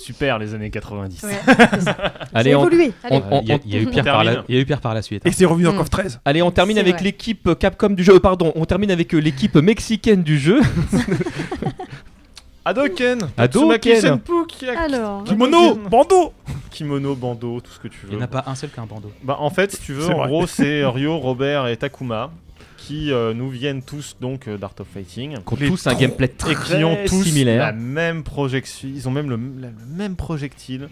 super 0.00 0.38
les 0.38 0.54
années 0.54 0.70
90. 0.70 1.22
Ouais, 1.22 1.30
c'est 1.72 1.80
ça. 1.82 1.96
Allez, 2.34 2.50
C'est 2.50 2.54
on, 2.56 2.60
évolué. 2.66 2.92
Il 3.10 3.16
y, 3.48 3.52
a- 3.52 3.58
il 3.64 3.74
y 3.74 3.76
a 3.78 3.80
eu 3.80 3.86
pire 3.86 4.04
par 4.04 4.24
la- 4.24 4.32
termine. 4.32 4.44
il 4.48 4.54
y 4.54 4.58
a 4.58 4.60
eu 4.62 4.66
pire 4.66 4.80
par 4.80 4.94
la 4.94 5.02
suite. 5.02 5.24
Et 5.24 5.28
hein. 5.28 5.32
c'est 5.36 5.44
revenu 5.44 5.66
Mm. 5.68 5.76
KOF 5.76 5.90
13. 5.90 6.20
allez, 6.24 6.42
on 6.42 6.50
termine 6.50 6.78
avec 6.78 7.00
l'équipe 7.00 7.50
Capcom 7.58 7.90
du 7.90 8.02
jeu. 8.04 8.14
euh, 8.16 8.20
pardon, 8.20 8.52
on 8.56 8.64
termine 8.64 8.90
avec 8.90 9.14
euh, 9.14 9.18
l'équipe 9.18 9.54
mexicaine 9.56 10.22
du 10.22 10.38
jeu. 10.38 10.60
Hadoken 12.64 13.20
Hadouken. 13.22 13.28
Tatsumaki 13.36 14.00
Senpu 14.00 14.32
qui 14.46 14.68
a 14.68 14.80
Alors. 14.82 15.24
Kimono, 15.24 15.74
bandeau 15.76 16.32
kimono, 16.70 17.14
bandeau, 17.14 17.60
tout 17.60 17.70
ce 17.72 17.78
que 17.80 17.88
tu 17.88 17.98
Il 18.04 18.10
veux. 18.10 18.16
n'y 18.16 18.20
en 18.22 18.24
a 18.24 18.28
pas 18.28 18.44
un 18.46 18.54
seul 18.54 18.70
qui 18.70 18.78
a 18.78 18.82
un 18.82 18.86
bandeau. 18.86 19.10
Bah, 19.24 19.36
en 19.40 19.50
fait, 19.50 19.72
si 19.72 19.80
tu 19.82 19.92
veux, 19.94 20.02
C'est 20.06 20.12
en 20.14 20.18
vrai. 20.18 20.28
gros, 20.28 20.46
c'est 20.46 20.84
Ryo, 20.84 21.18
Robert 21.18 21.66
et 21.66 21.76
Takuma 21.76 22.30
qui 22.86 23.12
euh, 23.12 23.34
nous 23.34 23.50
viennent 23.50 23.82
tous 23.82 24.16
donc 24.20 24.48
euh, 24.48 24.56
d'Art 24.56 24.74
of 24.80 24.86
Fighting. 24.92 25.34
Qui 25.38 25.52
ont 25.52 25.56
Les 25.60 25.68
tous 25.68 25.86
un 25.86 25.94
gameplay 25.94 26.28
très 26.28 26.54
qui 26.54 26.82
ont 26.84 26.96
tous 27.06 27.18
la 27.18 27.24
similaire. 27.24 27.74
même 27.74 28.22
projection. 28.22 28.88
Ils 28.92 29.06
ont 29.06 29.10
même 29.10 29.28
le, 29.28 29.38
la- 29.60 29.68
le 29.68 29.96
même 29.96 30.16
projectile. 30.16 30.88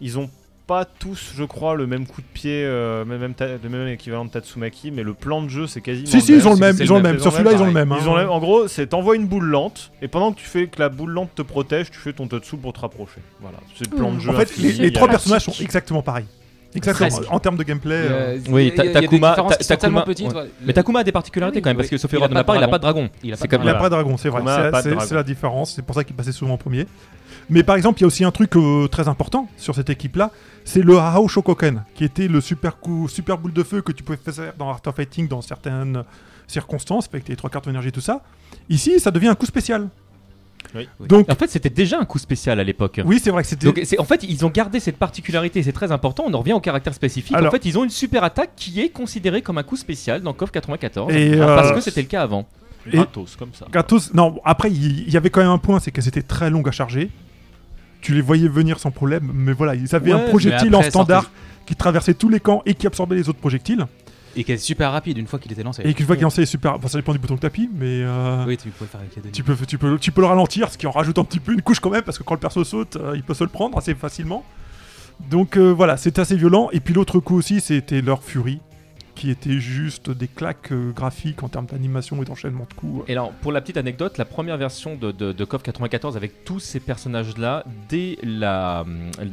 Ils 0.00 0.18
ont 0.18 0.28
pas 0.66 0.84
tous, 0.84 1.32
je 1.36 1.44
crois, 1.44 1.74
le 1.74 1.86
même 1.86 2.06
coup 2.06 2.20
de 2.22 2.26
pied, 2.32 2.62
euh, 2.64 3.04
même, 3.04 3.20
même 3.20 3.34
ta- 3.34 3.46
le 3.62 3.68
même 3.68 3.88
équivalent 3.88 4.24
de 4.24 4.30
Tatsumaki, 4.30 4.90
mais 4.90 5.02
le 5.02 5.12
plan 5.12 5.42
de 5.42 5.48
jeu, 5.48 5.66
c'est 5.66 5.80
quasiment. 5.80 6.06
Si, 6.06 6.20
si, 6.20 6.32
ils 6.34 6.46
ont 6.48 6.54
le 6.54 6.60
même, 6.60 6.76
ils 6.80 6.92
ont 6.92 6.96
le 6.96 7.02
même. 7.02 7.18
Sur 7.18 7.32
celui-là, 7.32 7.52
ils 7.52 7.62
ont 7.62 7.66
le 7.66 7.72
pareil. 7.72 7.88
même. 7.88 7.98
Ils 8.00 8.04
hein. 8.08 8.10
ont 8.10 8.16
le- 8.16 8.30
en 8.30 8.38
gros, 8.38 8.68
c'est 8.68 8.86
t'envoies 8.88 9.16
une 9.16 9.26
boule 9.26 9.44
lente 9.44 9.90
et 10.02 10.08
pendant 10.08 10.32
que 10.32 10.38
tu 10.38 10.46
fais 10.46 10.66
que 10.68 10.78
la 10.80 10.88
boule 10.88 11.10
lente 11.10 11.34
te 11.34 11.42
protège, 11.42 11.90
tu 11.90 11.98
fais 11.98 12.12
ton 12.12 12.26
Tatsu 12.28 12.56
pour 12.56 12.72
te 12.72 12.80
rapprocher. 12.80 13.20
Voilà, 13.40 13.58
c'est 13.76 13.90
le 13.90 13.96
plan 13.96 14.10
Mmh. 14.10 14.14
de 14.16 14.20
jeu. 14.20 14.30
En 14.30 14.34
fait, 14.34 14.56
les, 14.58 14.92
trois 14.92 15.08
personnages 15.08 15.42
sont 15.44 15.52
exactement 15.62 16.02
pareils. 16.02 16.26
Exactement. 16.74 17.08
Presque. 17.10 17.30
En 17.32 17.38
termes 17.38 17.56
de 17.56 17.62
gameplay. 17.64 17.94
euh, 18.10 18.38
Oui, 18.48 18.72
Takuma- 18.74 19.00
différences 19.30 19.56
qui 19.58 19.64
sont 19.64 19.68
Ta- 19.74 19.76
tellement 19.76 20.00
Takuma- 20.00 20.04
petites, 20.04 20.28
ouais. 20.28 20.34
ouais. 20.34 20.50
Mais 20.64 20.72
Takuma 20.72 21.00
a 21.00 21.04
des 21.04 21.12
particularités 21.12 21.58
oui, 21.58 21.62
quand 21.62 21.70
même, 21.70 21.76
parce 21.76 21.88
que 21.88 21.98
sauf 21.98 22.12
erreur 22.14 22.28
de 22.28 22.34
pas 22.34 22.38
ma 22.38 22.42
de 22.42 22.46
part, 22.46 22.56
il 22.56 22.58
a 22.58 22.66
dragon. 22.66 22.70
pas 22.72 22.78
de 22.78 22.82
dragon. 22.82 23.10
Il 23.22 23.30
pas 23.36 23.46
n'a 23.56 23.62
Voilà. 23.62 23.78
pas 23.78 23.84
de 23.84 23.94
dragon, 23.94 24.16
c'est 24.16 24.28
vrai. 24.28 24.42
C'est 25.04 25.14
la 25.14 25.22
différence. 25.22 25.74
C'est 25.74 25.82
pour 25.82 25.94
ça 25.94 26.04
qu'il 26.04 26.16
passait 26.16 26.32
souvent 26.32 26.54
en 26.54 26.58
premier. 26.58 26.86
Mais 27.50 27.62
par 27.62 27.76
exemple, 27.76 27.98
il 27.98 28.02
y 28.02 28.04
a 28.04 28.06
aussi 28.06 28.24
un 28.24 28.30
truc 28.30 28.56
euh, 28.56 28.86
très 28.88 29.08
important 29.08 29.48
sur 29.56 29.74
cette 29.74 29.90
équipe-là, 29.90 30.30
c'est 30.64 30.80
le 30.82 30.96
Hao 30.98 31.26
Shokoken, 31.28 31.82
qui 31.94 32.04
était 32.04 32.28
le 32.28 32.40
super 32.40 32.78
coup, 32.78 33.08
super 33.08 33.36
boule 33.36 33.52
de 33.52 33.62
feu 33.64 33.82
que 33.82 33.90
tu 33.92 34.02
pouvais 34.02 34.16
faire 34.18 34.52
dans 34.56 34.70
Art 34.70 34.80
of 34.86 34.94
Fighting 34.94 35.26
dans 35.28 35.42
certaines 35.42 36.04
circonstances, 36.46 37.08
avec 37.12 37.24
tes 37.24 37.34
trois 37.36 37.50
cartes 37.50 37.66
d'énergie 37.66 37.88
et 37.88 37.92
tout 37.92 38.00
ça. 38.00 38.20
Ici, 38.68 39.00
ça 39.00 39.10
devient 39.10 39.28
un 39.28 39.34
coup 39.34 39.46
spécial. 39.46 39.88
Oui. 40.74 40.88
Donc, 41.06 41.30
En 41.30 41.34
fait, 41.34 41.48
c'était 41.48 41.70
déjà 41.70 41.98
un 41.98 42.04
coup 42.04 42.18
spécial 42.18 42.58
à 42.60 42.64
l'époque. 42.64 43.00
oui, 43.04 43.20
c'est 43.22 43.30
vrai 43.30 43.42
que 43.42 43.48
c'était. 43.48 43.66
Donc, 43.66 43.80
c'est- 43.84 43.98
en 44.00 44.04
fait, 44.04 44.22
ils 44.22 44.44
ont 44.46 44.50
gardé 44.50 44.80
cette 44.80 44.96
particularité, 44.96 45.62
c'est 45.62 45.72
très 45.72 45.92
important. 45.92 46.24
On 46.26 46.34
en 46.34 46.38
revient 46.40 46.54
au 46.54 46.60
caractère 46.60 46.94
spécifique. 46.94 47.36
Alors- 47.36 47.48
en 47.48 47.50
fait, 47.50 47.64
ils 47.66 47.78
ont 47.78 47.84
une 47.84 47.90
super 47.90 48.24
attaque 48.24 48.50
qui 48.56 48.80
est 48.80 48.88
considérée 48.88 49.42
comme 49.42 49.58
un 49.58 49.62
coup 49.62 49.76
spécial 49.76 50.22
dans 50.22 50.32
KOF 50.32 50.50
94, 50.50 51.12
Et, 51.14 51.36
parce 51.36 51.70
euh, 51.70 51.74
que 51.74 51.80
c'était 51.80 52.02
le 52.02 52.08
cas 52.08 52.22
avant. 52.22 52.48
Et- 52.86 52.96
Gratos, 52.96 53.36
comme 53.36 53.52
ça. 53.54 53.66
Gratos, 53.70 54.12
non, 54.14 54.40
après, 54.44 54.70
il 54.70 55.08
y, 55.08 55.16
avait 55.16 55.30
quand 55.30 55.40
même 55.40 55.50
un 55.50 55.58
point, 55.58 55.78
c'est 55.78 55.90
qu'elles 55.92 56.08
étaient 56.08 56.22
très 56.22 56.50
longues 56.50 56.68
à 56.68 56.72
charger. 56.72 57.10
Tu 58.00 58.14
les 58.14 58.20
voyais 58.20 58.48
venir 58.48 58.80
sans 58.80 58.90
problème, 58.90 59.30
mais 59.32 59.52
voilà, 59.52 59.74
ils 59.76 59.94
avaient 59.94 60.12
Ouais, 60.12 60.20
un 60.20 60.28
projectile 60.28 60.74
en 60.74 60.82
standard 60.82 61.30
qui 61.66 61.76
traversait 61.76 62.14
tous 62.14 62.28
les 62.28 62.40
camps 62.40 62.62
et 62.66 62.74
qui 62.74 62.86
absorbait 62.88 63.14
les 63.14 63.28
autres 63.28 63.38
projectiles. 63.38 63.86
Et 64.36 64.44
qui 64.44 64.52
est 64.52 64.56
super 64.56 64.92
rapide 64.92 65.18
une 65.18 65.26
fois 65.26 65.38
qu'il 65.38 65.52
était 65.52 65.62
lancé. 65.62 65.82
Et 65.84 65.92
qu'une 65.94 66.06
fois 66.06 66.16
qu'il 66.16 66.22
lancé 66.24 66.46
super. 66.46 66.78
Bon, 66.78 66.88
ça 66.88 66.98
dépend 66.98 67.12
du 67.12 67.18
bouton 67.18 67.36
que 67.36 67.40
t'appuies, 67.42 67.68
mais. 67.72 68.02
euh, 68.02 68.44
Oui, 68.46 68.56
tu 68.56 68.68
le 68.68 68.86
faire 68.86 69.00
avec 69.00 69.14
les 69.16 69.22
deux. 69.22 69.30
Tu 69.30 69.42
peux, 69.42 69.56
tu, 69.66 69.78
peux, 69.78 69.98
tu 69.98 70.12
peux 70.12 70.20
le 70.22 70.26
ralentir, 70.26 70.70
ce 70.70 70.78
qui 70.78 70.86
en 70.86 70.90
rajoute 70.90 71.18
un 71.18 71.24
petit 71.24 71.40
peu 71.40 71.52
une 71.52 71.62
couche 71.62 71.80
quand 71.80 71.90
même, 71.90 72.02
parce 72.02 72.18
que 72.18 72.22
quand 72.22 72.34
le 72.34 72.40
perso 72.40 72.64
saute, 72.64 72.96
euh, 72.96 73.12
il 73.14 73.22
peut 73.22 73.34
se 73.34 73.44
le 73.44 73.50
prendre 73.50 73.76
assez 73.78 73.94
facilement. 73.94 74.44
Donc 75.30 75.56
euh, 75.56 75.70
voilà, 75.70 75.96
c'est 75.96 76.18
assez 76.18 76.36
violent. 76.36 76.68
Et 76.72 76.80
puis 76.80 76.94
l'autre 76.94 77.20
coup 77.20 77.36
aussi, 77.36 77.60
c'était 77.60 78.00
leur 78.00 78.22
furie, 78.24 78.60
qui 79.14 79.30
était 79.30 79.58
juste 79.60 80.10
des 80.10 80.26
claques 80.26 80.72
euh, 80.72 80.90
graphiques 80.92 81.42
en 81.42 81.48
termes 81.48 81.66
d'animation 81.66 82.20
et 82.22 82.24
d'enchaînement 82.24 82.66
de 82.68 82.74
coups. 82.74 83.04
Et 83.08 83.12
alors, 83.12 83.30
pour 83.32 83.52
la 83.52 83.60
petite 83.60 83.76
anecdote, 83.76 84.16
la 84.18 84.24
première 84.24 84.56
version 84.56 84.96
de, 84.96 85.12
de, 85.12 85.32
de 85.32 85.44
KOF 85.44 85.62
94 85.62 86.16
avec 86.16 86.44
tous 86.44 86.58
ces 86.60 86.80
personnages-là, 86.80 87.64
dès, 87.88 88.18
la, 88.22 88.84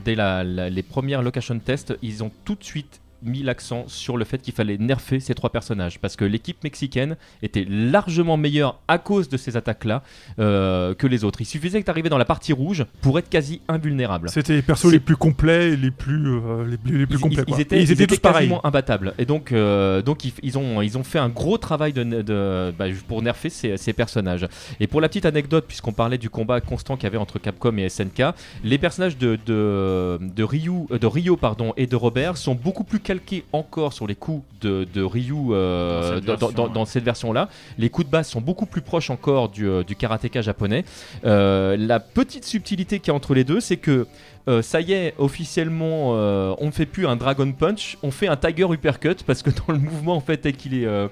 dès 0.05 0.15
la, 0.15 0.43
la- 0.43 0.69
les 0.69 0.83
premières 0.83 1.21
location 1.21 1.57
tests, 1.59 1.97
ils 2.01 2.23
ont 2.23 2.31
tout 2.43 2.55
de 2.55 2.63
suite 2.63 2.99
mis 3.23 3.43
l'accent 3.43 3.83
sur 3.87 4.17
le 4.17 4.25
fait 4.25 4.39
qu'il 4.41 4.53
fallait 4.53 4.77
nerfer 4.77 5.19
ces 5.19 5.33
trois 5.35 5.51
personnages 5.51 5.99
parce 5.99 6.15
que 6.15 6.25
l'équipe 6.25 6.63
mexicaine 6.63 7.17
était 7.43 7.65
largement 7.69 8.37
meilleure 8.37 8.79
à 8.87 8.97
cause 8.97 9.29
de 9.29 9.37
ces 9.37 9.57
attaques-là 9.57 10.03
euh, 10.39 10.93
que 10.93 11.07
les 11.07 11.23
autres. 11.23 11.41
Il 11.41 11.45
suffisait 11.45 11.79
que 11.79 11.85
tu 11.85 11.91
arrivais 11.91 12.09
dans 12.09 12.17
la 12.17 12.25
partie 12.25 12.53
rouge 12.53 12.85
pour 13.01 13.17
être 13.19 13.29
quasi 13.29 13.61
invulnérable. 13.67 14.29
C'était 14.29 14.53
les 14.53 14.61
persos 14.61 14.91
les 14.91 14.99
plus 14.99 15.15
complets 15.17 15.71
et 15.73 15.77
les 15.77 15.91
plus, 15.91 16.27
euh, 16.27 16.65
les, 16.67 16.77
plus- 16.77 16.97
les 16.99 17.05
plus 17.05 17.17
Ils, 17.17 17.21
complets. 17.21 17.43
ils- 17.47 17.61
étaient, 17.61 17.81
ils 17.81 17.91
étaient 17.91 18.07
tous 18.07 18.19
pareils. 18.19 18.47
quasiment 18.47 18.65
imbattables. 18.65 19.13
Et 19.17 19.25
donc, 19.25 19.51
euh, 19.51 20.01
donc 20.01 20.23
ils, 20.43 20.57
ont, 20.57 20.81
ils 20.81 20.97
ont 20.97 21.03
fait 21.03 21.19
un 21.19 21.29
gros 21.29 21.57
travail 21.57 21.93
de, 21.93 22.03
de- 22.03 22.73
bah, 22.77 22.85
pour 23.07 23.21
nerfer 23.21 23.49
ces, 23.49 23.77
ces 23.77 23.93
personnages. 23.93 24.47
Et 24.79 24.87
pour 24.87 25.01
la 25.01 25.09
petite 25.09 25.25
anecdote, 25.25 25.65
puisqu'on 25.67 25.93
parlait 25.93 26.17
du 26.17 26.29
combat 26.29 26.61
constant 26.61 26.95
qu'il 26.95 27.03
y 27.03 27.07
avait 27.07 27.17
entre 27.17 27.39
Capcom 27.39 27.75
et 27.77 27.89
SNK, 27.89 28.23
les 28.63 28.77
personnages 28.77 29.17
de, 29.17 29.37
de, 29.45 30.19
de, 30.21 30.43
Ryu, 30.43 30.71
euh, 30.91 30.99
de 30.99 31.05
Rio 31.07 31.35
pardon, 31.37 31.73
et 31.77 31.87
de 31.87 31.95
Robert 31.95 32.37
sont 32.37 32.55
beaucoup 32.55 32.83
plus 32.83 32.99
calqués 33.09 33.43
encore 33.53 33.91
sur 33.93 34.05
les 34.05 34.13
coups 34.13 34.43
de, 34.61 34.85
de 34.93 35.01
Ryu 35.01 35.33
euh, 35.49 36.13
Dans 36.13 36.15
cette 36.15 36.25
dans, 36.25 36.33
dans- 36.33 36.83
version, 36.83 36.99
dans- 36.99 37.05
version-là. 37.05 37.49
Les 37.79 37.89
coups 37.89 38.05
de 38.05 38.11
base 38.11 38.27
sont 38.27 38.39
beaucoup 38.41 38.67
plus 38.67 38.81
proches 38.81 39.09
encore 39.09 39.49
du, 39.49 39.67
euh, 39.67 39.83
du 39.83 39.95
karatéka 39.95 40.41
japonais. 40.43 40.85
Euh, 41.25 41.75
la 41.75 41.99
petite 41.99 42.45
subtilité 42.45 42.99
qu'il 42.99 43.07
y 43.07 43.11
a 43.11 43.15
entre 43.15 43.33
les 43.33 43.43
deux, 43.43 43.61
c'est 43.61 43.77
que 43.77 44.05
euh, 44.47 44.61
ça 44.61 44.79
y 44.81 44.93
est, 44.93 45.15
officiellement, 45.17 46.11
euh, 46.15 46.53
on 46.59 46.67
ne 46.67 46.71
fait 46.71 46.85
plus 46.85 47.07
un 47.07 47.15
Dragon 47.15 47.51
Punch, 47.51 47.97
on 48.03 48.11
fait 48.11 48.27
un 48.27 48.37
Tiger 48.37 48.67
Uppercut 48.71 49.23
parce 49.25 49.41
que 49.41 49.49
dans 49.49 49.73
le 49.73 49.79
mouvement, 49.79 50.15
en 50.15 50.21
fait, 50.21 50.37
tel 50.37 50.53
qu'il 50.55 50.75
est. 50.75 50.85
euh, 50.85 51.07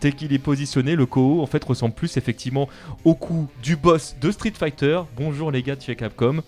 tel 0.00 0.16
qu'il 0.16 0.32
est 0.32 0.40
positionné, 0.40 0.96
le 0.96 1.06
KO 1.06 1.40
en 1.42 1.46
fait 1.46 1.62
ressemble 1.62 1.94
plus 1.94 2.16
effectivement 2.16 2.68
au 3.04 3.14
coup 3.14 3.46
du 3.62 3.76
boss 3.76 4.16
de 4.20 4.32
Street 4.32 4.52
Fighter. 4.52 5.00
Bonjour 5.16 5.52
les 5.52 5.62
gars 5.62 5.76
de 5.76 5.80
chez 5.80 5.94
Capcom, 5.94 6.40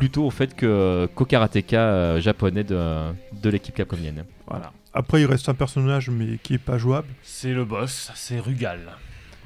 plutôt 0.00 0.24
au 0.24 0.30
fait 0.30 0.56
que 0.56 1.06
qu'au 1.14 1.26
karatéka 1.26 1.78
euh, 1.78 2.20
japonais 2.22 2.64
de, 2.64 3.12
de 3.44 3.50
l'équipe 3.50 3.74
capcomienne. 3.74 4.24
Voilà. 4.46 4.72
Après, 4.94 5.20
il 5.20 5.26
reste 5.26 5.50
un 5.50 5.54
personnage, 5.54 6.08
mais 6.08 6.38
qui 6.42 6.54
est 6.54 6.64
pas 6.72 6.78
jouable. 6.78 7.08
C'est 7.22 7.52
le 7.52 7.66
boss, 7.66 8.10
c'est 8.14 8.40
Rugal. 8.40 8.80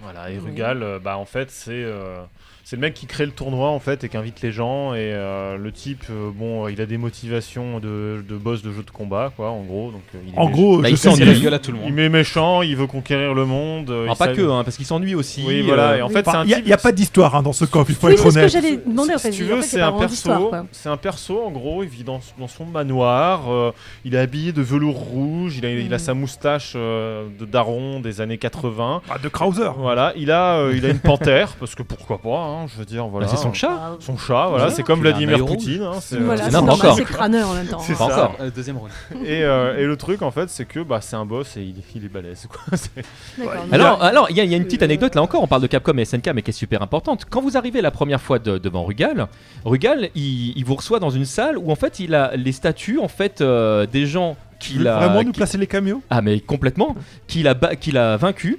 Voilà, 0.01 0.31
et. 0.31 0.39
Rugal, 0.39 0.85
euh, 0.85 1.01
bah 1.01 1.19
en 1.19 1.25
fait, 1.25 1.51
c'est 1.51 1.73
euh, 1.73 2.23
c'est 2.65 2.77
le 2.77 2.81
mec 2.81 2.95
qui 2.95 3.07
crée 3.07 3.27
le 3.27 3.33
tournoi 3.33 3.69
en 3.69 3.79
fait 3.79 4.05
et 4.05 4.09
qui 4.09 4.17
invite 4.17 4.41
les 4.41 4.51
gens. 4.51 4.95
Et 4.95 5.13
euh, 5.13 5.57
le 5.59 5.71
type, 5.71 6.05
euh, 6.11 6.31
bon, 6.35 6.67
il 6.69 6.81
a 6.81 6.87
des 6.87 6.97
motivations 6.97 7.79
de, 7.79 8.25
de 8.27 8.37
boss 8.37 8.63
de 8.63 8.73
jeu 8.73 8.83
de 8.83 8.91
combat, 8.91 9.33
quoi, 9.37 9.51
en 9.51 9.63
gros. 9.63 9.91
Donc, 9.91 10.03
euh, 10.15 10.19
il 10.27 10.35
est 10.35 10.39
En 10.39 10.49
gros, 10.49 10.79
Bah, 10.79 10.89
je 10.89 10.95
il 10.95 10.99
s'ennuie. 10.99 11.25
La 11.27 11.35
gueule 11.35 11.55
à 11.55 11.59
tout 11.59 11.73
le 11.73 11.79
il 11.85 11.91
monde. 11.91 11.99
est 11.99 12.09
méchant, 12.09 12.63
il 12.63 12.75
veut 12.77 12.87
conquérir 12.87 13.35
le 13.35 13.45
monde. 13.45 13.91
euh, 13.91 14.07
il 14.11 14.17
pas 14.17 14.29
que, 14.29 14.43
hein, 14.51 14.65
parce 14.65 14.77
qu'il 14.77 14.87
s'ennuie 14.87 15.15
aussi. 15.15 15.45
Oui, 15.47 15.61
voilà. 15.63 15.99
Et 15.99 16.03
en 16.03 16.09
fait, 16.09 16.25
c'est 16.25 16.35
un 16.37 16.43
Il 16.45 16.49
n'y 16.49 16.55
a, 16.55 16.61
type. 16.63 16.73
a 16.73 16.77
pas 16.79 16.93
d'histoire 16.93 17.35
hein, 17.37 17.43
dans 17.43 17.53
ce 17.53 17.65
camp, 17.67 17.85
il 17.89 17.95
faut 17.95 18.07
Oui, 18.07 18.15
être 18.15 18.23
c'est 18.23 18.29
ce 18.31 18.35
que 18.35 18.39
honnête. 18.41 18.51
j'allais 18.53 18.77
demander 18.79 19.15
en 19.15 19.19
Si 19.19 19.25
fait. 19.25 19.31
tu 19.31 19.45
En 19.45 19.47
veux, 19.57 19.61
fait, 19.63 19.67
c'est 19.69 19.81
un 19.81 19.93
perso. 19.93 20.51
C'est 20.73 20.89
un 20.89 20.97
perso 20.97 21.43
en 21.45 21.51
gros. 21.51 21.83
Il 21.83 21.89
vit 21.91 22.05
dans, 22.05 22.21
dans 22.39 22.49
son 22.49 22.65
manoir. 22.65 23.51
euh, 23.53 23.73
il 24.07 24.15
est 24.15 24.19
habillé 24.19 24.53
de 24.53 24.63
velours 24.63 24.97
rouge. 24.97 25.57
Il 25.59 25.67
a, 25.67 25.71
il 25.71 25.93
a 25.93 25.97
Mhm. 25.97 25.99
sa 25.99 26.15
moustache 26.15 26.73
euh, 26.77 27.27
de 27.39 27.45
daron 27.45 28.01
des 28.01 28.21
années 28.21 28.39
80. 28.39 29.03
Ah, 29.11 29.19
de 29.19 29.29
Krauser. 29.29 29.71
Voilà. 29.79 30.13
Il 30.17 30.31
a, 30.31 30.71
il 30.71 30.85
a 30.87 30.89
une 30.89 30.99
panthère 31.01 31.57
parce 31.61 31.75
que 31.75 31.83
pourquoi 31.83 32.19
pas. 32.19 32.54
Hein, 32.63 32.67
je 32.73 32.79
veux 32.79 32.85
dire, 32.85 33.07
voilà. 33.09 33.27
bah, 33.27 33.33
c'est 33.35 33.43
son 33.43 33.53
chat. 33.53 33.97
Son 34.01 34.17
chat, 34.17 34.47
voilà. 34.49 34.71
C'est 34.71 34.83
comme 34.83 35.01
Vladimir 35.01 35.45
Poutine. 35.45 35.83
hein, 35.83 35.93
c'est, 36.01 36.19
Voilà, 36.19 36.45
c'est 36.45 36.53
non, 36.53 36.65
pas 36.67 36.73
encore. 36.75 37.01
crâneur 37.03 37.49
en 37.49 37.55
même 37.55 37.67
temps. 37.67 37.79
C'est 37.81 37.93
Pas 37.99 38.09
ça. 38.09 38.25
encore. 38.31 38.37
Euh, 38.41 38.51
deuxième. 38.55 38.79
Et, 39.25 39.43
euh, 39.45 39.79
et 39.79 39.85
le 39.85 39.97
truc 39.97 40.23
en 40.23 40.31
fait, 40.31 40.49
c'est 40.51 40.65
que 40.65 40.81
bah, 40.81 41.01
c'est 41.01 41.17
un 41.17 41.25
boss 41.27 41.57
et 41.57 41.63
il, 41.63 41.77
il 41.95 42.05
est 42.05 42.09
balèze. 42.09 42.47
Quoi. 42.49 42.79
Alors, 43.73 44.03
alors, 44.03 44.27
il 44.31 44.37
y, 44.37 44.41
a- 44.41 44.45
il 44.45 44.51
y 44.51 44.55
a 44.55 44.57
une 44.57 44.65
petite 44.65 44.83
anecdote 44.83 45.15
là 45.15 45.23
encore. 45.23 45.43
On 45.43 45.47
parle 45.47 45.63
de 45.63 45.67
Capcom 45.67 45.97
et 45.99 46.05
SNK, 46.05 46.29
mais 46.35 46.43
qui 46.43 46.51
est 46.51 46.55
super 46.55 46.83
importante. 46.83 47.25
Quand 47.29 47.41
vous 47.41 47.57
arrivez 47.57 47.81
la 47.83 47.91
première 47.91 48.21
fois 48.21 48.39
de- 48.39 48.59
devant 48.59 48.85
Rugal, 48.85 49.27
Rugal, 49.65 50.11
il, 50.15 50.57
il 50.57 50.65
vous 50.65 50.75
reçoit 50.75 51.01
dans 51.01 51.11
une 51.11 51.25
salle 51.25 51.59
où 51.59 51.71
en 51.71 51.75
fait, 51.77 51.99
il 52.01 52.15
a 52.15 52.35
les 52.37 52.53
statues 52.53 52.99
en 53.01 53.09
fait 53.09 53.41
euh, 53.41 53.87
des 53.87 54.07
gens 54.07 54.37
qu'il 54.61 54.87
a. 54.87 54.97
vraiment 54.99 55.23
nous 55.23 55.33
qui- 55.33 55.39
placer 55.39 55.59
les 55.59 55.67
caméos 55.67 56.03
Ah 56.11 56.23
mais 56.23 56.41
complètement. 56.41 56.95
Qu'il 57.27 57.49
a, 57.49 57.55
ba- 57.55 57.77
qu'il 57.77 57.97
a 57.99 58.17
vaincu. 58.17 58.59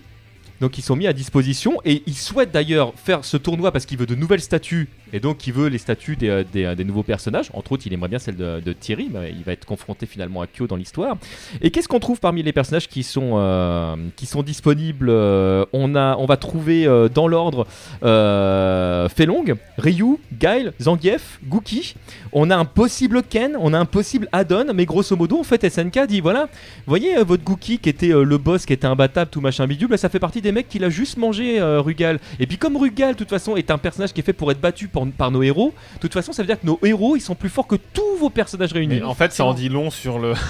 Donc 0.61 0.77
ils 0.77 0.81
sont 0.81 0.95
mis 0.95 1.07
à 1.07 1.13
disposition 1.13 1.79
et 1.83 2.03
il 2.05 2.15
souhaite 2.15 2.51
d'ailleurs 2.51 2.93
faire 2.95 3.25
ce 3.25 3.37
tournoi 3.37 3.71
parce 3.71 3.85
qu'il 3.85 3.97
veut 3.97 4.05
de 4.05 4.15
nouvelles 4.15 4.41
statues 4.41 4.87
et 5.15 5.21
donc 5.21 5.47
il 5.47 5.53
veut 5.53 5.69
les 5.69 5.77
statues 5.77 6.17
des, 6.17 6.27
euh, 6.27 6.43
euh, 6.57 6.75
des 6.75 6.83
nouveaux 6.83 7.01
personnages. 7.01 7.49
Entre 7.53 7.71
autres, 7.71 7.83
il 7.85 7.93
aimerait 7.93 8.09
bien 8.09 8.19
celle 8.19 8.35
de, 8.35 8.73
Thierry, 8.73 9.09
mais 9.09 9.31
il 9.31 9.45
va 9.45 9.53
être 9.53 9.65
confronté 9.65 10.05
finalement 10.05 10.41
à 10.41 10.47
Kyo 10.47 10.67
dans 10.67 10.75
l'histoire. 10.75 11.15
Et 11.61 11.71
qu'est-ce 11.71 11.87
qu'on 11.87 12.01
trouve 12.01 12.19
parmi 12.19 12.43
les 12.43 12.51
personnages 12.51 12.89
qui 12.89 13.01
sont, 13.01 13.35
euh, 13.35 13.95
qui 14.17 14.25
sont 14.25 14.43
disponibles 14.43 15.09
on, 15.09 15.95
a, 15.95 16.17
on 16.17 16.25
va 16.25 16.35
trouver 16.35 16.85
dans 17.13 17.29
l'ordre 17.29 17.65
euh, 18.03 19.07
Felong, 19.07 19.55
Ryu, 19.77 20.17
Guile, 20.33 20.73
Zangief, 20.81 21.39
Gookie. 21.45 21.95
On 22.33 22.49
a 22.49 22.57
un 22.57 22.65
possible 22.65 23.23
Ken, 23.23 23.55
on 23.57 23.73
a 23.73 23.79
un 23.79 23.85
possible 23.85 24.27
add-on, 24.33 24.73
mais 24.73 24.85
grosso 24.85 25.15
modo, 25.15 25.39
en 25.39 25.43
fait, 25.43 25.69
SNK 25.69 26.07
dit 26.07 26.19
voilà, 26.19 26.49
voyez 26.87 27.15
votre 27.23 27.43
Gookie 27.45 27.79
qui 27.79 27.87
était 27.87 28.09
le 28.09 28.37
boss, 28.37 28.65
qui 28.65 28.73
était 28.73 28.87
imbattable, 28.87 29.31
tout 29.31 29.39
machin 29.39 29.65
bidule, 29.65 29.87
bah, 29.87 29.97
ça 29.97 30.09
fait 30.09 30.19
partie 30.19 30.41
des 30.41 30.51
mecs 30.51 30.67
qu'il 30.67 30.83
a 30.83 30.89
juste 30.89 31.15
mangé 31.15 31.61
Rugal. 31.61 32.19
Et 32.41 32.47
puis 32.47 32.57
comme 32.57 32.75
Rugal, 32.75 33.13
de 33.13 33.17
toute 33.17 33.29
façon, 33.29 33.55
est 33.55 33.71
un 33.71 33.77
personnage 33.77 34.11
qui 34.11 34.19
est 34.19 34.23
fait 34.23 34.33
pour 34.33 34.51
être 34.51 34.59
battu 34.59 34.89
par, 35.11 35.25
par 35.25 35.31
nos 35.31 35.41
héros, 35.43 35.73
de 35.95 35.99
toute 35.99 36.13
façon, 36.13 36.33
ça 36.33 36.41
veut 36.43 36.47
dire 36.47 36.59
que 36.59 36.65
nos 36.65 36.79
héros, 36.83 37.15
ils 37.15 37.21
sont 37.21 37.35
plus 37.35 37.49
forts 37.49 37.67
que 37.67 37.75
tous 37.75 38.15
vos 38.19 38.29
personnages 38.29 38.73
réunis. 38.73 38.95
Mais 38.95 39.03
en 39.03 39.13
fait, 39.15 39.31
ça 39.33 39.45
en 39.45 39.53
dit 39.53 39.69
long 39.69 39.89
sur 39.89 40.19
le. 40.19 40.33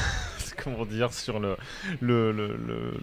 Comment 0.64 0.86
dire 0.86 1.14
Sur 1.14 1.40
le. 1.40 1.58
le, 2.02 2.32
le, 2.32 2.48
le, 2.48 2.54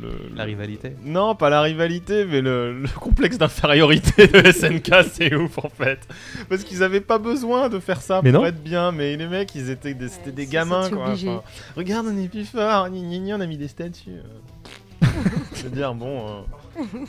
le- 0.02 0.34
La 0.34 0.42
rivalité. 0.42 0.94
Non, 1.04 1.36
pas 1.36 1.48
la 1.48 1.60
rivalité, 1.62 2.24
mais 2.24 2.40
le, 2.40 2.72
le 2.80 2.88
complexe 2.88 3.38
d'infériorité 3.38 4.26
de 4.26 4.50
SNK, 4.52 4.90
c'est 5.12 5.34
ouf 5.36 5.58
en 5.58 5.68
fait. 5.68 6.00
Parce 6.48 6.64
qu'ils 6.64 6.82
avaient 6.82 7.00
pas 7.00 7.18
besoin 7.18 7.68
de 7.68 7.78
faire 7.78 8.00
ça 8.02 8.20
Mais 8.24 8.32
pour 8.32 8.40
non. 8.40 8.46
être 8.46 8.60
bien, 8.62 8.90
mais 8.90 9.16
les 9.16 9.28
mecs, 9.28 9.54
ils 9.54 9.70
étaient 9.70 9.94
des, 9.94 10.08
c'était 10.08 10.32
des 10.32 10.46
gamins 10.46 10.90
quoi. 10.90 11.10
Enfin, 11.12 11.42
regarde, 11.76 12.06
on 12.12 12.18
est 12.20 12.28
plus 12.28 12.46
fort, 12.46 12.88
on 12.90 13.40
a 13.40 13.46
mis 13.46 13.56
des 13.58 13.68
statues. 13.68 14.10
euh. 14.10 15.06
Je 15.54 15.62
veux 15.64 15.70
dire, 15.70 15.94
bon. 15.94 16.18
euh, 16.26 16.40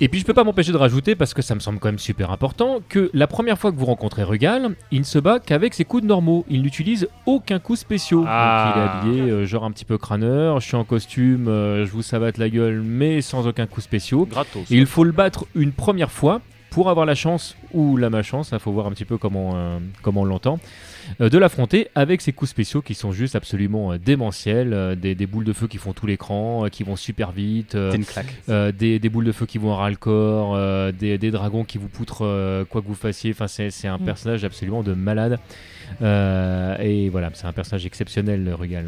Et 0.01 0.07
puis 0.07 0.19
je 0.19 0.25
peux 0.25 0.33
pas 0.33 0.43
m'empêcher 0.43 0.71
de 0.71 0.77
rajouter, 0.77 1.15
parce 1.15 1.33
que 1.33 1.41
ça 1.41 1.55
me 1.55 1.59
semble 1.59 1.79
quand 1.79 1.87
même 1.87 1.99
super 1.99 2.31
important, 2.31 2.81
que 2.89 3.09
la 3.13 3.27
première 3.27 3.57
fois 3.57 3.71
que 3.71 3.77
vous 3.77 3.85
rencontrez 3.85 4.23
Rugal, 4.23 4.75
il 4.91 4.99
ne 4.99 5.05
se 5.05 5.19
bat 5.19 5.39
qu'avec 5.39 5.73
ses 5.73 5.85
coups 5.85 6.03
normaux. 6.03 6.45
Il 6.49 6.61
n'utilise 6.61 7.07
aucun 7.25 7.59
coup 7.59 7.75
spéciaux. 7.75 8.25
Ah. 8.27 8.73
Donc 8.75 8.75
il 8.75 8.79
est 8.79 9.21
habillé 9.21 9.31
euh, 9.31 9.45
genre 9.45 9.63
un 9.63 9.71
petit 9.71 9.85
peu 9.85 9.97
crâneur, 9.97 10.59
je 10.59 10.67
suis 10.67 10.75
en 10.75 10.83
costume, 10.83 11.47
euh, 11.47 11.85
je 11.85 11.91
vous 11.91 12.01
savate 12.01 12.37
la 12.37 12.49
gueule, 12.49 12.81
mais 12.81 13.21
sans 13.21 13.47
aucun 13.47 13.67
coup 13.67 13.81
gratos. 14.29 14.71
Et 14.71 14.77
il 14.77 14.85
faut 14.85 15.03
le 15.03 15.11
battre 15.11 15.45
une 15.55 15.71
première 15.71 16.11
fois 16.11 16.41
pour 16.69 16.89
avoir 16.89 17.05
la 17.05 17.15
chance 17.15 17.55
ou 17.73 17.97
la 17.97 18.09
malchance, 18.09 18.49
il 18.51 18.59
faut 18.59 18.71
voir 18.71 18.87
un 18.87 18.91
petit 18.91 19.05
peu 19.05 19.17
comment, 19.17 19.51
euh, 19.55 19.77
comment 20.01 20.21
on 20.21 20.25
l'entend, 20.25 20.59
de 21.19 21.37
l'affronter 21.37 21.87
avec 21.95 22.21
ses 22.21 22.33
coups 22.33 22.51
spéciaux 22.51 22.81
qui 22.81 22.93
sont 22.93 23.11
juste 23.11 23.35
absolument 23.35 23.91
euh, 23.93 23.97
démentiels, 23.97 24.73
euh, 24.73 24.95
des, 24.95 25.15
des 25.15 25.25
boules 25.27 25.43
de 25.45 25.53
feu 25.53 25.67
qui 25.67 25.77
font 25.77 25.93
tout 25.93 26.05
l'écran, 26.07 26.65
euh, 26.65 26.69
qui 26.69 26.83
vont 26.83 26.95
super 26.95 27.31
vite, 27.31 27.75
euh, 27.75 27.91
C'est 27.91 27.97
une 27.97 28.05
claque. 28.05 28.33
euh, 28.49 28.71
des, 28.71 28.99
des 28.99 29.09
boules 29.09 29.25
de 29.25 29.31
feu 29.31 29.45
qui 29.45 29.57
vont 29.57 29.75
ras 29.75 29.89
le 29.89 29.95
corps, 29.95 30.53
euh, 30.55 30.91
des, 30.91 31.17
des 31.17 31.31
dragons 31.31 31.63
qui 31.63 31.77
vous 31.77 31.87
poutrent 31.89 32.25
euh, 32.25 32.65
quoi 32.65 32.81
que 32.81 32.87
vous 32.87 32.95
fassiez. 32.95 33.31
Enfin, 33.31 33.47
c'est, 33.47 33.69
c'est 33.69 33.87
un 33.87 33.97
Mm. 33.97 34.05
personnage 34.05 34.43
absolument 34.43 34.83
de 34.83 34.93
malade. 34.93 35.39
Euh, 36.01 36.75
et 36.79 37.09
voilà, 37.09 37.29
c'est 37.33 37.45
un 37.47 37.53
personnage 37.53 37.85
exceptionnel, 37.85 38.43
le 38.43 38.55
Rugal. 38.55 38.85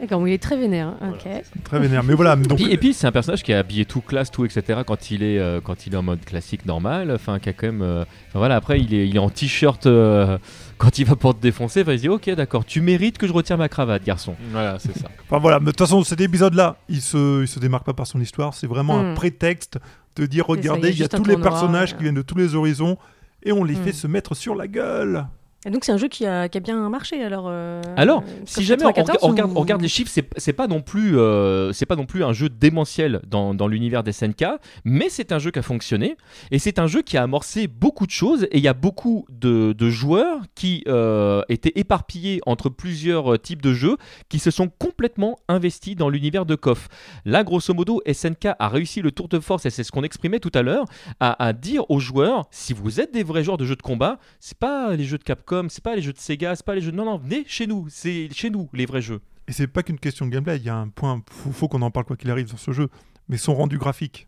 D'accord, 0.00 0.28
il 0.28 0.34
est 0.34 0.42
très 0.42 0.58
vénère. 0.58 0.88
hein. 1.00 1.12
Ok. 1.14 1.26
Très 1.64 1.78
vénère. 1.80 2.02
Mais 2.04 2.12
voilà, 2.12 2.36
donc, 2.36 2.58
Puis- 2.58 2.70
et 2.70 2.76
puis 2.76 2.92
c'est 2.92 3.06
un 3.06 3.12
personnage 3.12 3.42
qui 3.42 3.52
est 3.52 3.54
habillé 3.54 3.86
tout 3.86 4.02
classe, 4.02 4.30
tout 4.30 4.44
etc. 4.44 4.80
Quand 4.86 5.10
il 5.10 5.22
est 5.22 5.38
euh, 5.38 5.60
quand 5.62 5.86
il 5.86 5.94
est 5.94 5.96
en 5.96 6.02
mode 6.02 6.22
classique 6.22 6.66
normal. 6.66 7.10
Enfin, 7.10 7.38
qui 7.38 7.48
a 7.48 7.54
quand 7.54 7.66
même. 7.68 7.80
euh, 7.82 8.04
voilà, 8.34 8.56
après 8.56 8.78
il 8.78 8.92
est, 8.92 9.08
il 9.08 9.16
est 9.16 9.20
en 9.20 9.30
t-shirt 9.30 9.86
euh, 9.86 10.36
quand 10.78 10.98
il 10.98 11.04
va 11.06 11.16
pour 11.16 11.34
te 11.36 11.40
défoncer. 11.42 11.80
Il 11.80 11.86
se 11.86 11.92
dit 12.02 12.08
ok 12.08 12.30
d'accord, 12.30 12.64
tu 12.64 12.80
mérites 12.80 13.18
que 13.18 13.26
je 13.26 13.32
retire 13.32 13.58
ma 13.58 13.68
cravate, 13.68 14.04
garçon. 14.04 14.34
Voilà, 14.52 14.78
c'est 14.78 14.96
ça. 14.96 15.08
enfin, 15.24 15.38
voilà. 15.38 15.58
Mais 15.60 15.66
de 15.66 15.70
toute 15.70 15.80
façon, 15.80 16.02
cet 16.04 16.20
épisode-là, 16.20 16.76
il 16.88 17.00
se, 17.00 17.42
il 17.42 17.48
se 17.48 17.58
démarque 17.58 17.84
pas 17.84 17.94
par 17.94 18.06
son 18.06 18.20
histoire. 18.20 18.54
C'est 18.54 18.66
vraiment 18.66 19.02
Mm. 19.02 19.06
un 19.06 19.14
prétexte 19.14 19.78
de 20.16 20.26
dire 20.26 20.46
ça, 20.46 20.52
il 20.54 20.64
y 20.64 20.68
a 20.68 20.72
regardez, 20.72 20.90
il 20.90 20.98
y 20.98 21.02
a 21.04 21.08
tous 21.08 21.24
les 21.24 21.36
personnages 21.36 21.92
euh. 21.92 21.96
qui 21.96 22.02
viennent 22.04 22.14
de 22.14 22.22
tous 22.22 22.36
les 22.38 22.54
horizons 22.54 22.96
et 23.42 23.52
on 23.52 23.64
les 23.64 23.74
Mm. 23.74 23.84
fait 23.84 23.92
se 23.92 24.06
mettre 24.06 24.34
sur 24.34 24.54
la 24.54 24.66
gueule. 24.68 25.26
Et 25.66 25.70
donc 25.70 25.84
c'est 25.84 25.90
un 25.92 25.96
jeu 25.96 26.06
qui 26.08 26.24
a, 26.24 26.48
qui 26.48 26.56
a 26.58 26.60
bien 26.60 26.88
marché 26.88 27.22
alors. 27.24 27.46
euh, 27.48 27.82
Alors, 27.96 28.22
si 28.44 28.62
jamais 28.64 28.84
on, 28.84 28.92
94, 28.92 29.18
on 29.24 29.28
regarde, 29.32 29.50
ou- 29.50 29.56
on 29.56 29.60
regarde 29.60 29.82
les 29.82 29.88
chiffres, 29.88 30.12
c'est 30.36 30.52
pas 30.52 30.68
non 30.68 30.80
plus, 30.80 31.18
euh, 31.18 31.72
c'est 31.72 31.86
pas 31.86 31.96
non 31.96 32.06
plus 32.06 32.22
un 32.24 32.32
jeu 32.32 32.48
démentiel 32.48 33.20
dans, 33.26 33.52
dans 33.52 33.66
l'univers 33.66 34.04
des 34.04 34.12
SNK, 34.12 34.44
mais 34.84 35.08
c'est 35.08 35.32
un 35.32 35.38
jeu 35.40 35.50
qui 35.50 35.58
a 35.58 35.62
fonctionné 35.62 36.16
et 36.52 36.58
c'est 36.60 36.78
un 36.78 36.86
jeu 36.86 37.02
qui 37.02 37.16
a 37.16 37.24
amorcé 37.24 37.66
beaucoup 37.66 38.06
de 38.06 38.12
choses 38.12 38.44
et 38.44 38.58
il 38.58 38.62
y 38.62 38.68
a 38.68 38.74
beaucoup 38.74 39.26
de, 39.28 39.72
de 39.72 39.90
joueurs 39.90 40.40
qui 40.54 40.84
euh, 40.86 41.42
étaient 41.48 41.72
éparpillés 41.74 42.40
entre 42.46 42.68
plusieurs 42.68 43.40
types 43.42 43.60
de 43.62 43.72
jeux 43.72 43.96
qui 44.28 44.38
se 44.38 44.52
sont 44.52 44.68
complètement 44.68 45.36
investis 45.48 45.96
dans 45.96 46.08
l'univers 46.08 46.46
de 46.46 46.54
KOF. 46.54 46.86
Là, 47.24 47.42
grosso 47.42 47.74
modo, 47.74 48.00
SNK 48.06 48.50
a 48.58 48.68
réussi 48.68 49.02
le 49.02 49.10
tour 49.10 49.26
de 49.28 49.40
force 49.40 49.66
et 49.66 49.70
c'est 49.70 49.82
ce 49.82 49.90
qu'on 49.90 50.04
exprimait 50.04 50.38
tout 50.38 50.52
à 50.54 50.62
l'heure 50.62 50.84
à, 51.18 51.44
à 51.44 51.52
dire 51.52 51.90
aux 51.90 51.98
joueurs 51.98 52.44
si 52.52 52.72
vous 52.72 53.00
êtes 53.00 53.12
des 53.12 53.24
vrais 53.24 53.42
joueurs 53.42 53.56
de 53.58 53.64
jeux 53.64 53.74
de 53.74 53.82
combat, 53.82 54.18
c'est 54.38 54.58
pas 54.58 54.94
les 54.94 55.04
jeux 55.04 55.18
de 55.18 55.24
Capcom, 55.24 55.55
c'est 55.68 55.82
pas 55.82 55.96
les 55.96 56.02
jeux 56.02 56.12
de 56.12 56.18
Sega, 56.18 56.54
c'est 56.56 56.64
pas 56.64 56.74
les 56.74 56.80
jeux 56.80 56.92
non 56.92 57.04
non, 57.04 57.18
venez 57.18 57.44
chez 57.46 57.66
nous, 57.66 57.86
c'est 57.88 58.28
chez 58.32 58.50
nous 58.50 58.68
les 58.72 58.86
vrais 58.86 59.02
jeux. 59.02 59.20
Et 59.48 59.52
c'est 59.52 59.66
pas 59.66 59.82
qu'une 59.82 59.98
question 59.98 60.26
de 60.26 60.30
gameplay. 60.30 60.56
Il 60.56 60.64
y 60.64 60.68
a 60.68 60.76
un 60.76 60.88
point, 60.88 61.22
faut, 61.30 61.52
faut 61.52 61.68
qu'on 61.68 61.82
en 61.82 61.90
parle 61.90 62.06
quoi 62.06 62.16
qu'il 62.16 62.30
arrive 62.30 62.48
sur 62.48 62.58
ce 62.58 62.72
jeu. 62.72 62.88
Mais 63.28 63.36
son 63.36 63.54
rendu 63.54 63.78
graphique. 63.78 64.26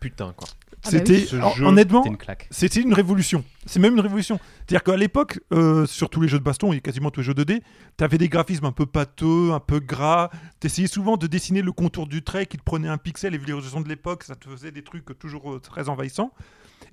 Putain, 0.00 0.32
quoi. 0.36 0.48
Ah 0.50 0.90
bah 0.90 0.90
C'était 0.90 1.14
oui. 1.14 1.26
Jeu, 1.56 1.64
honnêtement, 1.64 2.02
C'est 2.02 2.10
une 2.10 2.16
claque. 2.16 2.48
C'était 2.50 2.80
une 2.80 2.92
révolution. 2.92 3.44
C'est 3.64 3.80
même 3.80 3.94
une 3.94 4.00
révolution. 4.00 4.38
C'est-à-dire 4.58 4.82
qu'à 4.82 4.96
l'époque, 4.96 5.40
euh, 5.52 5.86
sur 5.86 6.10
tous 6.10 6.20
les 6.20 6.28
jeux 6.28 6.38
de 6.38 6.44
baston 6.44 6.72
et 6.72 6.80
quasiment 6.80 7.10
tous 7.10 7.20
les 7.20 7.26
jeux 7.26 7.32
2D, 7.34 7.60
tu 7.96 8.04
avais 8.04 8.18
des 8.18 8.28
graphismes 8.28 8.66
un 8.66 8.72
peu 8.72 8.86
pâteux, 8.86 9.52
un 9.52 9.60
peu 9.60 9.80
gras. 9.80 10.30
Tu 10.60 10.66
essayais 10.66 10.88
souvent 10.88 11.16
de 11.16 11.26
dessiner 11.26 11.62
le 11.62 11.72
contour 11.72 12.06
du 12.06 12.22
trait 12.22 12.46
qui 12.46 12.56
te 12.56 12.62
prenait 12.62 12.88
un 12.88 12.98
pixel 12.98 13.34
et 13.34 13.38
vu 13.38 13.46
les 13.46 13.52
résolutions 13.52 13.80
de 13.80 13.88
l'époque, 13.88 14.24
ça 14.24 14.34
te 14.36 14.48
faisait 14.48 14.70
des 14.70 14.82
trucs 14.82 15.18
toujours 15.18 15.54
euh, 15.54 15.60
très 15.60 15.88
envahissants. 15.88 16.32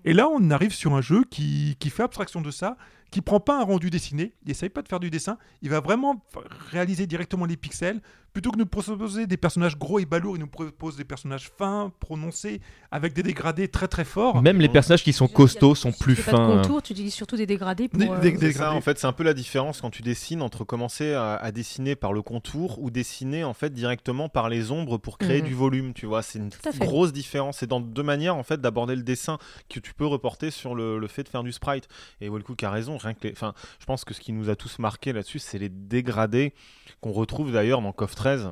Et 0.05 0.14
là, 0.14 0.27
on 0.30 0.49
arrive 0.49 0.73
sur 0.73 0.93
un 0.95 1.01
jeu 1.01 1.23
qui, 1.30 1.76
qui 1.80 1.89
fait 1.89 2.03
abstraction 2.03 2.41
de 2.41 2.51
ça, 2.51 2.77
qui 3.14 3.22
prend 3.22 3.40
pas 3.40 3.60
un 3.61 3.64
rendu 3.64 3.90
dessiné, 3.90 4.34
il 4.44 4.52
essaye 4.52 4.69
pas 4.69 4.81
de 4.81 4.88
faire 4.88 4.99
du 4.99 5.10
dessin, 5.11 5.38
il 5.61 5.69
va 5.69 5.80
vraiment 5.80 6.23
réaliser 6.72 7.06
directement 7.07 7.45
les 7.45 7.57
pixels. 7.57 8.02
Plutôt 8.34 8.49
que 8.49 8.56
de 8.56 8.61
nous 8.61 8.65
proposer 8.68 9.27
des 9.27 9.38
personnages 9.38 9.77
gros 9.77 9.99
et 9.99 10.06
balourds, 10.06 10.35
il 10.35 10.40
nous 10.40 10.48
propose 10.48 10.98
des 10.98 11.03
personnages 11.03 11.52
fins, 11.56 11.91
prononcés, 11.99 12.61
avec 12.90 13.14
des 13.14 13.22
dégradés 13.22 13.68
très 13.68 13.88
très 13.88 14.03
forts. 14.06 14.41
Même 14.41 14.60
les 14.60 14.69
personnages 14.69 15.03
qui 15.03 15.14
sont 15.14 15.27
costauds 15.27 15.76
sont 15.76 15.91
plus 15.91 16.15
pas 16.15 16.31
de 16.31 16.38
fins. 16.38 16.61
contour, 16.64 16.81
tu 16.81 16.94
utilises 16.94 17.14
surtout 17.14 17.35
des 17.38 17.45
dégradés 17.45 17.88
pour. 17.90 17.99
Des- 17.99 18.10
euh, 18.10 18.38
des- 18.40 18.53
ça, 18.53 18.73
en 18.73 18.81
fait, 18.81 18.98
c'est 18.98 19.06
un 19.06 19.14
peu 19.14 19.22
la 19.23 19.35
différence 19.35 19.81
quand 19.81 19.91
tu 19.91 20.02
dessines 20.02 20.41
entre 20.41 20.64
commencer 20.64 21.14
à, 21.14 21.35
à 21.35 21.52
dessiner 21.52 21.95
par 21.95 22.11
le 22.11 22.23
contour 22.23 22.80
ou 22.81 22.90
dessiner 22.90 23.44
en 23.44 23.53
fait 23.53 23.72
directement 23.72 24.30
par 24.30 24.49
les 24.49 24.72
ombres 24.72 24.98
pour 24.98 25.19
créer 25.19 25.41
Mhm. 25.44 25.48
du 25.48 25.53
volume. 25.53 25.94
Tu 25.94 26.07
vois, 26.07 26.23
c'est 26.23 26.40
une 26.40 26.49
grosse 26.80 27.14
différence. 27.14 27.60
C'est 27.60 27.68
dans 27.68 27.81
deux 27.81 28.02
manières 28.02 28.35
en 28.35 28.44
fait 28.44 28.60
d'aborder 28.60 28.95
le 28.95 29.03
dessin 29.03 29.38
que 29.69 29.80
tu 29.80 29.94
peux 29.94 30.07
reporter 30.07 30.49
sur 30.49 30.73
le, 30.73 30.98
le 30.98 31.07
fait 31.07 31.22
de 31.22 31.30
faire 31.30 31.44
du 31.44 31.52
sprite. 31.52 31.88
Et 32.19 32.30
Wellcook 32.30 32.64
a 32.64 32.72
raison. 32.72 32.98
Je 33.03 33.85
pense 33.85 34.05
que 34.05 34.13
ce 34.13 34.19
qui 34.19 34.34
nous 34.34 34.49
a 34.49 34.55
tous 34.55 34.80
marqué 34.80 35.13
là-dessus, 35.13 35.39
c'est 35.39 35.57
les 35.57 35.69
dégradés 35.69 36.53
qu'on 37.01 37.11
retrouve 37.11 37.51
d'ailleurs 37.51 37.81
dans 37.81 37.91
KOF 37.91 38.15
13 38.15 38.51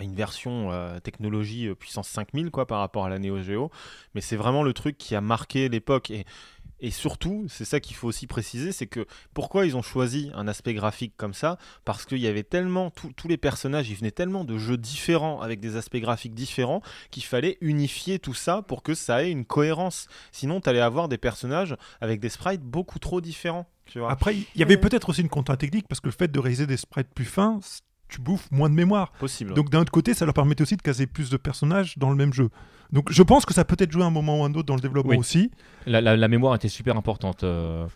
une 0.00 0.14
version 0.14 0.72
euh, 0.72 0.98
technologie 0.98 1.68
euh, 1.68 1.74
puissance 1.74 2.08
5000 2.08 2.50
quoi 2.50 2.66
par 2.66 2.78
rapport 2.78 3.04
à 3.04 3.08
la 3.08 3.18
Neo 3.18 3.40
Geo. 3.40 3.70
Mais 4.14 4.20
c'est 4.20 4.36
vraiment 4.36 4.62
le 4.62 4.72
truc 4.72 4.96
qui 4.96 5.14
a 5.14 5.20
marqué 5.20 5.68
l'époque. 5.68 6.10
Et 6.10 6.24
Et 6.80 6.90
surtout, 6.90 7.46
c'est 7.48 7.64
ça 7.64 7.78
qu'il 7.78 7.94
faut 7.94 8.08
aussi 8.08 8.26
préciser, 8.26 8.72
c'est 8.72 8.86
que 8.86 9.06
pourquoi 9.34 9.66
ils 9.66 9.76
ont 9.76 9.82
choisi 9.82 10.30
un 10.34 10.48
aspect 10.48 10.74
graphique 10.74 11.14
comme 11.16 11.34
ça? 11.34 11.58
Parce 11.84 12.06
qu'il 12.06 12.18
y 12.18 12.26
avait 12.26 12.42
tellement, 12.42 12.90
tous 12.90 13.12
tous 13.12 13.28
les 13.28 13.36
personnages, 13.36 13.90
ils 13.90 13.96
venaient 13.96 14.10
tellement 14.10 14.44
de 14.44 14.56
jeux 14.56 14.78
différents, 14.78 15.40
avec 15.40 15.60
des 15.60 15.76
aspects 15.76 15.98
graphiques 15.98 16.34
différents, 16.34 16.80
qu'il 17.10 17.24
fallait 17.24 17.58
unifier 17.60 18.18
tout 18.18 18.34
ça 18.34 18.62
pour 18.62 18.82
que 18.82 18.94
ça 18.94 19.24
ait 19.24 19.30
une 19.30 19.44
cohérence. 19.44 20.08
Sinon, 20.32 20.60
tu 20.60 20.68
allais 20.70 20.80
avoir 20.80 21.08
des 21.08 21.18
personnages 21.18 21.76
avec 22.00 22.20
des 22.20 22.30
sprites 22.30 22.62
beaucoup 22.62 22.98
trop 22.98 23.20
différents. 23.20 23.68
Tu 23.86 23.98
vois. 23.98 24.10
Après, 24.10 24.36
il 24.36 24.46
y 24.54 24.62
avait 24.62 24.76
peut-être 24.76 25.08
aussi 25.08 25.20
une 25.20 25.28
contrainte 25.28 25.60
technique 25.60 25.88
parce 25.88 26.00
que 26.00 26.06
le 26.06 26.14
fait 26.14 26.30
de 26.30 26.38
réaliser 26.38 26.66
des 26.66 26.76
sprites 26.76 27.12
plus 27.12 27.24
fins, 27.24 27.60
tu 28.08 28.20
bouffes 28.20 28.50
moins 28.50 28.70
de 28.70 28.74
mémoire. 28.74 29.12
Possible. 29.12 29.54
Donc 29.54 29.70
d'un 29.70 29.80
autre 29.80 29.92
côté, 29.92 30.14
ça 30.14 30.24
leur 30.24 30.34
permettait 30.34 30.62
aussi 30.62 30.76
de 30.76 30.82
caser 30.82 31.06
plus 31.06 31.30
de 31.30 31.36
personnages 31.36 31.98
dans 31.98 32.10
le 32.10 32.16
même 32.16 32.32
jeu. 32.32 32.50
Donc 32.92 33.12
je 33.12 33.22
pense 33.22 33.46
que 33.46 33.54
ça 33.54 33.64
peut 33.64 33.76
être 33.78 33.92
joué 33.92 34.02
à 34.02 34.06
un 34.06 34.10
moment 34.10 34.40
ou 34.40 34.44
un 34.44 34.50
autre 34.54 34.64
dans 34.64 34.74
le 34.74 34.80
développement 34.80 35.12
Oui. 35.12 35.16
aussi, 35.18 35.50
La, 35.86 36.00
la- 36.00 36.16
la 36.16 36.28
mémoire 36.28 36.54
était 36.56 36.68
super 36.68 36.96
importante. 36.96 37.44
euh. 37.44 37.86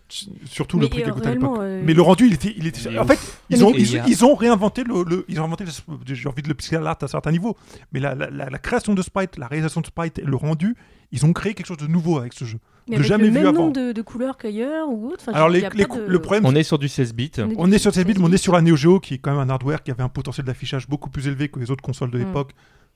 surtout 0.44 0.76
Mais, 0.76 0.84
le 0.84 0.88
prix 0.88 1.02
qui 1.02 1.10
coûte 1.10 1.26
à 1.26 1.32
l'époque. 1.34 1.58
euh, 1.60 1.82
Mais 1.84 1.94
le 1.94 2.02
rendu, 2.02 2.26
il 2.26 2.34
était, 2.34 2.54
il 2.56 2.66
était. 2.66 2.80
Il 2.90 2.98
En 2.98 3.04
fait, 3.06 3.18
ils 3.50 3.64
ont, 3.64 3.72
il 3.74 3.80
ils, 3.80 3.92
y 3.94 3.98
a- 3.98 4.06
ils 4.06 4.24
ont 4.24 4.34
réinventé 4.34 4.84
le, 4.84 5.02
le- 5.04 5.24
ils 5.28 5.40
ont 5.40 5.44
inventé. 5.44 5.64
J'ai 6.06 6.28
envie 6.28 6.42
de 6.42 6.48
le 6.48 6.54
pixel 6.54 6.86
art 6.86 6.96
à 7.02 7.08
certains 7.08 7.32
niveaux, 7.32 7.56
mais 7.92 8.00
la, 8.00 8.14
la- 8.14 8.30
la- 8.30 8.50
la 8.50 8.58
création 8.58 8.94
de 8.94 9.02
sprite, 9.02 9.36
la 9.36 9.46
réalisation 9.48 9.80
de 9.80 9.86
sprite, 9.86 10.18
et 10.20 10.22
le 10.22 10.36
rendu, 10.36 10.76
ils 11.12 11.24
ont 11.26 11.32
créé 11.32 11.54
quelque 11.54 11.66
chose 11.66 11.76
de 11.78 11.86
nouveau 11.86 12.18
avec 12.18 12.32
ce 12.32 12.44
jeu. 12.44 12.58
mais 12.88 12.96
de 12.96 13.00
avec 13.00 13.08
jamais 13.08 13.24
le 13.24 13.30
vu 13.30 13.34
même 13.38 13.46
avant. 13.48 13.60
nombre 13.62 13.72
de, 13.72 13.92
de 13.92 14.02
couleurs 14.02 14.36
qu'ailleurs 14.36 14.88
ou 14.88 15.08
autre. 15.08 15.24
Enfin, 15.26 15.32
Alors 15.32 15.48
les, 15.48 15.62
de- 15.62 16.06
le 16.06 16.18
problème, 16.20 16.44
On 16.46 16.54
est 16.54 16.62
sur 16.62 16.78
du 16.78 16.88
16 16.88 17.14
bits. 17.14 17.32
on 17.56 17.72
est 17.72 17.78
sur 17.78 17.92
16 17.92 18.04
bits, 18.04 18.14
mais 18.18 18.24
on 18.24 18.28
est 18.28 18.32
16 18.32 18.40
sur 18.42 18.52
la 18.52 18.62
Neo 18.62 18.76
Geo 18.76 19.00
qui 19.00 19.14
est 19.14 19.18
quand 19.18 19.32
même 19.32 19.40
un 19.40 19.50
hardware 19.50 19.82
qui 19.82 19.90
avait 19.90 20.02
un 20.02 20.08
potentiel 20.08 20.46
d'affichage 20.46 20.88
beaucoup 20.88 21.10
plus 21.10 21.26
élevé 21.26 21.48
que 21.48 21.58
les 21.58 21.70
autres 21.70 21.82
consoles 21.82 22.10
de 22.10 22.18
Mm. 22.18 22.22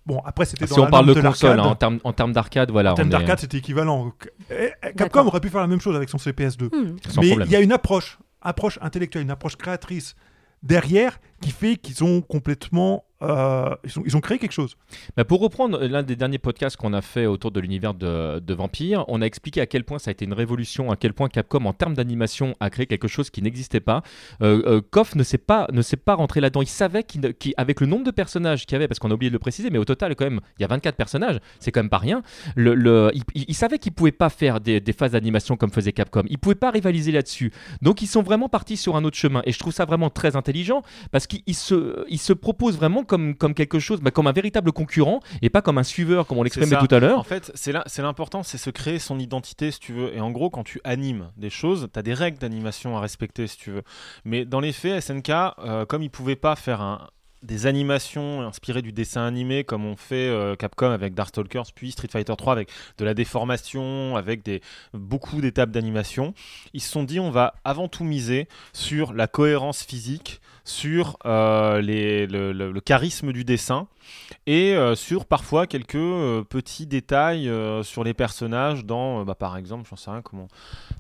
Bon, 0.08 0.22
après 0.24 0.46
c'était 0.46 0.64
dans 0.64 0.74
Si 0.74 0.80
on 0.80 0.84
la 0.84 0.90
parle 0.90 1.06
de 1.06 1.20
console, 1.20 1.50
hein, 1.50 1.56
l'arcade. 1.56 1.70
en 1.72 1.74
termes 1.76 1.98
en 2.02 2.12
termes 2.14 2.32
d'arcade, 2.32 2.70
voilà. 2.70 2.92
En 2.92 2.94
termes 2.94 3.08
est- 3.08 3.12
d'arcade, 3.12 3.38
c'était 3.40 3.58
équivalent. 3.58 4.10
Eh, 4.50 4.70
Capcom 4.96 5.26
aurait 5.26 5.40
pu 5.40 5.50
faire 5.50 5.60
la 5.60 5.66
même 5.66 5.82
chose 5.82 5.94
avec 5.94 6.08
son 6.08 6.16
CPS2. 6.16 6.64
Hmm. 6.74 6.96
Mais 7.20 7.28
il 7.28 7.50
y 7.50 7.56
a 7.56 7.60
une 7.60 7.72
approche, 7.72 8.18
approche 8.40 8.78
intellectuelle, 8.80 9.22
une 9.24 9.30
approche 9.30 9.56
créatrice 9.56 10.16
derrière 10.62 11.20
qui 11.40 11.50
fait 11.50 11.76
qu'ils 11.76 12.04
ont 12.04 12.20
complètement, 12.20 13.04
euh, 13.22 13.74
ils, 13.84 13.98
ont, 13.98 14.02
ils 14.04 14.16
ont 14.16 14.20
créé 14.20 14.38
quelque 14.38 14.52
chose. 14.52 14.76
Bah, 15.16 15.24
pour 15.24 15.40
reprendre 15.40 15.78
l'un 15.78 16.02
des 16.02 16.16
derniers 16.16 16.38
podcasts 16.38 16.76
qu'on 16.76 16.92
a 16.92 17.02
fait 17.02 17.26
autour 17.26 17.50
de 17.50 17.60
l'univers 17.60 17.94
de, 17.94 18.40
de 18.40 18.54
Vampire, 18.54 19.04
on 19.08 19.22
a 19.22 19.24
expliqué 19.24 19.60
à 19.60 19.66
quel 19.66 19.84
point 19.84 19.98
ça 19.98 20.10
a 20.10 20.12
été 20.12 20.24
une 20.24 20.32
révolution, 20.32 20.90
à 20.90 20.96
quel 20.96 21.12
point 21.12 21.28
Capcom, 21.28 21.64
en 21.64 21.72
termes 21.72 21.94
d'animation, 21.94 22.54
a 22.60 22.70
créé 22.70 22.86
quelque 22.86 23.08
chose 23.08 23.30
qui 23.30 23.42
n'existait 23.42 23.80
pas. 23.80 24.02
Euh, 24.42 24.62
euh, 24.66 24.80
KOF 24.80 25.14
ne 25.14 25.22
s'est 25.22 25.38
pas, 25.38 25.68
ne 25.72 25.82
s'est 25.82 25.96
pas 25.96 26.14
rentré 26.14 26.40
là-dedans. 26.40 26.62
Il 26.62 26.68
savait 26.68 27.04
qu'avec 27.04 27.80
le 27.80 27.86
nombre 27.86 28.04
de 28.04 28.10
personnages 28.10 28.66
qu'il 28.66 28.74
y 28.74 28.76
avait, 28.76 28.88
parce 28.88 28.98
qu'on 28.98 29.10
a 29.10 29.14
oublié 29.14 29.30
de 29.30 29.34
le 29.34 29.38
préciser, 29.38 29.70
mais 29.70 29.78
au 29.78 29.84
total, 29.84 30.14
quand 30.16 30.24
même, 30.24 30.40
il 30.58 30.62
y 30.62 30.64
a 30.64 30.68
24 30.68 30.96
personnages, 30.96 31.38
c'est 31.60 31.70
quand 31.70 31.80
même 31.80 31.90
pas 31.90 31.98
rien. 31.98 32.22
Il, 32.56 33.54
savait 33.54 33.78
qu'il 33.78 33.92
pouvait 33.92 34.12
pas 34.12 34.30
faire 34.30 34.60
des, 34.60 34.80
des 34.80 34.92
phases 34.92 35.12
d'animation 35.12 35.56
comme 35.56 35.70
faisait 35.70 35.92
Capcom. 35.92 36.24
Il 36.28 36.38
pouvait 36.38 36.54
pas 36.54 36.70
rivaliser 36.70 37.12
là-dessus. 37.12 37.52
Donc 37.82 38.02
ils 38.02 38.06
sont 38.06 38.22
vraiment 38.22 38.48
partis 38.48 38.76
sur 38.76 38.96
un 38.96 39.04
autre 39.04 39.16
chemin. 39.16 39.42
Et 39.44 39.52
je 39.52 39.58
trouve 39.58 39.72
ça 39.72 39.84
vraiment 39.84 40.10
très 40.10 40.36
intelligent 40.36 40.82
parce 41.10 41.26
qu'il 41.28 41.42
il 41.46 41.54
se, 41.54 42.04
il 42.08 42.18
se 42.18 42.32
propose 42.32 42.76
vraiment 42.76 43.04
comme, 43.04 43.34
comme 43.36 43.54
quelque 43.54 43.78
chose, 43.78 44.00
bah, 44.00 44.10
comme 44.10 44.26
un 44.26 44.32
véritable 44.32 44.72
concurrent 44.72 45.20
et 45.42 45.50
pas 45.50 45.62
comme 45.62 45.78
un 45.78 45.82
suiveur, 45.84 46.26
comme 46.26 46.38
on 46.38 46.42
l'exprimait 46.42 46.76
tout 46.86 46.94
à 46.94 46.98
l'heure. 46.98 47.18
En 47.18 47.22
fait, 47.22 47.52
c'est 47.54 48.02
l'important, 48.02 48.42
c'est 48.42 48.58
se 48.58 48.70
créer 48.70 48.98
son 48.98 49.18
identité, 49.18 49.70
si 49.70 49.78
tu 49.80 49.92
veux. 49.92 50.14
Et 50.16 50.20
en 50.20 50.30
gros, 50.30 50.50
quand 50.50 50.64
tu 50.64 50.80
animes 50.84 51.30
des 51.36 51.50
choses, 51.50 51.88
tu 51.92 51.98
as 51.98 52.02
des 52.02 52.14
règles 52.14 52.38
d'animation 52.38 52.96
à 52.96 53.00
respecter, 53.00 53.46
si 53.46 53.56
tu 53.58 53.70
veux. 53.70 53.82
Mais 54.24 54.44
dans 54.44 54.60
les 54.60 54.72
faits, 54.72 55.00
SNK, 55.04 55.28
euh, 55.30 55.84
comme 55.86 56.02
ils 56.02 56.10
pouvaient 56.10 56.34
pas 56.36 56.56
faire 56.56 56.80
un- 56.80 57.06
des 57.44 57.66
animations 57.66 58.42
inspirées 58.42 58.82
du 58.82 58.90
dessin 58.92 59.24
animé 59.24 59.62
comme 59.62 59.86
on 59.86 59.94
fait 59.94 60.28
euh, 60.28 60.56
Capcom 60.56 60.90
avec 60.90 61.14
Darkstalkers 61.14 61.66
puis 61.72 61.92
Street 61.92 62.08
Fighter 62.10 62.34
3 62.36 62.52
avec 62.52 62.68
de 62.98 63.04
la 63.04 63.14
déformation 63.14 64.16
avec 64.16 64.42
des 64.42 64.60
beaucoup 64.92 65.40
d'étapes 65.40 65.70
d'animation 65.70 66.34
ils 66.74 66.80
se 66.80 66.90
sont 66.90 67.04
dit 67.04 67.20
on 67.20 67.30
va 67.30 67.54
avant 67.62 67.86
tout 67.86 68.02
miser 68.02 68.48
sur 68.72 69.12
la 69.12 69.28
cohérence 69.28 69.84
physique 69.84 70.40
sur 70.68 71.16
euh, 71.24 71.80
les- 71.80 72.26
le- 72.26 72.52
le- 72.52 72.70
le 72.72 72.80
charisme 72.80 73.32
du 73.32 73.44
dessin 73.44 73.88
et 74.46 74.74
euh, 74.74 74.94
sur 74.94 75.24
parfois 75.24 75.66
quelques 75.66 75.94
euh, 75.96 76.42
petits 76.42 76.86
détails 76.86 77.48
euh, 77.48 77.82
sur 77.82 78.04
les 78.04 78.12
personnages 78.14 78.84
dans, 78.84 79.20
euh, 79.20 79.24
bah, 79.24 79.34
par 79.34 79.56
exemple, 79.56 79.86
j'en 79.88 79.96
sais 79.96 80.10
rien 80.10 80.20
comment 80.22 80.48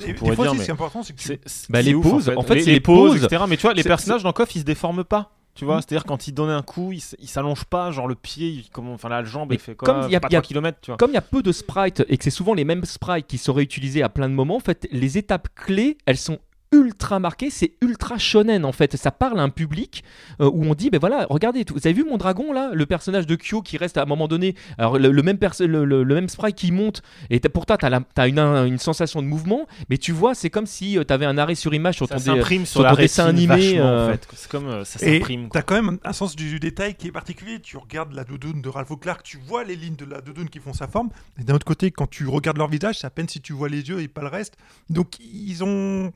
on 0.02 0.06
Et 0.06 0.14
pourrait 0.14 0.34
fois, 0.36 0.46
dire, 0.46 0.54
mais 0.54 0.60
ce 0.60 0.64
qui 0.64 0.70
est 0.70 0.74
important, 0.74 1.02
c'est 1.02 1.12
que 1.12 1.18
tu- 1.20 1.28
c'est 1.28 1.40
c'est- 1.46 1.70
Bah, 1.70 1.80
c'est 1.80 1.88
les 1.90 1.94
ouf, 1.94 2.08
poses, 2.10 2.32
en 2.34 2.42
fait, 2.42 2.54
les, 2.54 2.60
c'est 2.62 2.66
les 2.66 2.72
les 2.74 2.80
poses, 2.80 3.12
poses. 3.20 3.24
etc. 3.24 3.44
Mais 3.48 3.56
tu 3.56 3.62
vois, 3.62 3.74
les 3.74 3.82
C'est- 3.82 3.88
personnages 3.88 4.22
dans 4.22 4.32
KOF, 4.32 4.54
ils 4.56 4.60
se 4.60 4.64
déforment 4.64 5.04
pas. 5.04 5.32
Tu 5.54 5.64
vois, 5.64 5.78
Mm. 5.78 5.80
c'est-à-dire 5.82 6.04
quand 6.04 6.28
ils 6.28 6.32
donnent 6.32 6.50
un 6.50 6.62
coup, 6.62 6.92
ils 6.92 7.02
ils 7.18 7.26
s'allongent 7.28 7.64
pas, 7.64 7.90
genre 7.90 8.06
le 8.06 8.14
pied, 8.14 8.48
il- 8.48 8.70
comment, 8.70 8.92
enfin 8.94 9.08
la 9.08 9.24
jambe, 9.24 9.48
Mais 9.50 9.56
elle 9.56 9.60
fait 9.60 9.74
comme 9.74 10.02
il 10.06 10.12
y 10.12 10.14
a- 10.16 10.20
Pas 10.20 10.28
il 10.30 10.34
y 10.34 10.36
a- 10.36 10.40
3 10.40 10.48
km, 10.48 10.78
tu 10.80 10.90
vois. 10.92 10.96
Comme 10.98 11.10
il 11.10 11.14
y 11.14 11.18
a 11.18 11.20
peu 11.22 11.42
de 11.42 11.50
sprites 11.50 12.04
et 12.08 12.16
que 12.16 12.22
c'est 12.24 12.30
souvent 12.30 12.54
les 12.54 12.64
mêmes 12.64 12.84
sprites 12.84 13.26
qui 13.26 13.38
sont 13.38 13.52
réutilisés 13.52 14.02
à 14.04 14.08
plein 14.08 14.28
de 14.28 14.34
moments, 14.34 14.56
en 14.56 14.60
fait, 14.60 14.86
les 14.92 15.18
étapes 15.18 15.48
clés, 15.56 15.98
elles 16.06 16.16
sont 16.16 16.38
ultra 16.72 17.18
marquées, 17.18 17.50
c'est 17.50 17.72
ultra 17.80 18.18
shonen 18.18 18.64
en 18.64 18.72
fait. 18.72 18.96
Ça 18.96 19.10
parle 19.10 19.40
à 19.40 19.42
un 19.42 19.48
public 19.48 20.04
euh, 20.40 20.50
où 20.52 20.64
on 20.64 20.74
dit, 20.74 20.90
ben 20.90 20.98
voilà, 21.00 21.26
regardez, 21.30 21.64
vous 21.70 21.78
avez 21.86 21.92
vu 21.94 22.04
mon 22.04 22.16
dragon 22.18 22.52
là, 22.52 22.70
le 22.74 22.84
personnage 22.86 23.26
de 23.26 23.36
Kyo 23.36 23.62
qui 23.62 23.78
reste 23.78 23.96
à 23.96 24.02
un 24.02 24.06
moment 24.06 24.28
donné, 24.28 24.54
alors 24.76 24.98
le, 24.98 25.10
le 25.10 25.22
même, 25.22 25.38
perso- 25.38 25.66
le, 25.66 25.84
le- 25.84 26.02
le 26.02 26.14
même 26.14 26.28
sprite 26.28 26.56
qui 26.56 26.70
monte, 26.72 27.02
et 27.30 27.40
t'as- 27.40 27.48
pourtant 27.48 27.76
tu 27.76 27.86
as, 27.86 28.28
une, 28.28 28.38
un- 28.38 28.66
une 28.66 28.78
sensation 28.78 29.22
de 29.22 29.26
mouvement, 29.26 29.66
mais 29.88 29.96
tu 29.98 30.12
vois, 30.12 30.34
c'est 30.34 30.50
comme 30.50 30.66
si 30.66 30.98
tu 31.06 31.12
avais 31.12 31.24
un 31.26 31.38
arrêt 31.38 31.54
sur 31.54 31.72
image 31.72 31.96
sur 31.96 32.06
Ça 32.08 32.16
ton 32.16 32.20
sur 32.20 32.66
sur 32.66 32.82
la 32.82 32.90
ton 32.90 32.96
dessin 32.96 33.26
animé, 33.26 33.78
euh, 33.78 34.08
en 34.08 34.10
fait. 34.12 34.28
C'est 34.34 34.50
comme 34.50 34.66
euh, 34.68 34.84
ça 34.84 34.98
s'imprime. 34.98 35.44
tu 35.44 35.48
quoi. 35.48 35.60
as 35.60 35.62
quand 35.62 35.74
même 35.82 35.98
un 36.04 36.12
sens 36.12 36.36
du 36.36 36.60
détail 36.60 36.94
qui 36.96 37.08
est 37.08 37.12
particulier. 37.12 37.60
Tu 37.60 37.76
regardes 37.76 38.12
la 38.12 38.24
doudoune 38.24 38.60
de 38.60 38.68
Ralph 38.68 38.92
Clark, 39.00 39.22
tu 39.22 39.38
vois 39.46 39.64
les 39.64 39.76
lignes 39.76 39.96
de 39.96 40.04
la 40.04 40.20
doudoune 40.20 40.48
qui 40.48 40.58
font 40.58 40.72
sa 40.72 40.86
forme. 40.86 41.08
Et 41.40 41.44
d'un 41.44 41.54
autre 41.54 41.66
côté, 41.66 41.90
quand 41.90 42.08
tu 42.08 42.26
regardes 42.26 42.58
leur 42.58 42.68
visage, 42.68 42.98
c'est 42.98 43.06
à 43.06 43.10
peine 43.10 43.28
si 43.28 43.40
tu 43.40 43.52
vois 43.52 43.68
les 43.68 43.88
yeux 43.88 44.00
et 44.00 44.08
pas 44.08 44.20
le 44.22 44.28
reste. 44.28 44.56
Donc 44.90 45.18
ils 45.20 45.64
ont. 45.64 46.12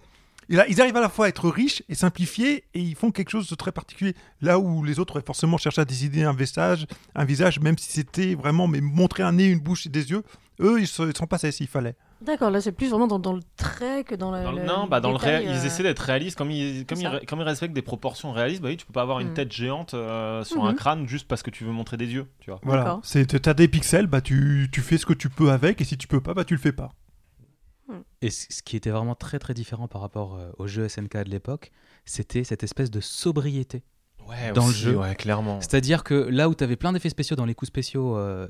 Ils 0.49 0.81
arrivent 0.81 0.97
à 0.97 1.01
la 1.01 1.09
fois 1.09 1.27
à 1.27 1.29
être 1.29 1.49
riches 1.49 1.83
et 1.89 1.95
simplifiés 1.95 2.65
et 2.75 2.81
ils 2.81 2.95
font 2.95 3.11
quelque 3.11 3.31
chose 3.31 3.49
de 3.49 3.55
très 3.55 3.73
particulier. 3.73 4.15
Là 4.41 4.59
où 4.59 4.85
les 4.85 4.99
autres 4.99 5.15
auraient 5.15 5.25
forcément 5.27 5.57
cherché 5.57 5.81
à 5.81 5.85
décider 5.85 6.25
un 6.25 6.33
visage, 6.35 6.87
un 7.15 7.25
visage 7.25 7.61
même 7.61 7.79
si 7.79 7.91
c'était 7.91 8.35
vraiment 8.35 8.67
mais 8.67 8.81
montrer 8.81 9.23
un 9.23 9.33
nez, 9.33 9.47
une 9.47 9.61
bouche 9.61 9.87
et 9.87 9.89
des 9.89 10.11
yeux, 10.11 10.23
eux 10.61 10.79
ils 10.79 10.83
ne 11.07 11.13
sont 11.13 11.27
pas 11.27 11.39
ça 11.39 11.51
s'il 11.53 11.69
fallait. 11.69 11.95
D'accord, 12.21 12.51
là 12.51 12.61
c'est 12.61 12.71
plus 12.71 12.89
vraiment 12.91 13.09
dans, 13.09 13.19
dans 13.19 13.33
le 13.33 13.41
trait 13.57 14.05
que 14.05 14.15
dans 14.15 14.31
la. 14.31 14.45
Dans 14.45 14.53
le- 14.53 14.61
le- 14.61 14.65
non, 14.67 14.87
bah 14.87 15.01
dans 15.01 15.11
le 15.11 15.19
détail, 15.19 15.45
ils 15.45 15.49
euh, 15.51 15.65
essaient 15.65 15.83
d'être 15.83 15.99
réalistes 15.99 16.39
comme 16.39 16.53
ils, 16.53 16.87
comme, 16.87 16.97
c'est 16.97 17.03
ils, 17.03 17.07
ça. 17.07 17.11
ré- 17.11 17.27
comme 17.27 17.41
ils 17.41 17.45
respectent 17.45 17.75
des 17.75 17.83
proportions 17.83 18.31
réalistes. 18.31 18.63
Bah 18.63 18.69
oui, 18.69 18.77
tu 18.77 18.87
peux 18.87 18.93
pas 18.93 19.03
avoir 19.03 19.19
une 19.19 19.31
Mm. 19.31 19.35
tête 19.35 19.51
géante 19.53 19.95
euh, 19.95 20.45
sur 20.45 20.65
un 20.65 20.71
Mhm. 20.71 20.77
crâne 20.77 21.09
juste 21.09 21.27
parce 21.27 21.43
que 21.43 21.51
tu 21.51 21.65
veux 21.65 21.73
montrer 21.73 21.97
des 21.97 22.07
yeux, 22.07 22.27
tu 22.39 22.51
vois. 22.51 22.61
Voilà. 22.63 22.85
D'accord. 22.85 23.01
C'est 23.03 23.27
t'as 23.41 23.55
des 23.55 23.67
pixels, 23.67 24.07
bah 24.07 24.21
tu, 24.21 24.69
tu 24.71 24.83
fais 24.83 24.99
ce 24.99 25.07
que 25.07 25.15
tu 25.15 25.31
peux 25.31 25.51
avec 25.51 25.81
et 25.81 25.85
si 25.85 25.97
tu 25.99 26.07
peux 26.07 26.21
pas, 26.21 26.33
bah 26.33 26.45
tu 26.45 26.55
le 26.55 26.61
fais 26.61 26.71
pas. 26.73 26.93
Et 28.21 28.31
ce 28.31 28.63
qui 28.63 28.77
était 28.77 28.91
vraiment 28.91 29.15
très 29.15 29.39
très 29.39 29.55
différent 29.55 29.89
par 29.89 30.01
rapport 30.01 30.37
euh, 30.37 30.51
aux 30.59 30.67
jeux 30.67 30.89
SNK 30.89 31.25
de 31.25 31.31
l'époque, 31.31 31.71
c'était 32.05 32.45
cette 32.45 32.63
espèce 32.63 32.91
de 32.91 33.01
sobriété. 33.01 33.83
Ouais, 34.29 34.53
Dans 34.53 34.67
le 34.69 34.73
jeu. 34.73 34.97
ouais, 34.97 35.15
clairement. 35.17 35.61
C'est-à-dire 35.61 36.05
que 36.05 36.15
là 36.15 36.49
où 36.49 36.55
tu 36.55 36.63
avais 36.65 36.77
plein 36.77 36.93
d'effets 36.93 37.09
spéciaux 37.11 37.35
dans 37.37 37.45
les 37.45 37.55
coups 37.55 37.69
spéciaux, 37.69 38.17
euh, 38.17 38.47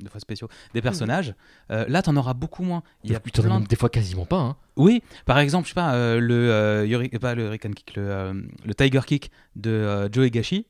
de 0.00 0.08
fois 0.08 0.20
spéciaux 0.20 0.48
des 0.74 0.80
personnages, 0.82 1.34
euh, 1.70 1.84
là 1.88 2.02
tu 2.02 2.10
en 2.10 2.16
auras 2.16 2.34
beaucoup 2.34 2.62
moins. 2.62 2.82
Il 3.04 3.10
y 3.10 3.14
a 3.14 3.20
plein 3.20 3.42
même 3.58 3.66
des 3.68 3.76
fois 3.76 3.88
quasiment 3.88 4.26
pas. 4.26 4.38
hein. 4.40 4.56
Oui, 4.76 5.02
par 5.26 5.38
exemple, 5.38 5.64
je 5.66 5.70
sais 5.70 5.74
pas, 5.74 5.94
euh, 5.94 6.18
le, 6.20 6.50
euh, 6.50 6.86
Yuri- 6.86 7.10
pas 7.18 7.34
le 7.34 7.44
Hurricane 7.44 7.74
Kick, 7.74 7.96
le, 7.96 8.02
euh, 8.10 8.32
le 8.64 8.74
Tiger 8.74 9.00
Kick 9.06 9.30
de 9.56 9.70
euh, 9.70 10.08
Joe 10.10 10.26
Higashi, 10.28 10.66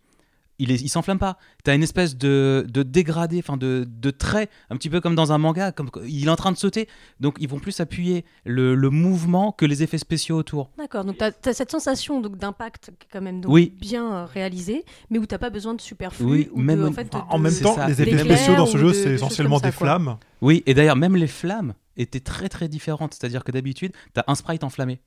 il, 0.63 0.71
est, 0.71 0.81
il 0.81 0.89
s'enflamme 0.89 1.19
pas. 1.19 1.39
T'as 1.65 1.75
une 1.75 1.83
espèce 1.83 2.17
de, 2.17 2.67
de 2.69 2.83
dégradé, 2.83 3.39
enfin 3.39 3.57
de, 3.57 3.87
de 3.89 4.11
trait, 4.11 4.49
un 4.71 4.77
petit 4.77 4.89
peu 4.91 5.01
comme 5.01 5.15
dans 5.15 5.33
un 5.33 5.39
manga, 5.39 5.73
comme 5.73 5.91
il 6.07 6.27
est 6.27 6.31
en 6.31 6.37
train 6.37 6.53
de 6.53 6.57
sauter. 6.57 6.89
Donc 7.21 7.37
ils 7.41 7.49
vont 7.49 7.59
plus 7.59 7.81
appuyer 7.81 8.25
le, 8.45 8.75
le 8.75 8.91
mouvement 8.91 9.53
que 9.53 9.65
les 9.67 9.83
effets 9.83 9.99
spéciaux 9.99 10.37
autour. 10.37 10.71
D'accord, 10.79 11.05
donc 11.05 11.19
tu 11.19 11.25
as, 11.25 11.53
cette 11.53 11.71
sensation 11.71 12.21
donc, 12.21 12.37
d'impact 12.39 12.93
qui 12.99 13.07
est 13.07 13.13
quand 13.13 13.21
même 13.23 13.41
donc, 13.41 13.53
Oui. 13.53 13.73
bien 13.81 14.13
euh, 14.13 14.25
réalisé, 14.25 14.85
mais 15.11 15.19
où 15.19 15.27
tu 15.27 15.37
pas 15.39 15.51
besoin 15.51 15.75
de 15.75 15.81
superflu. 15.81 16.25
Oui, 16.25 16.49
ou 16.53 16.61
même 16.61 16.79
de, 16.79 16.85
au- 16.85 16.89
en, 16.89 16.93
fait, 16.93 17.09
Enfin, 17.13 17.27
de- 17.29 17.35
en 17.35 17.39
même 17.39 17.55
temps, 17.55 17.75
ça. 17.75 17.89
les 17.89 18.01
effets 18.03 18.19
spéciaux 18.19 18.55
dans 18.55 18.67
ce 18.67 18.79
jeu, 18.79 18.93
c'est 18.93 19.15
essentiellement 19.15 19.59
ça, 19.59 19.71
des 19.71 19.77
quoi. 19.77 19.87
flammes. 19.89 20.17
Oui, 20.41 20.63
et 20.67 20.75
d'ailleurs, 20.75 20.97
même 20.97 21.17
les 21.17 21.27
flammes 21.27 21.75
étaient 21.97 22.21
très 22.21 22.49
très 22.49 22.69
différentes. 22.69 23.15
C'est-à-dire 23.15 23.43
que 23.45 23.51
d'habitude, 23.53 23.93
t'as 24.15 24.23
un 24.27 24.35
sprite 24.35 24.63
enflammé. 24.65 25.01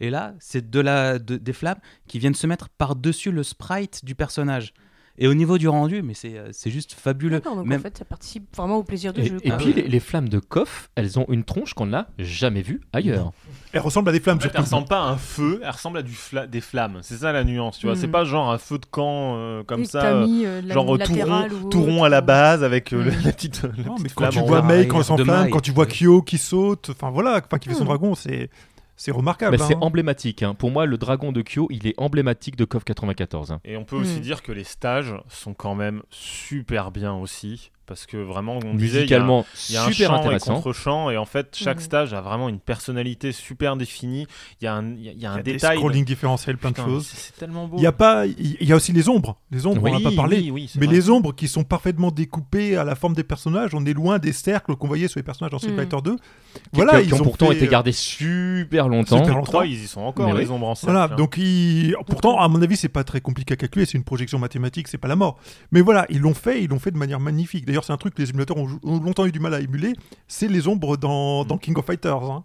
Et 0.00 0.10
là, 0.10 0.34
c'est 0.40 0.68
de 0.70 0.80
la, 0.80 1.18
de- 1.18 1.36
des 1.36 1.52
flammes 1.52 1.78
qui 2.08 2.18
viennent 2.18 2.34
se 2.34 2.46
mettre 2.46 2.68
par-dessus 2.70 3.30
le 3.30 3.42
sprite 3.42 4.04
du 4.04 4.14
personnage. 4.14 4.74
Et 5.18 5.28
au 5.28 5.34
niveau 5.34 5.58
du 5.58 5.68
rendu, 5.68 6.00
mais 6.02 6.14
c'est 6.14 6.38
euh, 6.38 6.48
c'est 6.52 6.70
juste 6.70 6.94
fabuleux. 6.94 7.40
Donc 7.40 7.66
Même- 7.66 7.80
en 7.80 7.82
fait, 7.82 7.98
ça 7.98 8.04
participe 8.06 8.44
vraiment 8.56 8.76
au 8.78 8.82
plaisir 8.82 9.12
du 9.12 9.20
Et, 9.20 9.26
jeu. 9.26 9.38
et 9.42 9.48
quoi. 9.50 9.58
puis 9.58 9.72
les, 9.74 9.82
les 9.86 10.00
flammes 10.00 10.28
de 10.30 10.38
Koff, 10.38 10.88
elles 10.94 11.18
ont 11.18 11.26
une 11.28 11.44
tronche 11.44 11.74
qu'on 11.74 11.84
n'a 11.86 12.08
jamais 12.18 12.62
vue 12.62 12.80
ailleurs. 12.94 13.32
Elles 13.72 13.80
ressemblent 13.82 14.08
à 14.08 14.12
des 14.12 14.20
flammes 14.20 14.38
En 14.38 14.40
fait, 14.40 14.46
elle 14.46 14.52
surtout. 14.52 14.64
ressemble 14.64 14.88
pas 14.88 15.00
à 15.00 15.08
un 15.10 15.16
feu, 15.18 15.60
elle 15.62 15.70
ressemble 15.70 15.98
à 15.98 16.02
du 16.02 16.12
fla- 16.12 16.46
des 16.46 16.60
flammes. 16.62 17.00
C'est 17.02 17.16
ça 17.18 17.30
la 17.32 17.44
nuance, 17.44 17.78
tu 17.78 17.86
vois. 17.86 17.94
C'est 17.96 18.08
pas 18.08 18.24
genre 18.24 18.50
un 18.50 18.58
feu 18.58 18.78
de 18.78 18.86
camp 18.86 19.36
euh, 19.36 19.62
comme 19.64 19.82
Et 19.82 19.84
ça, 19.84 20.02
euh, 20.06 20.26
mis, 20.26 20.46
euh, 20.46 20.62
genre 20.72 20.84
tout 20.84 20.90
rond, 20.92 20.96
latéral 20.96 21.52
ou 21.52 21.68
tout 21.68 21.82
rond 21.82 21.96
autre, 21.96 22.04
à 22.04 22.08
la 22.08 22.20
base 22.22 22.64
avec 22.64 22.92
euh, 22.94 23.04
Mhm. 23.04 23.12
la 23.24 23.32
petite, 23.32 23.62
la 23.62 23.84
Non, 23.84 23.96
mais 24.02 24.08
quand 24.14 24.28
tu 24.30 24.40
vois 24.40 24.62
May 24.62 24.88
quand 24.88 24.98
elle 24.98 25.04
s'enflamme, 25.04 25.50
quand 25.50 25.60
tu 25.60 25.72
vois 25.72 25.86
Kyo 25.86 26.22
qui 26.22 26.38
saute, 26.38 26.88
enfin 26.90 27.10
voilà, 27.10 27.40
qui 27.42 27.68
fait 27.68 27.74
son 27.74 27.82
Hmm. 27.84 27.86
dragon, 27.86 28.14
c'est 28.14 28.48
c'est 28.96 29.10
remarquable. 29.10 29.56
Bah, 29.56 29.64
c'est 29.66 29.74
hein. 29.74 29.78
emblématique. 29.80 30.42
hein. 30.42 30.54
Pour 30.54 30.70
moi, 30.70 30.86
le 30.86 30.98
dragon 30.98 31.32
de 31.32 31.42
Kyo, 31.42 31.66
il 31.70 31.86
est 31.86 31.94
emblématique 31.98 32.56
de 32.56 32.64
KOF 32.64 32.84
94. 32.84 33.52
hein. 33.52 33.60
Et 33.64 33.76
on 33.76 33.84
peut 33.84 33.96
aussi 33.96 34.16
Mhm. 34.16 34.20
dire 34.22 34.42
que 34.42 34.52
les 34.52 34.64
stages 34.64 35.14
sont 35.28 35.54
quand 35.54 35.74
même 35.74 36.02
super 36.10 36.90
bien 36.90 37.14
aussi. 37.14 37.70
Parce 37.86 38.06
que 38.06 38.16
vraiment, 38.16 38.58
on 38.64 38.74
disait, 38.74 39.04
il 39.04 39.10
y 39.10 39.14
a- 39.14 39.18
Musicalement, 39.18 39.44
il 39.68 39.74
y 39.74 39.76
a 39.78 39.84
un 39.84 39.90
super 39.92 40.08
chant 40.10 40.16
et 40.16 40.18
intéressant. 40.20 40.54
contre-chant 40.54 41.10
et 41.10 41.16
en 41.16 41.24
fait 41.24 41.48
chaque 41.56 41.78
Mhm. 41.78 41.82
stage 41.82 42.14
a 42.14 42.20
vraiment 42.20 42.48
une 42.48 42.58
personnalité 42.60 43.32
super 43.32 43.76
définie. 43.76 44.26
Il 44.60 44.64
y 44.64 44.68
a 44.68 44.74
un, 44.74 44.94
il 44.94 45.02
y 45.02 45.08
a- 45.08 45.12
il 45.12 45.20
y 45.20 45.26
a 45.26 45.30
y 45.30 45.32
un 45.32 45.36
des 45.42 45.52
détail. 45.54 45.76
scrolling 45.78 46.04
différentiels, 46.04 46.56
plein 46.58 46.70
de 46.70 46.74
Putain, 46.76 46.86
choses. 46.86 47.06
c'est- 47.06 47.36
tellement 47.38 47.66
beau. 47.66 47.76
Il 47.78 47.82
y 47.82 47.86
a 47.86 47.92
pas, 47.92 48.26
il 48.26 48.56
y 48.66 48.72
a 48.72 48.76
aussi 48.76 48.92
les 48.92 49.08
ombres. 49.08 49.36
Les 49.50 49.66
ombres, 49.66 49.80
on 49.82 49.84
Oui, 49.92 50.02
n'a 50.02 50.10
pas 50.10 50.14
parlé. 50.16 50.38
Oui, 50.38 50.50
oui, 50.50 50.70
c'est 50.72 50.78
Mais 50.80 50.86
vrai. 50.86 50.94
les 50.94 51.10
ombres 51.10 51.34
qui 51.34 51.48
sont 51.48 51.64
parfaitement 51.64 52.10
découpées 52.10 52.76
à 52.76 52.84
la 52.84 52.94
forme 52.94 53.14
des 53.14 53.24
personnages, 53.24 53.74
on 53.74 53.84
est 53.84 53.92
loin 53.94 54.18
des 54.18 54.32
cercles 54.32 54.76
qu'on 54.76 54.86
voyait 54.88 55.08
sur 55.08 55.18
les 55.18 55.24
personnages 55.24 55.50
dans 55.50 55.58
Street 55.58 55.72
Mm. 55.72 55.76
Fighter 55.76 55.96
2. 56.04 56.16
Qui- 56.16 56.60
Voilà, 56.74 57.00
qui, 57.02 57.08
ils 57.08 57.14
ont 57.14 57.20
ont 57.20 57.24
pourtant 57.24 57.48
fait, 57.48 57.56
été 57.56 57.66
euh, 57.66 57.70
gardés 57.70 57.92
super 57.92 58.88
longtemps. 58.88 59.18
super 59.18 59.34
longtemps. 59.34 59.50
3, 59.52 59.66
ils 59.66 59.82
y 59.84 59.86
sont 59.86 60.00
encore 60.02 60.26
Mais 60.26 60.32
les 60.40 60.46
oui. 60.46 60.50
ombres 60.54 60.68
en 60.68 60.74
cercle. 60.74 60.92
Voilà, 60.92 61.12
hein. 61.12 61.16
donc 61.16 61.36
ils... 61.38 61.94
pourtant, 62.06 62.38
à 62.40 62.48
mon 62.48 62.60
avis, 62.62 62.76
c'est 62.76 62.88
pas 62.88 63.04
très 63.04 63.20
compliqué 63.20 63.54
à 63.54 63.56
calculer, 63.56 63.86
c'est 63.86 63.98
une 63.98 64.04
projection 64.04 64.38
mathématique, 64.38 64.88
c'est 64.88 64.98
pas 64.98 65.08
la 65.08 65.16
mort. 65.16 65.38
Mais 65.72 65.80
voilà, 65.80 66.06
ils 66.10 66.18
l'ont 66.20 66.34
fait, 66.34 66.62
ils 66.62 66.68
l'ont 66.68 66.78
fait 66.78 66.90
de 66.90 66.98
manière 66.98 67.20
magnifique. 67.20 67.64
D'ailleurs, 67.72 67.84
c'est 67.84 67.92
un 67.94 67.96
truc 67.96 68.14
que 68.14 68.20
les 68.20 68.28
émulateurs 68.28 68.58
ont, 68.58 68.68
ont 68.82 69.00
longtemps 69.00 69.24
eu 69.24 69.32
du 69.32 69.40
mal 69.40 69.54
à 69.54 69.60
émuler, 69.60 69.94
c'est 70.28 70.46
les 70.46 70.68
ombres 70.68 70.98
dans, 70.98 71.44
dans 71.46 71.56
King 71.56 71.74
of 71.78 71.86
Fighters. 71.86 72.22
hein. 72.22 72.44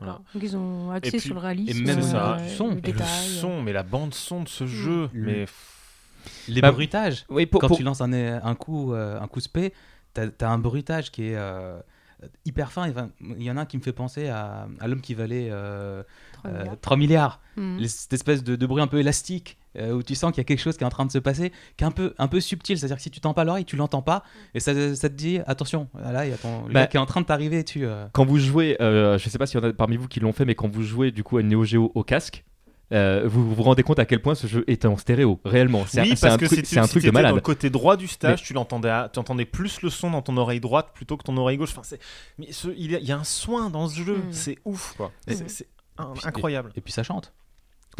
Donc 0.00 0.42
ils 0.42 0.56
ont 0.56 0.92
axé 0.92 1.10
puis- 1.10 1.20
sur 1.20 1.34
le 1.34 1.40
réalisme. 1.40 1.82
et 1.82 1.84
même 1.84 2.00
C'est 2.02 2.10
ça. 2.12 2.34
euh, 2.38 2.48
du 2.48 2.54
son. 2.54 2.66
le 2.68 2.72
Et 2.72 2.74
le 2.76 2.80
détail. 2.82 3.28
son, 3.40 3.62
mais 3.62 3.72
la 3.72 3.82
bande 3.82 4.14
son 4.14 4.44
de 4.44 4.48
ce 4.48 4.64
jeu, 4.66 5.06
Mm. 5.12 5.24
mais 5.24 5.46
Les 6.46 6.60
Bah, 6.60 6.70
bruitages. 6.72 7.24
Oui, 7.30 7.46
pour, 7.46 7.60
Quand 7.60 7.66
pour- 7.68 7.76
tu 7.76 7.82
lances 7.82 8.00
un, 8.00 8.12
un 8.12 8.54
coup, 8.54 8.92
euh, 8.92 9.20
un 9.20 9.26
coup 9.26 9.40
spé, 9.40 9.72
t'as 10.14 10.26
as 10.40 10.48
un 10.48 10.58
bruitage 10.58 11.10
qui 11.10 11.24
est 11.28 11.36
euh, 11.36 11.78
hyper 12.44 12.70
fin. 12.70 12.92
Il 13.20 13.42
y 13.42 13.50
en 13.50 13.56
a 13.56 13.62
un 13.62 13.66
qui 13.66 13.76
me 13.78 13.82
fait 13.82 13.92
penser 13.92 14.28
à, 14.28 14.68
à 14.78 14.86
l'homme 14.88 15.00
qui 15.00 15.14
valait 15.14 15.48
euh, 15.50 16.02
Trois 16.32 16.50
euh, 16.50 16.58
milliards. 16.62 16.80
3 16.80 16.96
milliards. 16.96 17.40
Les- 17.56 17.88
Cette 17.88 18.12
espèce 18.12 18.44
de, 18.44 18.54
de 18.56 18.66
bruit 18.66 18.82
un 18.82 18.86
peu 18.88 18.98
élastique 19.00 19.58
euh, 19.78 19.92
où 19.92 20.02
tu 20.02 20.14
sens 20.14 20.32
qu'il 20.32 20.38
y 20.38 20.40
a 20.40 20.44
quelque 20.44 20.60
chose 20.60 20.76
qui 20.76 20.82
est 20.84 20.86
en 20.86 20.90
train 20.90 21.06
de 21.06 21.12
se 21.12 21.18
passer, 21.18 21.52
qui 21.76 21.84
est 21.84 21.86
un 21.86 21.90
peu, 21.90 22.14
un 22.18 22.28
peu 22.28 22.40
subtil. 22.40 22.78
C'est-à-dire 22.78 22.96
que 22.96 23.02
si 23.02 23.10
tu 23.10 23.20
tends 23.20 23.34
pas 23.34 23.44
l'oreille, 23.44 23.64
tu 23.64 23.76
l'entends 23.76 24.02
pas. 24.02 24.24
Et 24.54 24.60
ça, 24.60 24.72
ça 24.94 25.08
te 25.08 25.14
dit 25.14 25.40
attention, 25.46 25.88
là, 25.94 26.26
il 26.26 26.30
y 26.30 26.34
a 26.34 26.36
ton 26.38 26.62
Bah, 26.66 26.80
gars 26.82 26.86
qui 26.86 26.96
est 26.96 27.00
en 27.00 27.06
train 27.06 27.20
de 27.20 27.26
t'arriver. 27.26 27.64
Tu, 27.64 27.84
euh, 27.86 28.06
quand 28.12 28.24
vous 28.24 28.38
jouez, 28.38 28.76
euh, 28.82 29.18
je 29.18 29.28
sais 29.28 29.38
pas 29.38 29.46
s'il 29.46 29.60
y 29.60 29.64
en 29.64 29.68
a 29.68 29.72
parmi 29.72 29.96
vous 29.96 30.08
qui 30.08 30.20
l'ont 30.20 30.32
fait, 30.32 30.44
mais 30.44 30.54
quand 30.54 30.68
vous 30.68 30.82
jouez 30.82 31.10
du 31.10 31.22
coup 31.24 31.38
à 31.38 31.42
Neo 31.42 31.64
Geo 31.64 31.92
au 31.94 32.02
casque, 32.04 32.44
euh, 32.90 33.24
vous 33.26 33.54
vous 33.54 33.62
rendez 33.62 33.82
compte 33.82 33.98
à 33.98 34.06
quel 34.06 34.22
point 34.22 34.34
ce 34.34 34.46
jeu 34.46 34.64
est 34.66 34.86
en 34.86 34.96
stéréo, 34.96 35.38
réellement. 35.44 35.84
C'est 35.86 36.00
oui, 36.00 36.14
un- 36.22 36.26
un 36.32 36.38
que 36.38 36.46
truc, 36.46 36.60
un 36.60 36.84
si 36.84 36.88
truc 36.88 37.04
de 37.04 37.10
malade. 37.10 37.32
Dans 37.32 37.34
le 37.36 37.42
côté 37.42 37.68
droit 37.68 37.98
du 37.98 38.08
stage, 38.08 38.42
tu 38.42 38.54
l'entendais, 38.54 38.88
à- 38.88 39.10
tu 39.12 39.18
entendais 39.18 39.44
plus 39.44 39.82
le 39.82 39.90
son 39.90 40.10
dans 40.10 40.22
ton 40.22 40.36
oreille 40.38 40.60
droite 40.60 40.88
plutôt 40.94 41.18
que 41.18 41.22
ton 41.22 41.36
oreille 41.36 41.58
gauche. 41.58 41.72
Enfin, 41.72 41.82
c'est, 41.84 42.00
mais 42.38 42.50
ce- 42.50 42.68
il 42.78 42.90
y, 42.90 42.96
a, 42.96 42.98
il 42.98 43.06
y 43.06 43.12
a 43.12 43.18
un 43.18 43.24
soin 43.24 43.68
dans 43.68 43.88
ce 43.88 44.00
jeu, 44.00 44.16
Mm. 44.16 44.22
c'est 44.32 44.56
ouf, 44.64 44.94
quoi. 44.96 45.12
C'est, 45.26 45.44
Mm. 45.44 45.48
c'est 45.48 45.66
un- 45.98 46.14
incroyable. 46.24 46.72
Et 46.76 46.80
puis 46.80 46.92
ça 46.94 47.02
chante. 47.02 47.34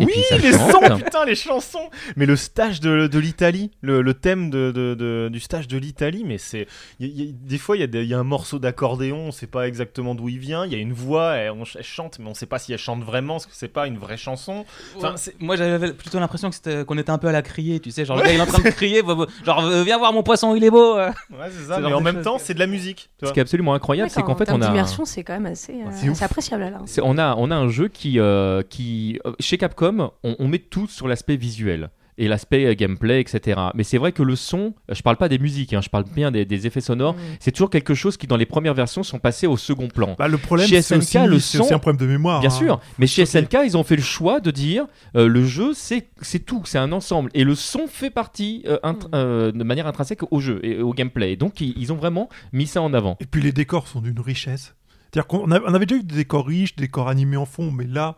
Et 0.01 0.05
oui, 0.05 0.13
les 0.41 0.53
chante. 0.53 0.71
sons, 0.71 0.97
putain, 0.97 1.25
les 1.25 1.35
chansons. 1.35 1.91
Mais 2.15 2.25
le 2.25 2.37
stage 2.37 2.79
de, 2.79 3.09
de 3.09 3.19
l'Italie, 3.19 3.73
le, 3.81 4.01
le 4.01 4.15
thème 4.15 4.49
de, 4.49 4.71
de- 4.71 4.95
de- 4.95 5.29
du 5.33 5.41
stage 5.41 5.67
de 5.67 5.77
l'Italie, 5.77 6.23
mais 6.25 6.39
c'est. 6.39 6.69
des 7.01 7.59
fois, 7.59 7.77
il 7.77 7.81
y, 7.81 7.83
a 7.83 7.89
des- 7.89 8.03
il 8.05 8.09
y 8.09 8.15
a 8.15 8.19
un 8.19 8.23
morceau 8.25 8.61
d'accordéon, 8.61 9.17
on 9.27 9.33
sait 9.33 9.49
pas 9.49 9.67
exactement 9.67 10.15
d'où 10.15 10.29
il 10.29 10.39
vient. 10.39 10.65
Il 10.65 10.73
y 10.73 10.77
a 10.77 10.79
une 10.79 10.93
voix, 10.93 11.33
elle, 11.35 11.51
on- 11.51 11.65
elle 11.75 11.83
chante, 11.83 12.19
mais 12.21 12.27
on 12.29 12.35
sait 12.35 12.47
pas 12.47 12.61
si 12.61 12.73
elle 12.73 12.79
chante 12.79 13.03
vraiment, 13.03 13.35
parce 13.35 13.47
que 13.47 13.53
c'est 13.55 13.67
pas 13.67 13.89
une 13.89 13.99
vraie 13.99 14.17
chanson. 14.17 14.65
Enfin, 14.97 15.15
Moi 15.41 15.57
j'avais 15.57 15.93
plutôt 15.93 16.21
l'impression 16.21 16.49
que 16.51 16.55
c'était- 16.55 16.85
qu'on 16.85 16.97
était 16.99 17.11
un 17.11 17.19
peu 17.19 17.27
à 17.29 17.33
la 17.33 17.43
crier, 17.43 17.81
tu 17.81 17.91
sais, 17.91 18.05
genre 18.05 18.17
le 18.19 18.23
gars 18.23 18.33
il 18.33 18.39
est 18.39 18.41
en 18.43 18.47
train 18.47 18.63
de 18.63 18.71
crier, 18.71 19.03
genre 19.45 19.65
euh, 19.65 19.83
viens 19.83 19.99
voir 19.99 20.13
mon 20.13 20.23
poisson, 20.23 20.55
il 20.55 20.63
est 20.63 20.71
beau. 20.71 20.97
euh. 20.97 21.09
Ouais, 21.31 21.47
c'est 21.51 21.63
Ce 21.63 21.69
ça. 21.69 21.81
Mais 21.81 21.93
en 21.93 22.01
même 22.01 22.23
temps, 22.23 22.39
c'est 22.39 22.55
de 22.55 22.61
la 22.61 22.69
musique. 22.69 23.11
tu 23.21 23.27
Ce 23.27 23.33
qui 23.33 23.41
est 23.41 23.43
absolument 23.43 23.75
incroyable, 23.75 24.11
c'est 24.11 24.23
qu'en 24.23 24.37
fait, 24.37 24.49
en 24.51 24.59
on 24.59 24.63
a. 24.63 24.67
d'immersion, 24.69 25.05
c'est 25.05 25.25
quand 25.25 25.33
même 25.33 25.47
assez, 25.47 25.73
euh, 25.73 25.89
assez 26.11 26.23
appréciable 26.25 26.63
là. 26.63 26.79
On, 27.03 27.19
a, 27.19 27.35
on 27.37 27.51
a 27.51 27.57
un 27.57 27.69
jeu 27.69 27.89
qui, 27.89 28.21
euh, 28.21 28.63
qui 28.69 29.19
chez 29.41 29.59
Capcom, 29.59 29.78
on, 29.83 30.37
on 30.39 30.49
met 30.49 30.59
tout 30.59 30.87
sur 30.87 31.09
l'aspect 31.09 31.37
visuel 31.37 31.91
et 32.21 32.27
l'aspect 32.27 32.67
euh, 32.67 32.75
gameplay, 32.75 33.21
etc. 33.21 33.61
Mais 33.77 33.85
c'est 33.85 33.97
vrai 33.97 34.11
que 34.11 34.25
le 34.25 34.35
son, 34.35 34.75
euh, 34.91 34.95
je 34.95 35.03
parle 35.03 35.17
pas 35.17 35.29
des 35.29 35.39
musiques, 35.39 35.73
hein, 35.73 35.81
je 35.81 35.89
parle 35.89 36.03
bien 36.03 36.33
des, 36.33 36.45
des 36.45 36.67
effets 36.67 36.81
sonores, 36.81 37.15
Mm. 37.15 37.19
c'est 37.39 37.53
toujours 37.53 37.71
quelque 37.71 37.95
chose 37.95 38.17
qui 38.17 38.27
dans 38.27 38.37
les 38.37 38.45
premières 38.45 38.75
versions 38.75 39.05
sont 39.05 39.21
passés 39.21 39.47
au 39.47 39.57
second 39.57 39.87
plan. 39.87 40.17
Bah, 40.19 40.27
le 40.27 40.37
problème, 40.37 40.67
Chez 40.67 40.83
c'est 40.83 40.97
SNK, 40.97 40.99
aussi, 40.99 41.29
le 41.29 41.39
c'est 41.39 41.59
son- 41.59 41.63
aussi 41.65 41.75
un 41.75 41.79
problème 41.79 42.01
de 42.05 42.11
mémoire. 42.11 42.41
Bien 42.41 42.51
hein. 42.51 42.53
sûr, 42.53 42.81
mais 42.99 43.07
chez. 43.07 43.25
SNK, 43.25 43.59
ils 43.65 43.77
ont 43.77 43.85
fait 43.85 43.95
le 43.95 44.03
choix 44.03 44.41
de 44.41 44.51
dire 44.51 44.87
euh, 45.15 45.29
le 45.29 45.45
jeu, 45.45 45.75
c'est 45.75 46.09
c'est 46.21 46.41
tout, 46.45 46.63
c'est 46.65 46.79
un 46.79 46.91
ensemble. 46.91 47.31
Et 47.35 47.45
le 47.45 47.55
son 47.55 47.87
fait 47.87 48.11
partie 48.11 48.65
euh, 48.67 48.79
Mm. 48.83 48.97
euh, 49.15 49.53
de 49.53 49.63
manière 49.63 49.87
intrinsèque 49.87 50.23
au 50.33 50.41
jeu 50.41 50.59
et 50.65 50.81
au 50.83 50.93
gameplay. 50.95 51.37
Donc, 51.37 51.61
ils, 51.61 51.73
ils 51.79 51.93
ont 51.93 51.97
vraiment 51.97 52.29
mis 52.53 52.67
ça 52.67 52.83
en 52.83 52.95
avant. 52.95 53.17
Et 53.21 53.27
puis 53.27 53.43
les 53.43 53.53
décors 53.53 53.87
sont 53.87 54.01
d'une 54.01 54.19
richesse. 54.19 54.75
C'est-à-dire 55.13 55.29
qu'on 55.29 55.49
avait 55.53 55.87
déjà 55.87 56.01
eu 56.01 56.05
des 56.05 56.17
décors 56.17 56.47
riches, 56.49 56.75
des 56.75 56.83
décors 56.87 57.09
animés 57.09 57.37
en 57.37 57.47
fond, 57.47 57.71
mais 57.71 57.87
là, 57.87 58.17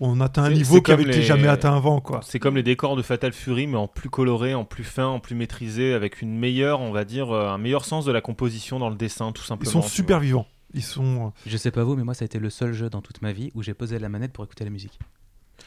on 0.00 0.20
atteint 0.20 0.44
un 0.44 0.50
niveau 0.50 0.80
qui 0.82 0.90
avait 0.92 1.02
comme 1.04 1.10
été 1.10 1.20
les- 1.20 1.26
jamais 1.26 1.46
atteint 1.48 1.76
avant, 1.76 2.00
quoi. 2.00 2.20
C'est 2.24 2.38
comme 2.38 2.56
les 2.56 2.62
décors 2.62 2.96
de 2.96 3.02
Fatal 3.02 3.32
Fury, 3.32 3.66
mais 3.66 3.76
en 3.76 3.86
plus 3.86 4.10
coloré, 4.10 4.54
en 4.54 4.64
plus 4.64 4.84
fin, 4.84 5.06
en 5.06 5.20
plus 5.20 5.34
maîtrisé, 5.34 5.92
avec 5.92 6.22
une 6.22 6.36
meilleure, 6.38 6.80
on 6.80 6.90
va 6.90 7.04
dire, 7.04 7.30
euh, 7.30 7.48
un 7.50 7.58
meilleur 7.58 7.84
sens 7.84 8.04
de 8.04 8.12
la 8.12 8.20
composition 8.20 8.78
dans 8.78 8.88
le 8.90 8.96
dessin, 8.96 9.30
tout 9.32 9.42
Ils 9.44 9.46
simplement. 9.46 9.70
sont 9.72 9.80
tu 9.82 9.88
super 9.90 10.16
vois. 10.18 10.24
vivants. 10.24 10.46
Ils 10.74 10.82
sont. 10.82 11.26
euh, 11.26 11.30
Je 11.46 11.56
sais 11.56 11.70
pas 11.70 11.84
vous, 11.84 11.96
mais 11.96 12.04
moi 12.04 12.14
ça 12.14 12.24
a 12.24 12.26
été 12.26 12.38
le 12.38 12.48
seul 12.50 12.72
jeu 12.72 12.88
dans 12.90 13.00
toute 13.02 13.22
ma 13.22 13.32
vie 13.32 13.50
où 13.54 13.62
j'ai 13.62 13.74
posé 13.74 13.98
la 13.98 14.08
manette 14.08 14.32
pour 14.32 14.44
écouter 14.44 14.64
la 14.64 14.70
musique. 14.70 14.98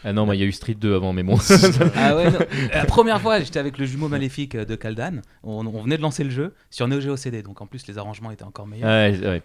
Ah 0.05 0.11
non, 0.11 0.26
moi, 0.26 0.35
il 0.35 0.39
y 0.39 0.43
a 0.43 0.47
eu 0.47 0.51
Street 0.51 0.73
2 0.73 0.95
avant, 0.95 1.14
mais 1.14 1.22
bon. 1.23 1.38
Ah 1.95 2.15
ouais, 2.15 2.30
non. 2.31 2.39
La 2.73 2.85
première 2.85 3.22
fois, 3.22 3.39
j'étais 3.39 3.60
avec 3.60 3.77
le 3.77 3.85
jumeau 3.85 4.07
maléfique 4.10 4.57
de 4.57 4.76
Kaldan. 4.76 5.22
On, 5.43 5.65
on 5.68 5.81
venait 5.81 5.97
de 5.97 6.01
lancer 6.01 6.23
le 6.23 6.31
jeu 6.31 6.53
sur 6.72 6.88
Neo 6.88 6.99
Geo 6.99 7.15
CD, 7.15 7.43
donc 7.43 7.61
en 7.61 7.68
plus 7.68 7.85
les 7.88 7.97
arrangements 7.99 8.31
étaient 8.31 8.43
encore 8.43 8.65
meilleurs. 8.65 8.89
Ouais, 8.89 9.19
ouais. 9.27 9.41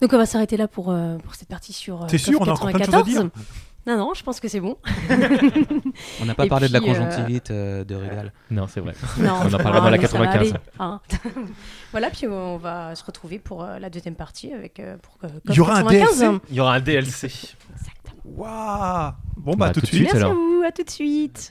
Donc 0.00 0.12
on 0.12 0.18
va 0.18 0.26
s'arrêter 0.26 0.56
là 0.56 0.68
pour, 0.68 0.90
euh, 0.90 1.16
pour 1.18 1.34
cette 1.34 1.48
partie 1.48 1.72
sur. 1.72 2.02
euh, 2.02 2.06
T'es 2.06 2.18
sûr 2.18 2.40
On 2.40 2.44
a 2.44 2.52
encore 2.52 2.68
plein 2.70 2.78
de 2.78 2.84
choses 2.84 2.94
à 2.94 2.98
94. 2.98 3.04
dire. 3.32 3.44
Non, 3.86 3.96
non, 3.96 4.12
je 4.14 4.22
pense 4.22 4.40
que 4.40 4.48
c'est 4.48 4.60
bon. 4.60 4.76
On 6.20 6.24
n'a 6.26 6.34
pas 6.34 6.44
Et 6.44 6.48
parlé 6.48 6.68
de 6.68 6.72
la 6.72 6.80
euh, 6.80 6.82
conjonctivite 6.82 7.50
euh, 7.50 7.82
de 7.84 7.94
Régal. 7.94 8.32
Non, 8.50 8.66
c'est 8.66 8.80
vrai. 8.80 8.92
Non, 9.18 9.34
On 9.44 9.52
en 9.54 9.58
parlera 9.58 9.80
dans 9.80 9.90
la 9.90 9.96
mais 9.98 10.06
ça 10.06 10.18
va 10.18 10.26
95. 10.26 10.34
aller, 10.36 10.52
hein. 10.78 11.00
voilà, 11.90 12.10
puis 12.10 12.26
on 12.28 12.58
va 12.58 12.94
se 12.94 13.02
retrouver 13.04 13.38
pour 13.38 13.62
euh, 13.64 13.78
la 13.78 13.88
deuxième 13.88 14.16
partie 14.16 14.52
avec. 14.52 14.80
euh, 14.80 14.96
pour, 14.98 15.16
euh, 15.24 15.28
Il 15.48 15.54
y 15.54 15.60
aura 15.60 15.78
un 15.78 15.82
95. 15.84 16.18
DLC 16.18 16.40
Il 16.50 16.56
y 16.56 16.60
aura 16.60 16.74
un 16.74 16.80
DLC. 16.80 17.26
Exactement. 17.26 18.22
Waouh 18.24 19.12
Bon, 19.38 19.52
bah, 19.56 19.68
Bah, 19.68 19.72
tout 19.72 19.80
de 19.80 19.86
suite. 19.86 20.02
Merci 20.02 20.16
à 20.16 20.20
alors. 20.20 20.34
vous, 20.34 20.62
à 20.66 20.72
tout 20.72 20.82
de 20.82 20.90
suite. 20.90 21.50